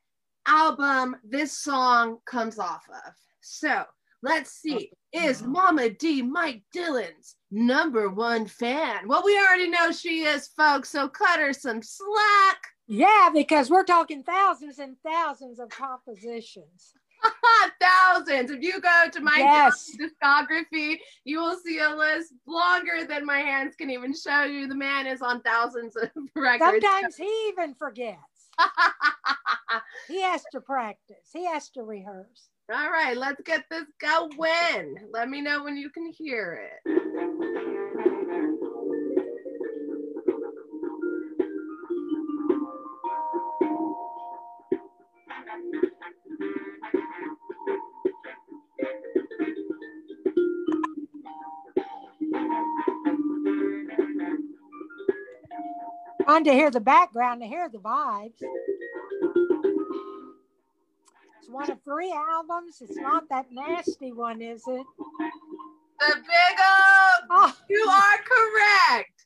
album 0.47 1.15
this 1.23 1.57
song 1.57 2.19
comes 2.25 2.59
off 2.59 2.83
of. 2.89 3.13
So 3.41 3.83
let's 4.23 4.51
see. 4.51 4.91
Is 5.11 5.43
Mama 5.43 5.89
D 5.89 6.21
Mike 6.21 6.63
Dillon's 6.73 7.35
number 7.51 8.09
one 8.09 8.47
fan? 8.47 9.07
Well, 9.07 9.23
we 9.25 9.37
already 9.37 9.69
know 9.69 9.91
she 9.91 10.23
is, 10.23 10.47
folks. 10.47 10.89
So 10.89 11.07
cut 11.07 11.39
her 11.39 11.53
some 11.53 11.81
slack. 11.81 12.61
Yeah, 12.87 13.29
because 13.33 13.69
we're 13.69 13.83
talking 13.83 14.23
thousands 14.23 14.79
and 14.79 14.95
thousands 15.03 15.59
of 15.59 15.69
compositions. 15.69 16.93
thousands. 17.81 18.51
If 18.51 18.61
you 18.61 18.79
go 18.79 19.05
to 19.11 19.19
my 19.21 19.39
Yes. 19.39 19.89
discography, 19.99 20.99
you 21.23 21.39
will 21.39 21.57
see 21.57 21.79
a 21.79 21.89
list 21.89 22.33
longer 22.45 23.05
than 23.07 23.25
my 23.25 23.39
hands 23.39 23.75
can 23.75 23.89
even 23.89 24.13
show 24.13 24.43
you. 24.43 24.67
The 24.67 24.75
man 24.75 25.07
is 25.07 25.21
on 25.21 25.41
thousands 25.41 25.95
of 25.95 26.09
records. 26.35 26.83
Sometimes 26.83 27.15
he 27.15 27.47
even 27.49 27.73
forgets. 27.75 28.19
He 30.07 30.21
has 30.21 30.43
to 30.51 30.61
practice. 30.61 31.29
He 31.33 31.45
has 31.45 31.69
to 31.71 31.83
rehearse. 31.83 32.49
All 32.71 32.89
right, 32.91 33.17
let's 33.17 33.41
get 33.41 33.65
this 33.69 33.85
going. 33.99 34.95
Let 35.11 35.29
me 35.29 35.41
know 35.41 35.63
when 35.63 35.77
you 35.77 35.89
can 35.89 36.11
hear 36.11 36.69
it. 36.85 37.74
Fun 56.35 56.43
to 56.43 56.51
hear 56.51 56.69
the 56.69 56.81
background, 56.81 57.39
to 57.39 57.47
hear 57.47 57.69
the 57.69 57.77
vibes. 57.77 58.41
It's 61.39 61.49
one 61.49 61.71
of 61.71 61.81
three 61.85 62.11
albums. 62.11 62.81
It's 62.81 62.97
not 62.97 63.29
that 63.29 63.45
nasty 63.53 64.11
one, 64.11 64.41
is 64.41 64.61
it? 64.67 64.85
The 66.01 66.13
big 66.13 66.59
old 66.59 67.29
Oh, 67.29 67.53
You 67.69 67.89
are 67.89 68.17
correct. 68.27 69.25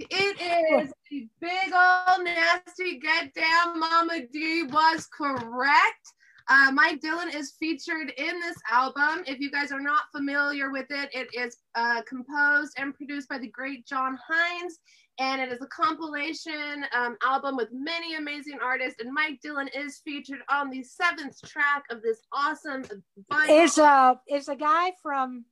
It 0.00 0.82
is 0.82 0.92
the 1.08 1.28
big 1.40 1.72
old 1.72 2.24
nasty 2.24 2.98
get 2.98 3.32
down 3.34 3.78
Mama 3.78 4.22
D 4.32 4.64
was 4.64 5.06
correct. 5.16 6.12
Uh, 6.50 6.70
Mike 6.72 7.00
Dillon 7.00 7.28
is 7.28 7.52
featured 7.60 8.10
in 8.16 8.40
this 8.40 8.56
album. 8.70 9.22
If 9.26 9.38
you 9.38 9.50
guys 9.50 9.70
are 9.70 9.80
not 9.80 10.04
familiar 10.16 10.70
with 10.70 10.86
it, 10.88 11.10
it 11.12 11.28
is 11.38 11.58
uh, 11.74 12.00
composed 12.08 12.72
and 12.78 12.94
produced 12.94 13.28
by 13.28 13.38
the 13.38 13.48
great 13.48 13.86
John 13.86 14.18
Hines, 14.26 14.78
and 15.18 15.42
it 15.42 15.52
is 15.52 15.60
a 15.60 15.66
compilation 15.66 16.84
um, 16.96 17.18
album 17.22 17.56
with 17.56 17.68
many 17.70 18.14
amazing 18.14 18.58
artists. 18.62 18.98
And 18.98 19.12
Mike 19.12 19.40
Dillon 19.42 19.68
is 19.74 20.00
featured 20.02 20.38
on 20.48 20.70
the 20.70 20.82
seventh 20.82 21.38
track 21.44 21.84
of 21.90 22.00
this 22.00 22.22
awesome. 22.32 22.82
vinyl. 23.30 23.64
Is 23.64 23.76
uh 23.76 24.14
is 24.26 24.48
a 24.48 24.56
guy 24.56 24.92
from 25.02 25.44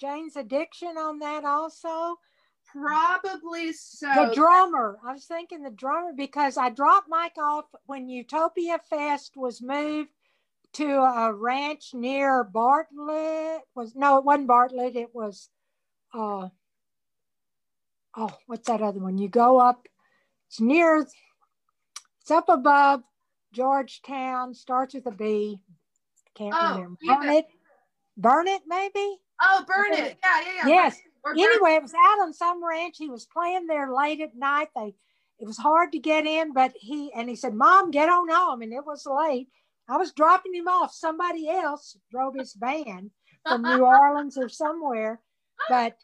Jane's 0.00 0.36
Addiction 0.36 0.96
on 0.96 1.18
that 1.18 1.44
also? 1.44 2.16
Probably 2.72 3.72
so. 3.72 4.06
The 4.06 4.34
drummer. 4.34 4.98
I 5.06 5.12
was 5.12 5.26
thinking 5.26 5.62
the 5.62 5.70
drummer 5.70 6.12
because 6.16 6.56
I 6.56 6.70
dropped 6.70 7.08
Mike 7.08 7.36
off 7.38 7.66
when 7.84 8.08
Utopia 8.08 8.78
Fest 8.88 9.32
was 9.36 9.60
moved 9.60 10.10
to 10.74 10.86
a 10.86 11.32
ranch 11.32 11.90
near 11.94 12.44
Bartlett. 12.44 13.62
Was 13.74 13.94
no, 13.94 14.18
it 14.18 14.24
wasn't 14.24 14.46
Bartlett. 14.48 14.96
It 14.96 15.10
was, 15.14 15.48
uh, 16.14 16.48
oh, 18.16 18.38
what's 18.46 18.68
that 18.68 18.82
other 18.82 19.00
one? 19.00 19.18
You 19.18 19.28
go 19.28 19.58
up. 19.58 19.86
It's 20.48 20.60
near. 20.60 21.06
It's 22.22 22.30
up 22.30 22.48
above 22.48 23.02
Georgetown. 23.52 24.54
Starts 24.54 24.94
with 24.94 25.06
a 25.06 25.10
B. 25.10 25.60
Can't 26.34 26.54
Oh, 26.56 26.74
remember. 26.76 26.98
yeah. 27.02 27.16
Burnet. 27.18 27.46
Burn 28.16 28.48
it, 28.48 28.62
maybe. 28.66 29.18
oh, 29.40 29.64
Burnet. 29.66 30.18
Yeah, 30.22 30.40
yeah, 30.40 30.52
yeah. 30.56 30.66
Yes. 30.66 30.98
Burn- 31.22 31.38
Anyway, 31.38 31.72
it 31.74 31.82
was 31.82 31.94
out 31.94 32.20
on 32.20 32.32
some 32.32 32.64
ranch. 32.66 32.96
He 32.98 33.08
was 33.08 33.26
playing 33.26 33.66
there 33.66 33.92
late 33.92 34.20
at 34.20 34.34
night. 34.36 34.68
They 34.74 34.94
it 35.40 35.46
was 35.46 35.56
hard 35.56 35.92
to 35.92 36.00
get 36.00 36.26
in, 36.26 36.52
but 36.52 36.72
he 36.74 37.12
and 37.14 37.28
he 37.28 37.36
said, 37.36 37.54
Mom, 37.54 37.92
get 37.92 38.08
on 38.08 38.28
home. 38.28 38.60
And 38.62 38.72
it 38.72 38.84
was 38.84 39.06
late. 39.06 39.48
I 39.88 39.96
was 39.96 40.12
dropping 40.12 40.54
him 40.54 40.68
off. 40.68 40.92
Somebody 40.92 41.48
else 41.48 41.96
drove 42.10 42.34
his 42.34 42.54
van 42.54 43.10
from 43.42 43.62
New 43.62 43.84
Orleans 43.84 44.36
or 44.36 44.48
somewhere. 44.48 45.20
But 45.68 45.96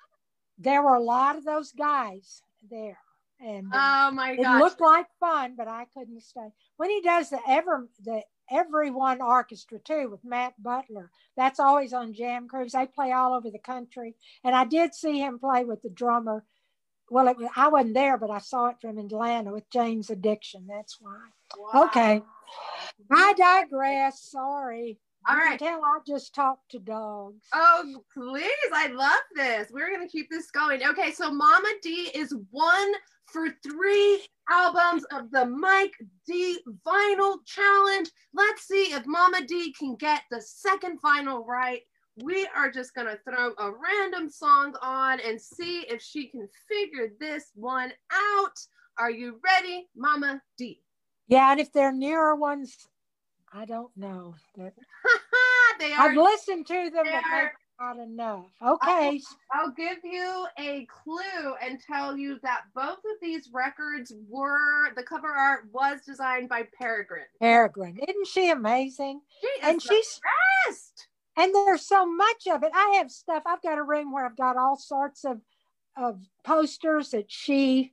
there 0.58 0.82
were 0.82 0.94
a 0.94 1.02
lot 1.02 1.36
of 1.36 1.44
those 1.44 1.72
guys 1.72 2.42
there. 2.70 2.98
And 3.40 3.66
uh, 3.74 4.08
Oh 4.08 4.10
my 4.12 4.36
god, 4.36 4.56
it 4.56 4.64
looked 4.64 4.80
like 4.80 5.06
fun, 5.20 5.54
but 5.56 5.68
I 5.68 5.86
couldn't 5.92 6.22
stay. 6.22 6.48
When 6.76 6.88
he 6.90 7.00
does 7.02 7.30
the 7.30 7.40
ever 7.48 7.88
the 8.02 8.22
everyone 8.50 9.20
orchestra 9.20 9.78
too 9.80 10.08
with 10.10 10.24
Matt 10.24 10.54
Butler, 10.62 11.10
that's 11.36 11.60
always 11.60 11.92
on 11.92 12.14
Jam 12.14 12.48
Cruise. 12.48 12.72
They 12.72 12.86
play 12.86 13.12
all 13.12 13.34
over 13.34 13.50
the 13.50 13.58
country, 13.58 14.14
and 14.44 14.54
I 14.54 14.64
did 14.64 14.94
see 14.94 15.18
him 15.18 15.38
play 15.38 15.64
with 15.64 15.82
the 15.82 15.90
drummer. 15.90 16.44
Well, 17.10 17.28
it 17.28 17.36
was, 17.36 17.48
I 17.54 17.68
wasn't 17.68 17.94
there, 17.94 18.18
but 18.18 18.30
I 18.30 18.38
saw 18.38 18.68
it 18.68 18.76
from 18.80 18.98
Atlanta 18.98 19.52
with 19.52 19.68
Jane's 19.70 20.10
Addiction. 20.10 20.66
That's 20.68 20.98
why. 21.00 21.18
Wow. 21.58 21.84
Okay, 21.84 22.22
I 23.10 23.32
digress. 23.34 24.22
Sorry. 24.22 24.98
All 25.28 25.36
right. 25.36 25.52
You 25.52 25.58
can 25.58 25.66
right. 25.66 25.80
Tell 25.80 25.84
I 25.84 25.98
just 26.06 26.34
talked 26.34 26.70
to 26.72 26.78
dogs. 26.78 27.46
Oh, 27.54 28.02
please. 28.12 28.50
I 28.74 28.88
love 28.88 29.22
this. 29.34 29.68
We're 29.72 29.88
going 29.88 30.06
to 30.06 30.12
keep 30.12 30.28
this 30.30 30.50
going. 30.50 30.84
Okay, 30.84 31.12
so 31.12 31.32
Mama 31.32 31.68
D 31.82 32.10
is 32.14 32.34
one 32.50 32.92
for 33.26 33.48
three 33.62 34.22
albums 34.50 35.04
of 35.12 35.30
the 35.30 35.46
Mike 35.46 35.94
D 36.26 36.58
Vinyl 36.86 37.38
Challenge. 37.46 38.10
Let's 38.34 38.66
see 38.66 38.92
if 38.92 39.06
Mama 39.06 39.46
D 39.46 39.72
can 39.72 39.96
get 39.96 40.22
the 40.30 40.42
second 40.42 41.00
final 41.00 41.44
right. 41.44 41.80
We 42.22 42.46
are 42.54 42.70
just 42.70 42.94
going 42.94 43.08
to 43.08 43.18
throw 43.24 43.52
a 43.58 43.72
random 43.72 44.30
song 44.30 44.74
on 44.80 45.18
and 45.20 45.40
see 45.40 45.80
if 45.88 46.00
she 46.00 46.28
can 46.28 46.48
figure 46.68 47.08
this 47.18 47.50
one 47.54 47.92
out. 48.12 48.58
Are 48.98 49.10
you 49.10 49.40
ready, 49.44 49.88
Mama 49.96 50.40
D? 50.56 50.80
Yeah, 51.26 51.50
and 51.50 51.60
if 51.60 51.72
they're 51.72 51.92
nearer 51.92 52.36
ones, 52.36 52.76
I 53.52 53.64
don't 53.64 53.96
know. 53.96 54.34
They 55.80 55.92
are 55.92 56.10
I've 56.10 56.16
listened 56.16 56.68
to 56.68 56.90
them, 56.90 57.04
but 57.04 57.24
they're 57.28 57.52
not 57.80 57.98
enough. 57.98 58.44
Okay. 58.62 59.20
I'll 59.52 59.72
give 59.72 59.98
you 60.04 60.46
a 60.56 60.86
clue 60.86 61.54
and 61.60 61.80
tell 61.80 62.16
you 62.16 62.38
that 62.44 62.62
both 62.76 62.98
of 62.98 63.16
these 63.20 63.50
records 63.52 64.12
were 64.28 64.94
the 64.94 65.02
cover 65.02 65.26
art 65.26 65.64
was 65.72 66.00
designed 66.06 66.48
by 66.48 66.68
Peregrine. 66.78 67.24
Peregrine. 67.40 67.98
Isn't 68.06 68.26
she 68.28 68.50
amazing? 68.50 69.20
She 69.40 69.46
is 69.46 69.68
And 69.68 69.82
she's 69.82 70.20
best. 70.68 71.08
And 71.36 71.54
there's 71.54 71.86
so 71.86 72.06
much 72.06 72.46
of 72.50 72.62
it. 72.62 72.70
I 72.74 72.96
have 72.98 73.10
stuff. 73.10 73.42
I've 73.46 73.62
got 73.62 73.78
a 73.78 73.82
room 73.82 74.12
where 74.12 74.24
I've 74.26 74.36
got 74.36 74.56
all 74.56 74.76
sorts 74.76 75.24
of 75.24 75.40
of 75.96 76.20
posters 76.42 77.10
that 77.10 77.30
she, 77.30 77.92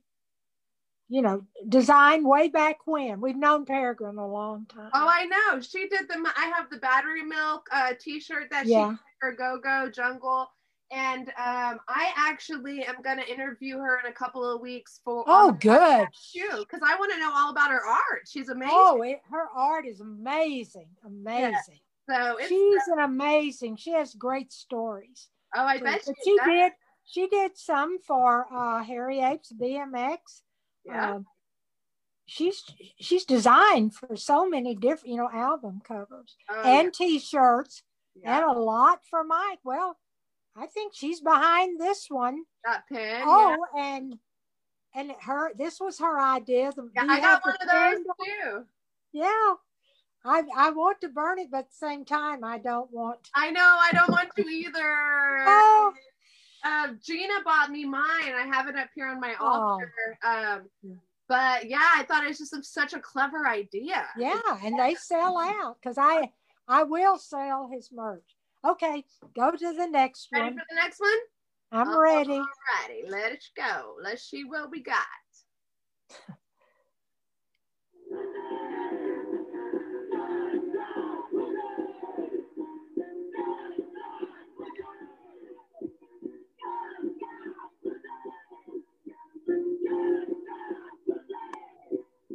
you 1.08 1.22
know, 1.22 1.44
designed 1.68 2.26
way 2.26 2.48
back 2.48 2.78
when. 2.84 3.20
We've 3.20 3.36
known 3.36 3.64
Peregrine 3.64 4.18
a 4.18 4.26
long 4.26 4.66
time. 4.66 4.90
Oh, 4.92 5.06
I 5.08 5.26
know. 5.26 5.60
She 5.60 5.88
did 5.88 6.08
the. 6.08 6.16
I 6.36 6.52
have 6.56 6.68
the 6.70 6.78
battery 6.78 7.22
milk 7.22 7.66
uh, 7.72 7.92
T-shirt 8.00 8.50
that 8.50 8.66
Yeah. 8.66 8.86
she 8.86 8.90
did 8.90 8.98
for 9.20 9.32
Go 9.32 9.58
Go 9.62 9.88
Jungle, 9.88 10.48
and 10.90 11.28
um, 11.28 11.78
I 11.88 12.12
actually 12.16 12.82
am 12.84 12.96
going 13.04 13.18
to 13.18 13.32
interview 13.32 13.78
her 13.78 14.00
in 14.00 14.10
a 14.10 14.14
couple 14.14 14.44
of 14.44 14.60
weeks 14.60 15.00
for. 15.04 15.22
Oh, 15.28 15.52
good. 15.52 16.08
too, 16.32 16.48
because 16.58 16.80
I 16.84 16.96
want 16.96 17.12
to 17.12 17.18
know 17.20 17.30
all 17.32 17.50
about 17.50 17.70
her 17.70 17.86
art. 17.86 18.22
She's 18.28 18.48
amazing. 18.48 18.74
Oh, 18.76 19.02
it, 19.02 19.20
her 19.30 19.46
art 19.54 19.86
is 19.86 20.00
amazing, 20.00 20.88
amazing. 21.06 21.78
So 22.08 22.36
it's. 22.38 22.48
She's 22.48 22.82
an 22.92 23.00
amazing. 23.00 23.76
She 23.76 23.92
has 23.92 24.14
great 24.14 24.52
stories. 24.52 25.28
oh, 25.54 25.64
I 25.64 25.78
too. 25.78 25.84
bet 25.84 26.02
she, 26.04 26.12
she 26.24 26.36
did. 26.44 26.72
She 27.04 27.26
did 27.28 27.56
some 27.58 27.98
for 28.06 28.46
uh, 28.52 28.82
Hairy 28.82 29.20
Apes 29.20 29.52
BMX. 29.52 30.18
Yeah. 30.84 31.14
Um, 31.14 31.26
she's 32.26 32.62
she's 33.00 33.24
designed 33.24 33.94
for 33.94 34.16
so 34.16 34.48
many 34.48 34.74
different, 34.74 35.08
you 35.12 35.16
know, 35.16 35.28
album 35.32 35.80
covers 35.86 36.36
Oh, 36.50 36.62
and 36.64 36.92
T-shirts, 36.92 37.82
yeah. 38.14 38.38
and 38.48 38.56
a 38.56 38.58
lot 38.60 39.00
for 39.10 39.24
Mike. 39.24 39.58
Well, 39.64 39.96
I 40.56 40.66
think 40.66 40.92
she's 40.94 41.20
behind 41.20 41.80
this 41.80 42.06
one. 42.08 42.42
that 42.64 42.84
pin. 42.88 42.98
yeah. 42.98 43.24
Oh, 43.26 43.56
and 43.78 44.16
and 44.94 45.12
her 45.22 45.52
this 45.56 45.80
was 45.80 45.98
her 45.98 46.20
idea. 46.20 46.72
The, 46.74 46.88
Yeah, 46.94 47.06
I 47.08 47.20
got 47.20 47.42
one 47.44 47.56
of 47.60 47.68
those 47.68 48.04
too. 48.24 48.64
Yeah, 49.12 49.54
I 50.24 50.42
I 50.56 50.70
want 50.70 51.00
to 51.00 51.08
burn 51.08 51.38
it, 51.38 51.50
but 51.50 51.58
at 51.58 51.70
the 51.70 51.76
same 51.76 52.04
time, 52.04 52.44
I 52.44 52.58
don't 52.58 52.90
want. 52.92 53.24
To. 53.24 53.30
I 53.34 53.50
know. 53.50 53.60
I 53.80 53.92
don't 53.92 54.10
want 54.10 54.28
to 54.36 54.42
either. 54.42 54.96
Oh. 55.46 55.92
Uh, 56.64 56.92
Gina 57.04 57.42
bought 57.44 57.70
me 57.72 57.84
mine. 57.84 58.32
I 58.32 58.46
have 58.48 58.68
it 58.68 58.76
up 58.76 58.88
here 58.94 59.08
on 59.08 59.18
my 59.18 59.34
Oh. 59.40 59.46
altar. 59.46 59.92
Um, 60.22 60.68
Yeah. 60.82 60.94
but 61.28 61.68
yeah, 61.68 61.88
I 61.96 62.04
thought 62.04 62.22
it 62.24 62.28
was 62.28 62.38
just 62.38 62.64
such 62.72 62.92
a 62.92 63.00
clever 63.00 63.48
idea. 63.48 64.06
Yeah, 64.16 64.38
and 64.62 64.78
they 64.78 64.94
sell 64.94 65.38
out 65.38 65.78
because 65.82 65.98
I 65.98 66.30
I 66.68 66.84
will 66.84 67.18
sell 67.18 67.68
his 67.72 67.90
merch. 67.90 68.36
Okay, 68.64 69.04
go 69.34 69.50
to 69.50 69.72
the 69.76 69.88
next 69.88 70.28
Ready 70.32 70.44
one. 70.44 70.52
for 70.54 70.64
the 70.70 70.76
next 70.76 71.00
one? 71.00 71.18
I'm 71.72 71.88
Oh, 71.88 71.98
ready. 71.98 72.38
Alrighty, 72.38 73.08
let 73.10 73.32
us 73.32 73.50
go. 73.56 73.96
Let's 74.00 74.22
see 74.22 74.44
what 74.44 74.70
we 74.70 74.84
got. 74.84 75.02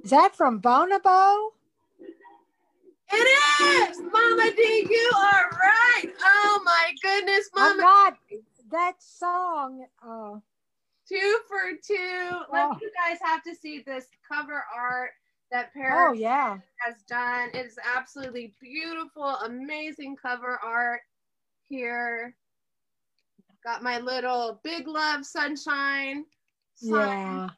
Is 0.07 0.11
that 0.11 0.37
from 0.37 0.61
Bonobo? 0.61 1.49
It 3.11 3.91
is, 3.91 3.99
Mama 3.99 4.51
D. 4.55 4.87
You 4.89 5.11
are 5.17 5.49
right. 5.51 6.13
Oh 6.23 6.61
my 6.63 6.93
goodness, 7.03 7.49
Mama. 7.53 7.71
I'm 7.71 7.77
not 7.77 8.17
that 8.71 9.03
song. 9.03 9.85
Uh, 10.01 10.39
Two 11.09 11.39
for 11.49 11.73
two. 11.85 12.39
Let 12.53 12.69
Oh. 12.69 12.77
you 12.81 12.89
guys 12.95 13.17
have 13.21 13.43
to 13.43 13.53
see 13.53 13.79
this 13.81 14.07
cover 14.25 14.63
art 14.73 15.09
that 15.51 15.71
oh 15.91 16.13
yeah, 16.13 16.57
has 16.85 17.01
done. 17.09 17.49
It 17.53 17.65
is 17.65 17.77
absolutely 17.93 18.53
beautiful, 18.61 19.25
amazing 19.43 20.15
cover 20.15 20.57
art 20.63 21.01
here. 21.67 22.33
Got 23.61 23.83
my 23.83 23.99
little 23.99 24.61
big 24.63 24.87
love 24.87 25.25
sunshine. 25.25 26.23
sign. 26.75 26.93
yeah. 26.93 27.49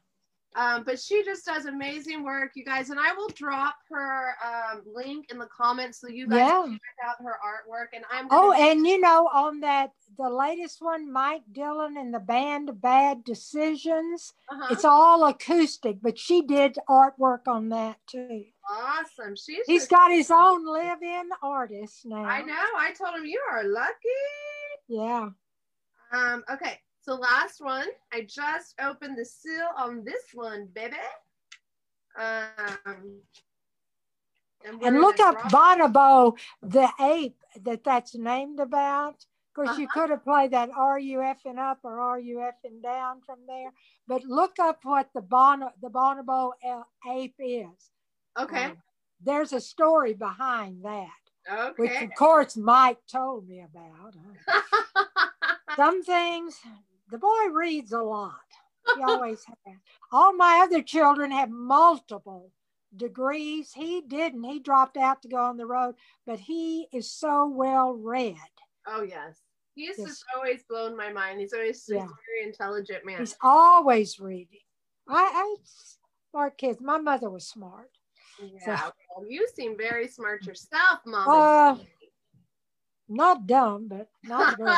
Um, 0.56 0.84
but 0.84 1.00
she 1.00 1.24
just 1.24 1.46
does 1.46 1.66
amazing 1.66 2.24
work, 2.24 2.52
you 2.56 2.66
guys. 2.66 2.90
And 2.90 3.00
I 3.00 3.14
will 3.14 3.30
drop 3.30 3.76
her 3.90 4.34
um, 4.44 4.82
link 4.92 5.28
in 5.32 5.38
the 5.38 5.46
comments 5.56 6.02
so 6.02 6.08
you 6.08 6.28
guys 6.28 6.40
Yeah. 6.40 6.62
can 6.64 6.72
check 6.74 7.08
out 7.08 7.16
her 7.24 7.38
artwork. 7.46 7.88
And 7.96 8.04
I'm 8.12 8.28
Oh, 8.32 8.52
and 8.54 8.86
you 8.86 9.00
know, 9.00 9.30
on 9.32 9.60
that 9.60 9.92
the 10.18 10.28
latest 10.30 10.82
one, 10.82 11.12
Mike 11.14 11.44
Dillon 11.52 11.98
and 11.98 12.12
the 12.14 12.20
band 12.20 12.82
Bad 12.82 13.24
Decisions. 13.24 14.34
uh-huh. 14.50 14.68
It's 14.72 14.84
all 14.86 15.24
acoustic, 15.28 16.02
but 16.02 16.18
she 16.18 16.42
did 16.42 16.78
artwork 16.90 17.48
on 17.48 17.70
that 17.70 17.98
too. 18.08 18.46
awesome. 18.72 19.36
She's 19.36 19.66
He's 19.68 19.82
just- 19.84 19.92
got 19.92 20.12
his 20.12 20.32
own 20.32 20.66
live-in 20.66 21.30
artist 21.44 22.06
now. 22.06 22.24
I 22.26 22.42
know. 22.42 22.54
I 22.78 22.92
told 22.94 23.16
him 23.16 23.26
you 23.26 23.40
are 23.52 23.64
lucky. 23.64 23.94
Yeah. 24.88 25.30
Um, 26.12 26.44
okay, 26.52 26.80
so 27.10 27.16
last 27.16 27.60
one. 27.60 27.88
I 28.14 28.22
just 28.22 28.76
opened 28.80 29.18
the 29.18 29.26
seal 29.26 29.68
on 29.76 30.04
this 30.06 30.26
one, 30.34 30.68
baby. 30.74 30.96
Um, 32.20 33.22
And, 34.66 34.84
And 34.84 35.00
look 35.00 35.22
up 35.22 35.38
Bonobo, 35.44 36.38
the 36.62 36.90
ape 37.00 37.42
that 37.64 37.82
that's 37.86 38.14
named 38.14 38.60
about. 38.60 39.16
Of 39.16 39.54
course, 39.56 39.78
you 39.78 39.86
Uh-huh. 39.86 40.02
could 40.02 40.10
have 40.10 40.24
played 40.26 40.52
that 40.52 40.70
RUF 40.76 41.46
and 41.46 41.58
up 41.58 41.80
or 41.84 41.96
RUF 41.96 42.56
and 42.66 42.84
down 42.84 43.22
from 43.22 43.40
there, 43.48 43.72
but 44.06 44.26
look 44.26 44.60
up 44.60 44.84
what 44.84 45.14
the 45.14 45.22
Bono, 45.22 45.72
the 45.82 45.90
Bonobo 45.90 46.52
uh, 46.62 46.84
ape 47.10 47.36
is. 47.40 47.92
Okay. 48.38 48.66
Um, 48.66 48.84
there's 49.22 49.54
a 49.54 49.62
story 49.62 50.14
behind 50.14 50.84
that, 50.84 51.74
which 51.78 52.02
of 52.02 52.14
course 52.16 52.58
Mike 52.58 53.00
told 53.08 53.48
me 53.48 53.62
about. 53.62 54.14
Some 55.78 56.04
things, 56.04 56.60
the 57.12 57.18
boy 57.18 57.48
reads 57.54 57.92
a 57.92 58.00
lot. 58.02 58.36
He 58.96 59.04
always 59.04 59.44
has. 59.66 59.76
All 60.12 60.34
my 60.34 60.62
other 60.64 60.82
children 60.82 61.32
have 61.32 61.50
multiple 61.50 62.52
degrees. 62.96 63.72
He 63.74 64.02
didn't. 64.02 64.44
He 64.44 64.60
dropped 64.60 64.98
out 64.98 65.22
to 65.22 65.28
go 65.28 65.38
on 65.38 65.58
the 65.58 65.66
road, 65.66 65.96
but 66.26 66.40
he 66.40 66.88
is 66.92 67.12
so 67.12 67.48
well 67.48 67.94
read. 67.94 68.36
oh 68.88 69.04
yes. 69.04 69.38
He's 69.76 69.98
Yes. 69.98 70.08
just 70.10 70.26
always 70.36 70.64
blown 70.70 70.98
my 70.98 71.12
mind. 71.12 71.40
He's 71.40 71.54
always 71.54 71.86
he's 71.86 71.96
a 71.96 72.00
very 72.00 72.44
intelligent 72.48 73.06
man. 73.06 73.20
He's 73.20 73.38
always 73.42 74.20
reading. 74.20 74.60
I, 75.08 75.16
I 75.34 75.56
smart 76.32 76.58
kids. 76.58 76.82
My 76.82 76.98
mother 76.98 77.30
was 77.30 77.48
smart. 77.48 77.90
Yeah. 78.42 78.90
Well, 79.16 79.26
you 79.30 79.48
seem 79.56 79.78
very 79.78 80.08
smart 80.08 80.46
yourself, 80.46 81.00
Mama. 81.06 81.32
Uh, 81.32 81.78
not 83.08 83.48
dumb, 83.48 83.88
but 83.88 84.10
not 84.24 84.58
very. 84.58 84.70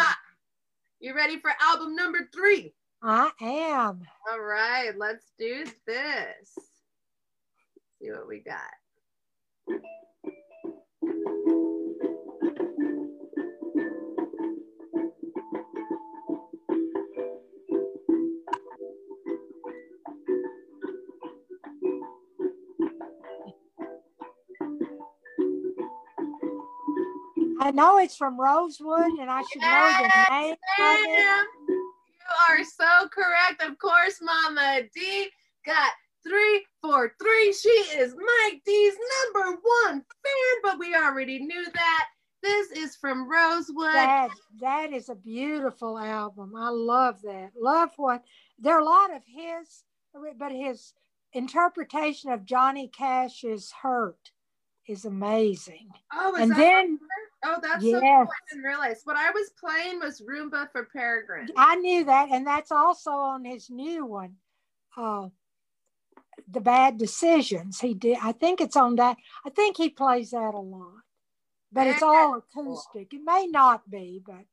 You 1.02 1.16
ready 1.16 1.40
for 1.40 1.52
album 1.60 1.96
number 1.96 2.30
three? 2.32 2.74
I 3.02 3.32
am. 3.42 4.04
All 4.32 4.40
right, 4.40 4.92
let's 4.96 5.26
do 5.38 5.66
this. 5.88 6.54
See 8.00 8.12
what 8.12 8.28
we 8.28 8.40
got. 8.40 9.82
I 27.62 27.70
know 27.70 28.00
it's 28.00 28.16
from 28.16 28.42
Rosewood, 28.42 29.20
and 29.20 29.30
I 29.30 29.44
should 29.44 29.62
know 29.62 29.94
the 30.00 30.34
name. 30.34 30.56
Sam, 30.80 31.46
you 31.70 31.94
are 32.50 32.64
so 32.64 33.08
correct. 33.10 33.62
Of 33.62 33.78
course, 33.78 34.20
Mama 34.20 34.82
D 34.96 35.30
got 35.64 35.92
three 36.28 36.66
for 36.82 37.14
three. 37.22 37.54
She 37.54 37.70
is 37.70 38.16
Mike 38.16 38.62
D's 38.66 38.96
number 39.36 39.60
one 39.62 40.02
fan, 40.02 40.56
but 40.64 40.80
we 40.80 40.96
already 40.96 41.38
knew 41.38 41.66
that. 41.72 42.08
This 42.42 42.72
is 42.72 42.96
from 42.96 43.30
Rosewood. 43.30 43.94
That 43.94 44.32
that 44.60 44.92
is 44.92 45.10
a 45.10 45.16
beautiful 45.16 46.00
album. 46.00 46.54
I 46.58 46.70
love 46.70 47.22
that. 47.22 47.52
Love 47.56 47.92
what 47.98 48.24
there 48.58 48.74
are 48.76 48.82
a 48.82 48.84
lot 48.84 49.16
of 49.16 49.22
his, 49.28 49.84
but 50.40 50.52
his 50.52 50.94
interpretation 51.34 52.32
of 52.32 52.44
Johnny 52.44 52.88
Cash's 52.88 53.72
"Hurt" 53.84 54.32
is 54.88 55.06
amazing. 55.06 55.90
oh, 56.12 56.36
is 56.36 56.42
and 56.42 56.52
that 56.52 56.58
then 56.58 57.00
Oh, 57.44 57.58
that's 57.62 57.84
so 57.84 58.00
cool. 58.00 58.04
I 58.04 58.28
didn't 58.52 58.64
realize. 58.64 59.02
What 59.04 59.18
I 59.18 59.32
was 59.32 59.52
playing 59.60 60.00
was 60.00 60.22
Roomba 60.22 60.72
for 60.72 60.86
Peregrine. 60.86 61.50
I 61.58 61.76
knew 61.78 62.06
that, 62.06 62.30
and 62.32 62.46
that's 62.46 62.72
also 62.72 63.12
on 63.12 63.44
his 63.46 63.70
new 63.70 64.06
one, 64.06 64.36
uh, 64.96 65.30
"The 66.48 66.62
Bad 66.62 66.98
Decisions." 66.98 67.80
He 67.80 67.94
did. 67.96 68.20
I 68.22 68.32
think 68.34 68.62
it's 68.62 68.76
on 68.76 68.96
that. 68.98 69.18
I 69.46 69.50
think 69.50 69.78
he 69.78 69.90
plays 69.90 70.32
that 70.32 70.54
a 70.54 70.60
lot, 70.60 71.02
but 71.72 71.88
it's 71.88 72.04
all 72.04 72.36
acoustic. 72.36 73.14
It 73.14 73.22
may 73.24 73.48
not 73.48 73.90
be, 73.90 74.22
but 74.24 74.46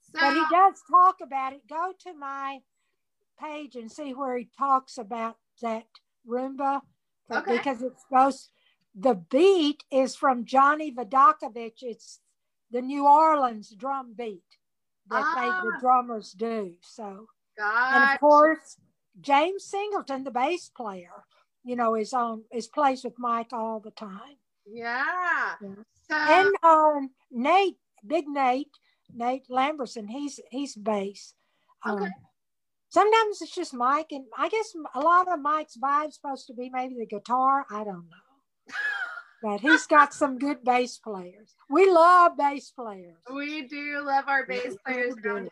So, 0.00 0.18
but 0.20 0.34
he 0.34 0.44
does 0.50 0.82
talk 0.90 1.20
about 1.22 1.52
it. 1.52 1.66
Go 1.68 1.92
to 2.00 2.14
my 2.14 2.62
page 3.38 3.76
and 3.76 3.90
see 3.90 4.12
where 4.12 4.36
he 4.36 4.48
talks 4.58 4.98
about 4.98 5.38
that 5.62 5.86
Roomba 6.26 6.82
Okay. 7.30 7.58
because 7.58 7.82
it's 7.82 8.02
supposed. 8.02 8.50
The 8.96 9.14
beat 9.14 9.82
is 9.90 10.14
from 10.14 10.44
Johnny 10.44 10.92
Vidacovich. 10.92 11.82
It's 11.82 12.20
the 12.74 12.82
New 12.82 13.06
Orleans 13.06 13.70
drum 13.82 14.14
beat 14.22 14.50
that 15.10 15.26
made 15.40 15.56
the 15.66 15.72
Ah. 15.76 15.80
drummers 15.80 16.32
do. 16.32 16.60
So, 16.82 17.08
and 17.56 18.02
of 18.10 18.20
course, 18.20 18.76
James 19.20 19.64
Singleton, 19.64 20.24
the 20.24 20.30
bass 20.42 20.64
player, 20.80 21.16
you 21.62 21.76
know, 21.76 21.94
is 21.94 22.12
on 22.12 22.44
is 22.58 22.66
plays 22.68 23.04
with 23.04 23.14
Mike 23.18 23.52
all 23.52 23.78
the 23.80 23.92
time. 23.92 24.36
yeah. 24.66 25.54
Yeah. 25.62 25.82
So, 26.08 26.16
and 26.38 26.52
um, 26.62 27.10
Nate, 27.30 27.78
Big 28.06 28.26
Nate, 28.28 28.74
Nate 29.22 29.46
Lamberson, 29.48 30.06
he's 30.16 30.40
he's 30.50 30.74
bass. 30.76 31.34
Um, 31.84 31.94
Okay. 32.02 32.12
Sometimes 32.88 33.42
it's 33.42 33.54
just 33.54 33.74
Mike, 33.74 34.10
and 34.12 34.24
I 34.38 34.48
guess 34.48 34.68
a 34.94 35.00
lot 35.00 35.26
of 35.32 35.40
Mike's 35.40 35.76
vibe's 35.76 36.14
supposed 36.14 36.46
to 36.46 36.54
be 36.54 36.70
maybe 36.72 36.94
the 36.98 37.06
guitar. 37.16 37.66
I 37.70 37.82
don't 37.88 38.08
know, 38.12 38.24
but 39.44 39.60
he's 39.60 39.86
got 39.86 40.14
some 40.14 40.38
good 40.38 40.64
bass 40.64 40.96
players. 40.96 41.54
We 41.68 41.90
love 41.90 42.38
bass 42.38 42.70
players. 42.70 43.18
we 43.32 43.68
do 43.68 44.02
love 44.02 44.24
our 44.26 44.46
bass 44.46 44.74
players 44.86 45.14
do. 45.16 45.20
down 45.20 45.42
here. 45.42 45.50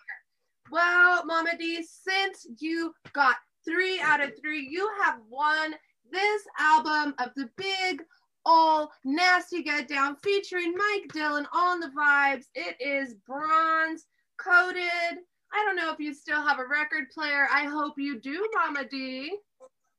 Well, 0.70 1.27
Mama 1.27 1.51
D, 1.59 1.85
since 1.85 2.47
you 2.59 2.94
got 3.12 3.36
three 3.66 4.01
out 4.01 4.23
of 4.23 4.32
three, 4.40 4.66
you 4.66 4.90
have 5.02 5.19
won 5.28 5.74
this 6.10 6.43
album 6.59 7.14
of 7.19 7.35
the 7.36 7.51
big 7.59 8.02
old 8.47 8.89
nasty 9.05 9.62
get 9.62 9.89
down 9.89 10.16
featuring 10.16 10.73
Mike 10.74 11.12
Dillon 11.12 11.47
on 11.52 11.78
the 11.78 11.89
vibes. 11.89 12.44
It 12.55 12.77
is 12.81 13.14
bronze 13.27 14.06
coated. 14.39 15.19
I 15.52 15.64
don't 15.66 15.77
know 15.77 15.93
if 15.93 16.01
you 16.01 16.14
still 16.14 16.40
have 16.40 16.59
a 16.59 16.66
record 16.66 17.10
player. 17.12 17.47
I 17.52 17.64
hope 17.64 17.98
you 17.98 18.19
do, 18.19 18.48
Mama 18.55 18.86
D. 18.89 19.36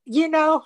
You 0.05 0.29
know, 0.29 0.63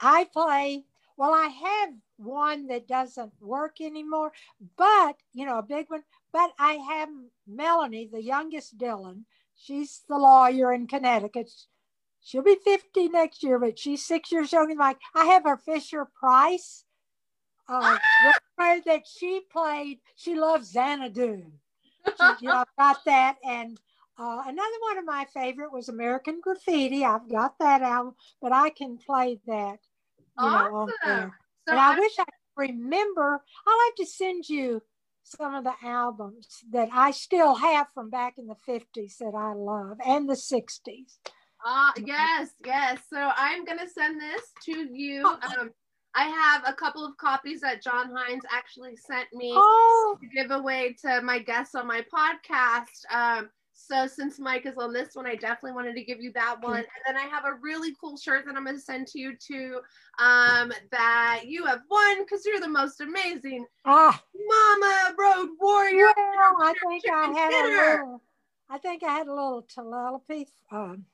I 0.00 0.26
play. 0.32 0.86
Well, 1.18 1.34
I 1.34 1.48
have 1.48 1.90
one 2.20 2.66
that 2.68 2.88
doesn't 2.88 3.32
work 3.40 3.80
anymore, 3.80 4.32
but 4.76 5.16
you 5.32 5.46
know, 5.46 5.58
a 5.58 5.62
big 5.62 5.86
one. 5.88 6.02
But 6.32 6.52
I 6.58 6.74
have 6.74 7.08
Melanie, 7.46 8.08
the 8.12 8.22
youngest 8.22 8.78
Dillon. 8.78 9.26
She's 9.56 10.02
the 10.08 10.16
lawyer 10.16 10.72
in 10.72 10.86
Connecticut. 10.86 11.50
She'll 12.22 12.42
be 12.42 12.56
50 12.62 13.08
next 13.08 13.42
year, 13.42 13.58
but 13.58 13.78
she's 13.78 14.04
six 14.04 14.30
years 14.30 14.52
younger 14.52 14.70
than 14.70 14.78
Mike. 14.78 14.98
I 15.14 15.24
have 15.26 15.44
her 15.44 15.56
Fisher 15.56 16.06
Price 16.18 16.84
uh, 17.68 17.98
record 18.58 18.84
that 18.86 19.02
she 19.06 19.40
played. 19.50 19.98
She 20.16 20.34
loves 20.34 20.70
Xanadu. 20.70 21.44
She, 22.06 22.26
you 22.42 22.48
know, 22.48 22.56
I've 22.56 22.76
got 22.78 23.04
that. 23.06 23.36
And 23.44 23.78
uh, 24.18 24.42
another 24.46 24.76
one 24.82 24.98
of 24.98 25.04
my 25.06 25.26
favorite 25.32 25.72
was 25.72 25.88
American 25.88 26.40
Graffiti. 26.42 27.04
I've 27.04 27.28
got 27.28 27.58
that 27.58 27.80
album, 27.82 28.14
but 28.40 28.52
I 28.52 28.70
can 28.70 28.98
play 28.98 29.40
that, 29.46 29.78
you 30.38 30.46
Awesome. 30.46 30.94
there. 31.04 31.38
So 31.66 31.72
and 31.72 31.80
I 31.80 31.94
I- 31.94 31.98
wish 31.98 32.12
I 32.18 32.24
could 32.24 32.70
remember. 32.70 33.42
I'll 33.66 33.80
have 33.86 33.94
to 33.96 34.06
send 34.06 34.48
you 34.48 34.82
some 35.22 35.54
of 35.54 35.64
the 35.64 35.74
albums 35.84 36.64
that 36.72 36.88
I 36.92 37.10
still 37.12 37.54
have 37.54 37.86
from 37.94 38.10
back 38.10 38.34
in 38.38 38.46
the 38.46 38.56
50s 38.66 39.18
that 39.18 39.34
I 39.36 39.52
love 39.52 39.98
and 40.04 40.28
the 40.28 40.34
60s. 40.34 41.18
Uh, 41.64 41.92
yes, 42.04 42.50
yes. 42.64 43.00
So 43.12 43.18
I'm 43.36 43.64
gonna 43.64 43.86
send 43.88 44.20
this 44.20 44.42
to 44.64 44.88
you. 44.92 45.22
Oh. 45.26 45.38
Um, 45.60 45.70
I 46.14 46.24
have 46.24 46.62
a 46.66 46.72
couple 46.72 47.06
of 47.06 47.16
copies 47.18 47.60
that 47.60 47.82
John 47.82 48.10
Hines 48.12 48.42
actually 48.50 48.96
sent 48.96 49.28
me 49.32 49.52
Oh, 49.54 50.18
to 50.20 50.26
give 50.26 50.50
away 50.50 50.96
to 51.02 51.20
my 51.22 51.38
guests 51.38 51.74
on 51.76 51.86
my 51.86 52.02
podcast. 52.12 53.04
Um, 53.14 53.50
so 53.80 54.06
since 54.06 54.38
Mike 54.38 54.66
is 54.66 54.76
on 54.76 54.92
this 54.92 55.14
one, 55.14 55.26
I 55.26 55.34
definitely 55.34 55.72
wanted 55.72 55.94
to 55.96 56.04
give 56.04 56.20
you 56.20 56.32
that 56.32 56.56
one. 56.60 56.78
And 56.80 56.86
then 57.06 57.16
I 57.16 57.26
have 57.26 57.44
a 57.44 57.54
really 57.60 57.94
cool 58.00 58.16
shirt 58.16 58.44
that 58.46 58.56
I'm 58.56 58.64
gonna 58.64 58.78
send 58.78 59.06
to 59.08 59.18
you 59.18 59.34
too. 59.36 59.80
Um, 60.18 60.72
that 60.90 61.42
you 61.46 61.64
have 61.64 61.80
won 61.90 62.22
because 62.22 62.44
you're 62.44 62.60
the 62.60 62.68
most 62.68 63.00
amazing 63.00 63.66
ah, 63.84 64.22
Mama 64.34 65.14
Road 65.18 65.48
Warrior. 65.58 66.12
well, 66.16 66.56
I 66.62 66.74
think 66.88 67.04
I 67.12 67.26
had 67.28 67.52
a 67.52 67.68
little, 67.68 68.22
I 68.68 68.78
think 68.78 69.02
I 69.02 69.12
had 69.12 69.26
a 69.26 69.34
little 69.34 69.62
telepathy, 69.62 70.48
um, 70.70 71.06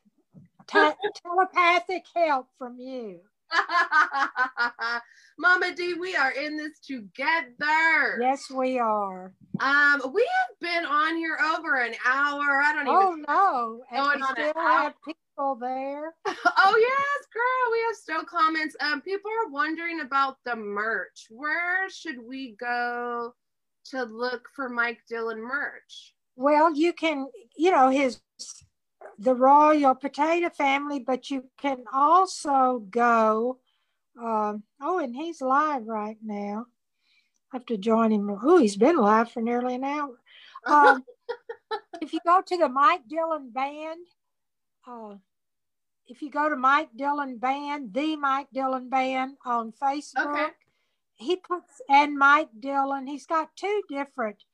te- 0.67 0.91
telepathic 1.25 2.05
help 2.15 2.49
from 2.59 2.79
you. 2.79 3.21
Mama 5.39 5.75
D, 5.75 5.95
we 5.95 6.17
are 6.17 6.31
in 6.31 6.57
this 6.57 6.79
together. 6.81 8.19
Yes, 8.21 8.51
we 8.51 8.79
are. 8.79 9.33
Um, 9.61 10.03
we 10.15 10.23
have 10.23 10.61
been 10.61 10.87
on 10.87 11.17
here 11.17 11.39
over 11.55 11.77
an 11.81 11.95
hour. 12.05 12.61
I 12.63 12.73
don't 12.73 12.87
even. 12.87 12.97
Oh 12.97 13.17
no, 13.29 13.83
and 13.91 14.05
Going 14.05 14.19
we 14.19 14.23
on 14.23 14.39
an 14.39 14.51
still 14.51 14.63
have 14.63 14.95
people 15.05 15.59
there. 15.61 16.15
Oh 16.59 16.77
yes, 16.79 17.27
girl. 17.33 17.73
We 17.73 17.83
have 17.87 17.97
still 17.97 18.25
comments. 18.25 18.77
Um, 18.81 19.03
people 19.03 19.31
are 19.31 19.51
wondering 19.53 20.01
about 20.01 20.39
the 20.45 20.57
merch. 20.57 21.27
Where 21.31 21.89
should 21.91 22.19
we 22.19 22.57
go 22.59 23.35
to 23.91 24.03
look 24.05 24.49
for 24.55 24.69
Mike 24.69 25.01
Dillon 25.09 25.41
merch? 25.41 26.15
Well, 26.35 26.75
you 26.75 26.93
can, 26.93 27.29
you 27.57 27.71
know, 27.71 27.89
his 27.91 28.21
the 29.19 29.35
Royal 29.35 29.95
Potato 29.95 30.51
Family, 30.51 31.01
but 31.01 31.31
you 31.31 31.45
can 31.59 31.85
also 31.93 32.85
go. 32.91 33.59
Um, 34.21 34.63
oh, 34.81 34.99
and 34.99 35.15
he's 35.15 35.41
live 35.41 35.87
right 35.87 36.17
now. 36.23 36.67
I 37.53 37.57
have 37.57 37.67
to 37.67 37.77
join 37.77 38.13
him. 38.13 38.31
Oh, 38.43 38.59
he's 38.59 38.77
been 38.77 38.97
live 38.97 39.31
for 39.31 39.41
nearly 39.43 39.75
an 39.75 39.85
hour. 39.85 40.19
Um, 40.67 41.05
if 42.01 42.13
you 42.13 42.21
go 42.27 42.41
to 42.47 42.57
the 42.57 42.69
Mike 42.69 43.03
Dillon 43.09 43.51
Band, 43.51 44.01
uh, 44.89 45.17
if 46.09 46.23
you 46.23 46.31
go 46.31 46.49
to 46.49 46.57
Mike 46.57 46.91
Dillon 46.97 47.39
Band, 47.39 47.93
the 47.93 48.17
Mike 48.17 48.49
Dillon 48.53 48.89
Band 48.89 49.37
on 49.45 49.73
Facebook, 49.73 50.33
Okay. 50.33 50.49
he 51.17 51.37
puts 51.37 51.81
and 51.89 52.17
Mike 52.19 52.49
Dillon. 52.59 53.07
He's 53.07 53.27
got 53.27 53.55
two 53.57 53.83
different 53.89 54.45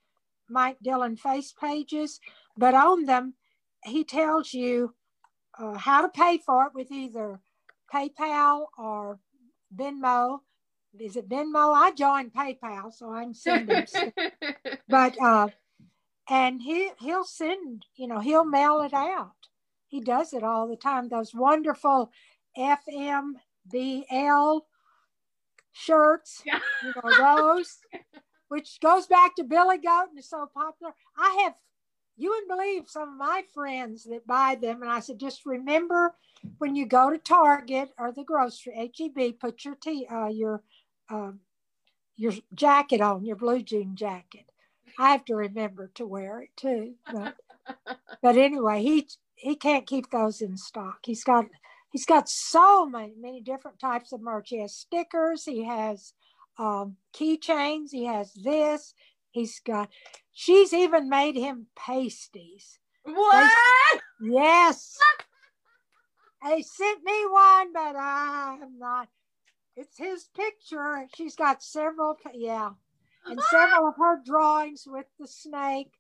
Mike 0.48 0.78
Dillon 0.82 1.16
face 1.16 1.52
pages, 1.52 2.20
but 2.56 2.74
on 2.74 3.04
them 3.04 3.34
he 3.84 4.04
tells 4.04 4.54
you 4.54 4.94
uh, 5.58 5.74
how 5.74 6.02
to 6.02 6.08
pay 6.08 6.38
for 6.38 6.66
it 6.66 6.74
with 6.74 6.90
either 6.90 7.40
PayPal 7.92 8.66
or 8.78 9.18
Venmo. 9.74 10.40
Is 10.98 11.16
it 11.16 11.28
Venmo? 11.28 11.74
I 11.74 11.92
joined 11.92 12.32
PayPal, 12.32 12.92
so 12.92 13.12
I'm 13.12 13.34
sending. 13.34 13.86
But 14.88 15.20
uh, 15.20 15.48
and 16.28 16.62
he 16.62 16.90
he'll 17.00 17.24
send, 17.24 17.86
you 17.96 18.06
know, 18.06 18.20
he'll 18.20 18.44
mail 18.44 18.80
it 18.82 18.92
out. 18.94 19.32
He 19.88 20.00
does 20.00 20.32
it 20.32 20.42
all 20.42 20.68
the 20.68 20.76
time. 20.76 21.08
Those 21.08 21.34
wonderful 21.34 22.10
FMBL 22.58 24.60
shirts, 25.72 26.42
Yeah. 26.44 26.60
you 26.84 26.92
know, 26.96 27.10
those, 27.18 27.78
which 28.48 28.78
goes 28.80 29.06
back 29.06 29.34
to 29.36 29.44
Billy 29.44 29.78
Goat 29.78 30.08
and 30.10 30.18
is 30.18 30.28
so 30.28 30.48
popular. 30.54 30.94
I 31.16 31.40
have, 31.44 31.54
you 32.22 32.30
wouldn't 32.30 32.48
believe 32.48 32.84
some 32.88 33.10
of 33.10 33.18
my 33.18 33.42
friends 33.52 34.04
that 34.04 34.26
buy 34.26 34.56
them. 34.60 34.82
And 34.82 34.90
I 34.90 35.00
said, 35.00 35.18
just 35.18 35.44
remember 35.44 36.14
when 36.58 36.76
you 36.76 36.86
go 36.86 37.10
to 37.10 37.18
Target 37.18 37.90
or 37.98 38.12
the 38.12 38.24
grocery, 38.24 38.92
HEB, 38.96 39.38
put 39.40 39.64
your 39.64 39.74
tea, 39.74 40.06
uh, 40.10 40.28
your, 40.28 40.62
um, 41.10 41.40
your 42.16 42.32
jacket 42.54 43.00
on, 43.00 43.24
your 43.24 43.36
blue 43.36 43.62
jean 43.62 43.96
jacket. 43.96 44.46
I 44.98 45.10
have 45.12 45.24
to 45.26 45.34
remember 45.36 45.90
to 45.96 46.06
wear 46.06 46.42
it 46.42 46.50
too. 46.56 46.94
But, 47.12 47.36
but 48.22 48.36
anyway, 48.36 48.82
he 48.82 49.08
he 49.34 49.56
can't 49.56 49.86
keep 49.86 50.10
those 50.10 50.40
in 50.40 50.56
stock. 50.56 50.98
He's 51.04 51.24
got 51.24 51.46
he's 51.90 52.06
got 52.06 52.28
so 52.28 52.86
many 52.86 53.14
many 53.18 53.40
different 53.40 53.78
types 53.80 54.12
of 54.12 54.20
merch. 54.20 54.50
He 54.50 54.60
has 54.60 54.74
stickers. 54.76 55.44
He 55.44 55.64
has 55.64 56.14
um, 56.58 56.96
keychains. 57.14 57.90
He 57.90 58.04
has 58.04 58.32
this. 58.34 58.94
He's 59.32 59.60
got. 59.60 59.88
She's 60.32 60.72
even 60.72 61.08
made 61.08 61.36
him 61.36 61.66
pasties. 61.74 62.78
what? 63.04 64.00
Yes. 64.20 64.96
They 66.44 66.62
sent 66.62 67.02
me 67.02 67.26
one, 67.28 67.72
but 67.72 67.96
I'm 67.96 68.78
not. 68.78 69.08
It's 69.76 69.96
his 69.96 70.24
picture. 70.36 71.06
She's 71.16 71.34
got 71.34 71.62
several. 71.62 72.16
Yeah, 72.34 72.70
and 73.26 73.40
several 73.50 73.88
of 73.88 73.96
her 73.96 74.20
drawings 74.24 74.84
with 74.86 75.06
the 75.18 75.26
snake. 75.26 75.92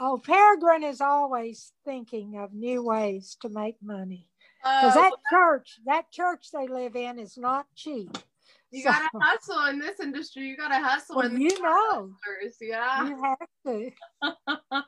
Oh, 0.00 0.18
Peregrine 0.24 0.84
is 0.84 1.00
always 1.00 1.72
thinking 1.84 2.38
of 2.38 2.54
new 2.54 2.82
ways 2.82 3.36
to 3.42 3.48
make 3.48 3.76
money 3.82 4.28
because 4.62 4.96
Oh, 4.96 5.00
that 5.00 5.12
church, 5.30 5.80
that 5.84 6.10
church 6.10 6.48
they 6.52 6.66
live 6.66 6.96
in, 6.96 7.18
is 7.18 7.36
not 7.36 7.66
cheap. 7.74 8.16
You 8.72 8.82
so- 8.82 8.90
gotta 8.90 9.08
hustle 9.20 9.66
in 9.66 9.78
this 9.78 10.00
industry. 10.00 10.42
You 10.44 10.56
gotta 10.56 10.78
hustle 10.80 11.16
Well, 11.16 11.26
in 11.26 11.40
you 11.40 11.60
know, 11.62 12.10
hustlers, 12.24 12.56
Yeah. 12.60 13.08
you 13.08 13.22
have 13.22 13.38
to. 13.66 13.90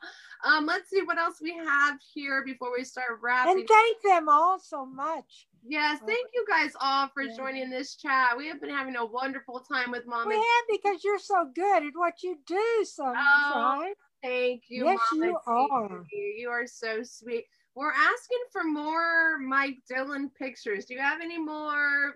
um, 0.45 0.67
let's 0.67 0.91
see 0.91 1.03
what 1.03 1.19
else 1.19 1.37
we 1.41 1.53
have 1.57 1.99
here 2.13 2.45
before 2.45 2.73
we 2.73 2.85
start 2.85 3.19
wrapping. 3.23 3.59
And 3.61 3.69
thank 3.69 4.03
them 4.03 4.29
all 4.29 4.59
so 4.59 4.85
much. 4.87 5.47
yes, 5.67 6.01
thank 6.07 6.27
you 6.35 6.45
guys 6.49 6.73
all 6.81 7.09
for 7.09 7.23
Yeah. 7.23 7.37
joining 7.37 7.71
this 7.71 7.97
chat. 7.97 8.37
We 8.37 8.49
have 8.49 8.61
been 8.61 8.71
having 8.71 8.97
a 8.97 9.05
wonderful 9.05 9.61
time 9.61 9.91
with 9.91 10.07
Mom 10.07 10.29
We 10.29 10.35
and 10.35 10.43
have 10.45 10.65
because 10.83 11.05
you're 11.05 11.19
so 11.19 11.51
good 11.55 11.83
at 11.85 11.93
what 11.95 12.23
you 12.23 12.39
do, 12.47 12.85
Sunshine. 12.85 13.95
Thank 14.23 14.65
you, 14.69 14.87
Yes, 14.87 14.99
Mama 15.13 15.27
you 15.27 15.39
are. 15.47 16.05
You 16.13 16.49
are 16.49 16.67
so 16.67 17.03
sweet. 17.03 17.45
We're 17.75 17.93
asking 17.93 18.39
for 18.53 18.65
more 18.65 19.39
Mike 19.39 19.79
Dillon 19.89 20.31
pictures. 20.39 20.87
Do 20.87 20.95
you 20.95 21.01
have 21.01 21.21
any 21.21 21.39
more 21.39 22.15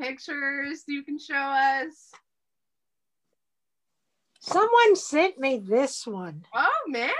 pictures 0.00 0.84
you 0.86 1.02
can 1.02 1.18
show 1.18 1.34
us? 1.34 2.12
Someone 4.40 4.96
sent 4.96 5.38
me 5.38 5.58
this 5.58 6.06
one. 6.06 6.44
Oh 6.54 6.68
man! 6.88 7.10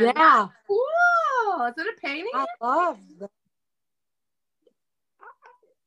Yeah, 0.00 0.48
Cool. 0.66 1.66
Is 1.68 1.74
it 1.78 1.94
a 1.96 2.00
painting? 2.00 2.30
I 2.34 2.46
love 2.60 2.98
that. 3.20 3.30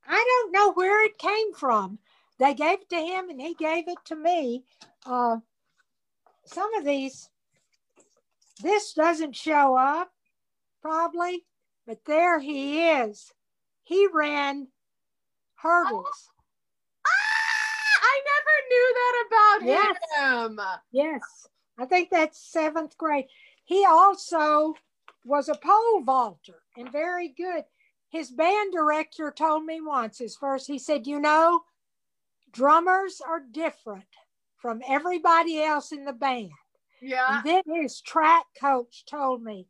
I 0.07 0.23
don't 0.41 0.51
know 0.53 0.71
where 0.73 1.05
it 1.05 1.17
came 1.17 1.53
from. 1.53 1.99
They 2.39 2.53
gave 2.53 2.81
it 2.81 2.89
to 2.89 2.95
him 2.95 3.29
and 3.29 3.41
he 3.41 3.53
gave 3.55 3.88
it 3.88 3.97
to 4.05 4.15
me. 4.15 4.63
Uh, 5.05 5.38
some 6.45 6.73
of 6.75 6.85
these, 6.85 7.29
this 8.61 8.93
doesn't 8.93 9.35
show 9.35 9.75
up 9.75 10.11
probably, 10.81 11.45
but 11.85 11.99
there 12.05 12.39
he 12.39 12.88
is. 12.89 13.31
He 13.84 14.07
ran 14.13 14.67
hurdles. 15.57 16.31
Ah, 17.05 17.99
I 18.03 18.21
never 18.25 18.55
knew 18.69 18.93
that 18.93 19.23
about 19.27 19.67
Yes. 19.67 19.97
him. 20.17 20.61
Yes, 20.91 21.47
I 21.77 21.85
think 21.85 22.09
that's 22.09 22.39
seventh 22.51 22.97
grade. 22.97 23.27
He 23.65 23.85
also 23.85 24.75
was 25.23 25.49
a 25.49 25.55
pole 25.55 26.01
vaulter 26.03 26.63
and 26.77 26.91
very 26.91 27.29
good. 27.29 27.65
His 28.09 28.31
band 28.31 28.71
director 28.71 29.31
told 29.31 29.65
me 29.65 29.81
once, 29.81 30.17
his 30.17 30.38
first, 30.38 30.67
he 30.67 30.79
said, 30.79 31.05
You 31.05 31.19
know, 31.19 31.63
drummers 32.51 33.21
are 33.21 33.41
different 33.41 34.05
from 34.57 34.81
everybody 34.88 35.61
else 35.61 35.91
in 35.91 36.05
the 36.05 36.13
band. 36.13 36.51
Yeah. 37.01 37.38
And 37.38 37.45
then 37.45 37.81
his 37.81 38.01
track 38.01 38.45
coach 38.59 39.05
told 39.05 39.43
me, 39.43 39.67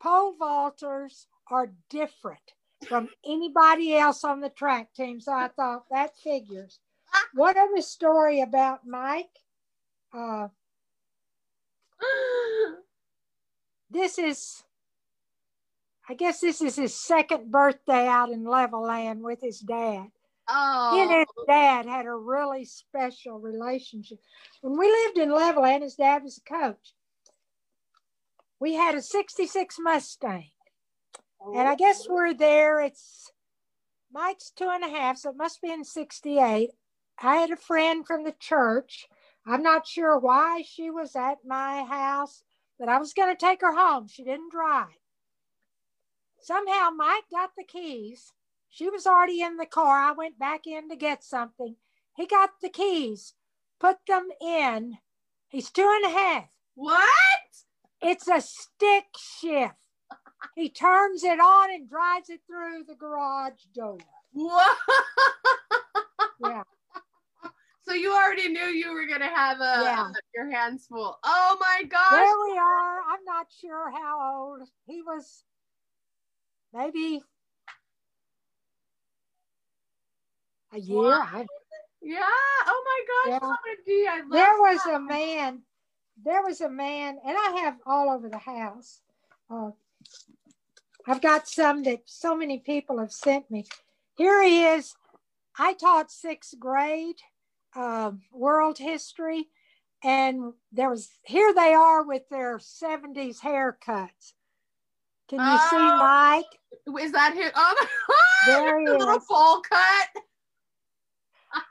Pole 0.00 0.34
vaulters 0.38 1.26
are 1.50 1.72
different 1.88 2.54
from 2.86 3.08
anybody 3.24 3.96
else 3.96 4.24
on 4.24 4.40
the 4.40 4.48
track 4.48 4.92
team. 4.94 5.20
So 5.20 5.32
I 5.32 5.48
thought 5.48 5.84
that 5.90 6.16
figures. 6.16 6.78
One 7.34 7.56
other 7.56 7.82
story 7.82 8.40
about 8.40 8.86
Mike. 8.86 9.26
Uh, 10.12 10.48
this 13.90 14.18
is 14.18 14.64
I 16.10 16.14
guess 16.14 16.40
this 16.40 16.60
is 16.60 16.74
his 16.74 17.00
second 17.00 17.52
birthday 17.52 18.08
out 18.08 18.30
in 18.30 18.42
Levelland 18.42 19.20
with 19.20 19.40
his 19.40 19.60
dad. 19.60 20.08
Oh. 20.48 20.90
He 20.92 21.02
and 21.02 21.12
his 21.12 21.46
dad 21.46 21.86
had 21.86 22.06
a 22.06 22.12
really 22.12 22.64
special 22.64 23.38
relationship. 23.38 24.18
When 24.60 24.76
we 24.76 24.90
lived 24.90 25.18
in 25.18 25.28
Levelland, 25.28 25.82
his 25.82 25.94
dad 25.94 26.24
was 26.24 26.38
a 26.38 26.52
coach. 26.52 26.94
We 28.58 28.74
had 28.74 28.96
a 28.96 29.02
66 29.02 29.76
Mustang. 29.78 30.50
And 31.40 31.68
I 31.68 31.74
guess 31.74 32.06
we're 32.08 32.34
there. 32.34 32.80
It's 32.80 33.30
Mike's 34.12 34.50
two 34.50 34.68
and 34.68 34.84
a 34.84 34.88
half, 34.88 35.18
so 35.18 35.30
it 35.30 35.36
must 35.36 35.62
be 35.62 35.70
in 35.70 35.84
68. 35.84 36.70
I 37.22 37.36
had 37.36 37.50
a 37.50 37.56
friend 37.56 38.06
from 38.06 38.24
the 38.24 38.34
church. 38.38 39.06
I'm 39.46 39.62
not 39.62 39.86
sure 39.86 40.18
why 40.18 40.62
she 40.66 40.90
was 40.90 41.16
at 41.16 41.38
my 41.44 41.84
house, 41.84 42.42
but 42.78 42.88
I 42.88 42.98
was 42.98 43.14
going 43.14 43.34
to 43.34 43.38
take 43.38 43.62
her 43.62 43.74
home. 43.74 44.06
She 44.06 44.22
didn't 44.22 44.52
drive. 44.52 44.88
Somehow 46.40 46.90
Mike 46.94 47.24
got 47.30 47.50
the 47.56 47.64
keys. 47.64 48.32
She 48.68 48.88
was 48.88 49.06
already 49.06 49.42
in 49.42 49.56
the 49.56 49.66
car. 49.66 49.98
I 49.98 50.12
went 50.12 50.38
back 50.38 50.66
in 50.66 50.88
to 50.88 50.96
get 50.96 51.24
something. 51.24 51.76
He 52.16 52.26
got 52.26 52.50
the 52.62 52.68
keys, 52.68 53.34
put 53.80 53.96
them 54.06 54.28
in. 54.40 54.98
He's 55.48 55.70
two 55.70 55.90
and 56.02 56.12
a 56.12 56.16
half. 56.16 56.48
What? 56.74 57.00
It's 58.00 58.28
a 58.28 58.40
stick 58.40 59.06
shift. 59.18 59.74
He 60.56 60.68
turns 60.70 61.22
it 61.24 61.38
on 61.40 61.70
and 61.72 61.88
drives 61.88 62.30
it 62.30 62.40
through 62.46 62.84
the 62.84 62.94
garage 62.94 63.62
door. 63.74 63.98
Yeah. 66.40 66.62
So 67.82 67.94
you 67.94 68.12
already 68.12 68.48
knew 68.48 68.66
you 68.66 68.92
were 68.92 69.06
gonna 69.06 69.34
have 69.34 69.58
a 69.58 69.82
Yeah. 69.82 70.12
your 70.32 70.48
hands 70.48 70.86
full. 70.86 71.18
Oh 71.24 71.56
my 71.60 71.82
gosh. 71.88 72.10
There 72.12 72.52
we 72.52 72.56
are. 72.56 73.00
I'm 73.10 73.24
not 73.24 73.48
sure 73.50 73.90
how 73.90 74.36
old 74.60 74.68
he 74.86 75.02
was. 75.02 75.42
Maybe 76.72 77.20
a 80.72 80.78
year. 80.78 81.00
Wow. 81.00 81.46
Yeah. 82.00 82.20
Oh 82.22 82.84
my 82.86 83.30
gosh, 83.32 83.32
Yeah. 83.32 83.38
Mama 83.42 83.56
love 84.22 84.30
there 84.30 84.60
was 84.60 84.78
that. 84.84 84.94
a 84.94 85.00
man. 85.00 85.62
There 86.22 86.42
was 86.42 86.60
a 86.60 86.70
man, 86.70 87.18
and 87.26 87.36
I 87.36 87.60
have 87.64 87.78
all 87.86 88.08
over 88.10 88.28
the 88.28 88.38
house. 88.38 89.00
Uh, 89.50 89.70
I've 91.06 91.22
got 91.22 91.48
some 91.48 91.82
that 91.84 92.00
so 92.06 92.36
many 92.36 92.58
people 92.58 92.98
have 92.98 93.12
sent 93.12 93.50
me. 93.50 93.64
Here 94.16 94.42
he 94.42 94.64
is. 94.64 94.94
I 95.58 95.74
taught 95.74 96.10
sixth 96.10 96.58
grade 96.58 97.16
um, 97.74 98.22
world 98.32 98.78
history, 98.78 99.48
and 100.04 100.52
there 100.72 100.90
was 100.90 101.08
here 101.24 101.52
they 101.54 101.72
are 101.74 102.02
with 102.04 102.22
their 102.30 102.58
70s 102.58 103.40
haircuts. 103.40 104.32
Can 105.28 105.38
you 105.40 105.58
see 105.58 105.76
Oh. 105.76 105.96
Mike? 105.98 107.00
Is 107.02 107.12
that 107.12 107.34
his? 107.34 107.50
Oh, 107.54 107.86
There 108.46 108.78
he 108.80 108.86
the 108.86 108.92
little 108.98 109.16
is. 109.16 109.24
bowl 109.28 109.60
cut. 109.60 110.08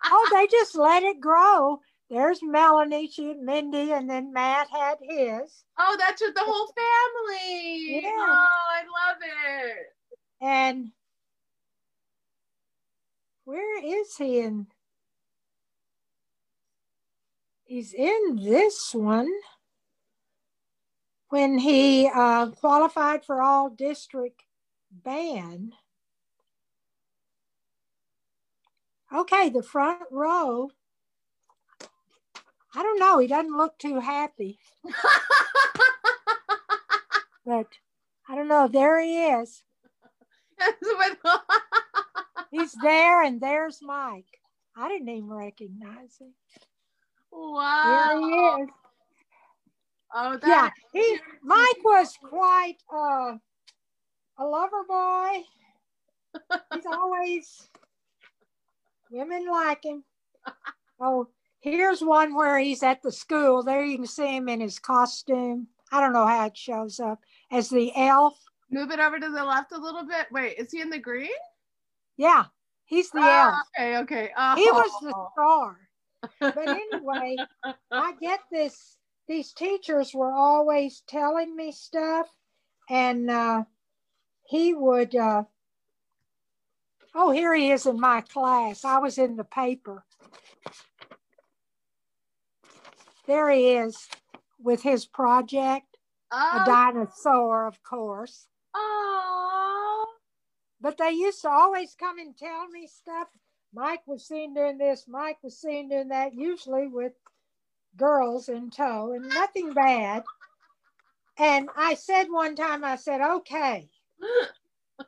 oh, 0.06 0.30
they 0.34 0.48
just 0.48 0.76
let 0.76 1.04
it 1.04 1.20
grow. 1.20 1.80
There's 2.10 2.40
Melanie, 2.42 3.08
she 3.08 3.36
Mindy, 3.36 3.92
and 3.92 4.10
then 4.10 4.34
Matt 4.34 4.68
had 4.72 4.98
his. 5.02 5.64
Oh, 5.78 5.96
that's 6.00 6.22
with 6.22 6.34
the 6.34 6.42
whole 6.44 6.68
family. 6.68 8.02
Yeah. 8.02 8.10
Oh, 8.16 8.48
I 8.72 8.82
love 8.82 9.18
it. 9.22 9.78
And 10.42 10.92
where 13.46 13.84
is 13.84 14.16
he 14.18 14.40
in? 14.40 14.68
He's 17.66 17.94
in 17.94 18.40
this 18.42 18.96
one 18.96 19.30
when 21.30 21.60
he 21.60 22.10
uh, 22.12 22.48
qualified 22.48 23.24
for 23.24 23.42
all 23.44 23.70
district 23.70 24.42
band. 24.92 25.74
Okay, 29.14 29.50
the 29.50 29.62
front 29.62 30.02
row. 30.10 30.72
I 32.76 32.84
don't 32.84 33.00
know. 33.00 33.18
He 33.20 33.28
doesn't 33.28 33.56
look 33.58 33.78
too 33.80 34.00
happy, 34.00 34.60
but 37.46 37.68
I 38.28 38.36
don't 38.36 38.48
know. 38.48 38.68
There 38.68 39.00
he 39.02 39.18
is. 39.26 39.64
He's 42.52 42.74
there, 42.82 43.24
and 43.24 43.40
there's 43.42 43.80
Mike. 43.82 44.26
I 44.76 44.88
didn't 44.88 45.10
even 45.10 45.30
recognize 45.30 46.18
him. 46.20 46.34
wow. 47.32 48.20
Here 48.20 48.30
he 48.58 48.64
is. 48.64 48.70
Oh, 50.14 50.38
that 50.38 50.48
Yeah, 50.48 50.70
he 50.94 51.20
Mike 51.44 51.84
was 51.84 52.18
quite 52.24 52.78
uh, 52.94 53.38
a 54.38 54.44
lover 54.46 54.84
boy. 54.88 55.44
He's 56.74 56.86
always 56.92 57.70
women 59.12 59.48
like 59.50 59.84
him. 59.84 60.04
Oh, 61.00 61.28
here's 61.60 62.02
one 62.02 62.34
where 62.36 62.58
he's 62.60 62.84
at 62.84 63.02
the 63.02 63.12
school. 63.12 63.64
There 63.64 63.84
you 63.84 63.98
can 63.98 64.08
see 64.08 64.36
him 64.36 64.50
in 64.50 64.60
his 64.62 64.80
costume. 64.80 65.68
I 65.92 66.00
don't 66.00 66.14
know 66.14 66.28
how 66.28 66.46
it 66.46 66.58
shows 66.58 67.00
up 67.00 67.20
as 67.52 67.70
the 67.70 67.92
elf. 67.96 68.38
Move 68.72 68.92
it 68.92 69.00
over 69.00 69.20
to 69.20 69.30
the 69.30 69.44
left 69.44 69.72
a 69.72 69.78
little 69.78 70.06
bit. 70.06 70.28
Wait, 70.32 70.58
is 70.58 70.72
he 70.72 70.82
in 70.82 70.90
the 70.90 71.00
green? 71.00 71.30
Yeah, 72.18 72.46
he's 72.86 73.10
the 73.10 73.20
Ah, 73.22 73.48
elf. 73.48 73.68
okay, 73.78 73.98
okay. 73.98 74.32
Oh. 74.38 74.56
He 74.56 74.70
was 74.72 74.92
the 75.02 75.30
star. 75.34 75.78
But 76.42 76.58
anyway, 76.68 77.38
I 77.92 78.14
get 78.20 78.42
this. 78.52 78.98
These 79.30 79.54
teachers 79.54 80.14
were 80.14 80.34
always 80.34 81.02
telling 81.08 81.56
me 81.56 81.72
stuff, 81.72 82.28
and 82.90 83.30
uh, 83.32 83.64
he 84.46 84.74
would. 84.74 85.16
Uh, 85.16 85.44
oh, 87.16 87.32
here 87.32 87.54
he 87.56 87.72
is 87.72 87.86
in 87.86 88.00
my 88.02 88.20
class. 88.22 88.84
I 88.84 88.98
was 89.00 89.18
in 89.18 89.38
the 89.38 89.46
paper. 89.46 90.04
There 93.30 93.52
he 93.52 93.74
is 93.74 94.10
with 94.60 94.82
his 94.82 95.06
project, 95.06 95.86
a 96.34 96.36
oh, 96.36 96.64
dinosaur, 96.66 97.68
of 97.68 97.84
course. 97.84 98.48
oh. 98.74 100.08
But 100.82 100.98
they 100.98 101.12
used 101.12 101.44
to 101.44 101.50
always 101.52 101.94
come 101.94 102.18
and 102.18 102.36
tell 102.36 102.68
me 102.70 102.88
stuff. 102.88 103.28
Mike 103.72 104.02
was 104.08 104.28
seen 104.28 104.56
doing 104.56 104.80
this, 104.80 105.06
Mike 105.08 105.38
was 105.44 105.62
seen 105.62 105.90
doing 105.90 106.08
that, 106.08 106.34
usually 106.34 106.88
with 106.88 107.14
girls 107.96 108.50
in 108.50 108.72
tow, 108.72 109.14
and 109.14 109.30
nothing 109.30 109.74
bad. 109.74 110.24
And 111.38 111.70
I 111.78 111.94
said 111.94 112.32
one 112.32 112.56
time, 112.56 112.84
I 112.84 112.96
said, 112.96 113.22
okay, 113.22 113.92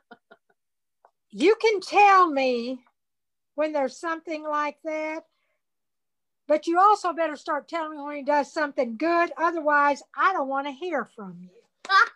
you 1.32 1.56
can 1.60 1.80
tell 1.80 2.30
me 2.30 2.84
when 3.56 3.72
there's 3.72 3.98
something 3.98 4.44
like 4.44 4.76
that, 4.84 5.24
but 6.52 6.66
you 6.66 6.78
also 6.78 7.14
better 7.14 7.34
start 7.34 7.66
telling 7.66 7.96
me 7.96 8.02
when 8.04 8.14
he 8.14 8.22
does 8.22 8.52
something 8.52 8.98
good. 8.98 9.32
Otherwise, 9.38 10.02
I 10.14 10.34
don't 10.34 10.48
want 10.48 10.66
to 10.66 10.70
hear 10.70 11.06
from 11.06 11.38
you. 11.40 11.48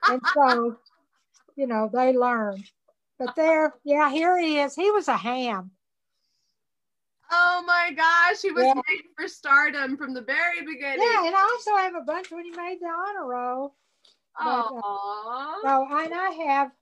And 0.06 0.20
so, 0.34 0.76
you 1.56 1.66
know, 1.66 1.88
they 1.90 2.14
learned. 2.14 2.70
But 3.18 3.34
there, 3.34 3.72
yeah, 3.82 4.10
here 4.10 4.38
he 4.38 4.58
is. 4.58 4.74
He 4.74 4.90
was 4.90 5.08
a 5.08 5.16
ham. 5.16 5.70
Oh 7.30 7.64
my 7.66 7.92
gosh, 7.96 8.42
he 8.42 8.50
was 8.50 8.66
Yeah. 8.66 8.74
made 8.74 9.04
for 9.16 9.26
stardom 9.26 9.96
from 9.96 10.12
the 10.12 10.20
very 10.20 10.60
beginning. 10.66 11.00
Yeah, 11.00 11.28
and 11.28 11.34
also 11.34 11.70
I 11.70 11.74
also 11.74 11.76
have 11.78 11.94
a 11.94 12.04
bunch 12.04 12.30
when 12.30 12.44
he 12.44 12.50
made 12.50 12.76
the 12.78 12.88
honor 12.88 13.26
roll. 13.26 13.74
but, 14.38 14.66
uh, 14.66 14.82
Aww. 14.82 15.54
So 15.62 15.86
and 15.98 16.12
I 16.12 16.30
have, 16.46 16.72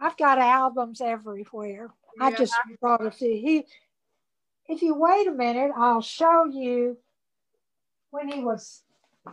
I've 0.00 0.16
got 0.16 0.40
albums 0.40 1.00
everywhere. 1.00 1.92
I 2.20 2.32
just 2.32 2.52
brought 2.80 3.06
a 3.06 3.12
few. 3.12 3.28
He, 3.28 3.66
if 4.70 4.82
you 4.82 4.94
wait 4.94 5.26
a 5.26 5.32
minute, 5.32 5.72
I'll 5.76 6.00
show 6.00 6.44
you 6.46 6.96
when 8.10 8.28
he 8.30 8.40
was. 8.42 8.82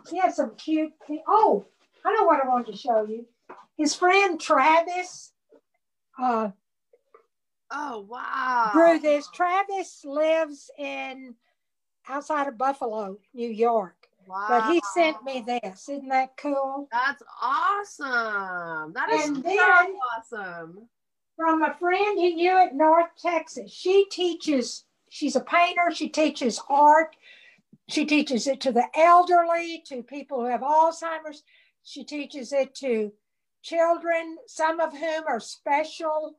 He 0.09 0.17
had 0.19 0.33
some 0.33 0.55
cute. 0.55 0.91
Oh, 1.27 1.65
I 2.05 2.13
know 2.13 2.23
what 2.25 2.43
I 2.43 2.47
wanted 2.47 2.71
to 2.71 2.77
show 2.77 3.05
you. 3.05 3.25
His 3.77 3.95
friend 3.95 4.39
Travis 4.39 5.31
uh, 6.19 6.49
Oh 7.71 8.05
wow. 8.09 8.69
grew 8.73 8.99
this. 8.99 9.29
Travis 9.33 10.03
lives 10.03 10.69
in 10.77 11.35
outside 12.09 12.47
of 12.47 12.57
Buffalo, 12.57 13.17
New 13.33 13.49
York. 13.49 13.93
Wow. 14.27 14.45
But 14.49 14.73
he 14.73 14.81
sent 14.93 15.23
me 15.23 15.41
this. 15.45 15.87
Isn't 15.87 16.09
that 16.09 16.35
cool? 16.37 16.87
That's 16.91 17.23
awesome. 17.41 18.93
That 18.93 19.09
is 19.11 19.27
And 19.29 19.43
then- 19.43 19.95
awesome. 20.17 20.89
From 21.37 21.61
a 21.61 21.73
friend 21.75 22.17
he 22.17 22.33
knew 22.33 22.57
at 22.57 22.73
North 22.73 23.11
Texas. 23.21 23.71
She 23.71 24.05
teaches, 24.09 24.85
she's 25.17 25.35
a 25.35 25.41
painter, 25.41 25.89
she 25.91 26.09
teaches 26.09 26.61
art. 26.69 27.15
She 27.89 28.05
teaches 28.05 28.45
it 28.47 28.61
to 28.61 28.71
the 28.71 28.85
elderly, 28.95 29.81
to 29.87 30.03
people 30.03 30.41
who 30.41 30.45
have 30.47 30.61
Alzheimer's. 30.61 31.43
She 31.83 32.03
teaches 32.03 32.53
it 32.53 32.75
to 32.75 33.11
children, 33.63 34.37
some 34.45 34.79
of 34.79 34.91
whom 34.93 35.23
are 35.27 35.39
special 35.39 36.37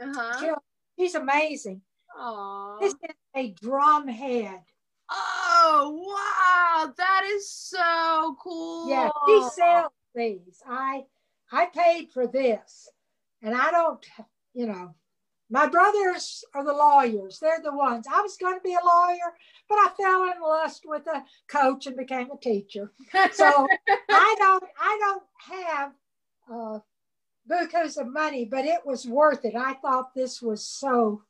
Uh-huh. 0.00 0.38
children. 0.38 0.60
She's 0.98 1.14
amazing. 1.14 1.82
Aw. 2.16 2.78
This 2.80 2.94
is 2.94 3.16
a 3.36 3.50
drum 3.62 4.08
head. 4.08 4.60
Oh 5.10 6.00
wow, 6.08 6.92
that 6.96 7.24
is 7.26 7.50
so 7.50 8.36
cool. 8.42 8.88
Yeah, 8.88 9.10
she 9.26 9.42
sells 9.54 9.92
these. 10.14 10.62
I 10.66 11.04
I 11.52 11.66
paid 11.66 12.10
for 12.12 12.26
this, 12.26 12.88
and 13.42 13.54
I 13.54 13.70
don't, 13.70 14.04
you 14.54 14.66
know, 14.66 14.94
my 15.50 15.66
brothers 15.66 16.44
are 16.54 16.64
the 16.64 16.72
lawyers. 16.72 17.38
They're 17.40 17.60
the 17.62 17.74
ones. 17.74 18.06
I 18.10 18.22
was 18.22 18.36
going 18.36 18.54
to 18.54 18.62
be 18.62 18.74
a 18.74 18.86
lawyer, 18.86 19.34
but 19.68 19.76
I 19.76 19.88
fell 20.00 20.22
in 20.24 20.40
lust 20.40 20.84
with 20.86 21.06
a 21.08 21.24
coach 21.48 21.86
and 21.86 21.96
became 21.96 22.30
a 22.30 22.38
teacher. 22.38 22.92
So 23.32 23.66
I 24.08 24.34
don't 24.38 24.64
I 24.80 24.98
don't 25.00 25.22
have 25.48 25.92
uh, 26.52 26.78
of 27.98 28.12
money, 28.12 28.44
but 28.44 28.64
it 28.64 28.80
was 28.84 29.06
worth 29.06 29.44
it. 29.44 29.56
I 29.56 29.74
thought 29.74 30.14
this 30.14 30.40
was 30.40 30.64
so 30.64 31.22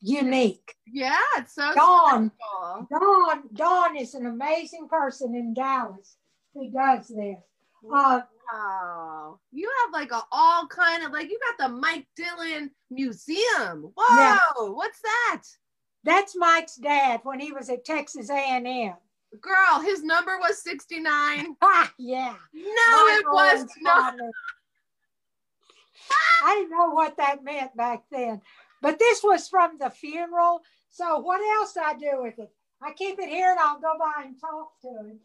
unique. 0.00 0.74
yeah, 0.92 1.16
it's 1.36 1.54
so 1.54 1.72
Dawn, 1.74 2.32
special. 2.34 2.86
Dawn, 2.90 3.42
Dawn 3.54 3.96
is 3.96 4.14
an 4.14 4.26
amazing 4.26 4.88
person 4.88 5.34
in 5.34 5.54
Dallas 5.54 6.16
who 6.54 6.70
does 6.70 7.08
this. 7.08 7.38
Uh, 7.92 8.20
Wow. 8.52 9.40
You 9.50 9.70
have 9.82 9.92
like 9.92 10.12
a 10.12 10.22
all 10.30 10.66
kind 10.68 11.04
of 11.04 11.10
like 11.12 11.28
you 11.28 11.38
got 11.50 11.68
the 11.68 11.74
Mike 11.74 12.06
Dillon 12.16 12.70
Museum. 12.90 13.92
Whoa, 13.96 14.16
Yeah. 14.16 14.38
what's 14.70 15.00
that? 15.00 15.42
that's 16.04 16.36
Mike's 16.36 16.76
dad 16.76 17.20
when 17.24 17.40
he 17.40 17.50
was 17.50 17.68
at 17.68 17.84
Texas 17.84 18.30
A&M. 18.30 18.94
Girl, 19.40 19.80
his 19.82 20.04
number 20.04 20.38
was 20.38 20.62
69. 20.62 21.56
Ah, 21.60 21.92
yeah. 21.98 22.36
No, 22.54 23.06
Mike 23.06 23.20
it 23.20 23.26
was 23.26 23.66
not. 23.80 24.14
I 26.44 26.54
didn't 26.54 26.70
know 26.70 26.90
what 26.90 27.16
that 27.16 27.42
meant 27.42 27.76
back 27.76 28.04
then, 28.12 28.40
but 28.82 29.00
this 29.00 29.24
was 29.24 29.48
from 29.48 29.78
the 29.78 29.90
funeral. 29.90 30.62
So 30.90 31.18
what 31.18 31.40
else 31.58 31.76
I 31.76 31.94
do 31.94 32.22
with 32.22 32.38
it? 32.38 32.52
I 32.80 32.92
keep 32.92 33.18
it 33.18 33.28
here 33.28 33.50
and 33.50 33.58
I'll 33.58 33.80
go 33.80 33.94
by 33.98 34.22
and 34.24 34.38
talk 34.40 34.80
to 34.82 34.88
him. 34.88 35.18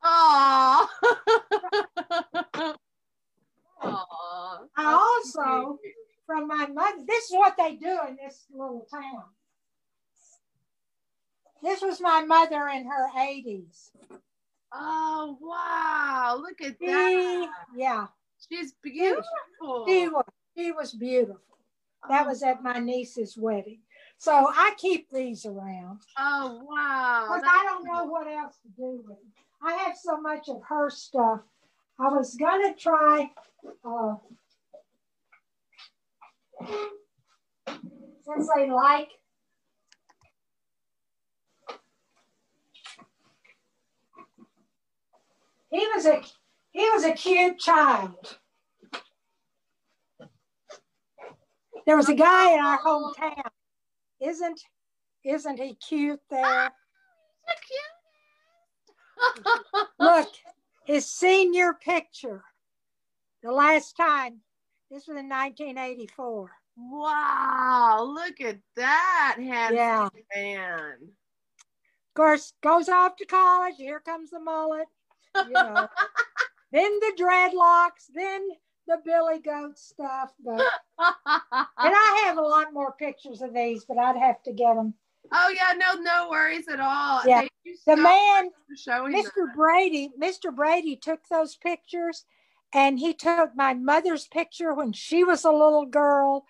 Aw. 0.02 0.88
Aw. 3.82 4.58
I 4.76 4.92
also, 4.92 5.78
from 6.26 6.46
my 6.48 6.66
mother, 6.66 6.98
this 7.06 7.24
is 7.26 7.32
what 7.32 7.56
they 7.56 7.76
do 7.76 7.98
in 8.08 8.16
this 8.16 8.46
little 8.52 8.86
town. 8.90 9.24
This 11.62 11.82
was 11.82 12.00
my 12.00 12.22
mother 12.24 12.68
in 12.68 12.86
her 12.86 13.08
80s. 13.16 13.90
Oh 14.72 15.38
wow, 15.40 16.38
look 16.40 16.60
at 16.60 16.76
She, 16.78 16.86
that. 16.86 17.50
yeah, 17.74 18.06
She's 18.48 18.74
beautiful. 18.82 19.84
she 19.88 20.08
was, 20.08 20.24
she 20.56 20.72
was 20.72 20.92
beautiful. 20.92 21.40
That 22.08 22.26
Oh, 22.26 22.28
was 22.28 22.42
at 22.42 22.62
my 22.62 22.76
oh. 22.76 22.80
niece's 22.80 23.36
wedding. 23.36 23.80
So 24.18 24.32
I 24.32 24.74
keep 24.76 25.10
these 25.10 25.46
around. 25.46 26.00
Oh 26.18 26.60
wow. 26.68 27.24
Because 27.28 27.42
I 27.46 27.64
don't 27.64 27.84
know 27.84 28.04
what 28.04 28.26
else 28.28 28.56
to 28.62 28.68
do 28.76 29.02
with 29.06 29.16
them. 29.16 29.32
I 29.62 29.72
have 29.72 29.96
so 29.96 30.20
much 30.20 30.48
of 30.48 30.62
her 30.68 30.90
stuff. 30.90 31.40
I 31.98 32.08
was 32.08 32.36
gonna 32.36 32.74
try. 32.74 33.30
Uh, 33.84 34.14
since 38.24 38.48
I 38.56 38.66
like 38.66 39.08
he 45.70 45.86
was 45.94 46.06
a 46.06 46.22
he 46.72 46.88
was 46.90 47.04
a 47.04 47.12
cute 47.12 47.58
child. 47.58 48.38
There 51.86 51.96
was 51.96 52.08
a 52.08 52.14
guy 52.14 52.52
in 52.52 52.60
our 52.60 52.78
hometown. 52.80 53.50
Isn't 54.20 54.60
isn't 55.24 55.58
he 55.58 55.74
cute 55.74 56.20
there? 56.30 56.70
Cute. 57.66 57.87
Look, 59.98 60.28
his 60.84 61.06
senior 61.06 61.74
picture. 61.74 62.44
The 63.42 63.52
last 63.52 63.96
time. 63.96 64.40
This 64.90 65.06
was 65.06 65.18
in 65.18 65.28
1984. 65.28 66.50
Wow, 66.76 68.10
look 68.14 68.40
at 68.40 68.58
that 68.76 69.36
handsome 69.38 69.76
Yeah. 69.76 70.08
man. 70.34 70.94
Of 71.02 72.14
course, 72.14 72.52
goes 72.62 72.88
off 72.88 73.16
to 73.16 73.26
college. 73.26 73.74
Here 73.76 74.00
comes 74.00 74.30
the 74.30 74.40
mullet. 74.40 74.86
You 75.36 75.50
know. 75.50 75.88
then 76.72 76.98
the 77.00 77.12
dreadlocks, 77.18 78.06
then 78.14 78.48
the 78.86 78.98
Billy 79.04 79.40
Goat 79.40 79.76
stuff. 79.78 80.32
But 80.42 80.60
and 80.98 81.12
I 81.76 82.22
have 82.26 82.38
a 82.38 82.42
lot 82.42 82.72
more 82.72 82.92
pictures 82.98 83.42
of 83.42 83.52
these, 83.52 83.84
but 83.84 83.98
I'd 83.98 84.16
have 84.16 84.42
to 84.44 84.52
get 84.52 84.74
them. 84.74 84.94
oh 85.32 85.48
yeah, 85.54 85.74
no, 85.76 86.00
no 86.00 86.28
worries 86.30 86.68
at 86.68 86.80
all. 86.80 87.22
Yeah. 87.26 87.47
Thank 87.68 87.76
you 87.76 87.76
so 87.76 87.96
The 87.96 88.02
man. 88.02 88.50
Mr. 89.14 89.54
Brady, 89.54 90.10
Mr. 90.20 90.54
Brady 90.54 90.96
took 90.96 91.20
those 91.28 91.56
pictures 91.56 92.24
and 92.72 92.98
he 92.98 93.14
took 93.14 93.54
my 93.56 93.74
mother's 93.74 94.26
picture 94.26 94.74
when 94.74 94.92
she 94.92 95.24
was 95.24 95.44
a 95.44 95.50
little 95.50 95.86
girl. 95.86 96.44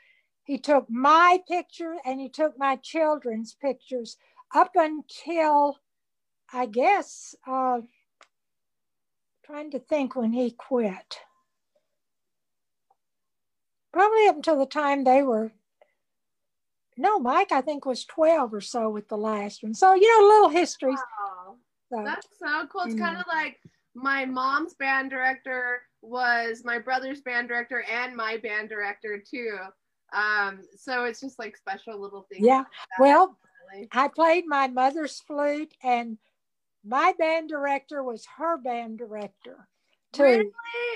He 0.44 0.58
took 0.58 0.86
my 0.88 1.40
picture 1.48 1.96
and 2.04 2.20
he 2.20 2.28
took 2.28 2.58
my 2.58 2.76
children's 2.76 3.54
pictures 3.54 4.16
up 4.54 4.72
until 4.74 5.78
I 6.52 6.66
guess 6.66 7.34
uh 7.46 7.80
trying 9.44 9.70
to 9.70 9.78
think 9.78 10.14
when 10.14 10.32
he 10.32 10.50
quit. 10.50 11.20
Probably 13.92 14.28
up 14.28 14.36
until 14.36 14.58
the 14.58 14.66
time 14.66 15.04
they 15.04 15.22
were 15.22 15.52
no, 16.98 17.18
Mike, 17.20 17.52
I 17.52 17.60
think 17.60 17.86
was 17.86 18.04
12 18.04 18.52
or 18.52 18.60
so 18.60 18.90
with 18.90 19.08
the 19.08 19.16
last 19.16 19.62
one. 19.62 19.72
So, 19.72 19.94
you 19.94 20.20
know, 20.20 20.28
little 20.28 20.48
histories. 20.48 20.98
Wow. 20.98 21.56
So, 21.90 22.02
That's 22.04 22.26
so 22.38 22.66
cool. 22.66 22.82
It's 22.82 22.98
kind 22.98 23.16
of 23.16 23.24
like 23.28 23.58
my 23.94 24.24
mom's 24.26 24.74
band 24.74 25.10
director 25.10 25.82
was 26.02 26.62
my 26.64 26.78
brother's 26.78 27.20
band 27.20 27.48
director 27.48 27.84
and 27.90 28.14
my 28.14 28.36
band 28.38 28.68
director 28.68 29.22
too. 29.28 29.56
Um, 30.12 30.62
so 30.76 31.04
it's 31.04 31.20
just 31.20 31.38
like 31.38 31.56
special 31.56 32.00
little 32.00 32.26
things. 32.30 32.44
yeah. 32.44 32.58
like 32.58 32.66
Well, 32.98 33.36
really. 33.72 33.88
I 33.92 34.08
played 34.08 34.44
my 34.46 34.68
mother's 34.68 35.20
flute, 35.20 35.74
and 35.82 36.18
my 36.84 37.14
band 37.18 37.48
director 37.48 38.02
was 38.02 38.26
her 38.38 38.56
band 38.58 38.98
director 38.98 39.68
too. 40.12 40.22
Really? 40.22 40.50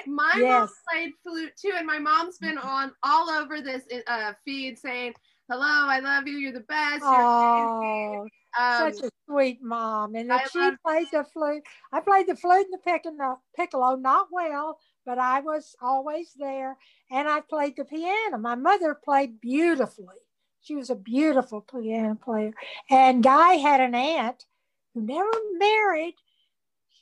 My 0.06 0.32
mom 0.36 0.68
played 0.90 1.12
flute 1.22 1.52
too, 1.56 1.72
and 1.76 1.86
my 1.86 1.98
mom's 1.98 2.38
been 2.38 2.58
on 2.58 2.92
all 3.02 3.30
over 3.30 3.60
this 3.60 3.82
uh, 4.06 4.32
feed 4.44 4.78
saying, 4.78 5.14
"Hello, 5.52 5.86
I 5.86 5.98
love 5.98 6.26
you. 6.26 6.38
You're 6.38 6.52
the 6.52 6.60
best." 6.60 7.02
Oh, 7.04 8.26
Um, 8.58 8.78
such 8.78 9.04
a 9.04 9.10
sweet 9.26 9.62
mom. 9.62 10.14
And 10.14 10.32
I 10.32 10.44
she 10.46 10.70
played 10.82 11.08
the 11.12 11.24
flute. 11.24 11.62
I 11.92 12.00
played 12.00 12.26
the 12.26 12.36
flute 12.36 12.68
and 12.70 13.18
the 13.18 13.36
piccolo, 13.54 13.96
not 13.96 14.28
well, 14.30 14.78
but 15.04 15.18
I 15.18 15.40
was 15.40 15.76
always 15.82 16.32
there. 16.38 16.78
And 17.10 17.28
I 17.28 17.40
played 17.42 17.76
the 17.76 17.84
piano. 17.84 18.38
My 18.38 18.54
mother 18.54 18.94
played 18.94 19.42
beautifully. 19.42 20.16
She 20.62 20.74
was 20.74 20.88
a 20.88 20.94
beautiful 20.94 21.60
piano 21.60 22.14
player. 22.14 22.54
And 22.88 23.22
Guy 23.22 23.54
had 23.54 23.80
an 23.80 23.94
aunt 23.94 24.46
who 24.94 25.02
never 25.02 25.30
married. 25.58 26.14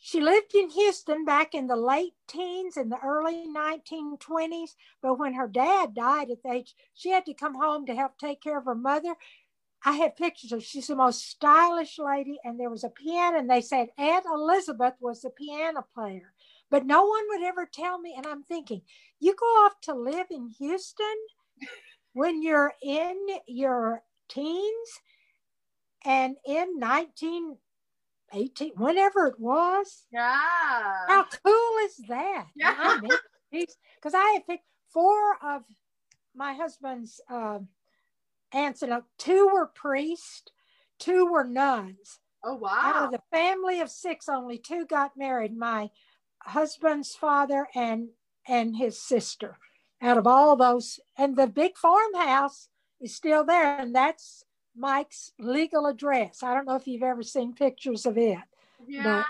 She 0.03 0.19
lived 0.21 0.55
in 0.55 0.71
Houston 0.71 1.27
back 1.27 1.55
in 1.55 1.67
the 1.67 1.77
late 1.77 2.15
teens 2.27 2.79
and 2.79 2.91
the 2.91 2.99
early 3.05 3.47
1920s. 3.47 4.75
But 5.03 5.19
when 5.19 5.35
her 5.35 5.47
dad 5.47 5.95
died 5.95 6.31
at 6.31 6.43
the 6.43 6.53
age, 6.53 6.75
she 6.95 7.11
had 7.11 7.27
to 7.27 7.35
come 7.35 7.55
home 7.55 7.85
to 7.85 7.95
help 7.95 8.17
take 8.17 8.41
care 8.41 8.59
of 8.59 8.65
her 8.65 8.75
mother. 8.75 9.15
I 9.85 9.93
have 9.93 10.17
pictures 10.17 10.53
of 10.53 10.65
she's 10.65 10.87
the 10.87 10.97
most 10.97 11.29
stylish 11.29 11.99
lady, 11.99 12.39
and 12.45 12.59
there 12.59 12.71
was 12.71 12.85
a 12.85 12.89
piano, 12.91 13.39
and 13.39 13.49
they 13.49 13.61
said 13.61 13.89
Aunt 13.99 14.25
Elizabeth 14.27 14.95
was 15.01 15.21
the 15.21 15.31
piano 15.31 15.85
player. 15.95 16.33
But 16.71 16.87
no 16.87 17.05
one 17.05 17.25
would 17.29 17.43
ever 17.43 17.67
tell 17.67 17.99
me. 17.99 18.15
And 18.17 18.27
I'm 18.27 18.43
thinking, 18.43 18.83
you 19.19 19.35
go 19.35 19.47
off 19.47 19.81
to 19.83 19.95
live 19.95 20.27
in 20.31 20.49
Houston 20.59 21.07
when 22.15 22.43
you're 22.43 22.73
in 22.83 23.19
your 23.47 24.03
teens 24.29 25.01
and 26.05 26.37
in 26.47 26.79
1918, 28.33 28.73
whenever 28.77 29.27
it 29.27 29.39
was. 29.41 30.05
yeah. 30.13 30.93
How 31.09 31.25
cool 31.45 31.73
is 31.85 31.97
that? 32.09 32.47
Yeah. 32.57 33.01
Because 33.53 34.15
I 34.15 34.31
have 34.35 34.47
picked 34.47 34.65
four 34.93 35.37
of 35.43 35.63
my 36.37 36.55
husband's 36.55 37.21
um 37.29 37.69
aunts 38.53 38.83
and 38.83 38.93
uncles. 38.93 39.11
Two 39.19 39.49
were 39.53 39.67
priests, 39.67 40.45
two 41.01 41.27
were 41.27 41.45
nuns. 41.45 42.21
Oh 42.45 42.55
wow. 42.55 42.81
Out 42.83 43.05
of 43.07 43.11
the 43.13 43.23
family 43.37 43.81
of 43.81 43.91
six, 43.91 44.29
only 44.29 44.59
two 44.59 44.87
got 44.87 45.17
married. 45.17 45.57
My 45.57 45.91
husband's 46.43 47.15
father 47.15 47.67
and 47.75 48.11
and 48.47 48.77
his 48.77 49.01
sister. 49.03 49.59
Out 50.01 50.17
of 50.17 50.27
all 50.27 50.57
those, 50.57 50.99
and 51.19 51.37
the 51.37 51.47
big 51.47 51.77
farmhouse 51.77 52.69
is 53.01 53.15
still 53.15 53.45
there, 53.45 53.77
and 53.79 53.95
that's 53.95 54.45
Mike's 54.81 55.33
legal 55.39 55.87
address. 55.87 56.43
I 56.43 56.55
don't 56.55 56.67
know 56.67 56.77
if 56.77 56.87
you've 56.87 57.03
ever 57.03 57.23
seen 57.23 57.53
pictures 57.55 58.07
of 58.07 58.17
it. 58.17 58.39
yeah. 58.89 59.25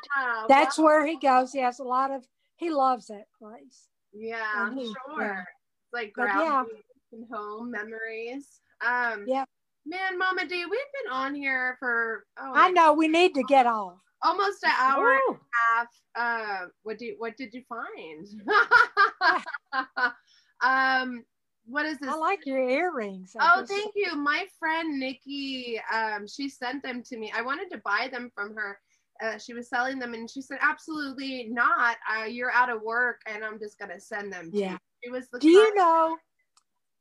That's 0.48 0.78
wow. 0.78 0.84
where 0.84 1.06
he 1.06 1.16
goes. 1.18 1.52
He 1.52 1.58
has 1.60 1.80
a 1.80 1.84
lot 1.84 2.10
of. 2.12 2.24
He 2.56 2.70
loves 2.70 3.06
that 3.08 3.26
place. 3.38 3.88
Yeah, 4.12 4.72
he- 4.74 4.86
sure. 5.08 5.22
yeah. 5.22 5.42
Like 5.92 6.12
But 6.16 6.22
ground 6.22 6.68
yeah. 6.72 7.18
and 7.18 7.26
home 7.32 7.70
memories. 7.72 8.60
Um, 8.86 9.24
Yeah. 9.26 9.44
Man, 9.86 10.18
Mama 10.18 10.46
D, 10.46 10.66
we've 10.66 10.92
been 11.02 11.12
on 11.12 11.34
here 11.34 11.76
for 11.80 12.24
oh, 12.38 12.52
I 12.54 12.70
know 12.70 12.92
we 12.92 13.08
need 13.08 13.34
to 13.34 13.42
get 13.44 13.66
off. 13.66 13.98
almost 14.22 14.62
an 14.62 14.70
hour 14.78 15.12
and 15.28 15.36
a 15.36 15.40
half. 15.56 15.88
Uh, 16.14 16.66
what 16.82 16.98
do 16.98 17.14
what 17.18 17.34
did 17.38 17.54
you 17.54 17.62
find? 17.66 18.26
um, 20.62 21.24
what 21.70 21.86
is 21.86 21.98
this? 21.98 22.10
I 22.10 22.16
like 22.16 22.44
your 22.46 22.58
earrings. 22.58 23.36
I 23.38 23.54
Oh, 23.56 23.64
thank 23.64 23.92
you. 23.94 24.14
My 24.16 24.46
friend 24.58 24.98
Nikki, 24.98 25.80
um, 25.92 26.26
she 26.26 26.48
sent 26.48 26.82
them 26.82 27.02
to 27.04 27.16
me. 27.16 27.32
I 27.34 27.42
wanted 27.42 27.70
to 27.70 27.78
buy 27.78 28.08
them 28.12 28.30
from 28.34 28.54
her. 28.54 28.78
Uh, 29.22 29.38
she 29.38 29.54
was 29.54 29.68
selling 29.68 29.98
them, 29.98 30.14
and 30.14 30.28
she 30.28 30.42
said, 30.42 30.58
"Absolutely 30.60 31.48
not. 31.50 31.96
Uh, 32.10 32.24
you're 32.24 32.50
out 32.50 32.70
of 32.70 32.82
work, 32.82 33.20
and 33.26 33.44
I'm 33.44 33.58
just 33.58 33.78
gonna 33.78 34.00
send 34.00 34.32
them." 34.32 34.50
To 34.50 34.56
Yeah. 34.56 34.72
you. 34.72 34.78
She 35.04 35.10
was 35.10 35.28
the. 35.28 35.38
Do 35.38 35.48
you 35.48 35.74
know? 35.74 36.18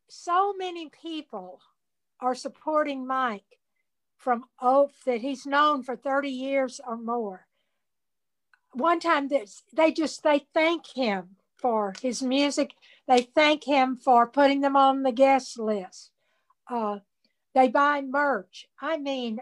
So 0.10 0.54
many 0.54 0.90
people 0.90 1.62
are 2.20 2.36
supporting 2.36 3.06
Mike 3.08 3.60
from 4.18 4.46
Oath 4.62 5.04
that 5.06 5.22
he's 5.22 5.46
known 5.46 5.82
for 5.84 5.96
30 5.96 6.30
years 6.30 6.82
or 6.86 6.98
more. 6.98 7.48
One 8.74 9.00
time 9.00 9.30
that 9.30 9.50
they 9.74 9.92
just 9.92 10.22
they 10.24 10.48
thank 10.54 10.88
him 10.96 11.38
for 11.58 11.94
his 12.02 12.22
music. 12.22 12.76
They 13.10 13.24
thank 13.24 13.66
him 13.66 13.98
for 13.98 14.28
putting 14.28 14.62
them 14.62 14.76
on 14.76 15.02
the 15.02 15.12
guest 15.12 15.60
list. 15.60 16.12
Uh, 16.70 17.00
they 17.56 17.68
buy 17.68 18.02
merch. 18.02 18.68
I 18.80 18.98
mean, 18.98 19.40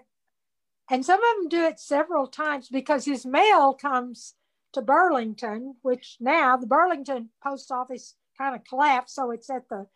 and 0.90 1.06
some 1.06 1.20
of 1.22 1.36
them 1.38 1.50
do 1.50 1.66
it 1.66 1.80
several 1.80 2.28
times 2.28 2.70
because 2.70 3.04
his 3.04 3.26
mail 3.26 3.74
comes 3.74 4.36
to 4.72 4.82
Burlington, 4.82 5.76
which 5.82 6.16
now 6.22 6.56
the 6.56 6.66
Burlington 6.66 7.30
post 7.44 7.70
office 7.70 8.16
kind 8.38 8.56
of 8.56 8.64
collapsed, 8.64 9.14
so 9.16 9.32
it's 9.32 9.50
at 9.50 9.68
the 9.70 9.88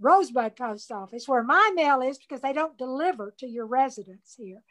Rosebud 0.00 0.56
post 0.56 0.90
office 0.90 1.28
where 1.28 1.44
my 1.44 1.70
mail 1.74 2.00
is 2.00 2.18
because 2.18 2.40
they 2.40 2.52
don't 2.52 2.78
deliver 2.78 3.32
to 3.38 3.46
your 3.46 3.66
residence 3.66 4.34
here. 4.36 4.62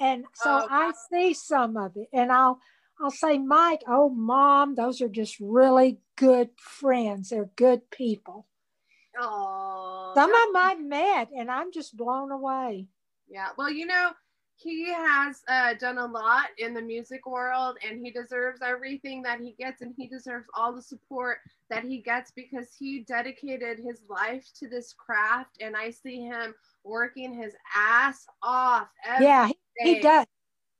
And 0.00 0.24
so 0.34 0.50
Oh, 0.62 0.66
I 0.68 0.92
see 1.10 1.32
some 1.32 1.76
of 1.78 1.92
it 1.96 2.08
and 2.12 2.30
I'll 2.32 2.58
I'll 3.00 3.10
say, 3.10 3.38
Mike, 3.38 3.82
oh 3.86 4.10
mom, 4.10 4.74
those 4.74 5.00
are 5.00 5.08
just 5.08 5.36
really 5.40 5.98
good 6.16 6.50
friends. 6.56 7.30
They're 7.30 7.50
good 7.56 7.90
people. 7.90 8.46
Aw, 9.20 10.14
Some 10.14 10.34
of 10.34 10.52
my 10.52 10.74
met 10.74 11.30
and 11.36 11.50
I'm 11.50 11.72
just 11.72 11.96
blown 11.96 12.30
away. 12.30 12.86
Yeah. 13.28 13.48
Well, 13.56 13.70
you 13.70 13.86
know, 13.86 14.10
he 14.62 14.92
has 14.92 15.42
uh, 15.48 15.74
done 15.74 15.98
a 15.98 16.06
lot 16.06 16.46
in 16.58 16.72
the 16.72 16.80
music 16.80 17.26
world 17.26 17.76
and 17.86 18.00
he 18.04 18.10
deserves 18.10 18.60
everything 18.62 19.22
that 19.22 19.40
he 19.40 19.52
gets 19.58 19.82
and 19.82 19.92
he 19.96 20.06
deserves 20.06 20.46
all 20.54 20.72
the 20.72 20.82
support 20.82 21.38
that 21.68 21.84
he 21.84 21.98
gets 21.98 22.30
because 22.30 22.68
he 22.78 23.00
dedicated 23.00 23.78
his 23.78 24.02
life 24.08 24.46
to 24.60 24.68
this 24.68 24.92
craft 24.92 25.58
and 25.60 25.76
I 25.76 25.90
see 25.90 26.20
him 26.20 26.54
working 26.84 27.34
his 27.34 27.54
ass 27.74 28.26
off 28.42 28.88
every 29.04 29.26
Yeah, 29.26 29.48
he, 29.48 29.94
he 29.94 30.00
does. 30.00 30.26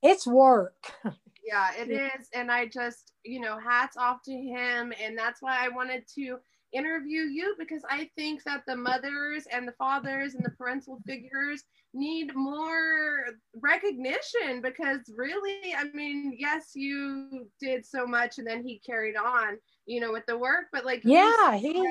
It's 0.02 0.26
work. 0.26 0.92
Yeah, 1.42 1.70
it 1.76 1.90
is. 1.90 2.28
And 2.34 2.50
I 2.50 2.66
just, 2.66 3.12
you 3.24 3.40
know, 3.40 3.58
hats 3.58 3.96
off 3.96 4.22
to 4.24 4.32
him. 4.32 4.92
And 5.02 5.16
that's 5.18 5.42
why 5.42 5.56
I 5.60 5.68
wanted 5.68 6.04
to 6.14 6.38
interview 6.72 7.22
you 7.22 7.54
because 7.58 7.82
I 7.90 8.08
think 8.16 8.42
that 8.44 8.62
the 8.66 8.76
mothers 8.76 9.44
and 9.52 9.68
the 9.68 9.72
fathers 9.72 10.34
and 10.34 10.44
the 10.44 10.50
parental 10.50 10.98
figures 11.06 11.64
need 11.94 12.34
more 12.34 13.26
recognition 13.60 14.62
because 14.62 15.00
really, 15.14 15.74
I 15.76 15.84
mean, 15.92 16.34
yes, 16.38 16.70
you 16.74 17.48
did 17.60 17.84
so 17.84 18.06
much 18.06 18.38
and 18.38 18.46
then 18.46 18.66
he 18.66 18.80
carried 18.84 19.16
on, 19.16 19.58
you 19.86 20.00
know, 20.00 20.12
with 20.12 20.24
the 20.26 20.38
work, 20.38 20.66
but 20.72 20.84
like, 20.84 21.02
yeah, 21.04 21.56
he 21.56 21.86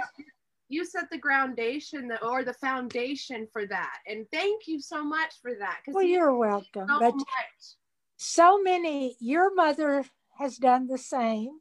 you 0.70 0.86
set 0.86 1.10
the 1.12 1.18
groundation 1.18 2.12
or 2.24 2.44
the 2.44 2.54
foundation 2.54 3.46
for 3.52 3.68
that. 3.68 3.98
And 4.08 4.26
thank 4.32 4.68
you 4.68 4.80
so 4.80 5.04
much 5.04 5.34
for 5.42 5.52
that. 5.60 5.82
Well, 5.90 6.04
you're 6.04 6.34
welcome. 6.34 6.88
So 6.88 7.00
but 7.00 7.14
much. 7.14 7.76
So 8.22 8.62
many, 8.62 9.16
your 9.20 9.52
mother 9.54 10.06
has 10.38 10.58
done 10.58 10.86
the 10.86 11.00
same. 11.00 11.60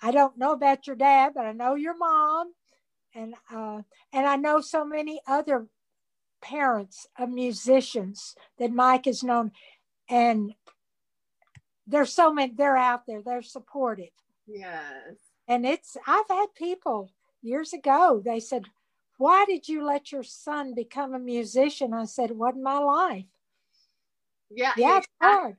I 0.00 0.12
don't 0.12 0.38
know 0.38 0.52
about 0.52 0.86
your 0.86 0.96
dad, 0.96 1.32
but 1.34 1.44
I 1.44 1.52
know 1.52 1.74
your 1.74 1.94
mom, 1.94 2.54
and 3.14 3.34
uh, 3.54 3.82
and 4.10 4.26
I 4.26 4.36
know 4.36 4.62
so 4.62 4.82
many 4.82 5.20
other 5.26 5.66
parents 6.40 7.06
of 7.18 7.28
musicians 7.28 8.34
that 8.58 8.72
Mike 8.72 9.04
has 9.04 9.22
known, 9.22 9.52
and 10.08 10.54
there's 11.86 12.14
so 12.14 12.32
many. 12.32 12.54
They're 12.54 12.78
out 12.78 13.02
there. 13.06 13.20
They're 13.22 13.42
supportive. 13.42 14.08
Yes. 14.46 15.16
And 15.48 15.66
it's 15.66 15.98
I've 16.06 16.28
had 16.30 16.46
people 16.56 17.10
years 17.42 17.74
ago. 17.74 18.22
They 18.24 18.40
said, 18.40 18.64
"Why 19.18 19.44
did 19.44 19.68
you 19.68 19.84
let 19.84 20.12
your 20.12 20.22
son 20.22 20.72
become 20.74 21.12
a 21.12 21.18
musician?" 21.18 21.92
I 21.92 22.06
said, 22.06 22.30
"It 22.30 22.38
wasn't 22.38 22.64
my 22.64 22.78
life." 22.78 23.26
Yeah. 24.48 24.72
Yeah, 24.78 24.98
it's 24.98 25.08
hard 25.20 25.56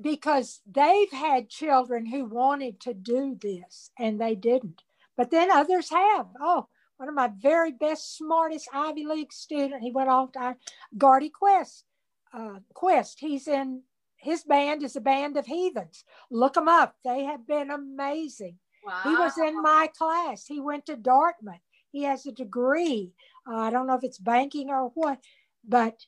because 0.00 0.60
they've 0.70 1.10
had 1.10 1.48
children 1.48 2.06
who 2.06 2.24
wanted 2.24 2.80
to 2.80 2.94
do 2.94 3.36
this 3.40 3.90
and 3.98 4.20
they 4.20 4.34
didn't. 4.34 4.82
But 5.16 5.30
then 5.30 5.50
others 5.50 5.90
have. 5.90 6.26
Oh, 6.40 6.68
one 6.96 7.08
of 7.08 7.14
my 7.14 7.30
very 7.38 7.72
best, 7.72 8.16
smartest 8.16 8.68
Ivy 8.72 9.04
League 9.04 9.32
student, 9.32 9.82
he 9.82 9.90
went 9.90 10.08
off 10.08 10.32
to 10.32 10.56
Gordy 10.96 11.30
Quist. 11.30 11.84
Uh, 12.32 12.60
Quist, 12.74 13.18
he's 13.20 13.48
in 13.48 13.82
his 14.20 14.44
band 14.44 14.82
is 14.82 14.96
a 14.96 15.00
band 15.00 15.36
of 15.36 15.46
heathens. 15.46 16.04
Look 16.30 16.54
them 16.54 16.68
up. 16.68 16.94
They 17.04 17.24
have 17.24 17.46
been 17.46 17.70
amazing. 17.70 18.58
Wow. 18.84 19.00
He 19.04 19.10
was 19.10 19.36
in 19.38 19.62
my 19.62 19.88
class. 19.96 20.46
He 20.46 20.60
went 20.60 20.86
to 20.86 20.96
Dartmouth. 20.96 21.60
He 21.90 22.04
has 22.04 22.26
a 22.26 22.32
degree. 22.32 23.12
Uh, 23.50 23.56
I 23.56 23.70
don't 23.70 23.86
know 23.86 23.94
if 23.94 24.04
it's 24.04 24.18
banking 24.18 24.70
or 24.70 24.90
what, 24.94 25.18
but 25.66 26.04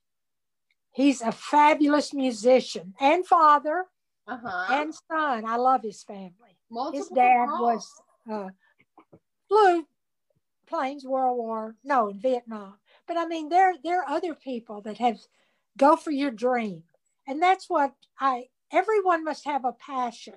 He's 0.92 1.22
a 1.22 1.32
fabulous 1.32 2.12
musician 2.12 2.94
and 3.00 3.26
father 3.26 3.86
uh-huh. 4.26 4.66
and 4.70 4.94
son. 4.94 5.44
I 5.46 5.56
love 5.56 5.82
his 5.82 6.02
family. 6.02 6.56
Multiple 6.70 6.98
his 6.98 7.08
dad 7.08 7.46
was 7.46 7.90
uh, 8.30 8.48
flew 9.48 9.86
planes 10.68 11.04
World 11.04 11.38
War 11.38 11.76
no 11.84 12.08
in 12.08 12.20
Vietnam. 12.20 12.74
But 13.06 13.16
I 13.16 13.26
mean, 13.26 13.48
there 13.48 13.74
there 13.82 14.02
are 14.02 14.08
other 14.08 14.34
people 14.34 14.80
that 14.82 14.98
have 14.98 15.18
go 15.76 15.96
for 15.96 16.10
your 16.10 16.30
dream, 16.30 16.82
and 17.26 17.42
that's 17.42 17.68
what 17.68 17.92
I. 18.18 18.48
Everyone 18.70 19.24
must 19.24 19.44
have 19.44 19.64
a 19.64 19.72
passion, 19.72 20.34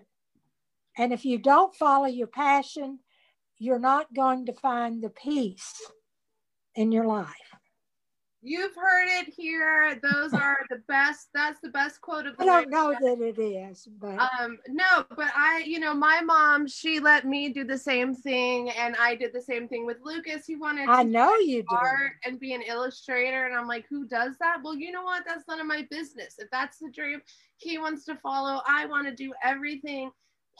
and 0.97 1.13
if 1.13 1.23
you 1.25 1.37
don't 1.37 1.75
follow 1.75 2.07
your 2.07 2.27
passion, 2.27 2.99
you're 3.57 3.79
not 3.79 4.13
going 4.13 4.45
to 4.47 4.53
find 4.53 5.01
the 5.01 5.09
peace 5.09 5.81
in 6.75 6.91
your 6.91 7.05
life. 7.05 7.44
You've 8.47 8.75
heard 8.75 9.07
it 9.07 9.33
here. 9.35 9.99
Those 10.03 10.33
are 10.33 10.59
the 10.69 10.81
best. 10.87 11.29
That's 11.33 11.59
the 11.61 11.69
best 11.69 11.99
quote 11.99 12.27
of 12.27 12.37
the 12.37 12.43
I 12.43 12.45
don't 12.45 12.69
know 12.69 12.93
that 13.01 13.19
it 13.19 13.41
is, 13.41 13.87
but 13.99 14.19
um, 14.19 14.59
no, 14.67 15.03
but 15.15 15.31
I, 15.35 15.63
you 15.65 15.79
know, 15.79 15.95
my 15.95 16.21
mom, 16.21 16.67
she 16.67 16.99
let 16.99 17.25
me 17.25 17.49
do 17.49 17.63
the 17.63 17.77
same 17.77 18.13
thing, 18.13 18.69
and 18.69 18.95
I 18.99 19.15
did 19.15 19.33
the 19.33 19.41
same 19.41 19.67
thing 19.67 19.87
with 19.87 19.97
Lucas. 20.03 20.45
He 20.45 20.55
wanted 20.55 20.87
I 20.89 21.01
know 21.01 21.35
you 21.37 21.63
do 21.63 21.75
art 21.75 22.13
and 22.23 22.39
be 22.39 22.53
an 22.53 22.61
illustrator, 22.61 23.47
and 23.47 23.55
I'm 23.55 23.67
like, 23.67 23.85
who 23.89 24.05
does 24.05 24.35
that? 24.39 24.57
Well, 24.63 24.75
you 24.75 24.91
know 24.91 25.03
what? 25.03 25.23
That's 25.25 25.47
none 25.47 25.59
of 25.59 25.65
my 25.65 25.87
business. 25.89 26.35
If 26.37 26.49
that's 26.51 26.77
the 26.77 26.91
dream 26.91 27.21
he 27.57 27.79
wants 27.79 28.05
to 28.05 28.15
follow, 28.17 28.61
I 28.67 28.85
want 28.85 29.07
to 29.07 29.15
do 29.15 29.33
everything 29.43 30.11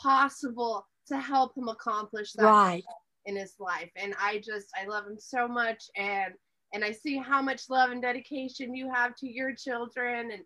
possible 0.01 0.87
to 1.07 1.19
help 1.19 1.55
him 1.55 1.67
accomplish 1.67 2.33
that 2.33 2.45
right. 2.45 2.83
in 3.27 3.35
his 3.35 3.53
life. 3.59 3.91
And 3.95 4.15
I 4.19 4.39
just, 4.39 4.67
I 4.75 4.87
love 4.87 5.05
him 5.05 5.17
so 5.19 5.47
much, 5.47 5.83
and 5.95 6.33
and 6.75 6.83
I 6.83 6.91
see 6.91 7.17
how 7.17 7.41
much 7.41 7.69
love 7.69 7.89
and 7.89 8.01
dedication 8.01 8.75
you 8.75 8.91
have 8.93 9.15
to 9.15 9.27
your 9.27 9.55
children 9.55 10.29
and 10.31 10.43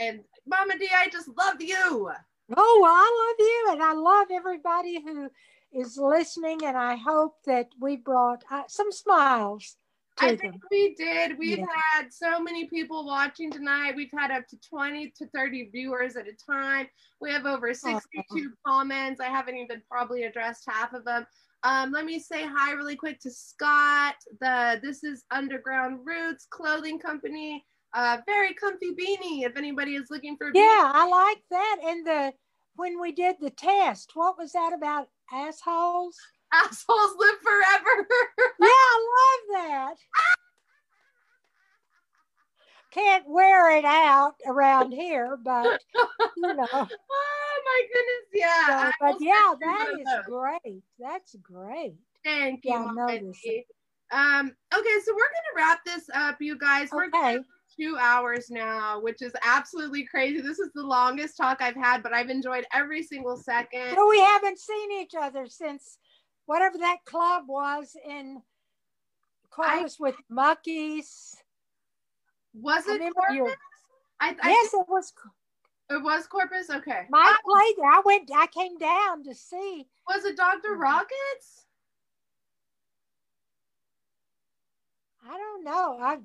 and 0.00 0.20
Mama 0.46 0.78
D, 0.78 0.88
I 0.94 1.08
just 1.08 1.28
love 1.36 1.60
you. 1.60 2.10
Oh, 2.56 2.78
well, 2.82 2.92
I 2.92 3.26
love 3.28 3.46
you 3.46 3.66
and 3.72 3.82
I 3.82 3.92
love 3.94 4.28
everybody 4.32 5.00
who 5.02 5.28
is 5.72 5.98
listening 5.98 6.60
and 6.64 6.76
I 6.76 6.94
hope 6.94 7.34
that 7.46 7.68
we 7.80 7.96
brought 7.96 8.44
uh, 8.50 8.62
some 8.68 8.92
smiles. 8.92 9.76
I 10.20 10.36
think 10.36 10.56
we 10.70 10.94
did. 10.94 11.38
We've 11.38 11.58
yeah. 11.58 11.66
had 11.94 12.12
so 12.12 12.40
many 12.40 12.66
people 12.66 13.04
watching 13.06 13.50
tonight. 13.50 13.94
We've 13.94 14.10
had 14.12 14.30
up 14.30 14.46
to 14.48 14.56
20 14.68 15.12
to 15.16 15.26
30 15.28 15.70
viewers 15.72 16.16
at 16.16 16.26
a 16.26 16.32
time. 16.50 16.86
We 17.20 17.30
have 17.30 17.46
over 17.46 17.72
62 17.74 18.22
oh. 18.32 18.48
comments. 18.66 19.20
I 19.20 19.26
haven't 19.26 19.56
even 19.56 19.82
probably 19.90 20.24
addressed 20.24 20.64
half 20.68 20.92
of 20.92 21.04
them. 21.04 21.26
Um, 21.64 21.90
let 21.90 22.04
me 22.04 22.18
say 22.20 22.44
hi 22.44 22.72
really 22.72 22.96
quick 22.96 23.18
to 23.20 23.30
Scott. 23.30 24.14
The 24.40 24.80
this 24.82 25.02
is 25.02 25.24
Underground 25.30 26.00
Roots 26.04 26.46
Clothing 26.48 26.98
Company. 26.98 27.64
Uh, 27.94 28.18
very 28.26 28.54
comfy 28.54 28.92
beanie. 28.92 29.44
If 29.44 29.56
anybody 29.56 29.96
is 29.96 30.06
looking 30.10 30.36
for. 30.36 30.50
Yeah, 30.54 30.92
I 30.94 31.08
like 31.08 31.42
that. 31.50 31.76
And 31.84 32.06
the 32.06 32.32
when 32.76 33.00
we 33.00 33.12
did 33.12 33.36
the 33.40 33.50
test, 33.50 34.12
what 34.14 34.38
was 34.38 34.52
that 34.52 34.72
about? 34.72 35.08
Assholes. 35.32 36.16
Assholes 36.52 37.16
live 37.18 37.38
forever. 37.42 38.06
yeah, 38.60 38.66
I 38.68 39.08
love 39.18 39.56
that. 39.56 39.94
Can't 42.92 43.24
wear 43.28 43.76
it 43.76 43.84
out 43.84 44.34
around 44.46 44.92
here, 44.92 45.36
but 45.44 45.80
you 46.36 46.54
know. 46.54 46.88
my 47.64 47.82
goodness, 47.92 48.28
yeah. 48.34 48.90
So, 48.90 48.92
but 49.00 49.16
yeah, 49.20 49.54
that 49.60 49.88
is 49.98 50.08
great. 50.26 50.82
That's 50.98 51.36
great. 51.42 51.94
Thank 52.24 52.64
you, 52.64 52.72
yeah, 52.72 52.92
Um, 54.12 54.46
okay, 54.74 54.96
so 55.04 55.12
we're 55.14 55.30
gonna 55.30 55.56
wrap 55.56 55.84
this 55.84 56.08
up, 56.14 56.36
you 56.40 56.58
guys. 56.58 56.88
We're 56.92 57.06
okay. 57.06 57.38
two 57.78 57.96
hours 58.00 58.50
now, 58.50 59.00
which 59.00 59.22
is 59.22 59.32
absolutely 59.44 60.04
crazy. 60.04 60.40
This 60.40 60.58
is 60.58 60.70
the 60.74 60.82
longest 60.82 61.36
talk 61.36 61.60
I've 61.60 61.76
had, 61.76 62.02
but 62.02 62.12
I've 62.12 62.30
enjoyed 62.30 62.64
every 62.72 63.02
single 63.02 63.36
second. 63.36 63.96
Well, 63.96 64.08
we 64.08 64.20
haven't 64.20 64.58
seen 64.58 64.92
each 64.92 65.14
other 65.18 65.46
since 65.46 65.98
whatever 66.46 66.78
that 66.78 66.98
club 67.04 67.44
was 67.46 67.96
in 68.08 68.42
Corpus 69.50 69.98
with 70.00 70.16
Muckies. 70.30 71.34
Was 72.54 72.86
it 72.88 73.00
Corpus? 73.14 73.54
I, 74.20 74.34
I 74.42 74.50
yes, 74.50 74.74
it 74.74 74.86
was. 74.88 75.12
It 75.90 76.02
was 76.02 76.26
Corpus. 76.26 76.68
Okay. 76.70 77.06
Mike 77.08 77.26
I, 77.26 77.36
played 77.44 77.74
there. 77.78 77.90
I 77.90 78.02
went. 78.04 78.30
I 78.34 78.46
came 78.48 78.76
down 78.76 79.24
to 79.24 79.34
see. 79.34 79.86
Was 80.06 80.24
it 80.24 80.36
Doctor 80.36 80.70
mm-hmm. 80.72 80.82
Rockets? 80.82 81.66
I 85.26 85.36
don't 85.36 85.64
know. 85.64 85.98
I. 86.00 86.18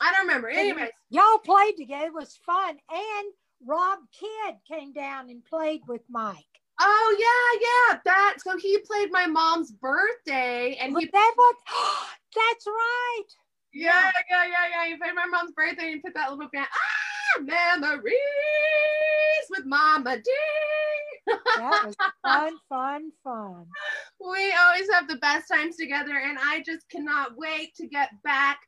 I 0.00 0.12
don't 0.12 0.26
remember. 0.26 0.48
Anyways, 0.48 0.90
y'all 1.10 1.38
played 1.44 1.76
together. 1.76 2.06
It 2.06 2.14
was 2.14 2.38
fun, 2.44 2.70
and 2.70 3.32
Rob 3.64 3.98
Kidd 4.12 4.56
came 4.66 4.92
down 4.92 5.30
and 5.30 5.44
played 5.44 5.80
with 5.86 6.02
Mike. 6.08 6.36
Oh 6.80 7.16
yeah, 7.18 7.92
yeah. 7.92 8.00
That 8.04 8.36
so 8.38 8.56
he 8.56 8.78
played 8.78 9.12
my 9.12 9.26
mom's 9.26 9.70
birthday, 9.70 10.76
and 10.80 10.94
was 10.94 11.04
he 11.04 11.10
that 11.12 11.32
what? 11.36 11.56
That's 12.34 12.66
right. 12.66 13.24
Yeah, 13.72 14.10
yeah, 14.30 14.44
yeah, 14.44 14.68
yeah. 14.70 14.88
He 14.88 14.96
played 14.96 15.14
my 15.14 15.26
mom's 15.26 15.52
birthday 15.52 15.92
and 15.92 16.02
put 16.02 16.14
that 16.14 16.30
little 16.30 16.48
band. 16.52 16.66
Ah! 16.72 17.01
Memories 17.40 18.12
with 19.50 19.64
Mama 19.66 20.16
D. 20.16 20.24
that 21.26 21.82
was 21.86 21.96
fun, 22.24 22.56
fun, 22.68 23.12
fun. 23.22 23.66
We 24.20 24.52
always 24.52 24.90
have 24.92 25.08
the 25.08 25.16
best 25.16 25.48
times 25.52 25.76
together, 25.76 26.16
and 26.16 26.38
I 26.40 26.62
just 26.64 26.88
cannot 26.88 27.36
wait 27.36 27.74
to 27.76 27.86
get 27.86 28.10
back 28.22 28.60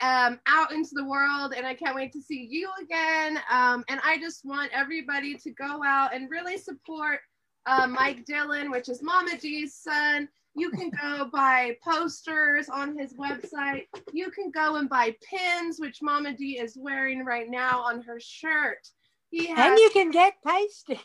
um, 0.00 0.40
out 0.46 0.72
into 0.72 0.90
the 0.92 1.04
world, 1.04 1.54
and 1.56 1.66
I 1.66 1.74
can't 1.74 1.94
wait 1.94 2.12
to 2.12 2.20
see 2.20 2.46
you 2.50 2.68
again. 2.82 3.38
Um, 3.50 3.84
and 3.88 4.00
I 4.04 4.18
just 4.18 4.44
want 4.44 4.70
everybody 4.74 5.36
to 5.36 5.50
go 5.52 5.82
out 5.84 6.14
and 6.14 6.30
really 6.30 6.58
support 6.58 7.20
uh, 7.66 7.86
Mike 7.86 8.24
Dillon, 8.24 8.70
which 8.70 8.88
is 8.88 9.02
Mama 9.02 9.38
D's 9.38 9.74
son. 9.74 10.28
You 10.54 10.70
can 10.70 10.90
go 10.90 11.30
buy 11.32 11.76
posters 11.82 12.68
on 12.68 12.96
his 12.96 13.14
website. 13.14 13.86
You 14.12 14.30
can 14.30 14.50
go 14.50 14.76
and 14.76 14.88
buy 14.88 15.16
pins, 15.22 15.80
which 15.80 16.02
Mama 16.02 16.34
D 16.36 16.58
is 16.58 16.76
wearing 16.78 17.24
right 17.24 17.48
now 17.48 17.80
on 17.80 18.02
her 18.02 18.20
shirt. 18.20 18.86
He 19.30 19.46
has, 19.46 19.58
and 19.58 19.78
you 19.78 19.90
can 19.90 20.10
get 20.10 20.34
pasties. 20.44 20.98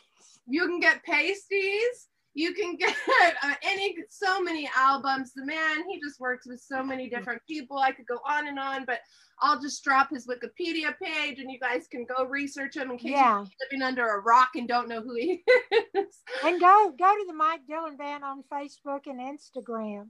You 0.46 0.66
can 0.66 0.80
get 0.80 1.02
pasties. 1.02 2.08
You 2.34 2.52
can 2.54 2.76
get 2.76 2.94
uh, 3.42 3.54
any 3.62 3.96
so 4.10 4.40
many 4.40 4.68
albums. 4.76 5.32
The 5.34 5.44
man, 5.44 5.88
he 5.88 6.00
just 6.00 6.20
works 6.20 6.46
with 6.46 6.60
so 6.60 6.82
many 6.82 7.08
different 7.08 7.42
people. 7.48 7.78
I 7.78 7.92
could 7.92 8.06
go 8.06 8.18
on 8.28 8.46
and 8.48 8.58
on, 8.58 8.84
but 8.84 9.00
I'll 9.40 9.60
just 9.60 9.82
drop 9.84 10.10
his 10.10 10.26
Wikipedia 10.26 10.94
page, 11.00 11.38
and 11.38 11.50
you 11.50 11.58
guys 11.60 11.86
can 11.88 12.04
go 12.04 12.24
research 12.24 12.76
him 12.76 12.90
in 12.90 12.98
case 12.98 13.12
Yeah. 13.12 13.38
you're 13.38 13.46
living 13.70 13.82
under 13.82 14.06
a 14.08 14.20
rock 14.20 14.50
and 14.56 14.66
don't 14.68 14.88
know 14.88 15.00
who 15.00 15.14
he 15.14 15.42
is. 15.94 16.18
And 16.44 16.60
go 16.60 16.92
go 16.98 17.14
to 17.16 17.24
the 17.26 17.32
Mike 17.34 17.60
Dillon 17.68 17.96
Band 17.96 18.24
on 18.24 18.42
Facebook 18.52 19.06
and 19.06 19.20
Instagram. 19.20 20.08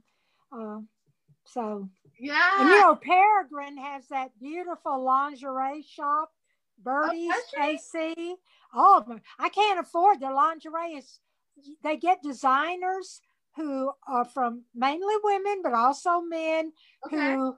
Uh, 0.51 0.79
so 1.45 1.89
Yeah. 2.19 2.59
and 2.61 2.69
you 2.69 2.79
know 2.79 2.95
Peregrine 2.95 3.77
has 3.77 4.07
that 4.09 4.31
beautiful 4.39 5.03
lingerie 5.03 5.83
shop, 5.87 6.31
Birdie's 6.83 7.31
does 7.55 7.81
KC. 7.95 8.33
Oh, 8.73 9.03
I 9.39 9.49
can't 9.49 9.79
afford 9.79 10.19
their 10.19 10.33
lingerie. 10.33 10.93
Is 10.97 11.19
they 11.83 11.97
get 11.97 12.23
designers 12.23 13.21
who 13.55 13.91
are 14.07 14.25
from 14.25 14.63
mainly 14.75 15.15
women, 15.23 15.61
but 15.63 15.73
also 15.73 16.21
men 16.21 16.71
okay. 17.05 17.33
who 17.33 17.55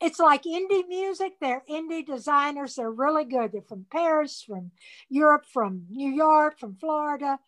it's 0.00 0.18
like 0.18 0.44
indie 0.44 0.88
music. 0.88 1.34
They're 1.40 1.62
indie 1.68 2.06
designers. 2.06 2.74
They're 2.74 2.90
really 2.90 3.24
good. 3.24 3.52
They're 3.52 3.62
from 3.62 3.86
Paris, 3.90 4.42
from 4.46 4.70
Europe, 5.08 5.44
from 5.52 5.84
New 5.90 6.10
York, 6.10 6.58
from 6.58 6.76
Florida, 6.76 7.38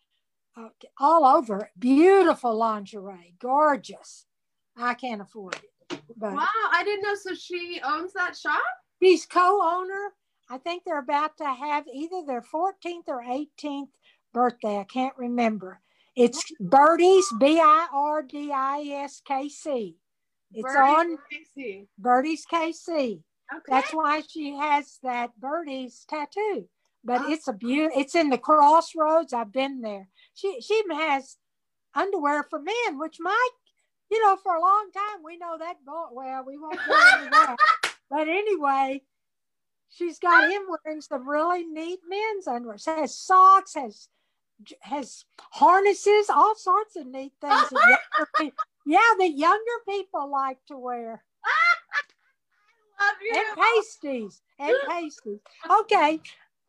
uh, 0.55 0.69
all 0.99 1.25
over. 1.25 1.71
Beautiful 1.77 2.55
lingerie, 2.55 3.35
gorgeous. 3.39 4.25
I 4.77 4.93
can't 4.93 5.21
afford 5.21 5.55
it, 5.55 5.99
but 6.17 6.33
Wow, 6.33 6.47
I 6.71 6.83
didn't 6.83 7.03
know. 7.03 7.15
So 7.15 7.33
she 7.33 7.79
owns 7.83 8.13
that 8.13 8.37
shop? 8.37 8.61
she's 9.01 9.25
co-owner. 9.25 10.13
I 10.49 10.57
think 10.57 10.83
they're 10.83 10.99
about 10.99 11.37
to 11.37 11.45
have 11.45 11.85
either 11.87 12.23
their 12.25 12.41
14th 12.41 13.07
or 13.07 13.23
18th 13.23 13.89
birthday. 14.33 14.77
I 14.77 14.83
can't 14.83 15.17
remember. 15.17 15.79
It's 16.15 16.43
Birdie's 16.59 17.31
B 17.39 17.59
I 17.59 17.87
R 17.91 18.21
D 18.21 18.51
I 18.53 18.81
S 19.03 19.21
K 19.25 19.49
C. 19.49 19.95
It's 20.53 20.75
on 20.75 21.17
Casey. 21.31 21.87
Birdie's 21.99 22.45
KC. 22.45 23.21
Okay. 23.51 23.61
That's 23.67 23.91
why 23.91 24.21
she 24.27 24.55
has 24.55 24.99
that 25.03 25.31
birdie's 25.39 26.05
tattoo. 26.07 26.67
But 27.03 27.21
Oh. 27.21 27.31
it's 27.31 27.47
a 27.47 27.53
beauty. 27.53 27.93
It's 27.97 28.13
in 28.15 28.29
the 28.29 28.37
crossroads. 28.37 29.33
I've 29.33 29.51
been 29.51 29.81
there. 29.81 30.07
She 30.35 30.61
she 30.61 30.75
even 30.75 30.95
has 30.97 31.37
underwear 31.95 32.43
for 32.43 32.59
men, 32.59 32.99
which 32.99 33.17
Mike, 33.19 33.35
you 34.11 34.21
know, 34.23 34.37
for 34.37 34.55
a 34.55 34.61
long 34.61 34.89
time 34.95 35.23
we 35.23 35.37
know 35.37 35.57
that. 35.57 35.83
Boy, 35.83 36.05
well, 36.11 36.43
we 36.45 36.57
won't 36.57 36.79
go 36.87 36.93
into 37.17 37.29
that. 37.31 37.55
But 38.09 38.27
anyway, 38.27 39.01
she's 39.89 40.19
got 40.19 40.51
him 40.51 40.61
wearing 40.85 41.01
some 41.01 41.27
really 41.27 41.65
neat 41.65 41.99
men's 42.07 42.47
underwear. 42.47 42.77
She 42.77 42.91
has 42.91 43.17
socks, 43.17 43.73
has 43.73 44.07
has 44.81 45.25
harnesses, 45.51 46.29
all 46.29 46.55
sorts 46.55 46.95
of 46.95 47.07
neat 47.07 47.33
things. 47.41 47.69
that 47.69 47.71
younger 48.17 48.29
pe- 48.37 48.51
yeah, 48.85 48.99
that 49.19 49.31
younger 49.35 49.79
people 49.87 50.29
like 50.31 50.57
to 50.67 50.77
wear 50.77 51.23
Love 52.99 53.15
you. 53.21 53.33
and 53.35 53.57
pasties 53.57 54.41
and 54.59 54.75
pasties. 54.87 55.39
Okay. 55.81 56.19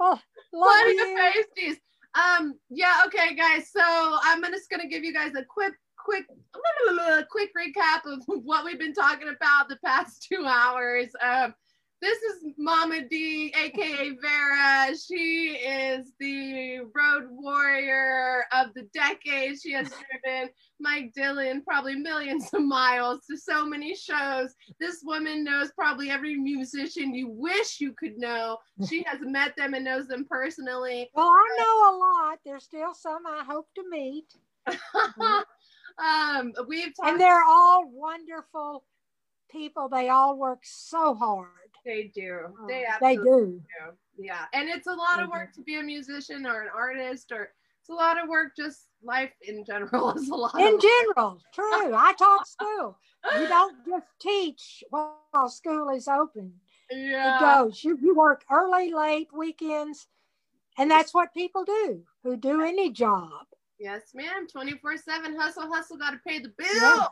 Well, 0.00 0.20
love 0.52 0.86
you. 0.88 1.16
pasties. 1.16 1.76
Um, 2.14 2.58
yeah, 2.70 3.02
okay, 3.06 3.34
guys. 3.34 3.70
So 3.70 3.80
I'm 3.84 4.42
just 4.44 4.70
gonna 4.70 4.88
give 4.88 5.04
you 5.04 5.12
guys 5.12 5.32
a 5.36 5.44
quick, 5.44 5.74
quick, 5.96 6.26
quick 7.30 7.50
recap 7.56 8.00
of 8.06 8.22
what 8.44 8.64
we've 8.64 8.78
been 8.78 8.94
talking 8.94 9.28
about 9.28 9.68
the 9.68 9.76
past 9.84 10.26
two 10.28 10.44
hours. 10.46 11.08
Um, 11.22 11.54
this 12.00 12.18
is 12.18 12.52
Mama 12.58 13.02
D, 13.08 13.52
aka 13.56 14.10
Vera. 14.20 14.96
She 14.96 15.56
is 15.56 16.12
the 16.20 16.80
road 16.94 17.28
warrior 17.30 18.44
of 18.52 18.74
the 18.74 18.82
decade. 18.92 19.60
She 19.60 19.72
has 19.72 19.90
driven 19.90 20.50
Mike 20.80 21.12
Dillon 21.14 21.62
probably 21.62 21.94
millions 21.94 22.52
of 22.52 22.62
miles 22.62 23.24
to 23.30 23.36
so 23.36 23.64
many 23.64 23.94
shows. 23.94 24.54
This 24.78 25.00
woman 25.02 25.44
knows 25.44 25.70
probably 25.72 26.10
every 26.10 26.36
musician 26.36 27.14
you 27.14 27.30
wish 27.30 27.80
you 27.80 27.92
could 27.92 28.18
know. 28.18 28.58
She 28.88 29.02
has 29.06 29.20
met 29.22 29.56
them 29.56 29.74
and 29.74 29.84
knows 29.84 30.06
them 30.06 30.26
personally. 30.28 31.10
Well, 31.14 31.28
I 31.28 31.56
know 31.58 31.90
a 31.90 31.92
lot. 31.98 32.38
There's 32.44 32.64
still 32.64 32.94
some 32.94 33.26
I 33.26 33.44
hope 33.44 33.68
to 33.76 33.84
meet. 33.88 34.26
um, 35.98 36.52
we've 36.68 36.94
talked. 36.94 37.08
And 37.08 37.20
they're 37.20 37.44
all 37.46 37.88
wonderful 37.90 38.84
people. 39.50 39.88
They 39.88 40.08
all 40.08 40.36
work 40.36 40.60
so 40.64 41.14
hard. 41.14 41.48
They 41.84 42.10
do. 42.14 42.38
They 42.68 42.84
Uh, 42.86 42.98
they 43.00 43.14
absolutely 43.16 43.24
do. 43.60 43.62
do. 43.86 43.92
Yeah, 44.16 44.44
and 44.52 44.68
it's 44.68 44.86
a 44.86 44.92
lot 44.94 45.20
of 45.20 45.26
They 45.30 45.38
work 45.38 45.52
to 45.54 45.62
be 45.62 45.76
a 45.76 45.82
musician 45.82 46.46
or 46.46 46.62
an 46.62 46.68
artist, 46.74 47.32
or 47.32 47.52
it's 47.80 47.88
a 47.90 47.94
lot 47.94 48.22
of 48.22 48.28
work. 48.28 48.52
Just 48.56 48.88
life 49.02 49.32
in 49.42 49.64
general 49.64 50.12
is 50.16 50.28
a 50.28 50.34
lot. 50.34 50.58
In 50.58 50.74
of 50.74 50.80
general, 50.80 51.40
true. 51.52 51.94
I 51.94 52.14
taught 52.18 52.46
school. 52.56 52.98
You 53.40 53.48
don't 53.48 53.76
just 53.86 54.06
teach 54.20 54.84
while 54.90 55.16
school 55.48 55.88
is 55.90 56.08
open. 56.08 56.60
yeah. 56.90 57.36
It 57.36 57.40
goes. 57.40 57.82
You, 57.84 57.98
you 58.00 58.14
work 58.14 58.44
early, 58.50 58.92
late, 58.92 59.28
weekends. 59.32 60.06
And 60.76 60.90
that's 60.90 61.14
what 61.14 61.32
people 61.32 61.64
do 61.64 62.02
who 62.22 62.36
do 62.36 62.60
any 62.60 62.90
job. 62.90 63.30
Yes, 63.78 64.12
ma'am. 64.14 64.46
24 64.50 64.96
7 64.96 65.36
hustle, 65.36 65.72
hustle, 65.72 65.96
got 65.96 66.10
to 66.10 66.20
pay 66.26 66.38
the 66.38 66.52
bills. 66.58 66.70
Yeah. 66.80 67.06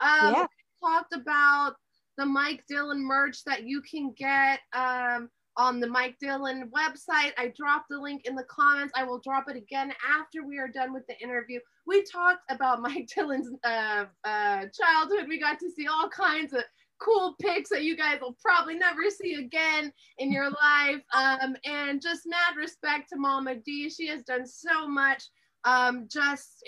Um, 0.00 0.32
Yeah. 0.32 0.46
talked 0.80 1.12
about 1.14 1.74
the 2.16 2.26
Mike 2.26 2.64
Dillon 2.68 3.04
merch 3.04 3.44
that 3.44 3.64
you 3.64 3.82
can 3.82 4.12
get 4.16 4.60
um, 4.72 5.28
on 5.56 5.80
the 5.80 5.86
Mike 5.86 6.16
Dillon 6.20 6.70
website. 6.74 7.32
I 7.38 7.52
dropped 7.56 7.86
the 7.90 7.98
link 7.98 8.26
in 8.26 8.34
the 8.34 8.44
comments. 8.44 8.92
I 8.96 9.04
will 9.04 9.20
drop 9.20 9.46
it 9.48 9.56
again 9.56 9.92
after 10.18 10.46
we 10.46 10.58
are 10.58 10.68
done 10.68 10.92
with 10.92 11.06
the 11.06 11.18
interview. 11.20 11.60
We 11.86 12.04
talked 12.04 12.42
about 12.50 12.82
Mike 12.82 13.08
Dillon's 13.14 13.48
uh, 13.64 14.04
uh, 14.24 14.64
childhood. 14.72 15.28
We 15.28 15.40
got 15.40 15.58
to 15.60 15.70
see 15.70 15.86
all 15.86 16.08
kinds 16.08 16.52
of 16.52 16.62
cool 16.98 17.34
pics 17.40 17.68
that 17.68 17.84
you 17.84 17.96
guys 17.96 18.18
will 18.20 18.36
probably 18.40 18.74
never 18.74 19.10
see 19.10 19.34
again 19.34 19.92
in 20.18 20.32
your 20.32 20.50
life. 20.62 21.02
Um, 21.14 21.56
and 21.64 22.00
just 22.00 22.22
mad 22.26 22.56
respect 22.56 23.10
to 23.10 23.16
Mama 23.16 23.56
D. 23.56 23.90
She 23.90 24.08
has 24.08 24.22
done 24.22 24.46
so 24.46 24.86
much 24.88 25.24
um 25.66 26.06
just 26.10 26.64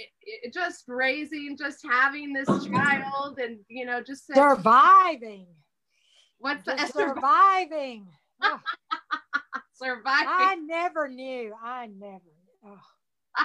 just 0.52 0.84
raising 0.88 1.56
just 1.56 1.78
having 1.88 2.32
this 2.32 2.48
child 2.66 3.38
and 3.38 3.58
you 3.68 3.86
know 3.86 4.02
just 4.02 4.26
said, 4.26 4.36
Surviving. 4.36 5.46
what's 6.38 6.64
the 6.64 6.76
sur- 6.86 6.86
surviving. 7.14 8.08
Oh, 8.42 8.60
surviving 9.72 10.28
I 10.28 10.56
never 10.56 11.08
knew. 11.08 11.54
I 11.62 11.86
never 11.86 12.24
knew. 12.24 12.72
Oh. 12.72 13.44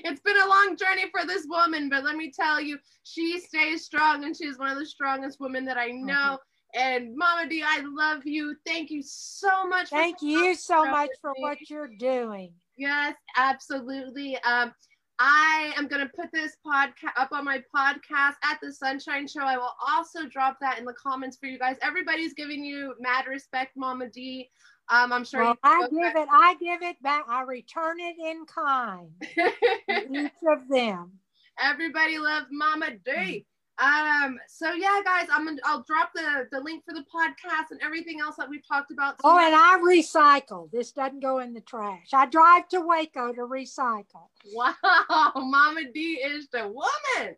it's 0.00 0.20
been 0.20 0.36
a 0.36 0.48
long 0.48 0.76
journey 0.76 1.06
for 1.10 1.26
this 1.26 1.46
woman 1.48 1.88
but 1.88 2.04
let 2.04 2.16
me 2.16 2.30
tell 2.30 2.60
you 2.60 2.78
she 3.02 3.40
stays 3.40 3.84
strong 3.84 4.24
and 4.24 4.36
she's 4.36 4.58
one 4.58 4.70
of 4.70 4.78
the 4.78 4.84
strongest 4.84 5.40
women 5.40 5.64
that 5.64 5.78
i 5.78 5.86
know 5.86 6.38
and 6.74 7.16
mama 7.16 7.48
d 7.48 7.62
i 7.66 7.82
love 7.82 8.20
you 8.26 8.54
thank 8.66 8.90
you 8.90 9.02
so 9.02 9.66
much 9.66 9.88
Thank 9.88 10.20
you 10.20 10.54
so 10.54 10.84
much 10.84 11.08
for 11.22 11.32
what 11.38 11.58
you're 11.70 11.88
doing. 11.98 12.52
Yes, 12.76 13.14
absolutely. 13.36 14.36
Um, 14.44 14.72
I 15.18 15.72
am 15.76 15.88
going 15.88 16.02
to 16.02 16.12
put 16.14 16.30
this 16.32 16.56
podcast 16.66 17.12
up 17.16 17.30
on 17.32 17.44
my 17.44 17.62
podcast 17.74 18.34
at 18.44 18.58
the 18.60 18.72
Sunshine 18.72 19.26
Show. 19.26 19.40
I 19.40 19.56
will 19.56 19.72
also 19.86 20.26
drop 20.26 20.58
that 20.60 20.78
in 20.78 20.84
the 20.84 20.94
comments 20.94 21.38
for 21.40 21.46
you 21.46 21.58
guys. 21.58 21.76
Everybody's 21.80 22.34
giving 22.34 22.62
you 22.62 22.94
mad 23.00 23.26
respect, 23.26 23.72
Mama 23.76 24.08
D. 24.10 24.50
Um, 24.90 25.12
I'm 25.12 25.24
sure 25.24 25.42
Well, 25.42 25.56
I 25.62 25.88
give 25.90 26.16
it. 26.16 26.28
I 26.30 26.54
give 26.60 26.82
it 26.82 27.02
back. 27.02 27.24
I 27.28 27.42
return 27.42 27.96
it 27.98 28.16
in 28.22 28.44
kind. 28.46 29.10
Each 30.26 30.32
of 30.48 30.68
them. 30.68 31.12
Everybody 31.58 32.18
loves 32.18 32.46
Mama 32.52 32.90
D. 33.04 33.46
Um, 33.78 34.38
so 34.48 34.72
yeah, 34.72 35.00
guys, 35.04 35.26
I'm 35.30 35.44
gonna 35.44 35.60
I'll 35.64 35.82
drop 35.82 36.10
the 36.14 36.48
the 36.50 36.60
link 36.60 36.84
for 36.86 36.94
the 36.94 37.04
podcast 37.14 37.72
and 37.72 37.80
everything 37.82 38.20
else 38.20 38.36
that 38.36 38.48
we've 38.48 38.66
talked 38.66 38.90
about. 38.90 39.16
Oh, 39.22 39.38
and 39.38 39.54
I 39.54 39.78
recycle. 39.84 40.70
This 40.70 40.92
doesn't 40.92 41.20
go 41.20 41.40
in 41.40 41.52
the 41.52 41.60
trash. 41.60 42.08
I 42.14 42.24
drive 42.26 42.68
to 42.68 42.80
Waco 42.80 43.32
to 43.34 43.42
recycle. 43.42 44.28
Wow, 44.54 44.74
Mama 45.36 45.82
D 45.92 46.20
is 46.24 46.48
the 46.48 46.66
woman. 46.68 47.36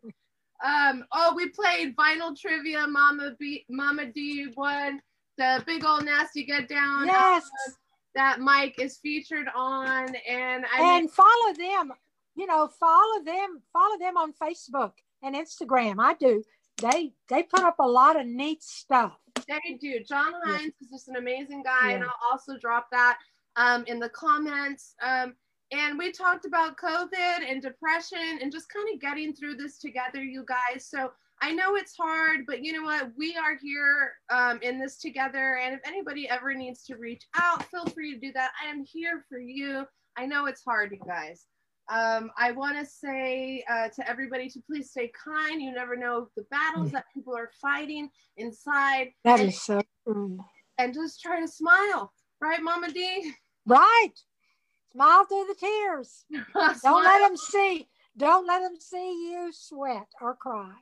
Um, 0.64 1.04
oh, 1.12 1.32
we 1.34 1.48
played 1.48 1.96
vinyl 1.96 2.38
trivia. 2.38 2.86
Mama 2.86 3.34
B, 3.38 3.64
Mama 3.68 4.06
D 4.06 4.46
won 4.56 5.00
the 5.38 5.62
big 5.66 5.84
old 5.84 6.04
nasty 6.04 6.44
get 6.44 6.68
down. 6.68 7.06
Yes. 7.06 7.50
that 8.14 8.38
Mike 8.38 8.76
is 8.78 8.98
featured 8.98 9.48
on, 9.56 10.14
and 10.28 10.64
I 10.72 10.98
and 10.98 11.10
follow 11.10 11.52
them. 11.54 11.92
You 12.36 12.46
know, 12.46 12.68
follow 12.68 13.24
them. 13.24 13.60
Follow 13.72 13.98
them 13.98 14.16
on 14.16 14.32
Facebook 14.32 14.92
and 15.22 15.34
Instagram. 15.34 15.96
I 15.98 16.14
do. 16.14 16.42
They 16.80 17.12
they 17.28 17.42
put 17.42 17.64
up 17.64 17.76
a 17.80 17.86
lot 17.86 18.18
of 18.18 18.26
neat 18.26 18.62
stuff. 18.62 19.18
They 19.48 19.78
do. 19.80 20.00
John 20.04 20.32
Hines 20.44 20.74
is 20.80 20.90
just 20.90 21.08
an 21.08 21.16
amazing 21.16 21.62
guy, 21.62 21.92
and 21.92 22.04
I'll 22.04 22.30
also 22.30 22.56
drop 22.58 22.88
that 22.92 23.18
um, 23.56 23.84
in 23.86 23.98
the 23.98 24.08
comments. 24.10 24.94
Um, 25.02 25.34
and 25.70 25.98
we 25.98 26.12
talked 26.12 26.46
about 26.46 26.78
COVID 26.78 27.40
and 27.46 27.60
depression 27.60 28.38
and 28.40 28.50
just 28.50 28.72
kind 28.72 28.88
of 28.92 29.00
getting 29.00 29.34
through 29.34 29.56
this 29.56 29.78
together, 29.78 30.22
you 30.22 30.44
guys. 30.46 30.86
So 30.86 31.12
I 31.42 31.52
know 31.52 31.76
it's 31.76 31.94
hard, 31.96 32.46
but 32.46 32.64
you 32.64 32.72
know 32.72 32.82
what? 32.82 33.10
We 33.16 33.36
are 33.36 33.56
here 33.60 34.12
um, 34.30 34.60
in 34.62 34.80
this 34.80 34.98
together. 34.98 35.58
And 35.62 35.74
if 35.74 35.80
anybody 35.86 36.28
ever 36.28 36.54
needs 36.54 36.84
to 36.84 36.96
reach 36.96 37.24
out, 37.34 37.64
feel 37.64 37.84
free 37.86 38.14
to 38.14 38.18
do 38.18 38.32
that. 38.32 38.52
I 38.64 38.70
am 38.70 38.84
here 38.84 39.24
for 39.28 39.38
you. 39.38 39.84
I 40.16 40.26
know 40.26 40.46
it's 40.46 40.64
hard, 40.64 40.90
you 40.90 41.00
guys. 41.06 41.44
Um, 41.90 42.30
I 42.36 42.52
want 42.52 42.78
to 42.78 42.84
say 42.84 43.64
uh, 43.70 43.88
to 43.88 44.08
everybody 44.08 44.50
to 44.50 44.60
please 44.66 44.90
stay 44.90 45.10
kind. 45.24 45.62
You 45.62 45.72
never 45.72 45.96
know 45.96 46.28
the 46.36 46.44
battles 46.50 46.90
that 46.92 47.06
people 47.14 47.34
are 47.34 47.50
fighting 47.62 48.10
inside. 48.36 49.08
That 49.24 49.40
and, 49.40 49.48
is 49.48 49.62
so 49.62 49.80
true. 50.06 50.38
and 50.76 50.92
just 50.92 51.22
try 51.22 51.40
to 51.40 51.48
smile, 51.48 52.12
right, 52.40 52.62
Mama 52.62 52.92
D? 52.92 53.32
Right. 53.66 54.12
Smile 54.92 55.24
through 55.26 55.46
the 55.48 55.54
tears. 55.54 56.24
Don't 56.82 57.04
let 57.04 57.26
them 57.26 57.36
see. 57.36 57.88
Don't 58.16 58.46
let 58.46 58.60
them 58.60 58.78
see 58.78 59.30
you 59.30 59.50
sweat 59.52 60.08
or 60.20 60.34
cry. 60.34 60.72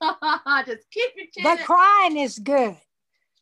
just 0.66 0.90
keep 0.90 1.10
your 1.16 1.26
chin. 1.32 1.42
But 1.42 1.60
crying 1.64 2.16
is 2.16 2.38
good. 2.38 2.76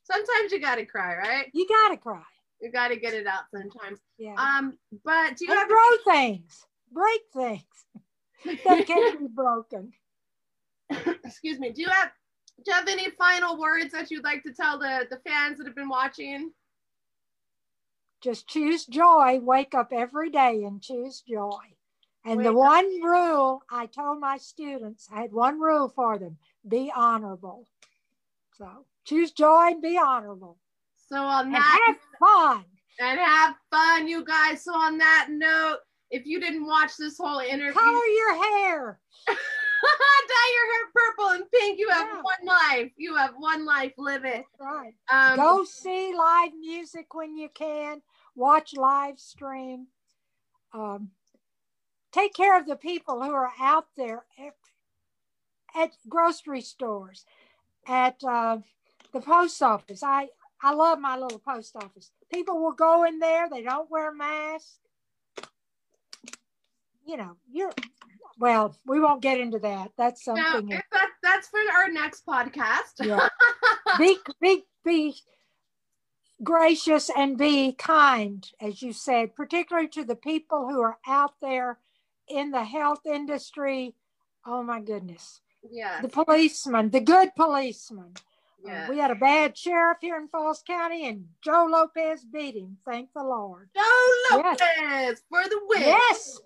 Sometimes 0.04 0.52
you 0.52 0.60
gotta 0.60 0.86
cry, 0.86 1.16
right? 1.16 1.46
You 1.52 1.66
gotta 1.68 1.96
cry. 1.96 2.22
You 2.60 2.70
gotta 2.70 2.96
get 2.96 3.14
it 3.14 3.26
out 3.26 3.42
sometimes. 3.54 4.00
Yeah. 4.18 4.34
Um, 4.34 4.78
but 5.04 5.36
do 5.36 5.44
you 5.44 5.50
and 5.50 5.58
have 5.58 5.68
grow 5.68 6.14
things, 6.14 6.64
break 6.94 7.20
things 7.32 7.86
that 8.64 8.86
can 8.86 9.18
be 9.18 9.26
broken. 9.28 9.92
excuse 11.24 11.58
me? 11.58 11.70
Do 11.72 11.82
you 11.82 11.88
have 11.88 12.10
do 12.64 12.70
you 12.70 12.74
have 12.74 12.86
any 12.88 13.10
final 13.10 13.58
words 13.58 13.92
that 13.92 14.10
you'd 14.10 14.24
like 14.24 14.42
to 14.44 14.52
tell 14.52 14.78
the 14.78 15.06
the 15.10 15.18
fans 15.28 15.58
that 15.58 15.66
have 15.66 15.74
been 15.76 15.88
watching? 15.88 16.52
Just 18.20 18.46
choose 18.48 18.86
joy. 18.86 19.40
Wake 19.40 19.74
up 19.74 19.88
every 19.92 20.30
day 20.30 20.62
and 20.64 20.80
choose 20.80 21.22
joy. 21.22 21.58
And 22.24 22.38
the 22.44 22.52
Wake 22.52 22.62
up. 22.66 22.72
one 22.74 23.02
rule 23.02 23.62
I 23.70 23.86
told 23.86 24.20
my 24.20 24.36
students, 24.38 25.08
I 25.12 25.22
had 25.22 25.32
one 25.32 25.58
rule 25.60 25.88
for 25.88 26.18
them 26.18 26.38
be 26.68 26.92
honorable. 26.94 27.66
So 28.56 28.86
choose 29.04 29.32
joy 29.32 29.68
and 29.72 29.82
be 29.82 29.98
honorable. 29.98 30.58
So 31.08 31.16
on 31.16 31.50
that, 31.50 31.80
And 31.88 31.96
have 31.96 32.04
fun. 32.20 32.64
and 33.00 33.18
have 33.18 33.56
fun, 33.70 34.06
you 34.06 34.24
guys. 34.24 34.62
So 34.62 34.72
on 34.72 34.98
that 34.98 35.26
note, 35.30 35.78
if 36.12 36.26
you 36.26 36.38
didn't 36.38 36.66
watch 36.66 36.96
this 36.98 37.16
whole 37.18 37.40
interview, 37.40 37.72
Color 37.72 38.06
your 38.06 38.34
hair. 38.44 39.00
dye 39.26 40.52
your 40.54 40.74
hair 40.74 40.90
purple 40.94 41.28
and 41.30 41.50
pink. 41.50 41.78
You 41.80 41.88
have 41.88 42.06
Yeah. 42.06 42.22
one 42.22 42.46
life. 42.46 42.92
You 42.96 43.16
have 43.16 43.34
one 43.36 43.64
life. 43.64 43.92
Live 43.98 44.24
it. 44.24 44.44
That's 44.58 44.60
right. 44.60 44.94
Um, 45.10 45.36
Go 45.36 45.64
see 45.64 46.14
live 46.14 46.52
music 46.54 47.14
when 47.14 47.36
you 47.36 47.48
can. 47.48 48.02
Watch 48.36 48.74
live 48.74 49.18
stream. 49.18 49.88
Um, 50.72 51.10
take 52.12 52.34
care 52.34 52.58
of 52.58 52.66
the 52.66 52.76
people 52.76 53.22
who 53.22 53.32
are 53.32 53.50
out 53.60 53.86
there 53.96 54.24
at, 54.38 54.54
at 55.74 55.90
grocery 56.08 56.60
stores, 56.60 57.24
at 57.86 58.22
uh, 58.22 58.58
the 59.12 59.20
post 59.20 59.62
office. 59.62 60.02
I 60.02 60.28
I 60.62 60.74
love 60.74 61.00
my 61.00 61.16
little 61.16 61.40
post 61.40 61.74
office. 61.74 62.12
People 62.32 62.62
will 62.62 62.72
go 62.72 63.04
in 63.04 63.18
there. 63.18 63.48
They 63.50 63.62
don't 63.62 63.90
wear 63.90 64.12
masks. 64.14 64.78
You 67.06 67.16
know, 67.16 67.36
you're. 67.52 67.72
Well, 68.38 68.76
we 68.86 68.98
won't 68.98 69.22
get 69.22 69.38
into 69.40 69.58
that. 69.60 69.92
That's 69.98 70.24
something. 70.24 70.70
if 70.70 70.82
that, 70.92 71.08
that's 71.22 71.48
for 71.48 71.58
our 71.76 71.88
next 71.90 72.24
podcast. 72.26 72.94
Yeah. 73.00 73.28
be 73.98 74.16
be 74.40 74.64
be 74.84 75.14
gracious 76.42 77.08
and 77.16 77.38
be 77.38 77.72
kind 77.72 78.50
as 78.60 78.82
you 78.82 78.92
said 78.92 79.34
particularly 79.36 79.86
to 79.86 80.02
the 80.04 80.16
people 80.16 80.68
who 80.68 80.80
are 80.80 80.98
out 81.06 81.34
there 81.40 81.78
in 82.28 82.50
the 82.50 82.64
health 82.64 83.06
industry 83.06 83.94
oh 84.44 84.60
my 84.60 84.80
goodness 84.80 85.40
yeah. 85.70 86.00
the 86.02 86.08
policemen 86.08 86.90
the 86.90 86.98
good 87.00 87.28
policemen 87.36 88.10
Uh, 88.16 88.68
Yeah. 88.68 88.88
we 88.90 88.98
had 88.98 89.12
a 89.12 89.14
bad 89.14 89.56
sheriff 89.56 89.98
here 90.00 90.16
in 90.16 90.26
falls 90.26 90.64
county 90.66 91.06
and 91.06 91.26
joe 91.44 91.68
lopez 91.70 92.24
beat 92.24 92.56
him 92.56 92.76
thank 92.84 93.12
the 93.14 93.22
lord 93.22 93.68
Joe 93.76 94.38
Yes. 94.38 94.58
Lopez 94.60 95.22
for 95.30 95.42
the 95.48 95.60
win. 95.68 95.80
yes 95.82 96.40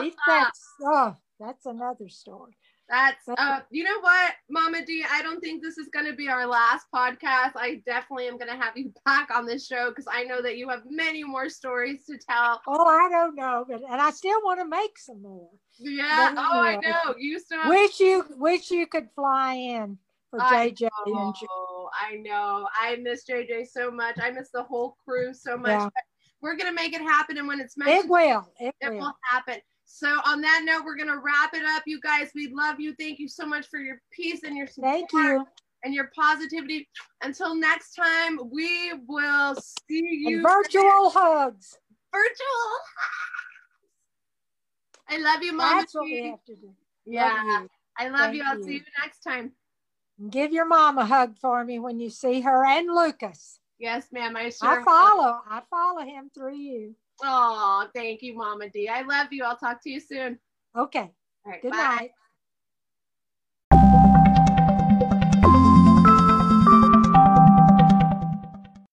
beat 0.00 0.14
that 0.26 0.50
oh 0.82 1.14
that's 1.38 1.66
another 1.66 2.08
story 2.08 2.52
That's 2.88 3.28
uh 3.28 3.60
you 3.70 3.84
know 3.84 4.00
what, 4.00 4.32
Mama 4.48 4.84
D, 4.84 5.04
I 5.08 5.22
don't 5.22 5.40
think 5.40 5.62
this 5.62 5.78
is 5.78 5.88
gonna 5.92 6.12
be 6.14 6.28
our 6.28 6.46
last 6.46 6.86
podcast. 6.94 7.52
I 7.54 7.80
definitely 7.86 8.26
am 8.26 8.36
gonna 8.36 8.56
have 8.56 8.76
you 8.76 8.92
back 9.04 9.28
on 9.34 9.46
this 9.46 9.66
show 9.66 9.90
because 9.90 10.06
I 10.10 10.24
know 10.24 10.42
that 10.42 10.56
you 10.56 10.68
have 10.68 10.82
many 10.88 11.22
more 11.22 11.48
stories 11.48 12.04
to 12.06 12.18
tell. 12.18 12.60
oh 12.66 12.86
i 12.86 13.08
don't 13.10 13.36
know 13.36 13.64
but 13.68 13.80
and 13.82 14.00
i 14.00 14.10
still 14.10 14.40
want 14.42 14.60
to 14.60 14.66
make 14.66 14.98
some 14.98 15.22
more 15.22 15.48
Yeah, 15.78 16.32
But 16.34 16.42
oh 16.42 16.60
I 16.60 16.76
know. 16.76 17.14
You 17.18 17.38
still 17.38 17.60
have 17.60 17.70
wish 17.70 18.00
you 18.00 18.24
wish 18.36 18.70
you 18.70 18.86
could 18.86 19.08
fly 19.14 19.54
in 19.54 19.98
for 20.30 20.40
I 20.40 20.70
JJ 20.70 20.88
Oh, 21.06 21.88
I 21.92 22.16
know. 22.16 22.68
I 22.80 22.96
miss 22.96 23.24
JJ 23.24 23.68
so 23.68 23.90
much. 23.90 24.16
I 24.20 24.30
miss 24.30 24.50
the 24.50 24.62
whole 24.62 24.96
crew 25.04 25.32
so 25.34 25.56
much. 25.56 25.80
Yeah. 25.80 25.88
We're 26.42 26.56
gonna 26.56 26.72
make 26.72 26.94
it 26.94 27.02
happen, 27.02 27.38
and 27.38 27.46
when 27.46 27.60
it's 27.60 27.76
meant 27.76 27.90
It 27.90 28.02
to 28.02 28.08
will. 28.08 28.48
It 28.58 28.74
it 28.80 28.90
will. 28.90 28.98
will 28.98 29.12
happen. 29.30 29.56
So 29.84 30.08
on 30.24 30.40
that 30.40 30.62
note, 30.64 30.84
we're 30.84 30.96
gonna 30.96 31.18
wrap 31.18 31.52
it 31.54 31.64
up, 31.64 31.82
you 31.86 32.00
guys. 32.00 32.30
We 32.34 32.48
love 32.54 32.80
you. 32.80 32.94
Thank 32.94 33.18
you 33.18 33.28
so 33.28 33.44
much 33.46 33.66
for 33.68 33.78
your 33.78 34.00
peace 34.12 34.42
and 34.44 34.56
your 34.56 34.66
support 34.66 34.92
Thank 34.92 35.12
you. 35.12 35.44
and 35.84 35.92
your 35.94 36.10
positivity. 36.14 36.88
Until 37.22 37.54
next 37.54 37.94
time, 37.94 38.38
we 38.50 38.92
will 39.06 39.54
see 39.56 40.00
you 40.00 40.36
And 40.38 40.42
virtual 40.42 41.10
hugs. 41.10 41.76
virtual. 42.12 42.70
I 45.08 45.18
love 45.18 45.42
you, 45.42 45.52
Mom. 45.52 45.78
That's 45.78 45.94
what 45.94 46.04
we 46.04 46.28
have 46.28 46.44
to 46.44 46.54
do. 46.56 46.74
Yeah, 47.04 47.34
Love. 47.44 47.68
I 47.98 48.08
love 48.08 48.18
Thank 48.20 48.36
you. 48.36 48.44
I'll 48.46 48.58
you. 48.58 48.64
see 48.64 48.72
you 48.74 48.80
next 49.02 49.20
time. 49.20 49.52
Give 50.30 50.52
your 50.52 50.66
mom 50.66 50.98
a 50.98 51.04
hug 51.06 51.36
for 51.38 51.64
me 51.64 51.78
when 51.78 51.98
you 51.98 52.10
see 52.10 52.42
her 52.42 52.64
and 52.64 52.86
Lucas. 52.94 53.58
Yes, 53.80 54.08
ma'am. 54.12 54.36
I 54.36 54.50
sure. 54.50 54.82
I 54.82 54.84
follow. 54.84 55.40
I 55.48 55.62
follow 55.70 56.02
him 56.02 56.30
through 56.34 56.56
you. 56.56 56.94
Oh, 57.22 57.88
thank 57.94 58.20
you, 58.22 58.36
Mama 58.36 58.68
D. 58.68 58.88
I 58.88 59.02
love 59.02 59.28
you. 59.30 59.42
I'll 59.42 59.56
talk 59.56 59.82
to 59.82 59.90
you 59.90 60.00
soon. 60.00 60.38
Okay. 60.76 61.10
All 61.44 61.52
right. 61.52 61.62
Good 61.62 61.70
bye. 61.70 61.76
night. 61.76 62.10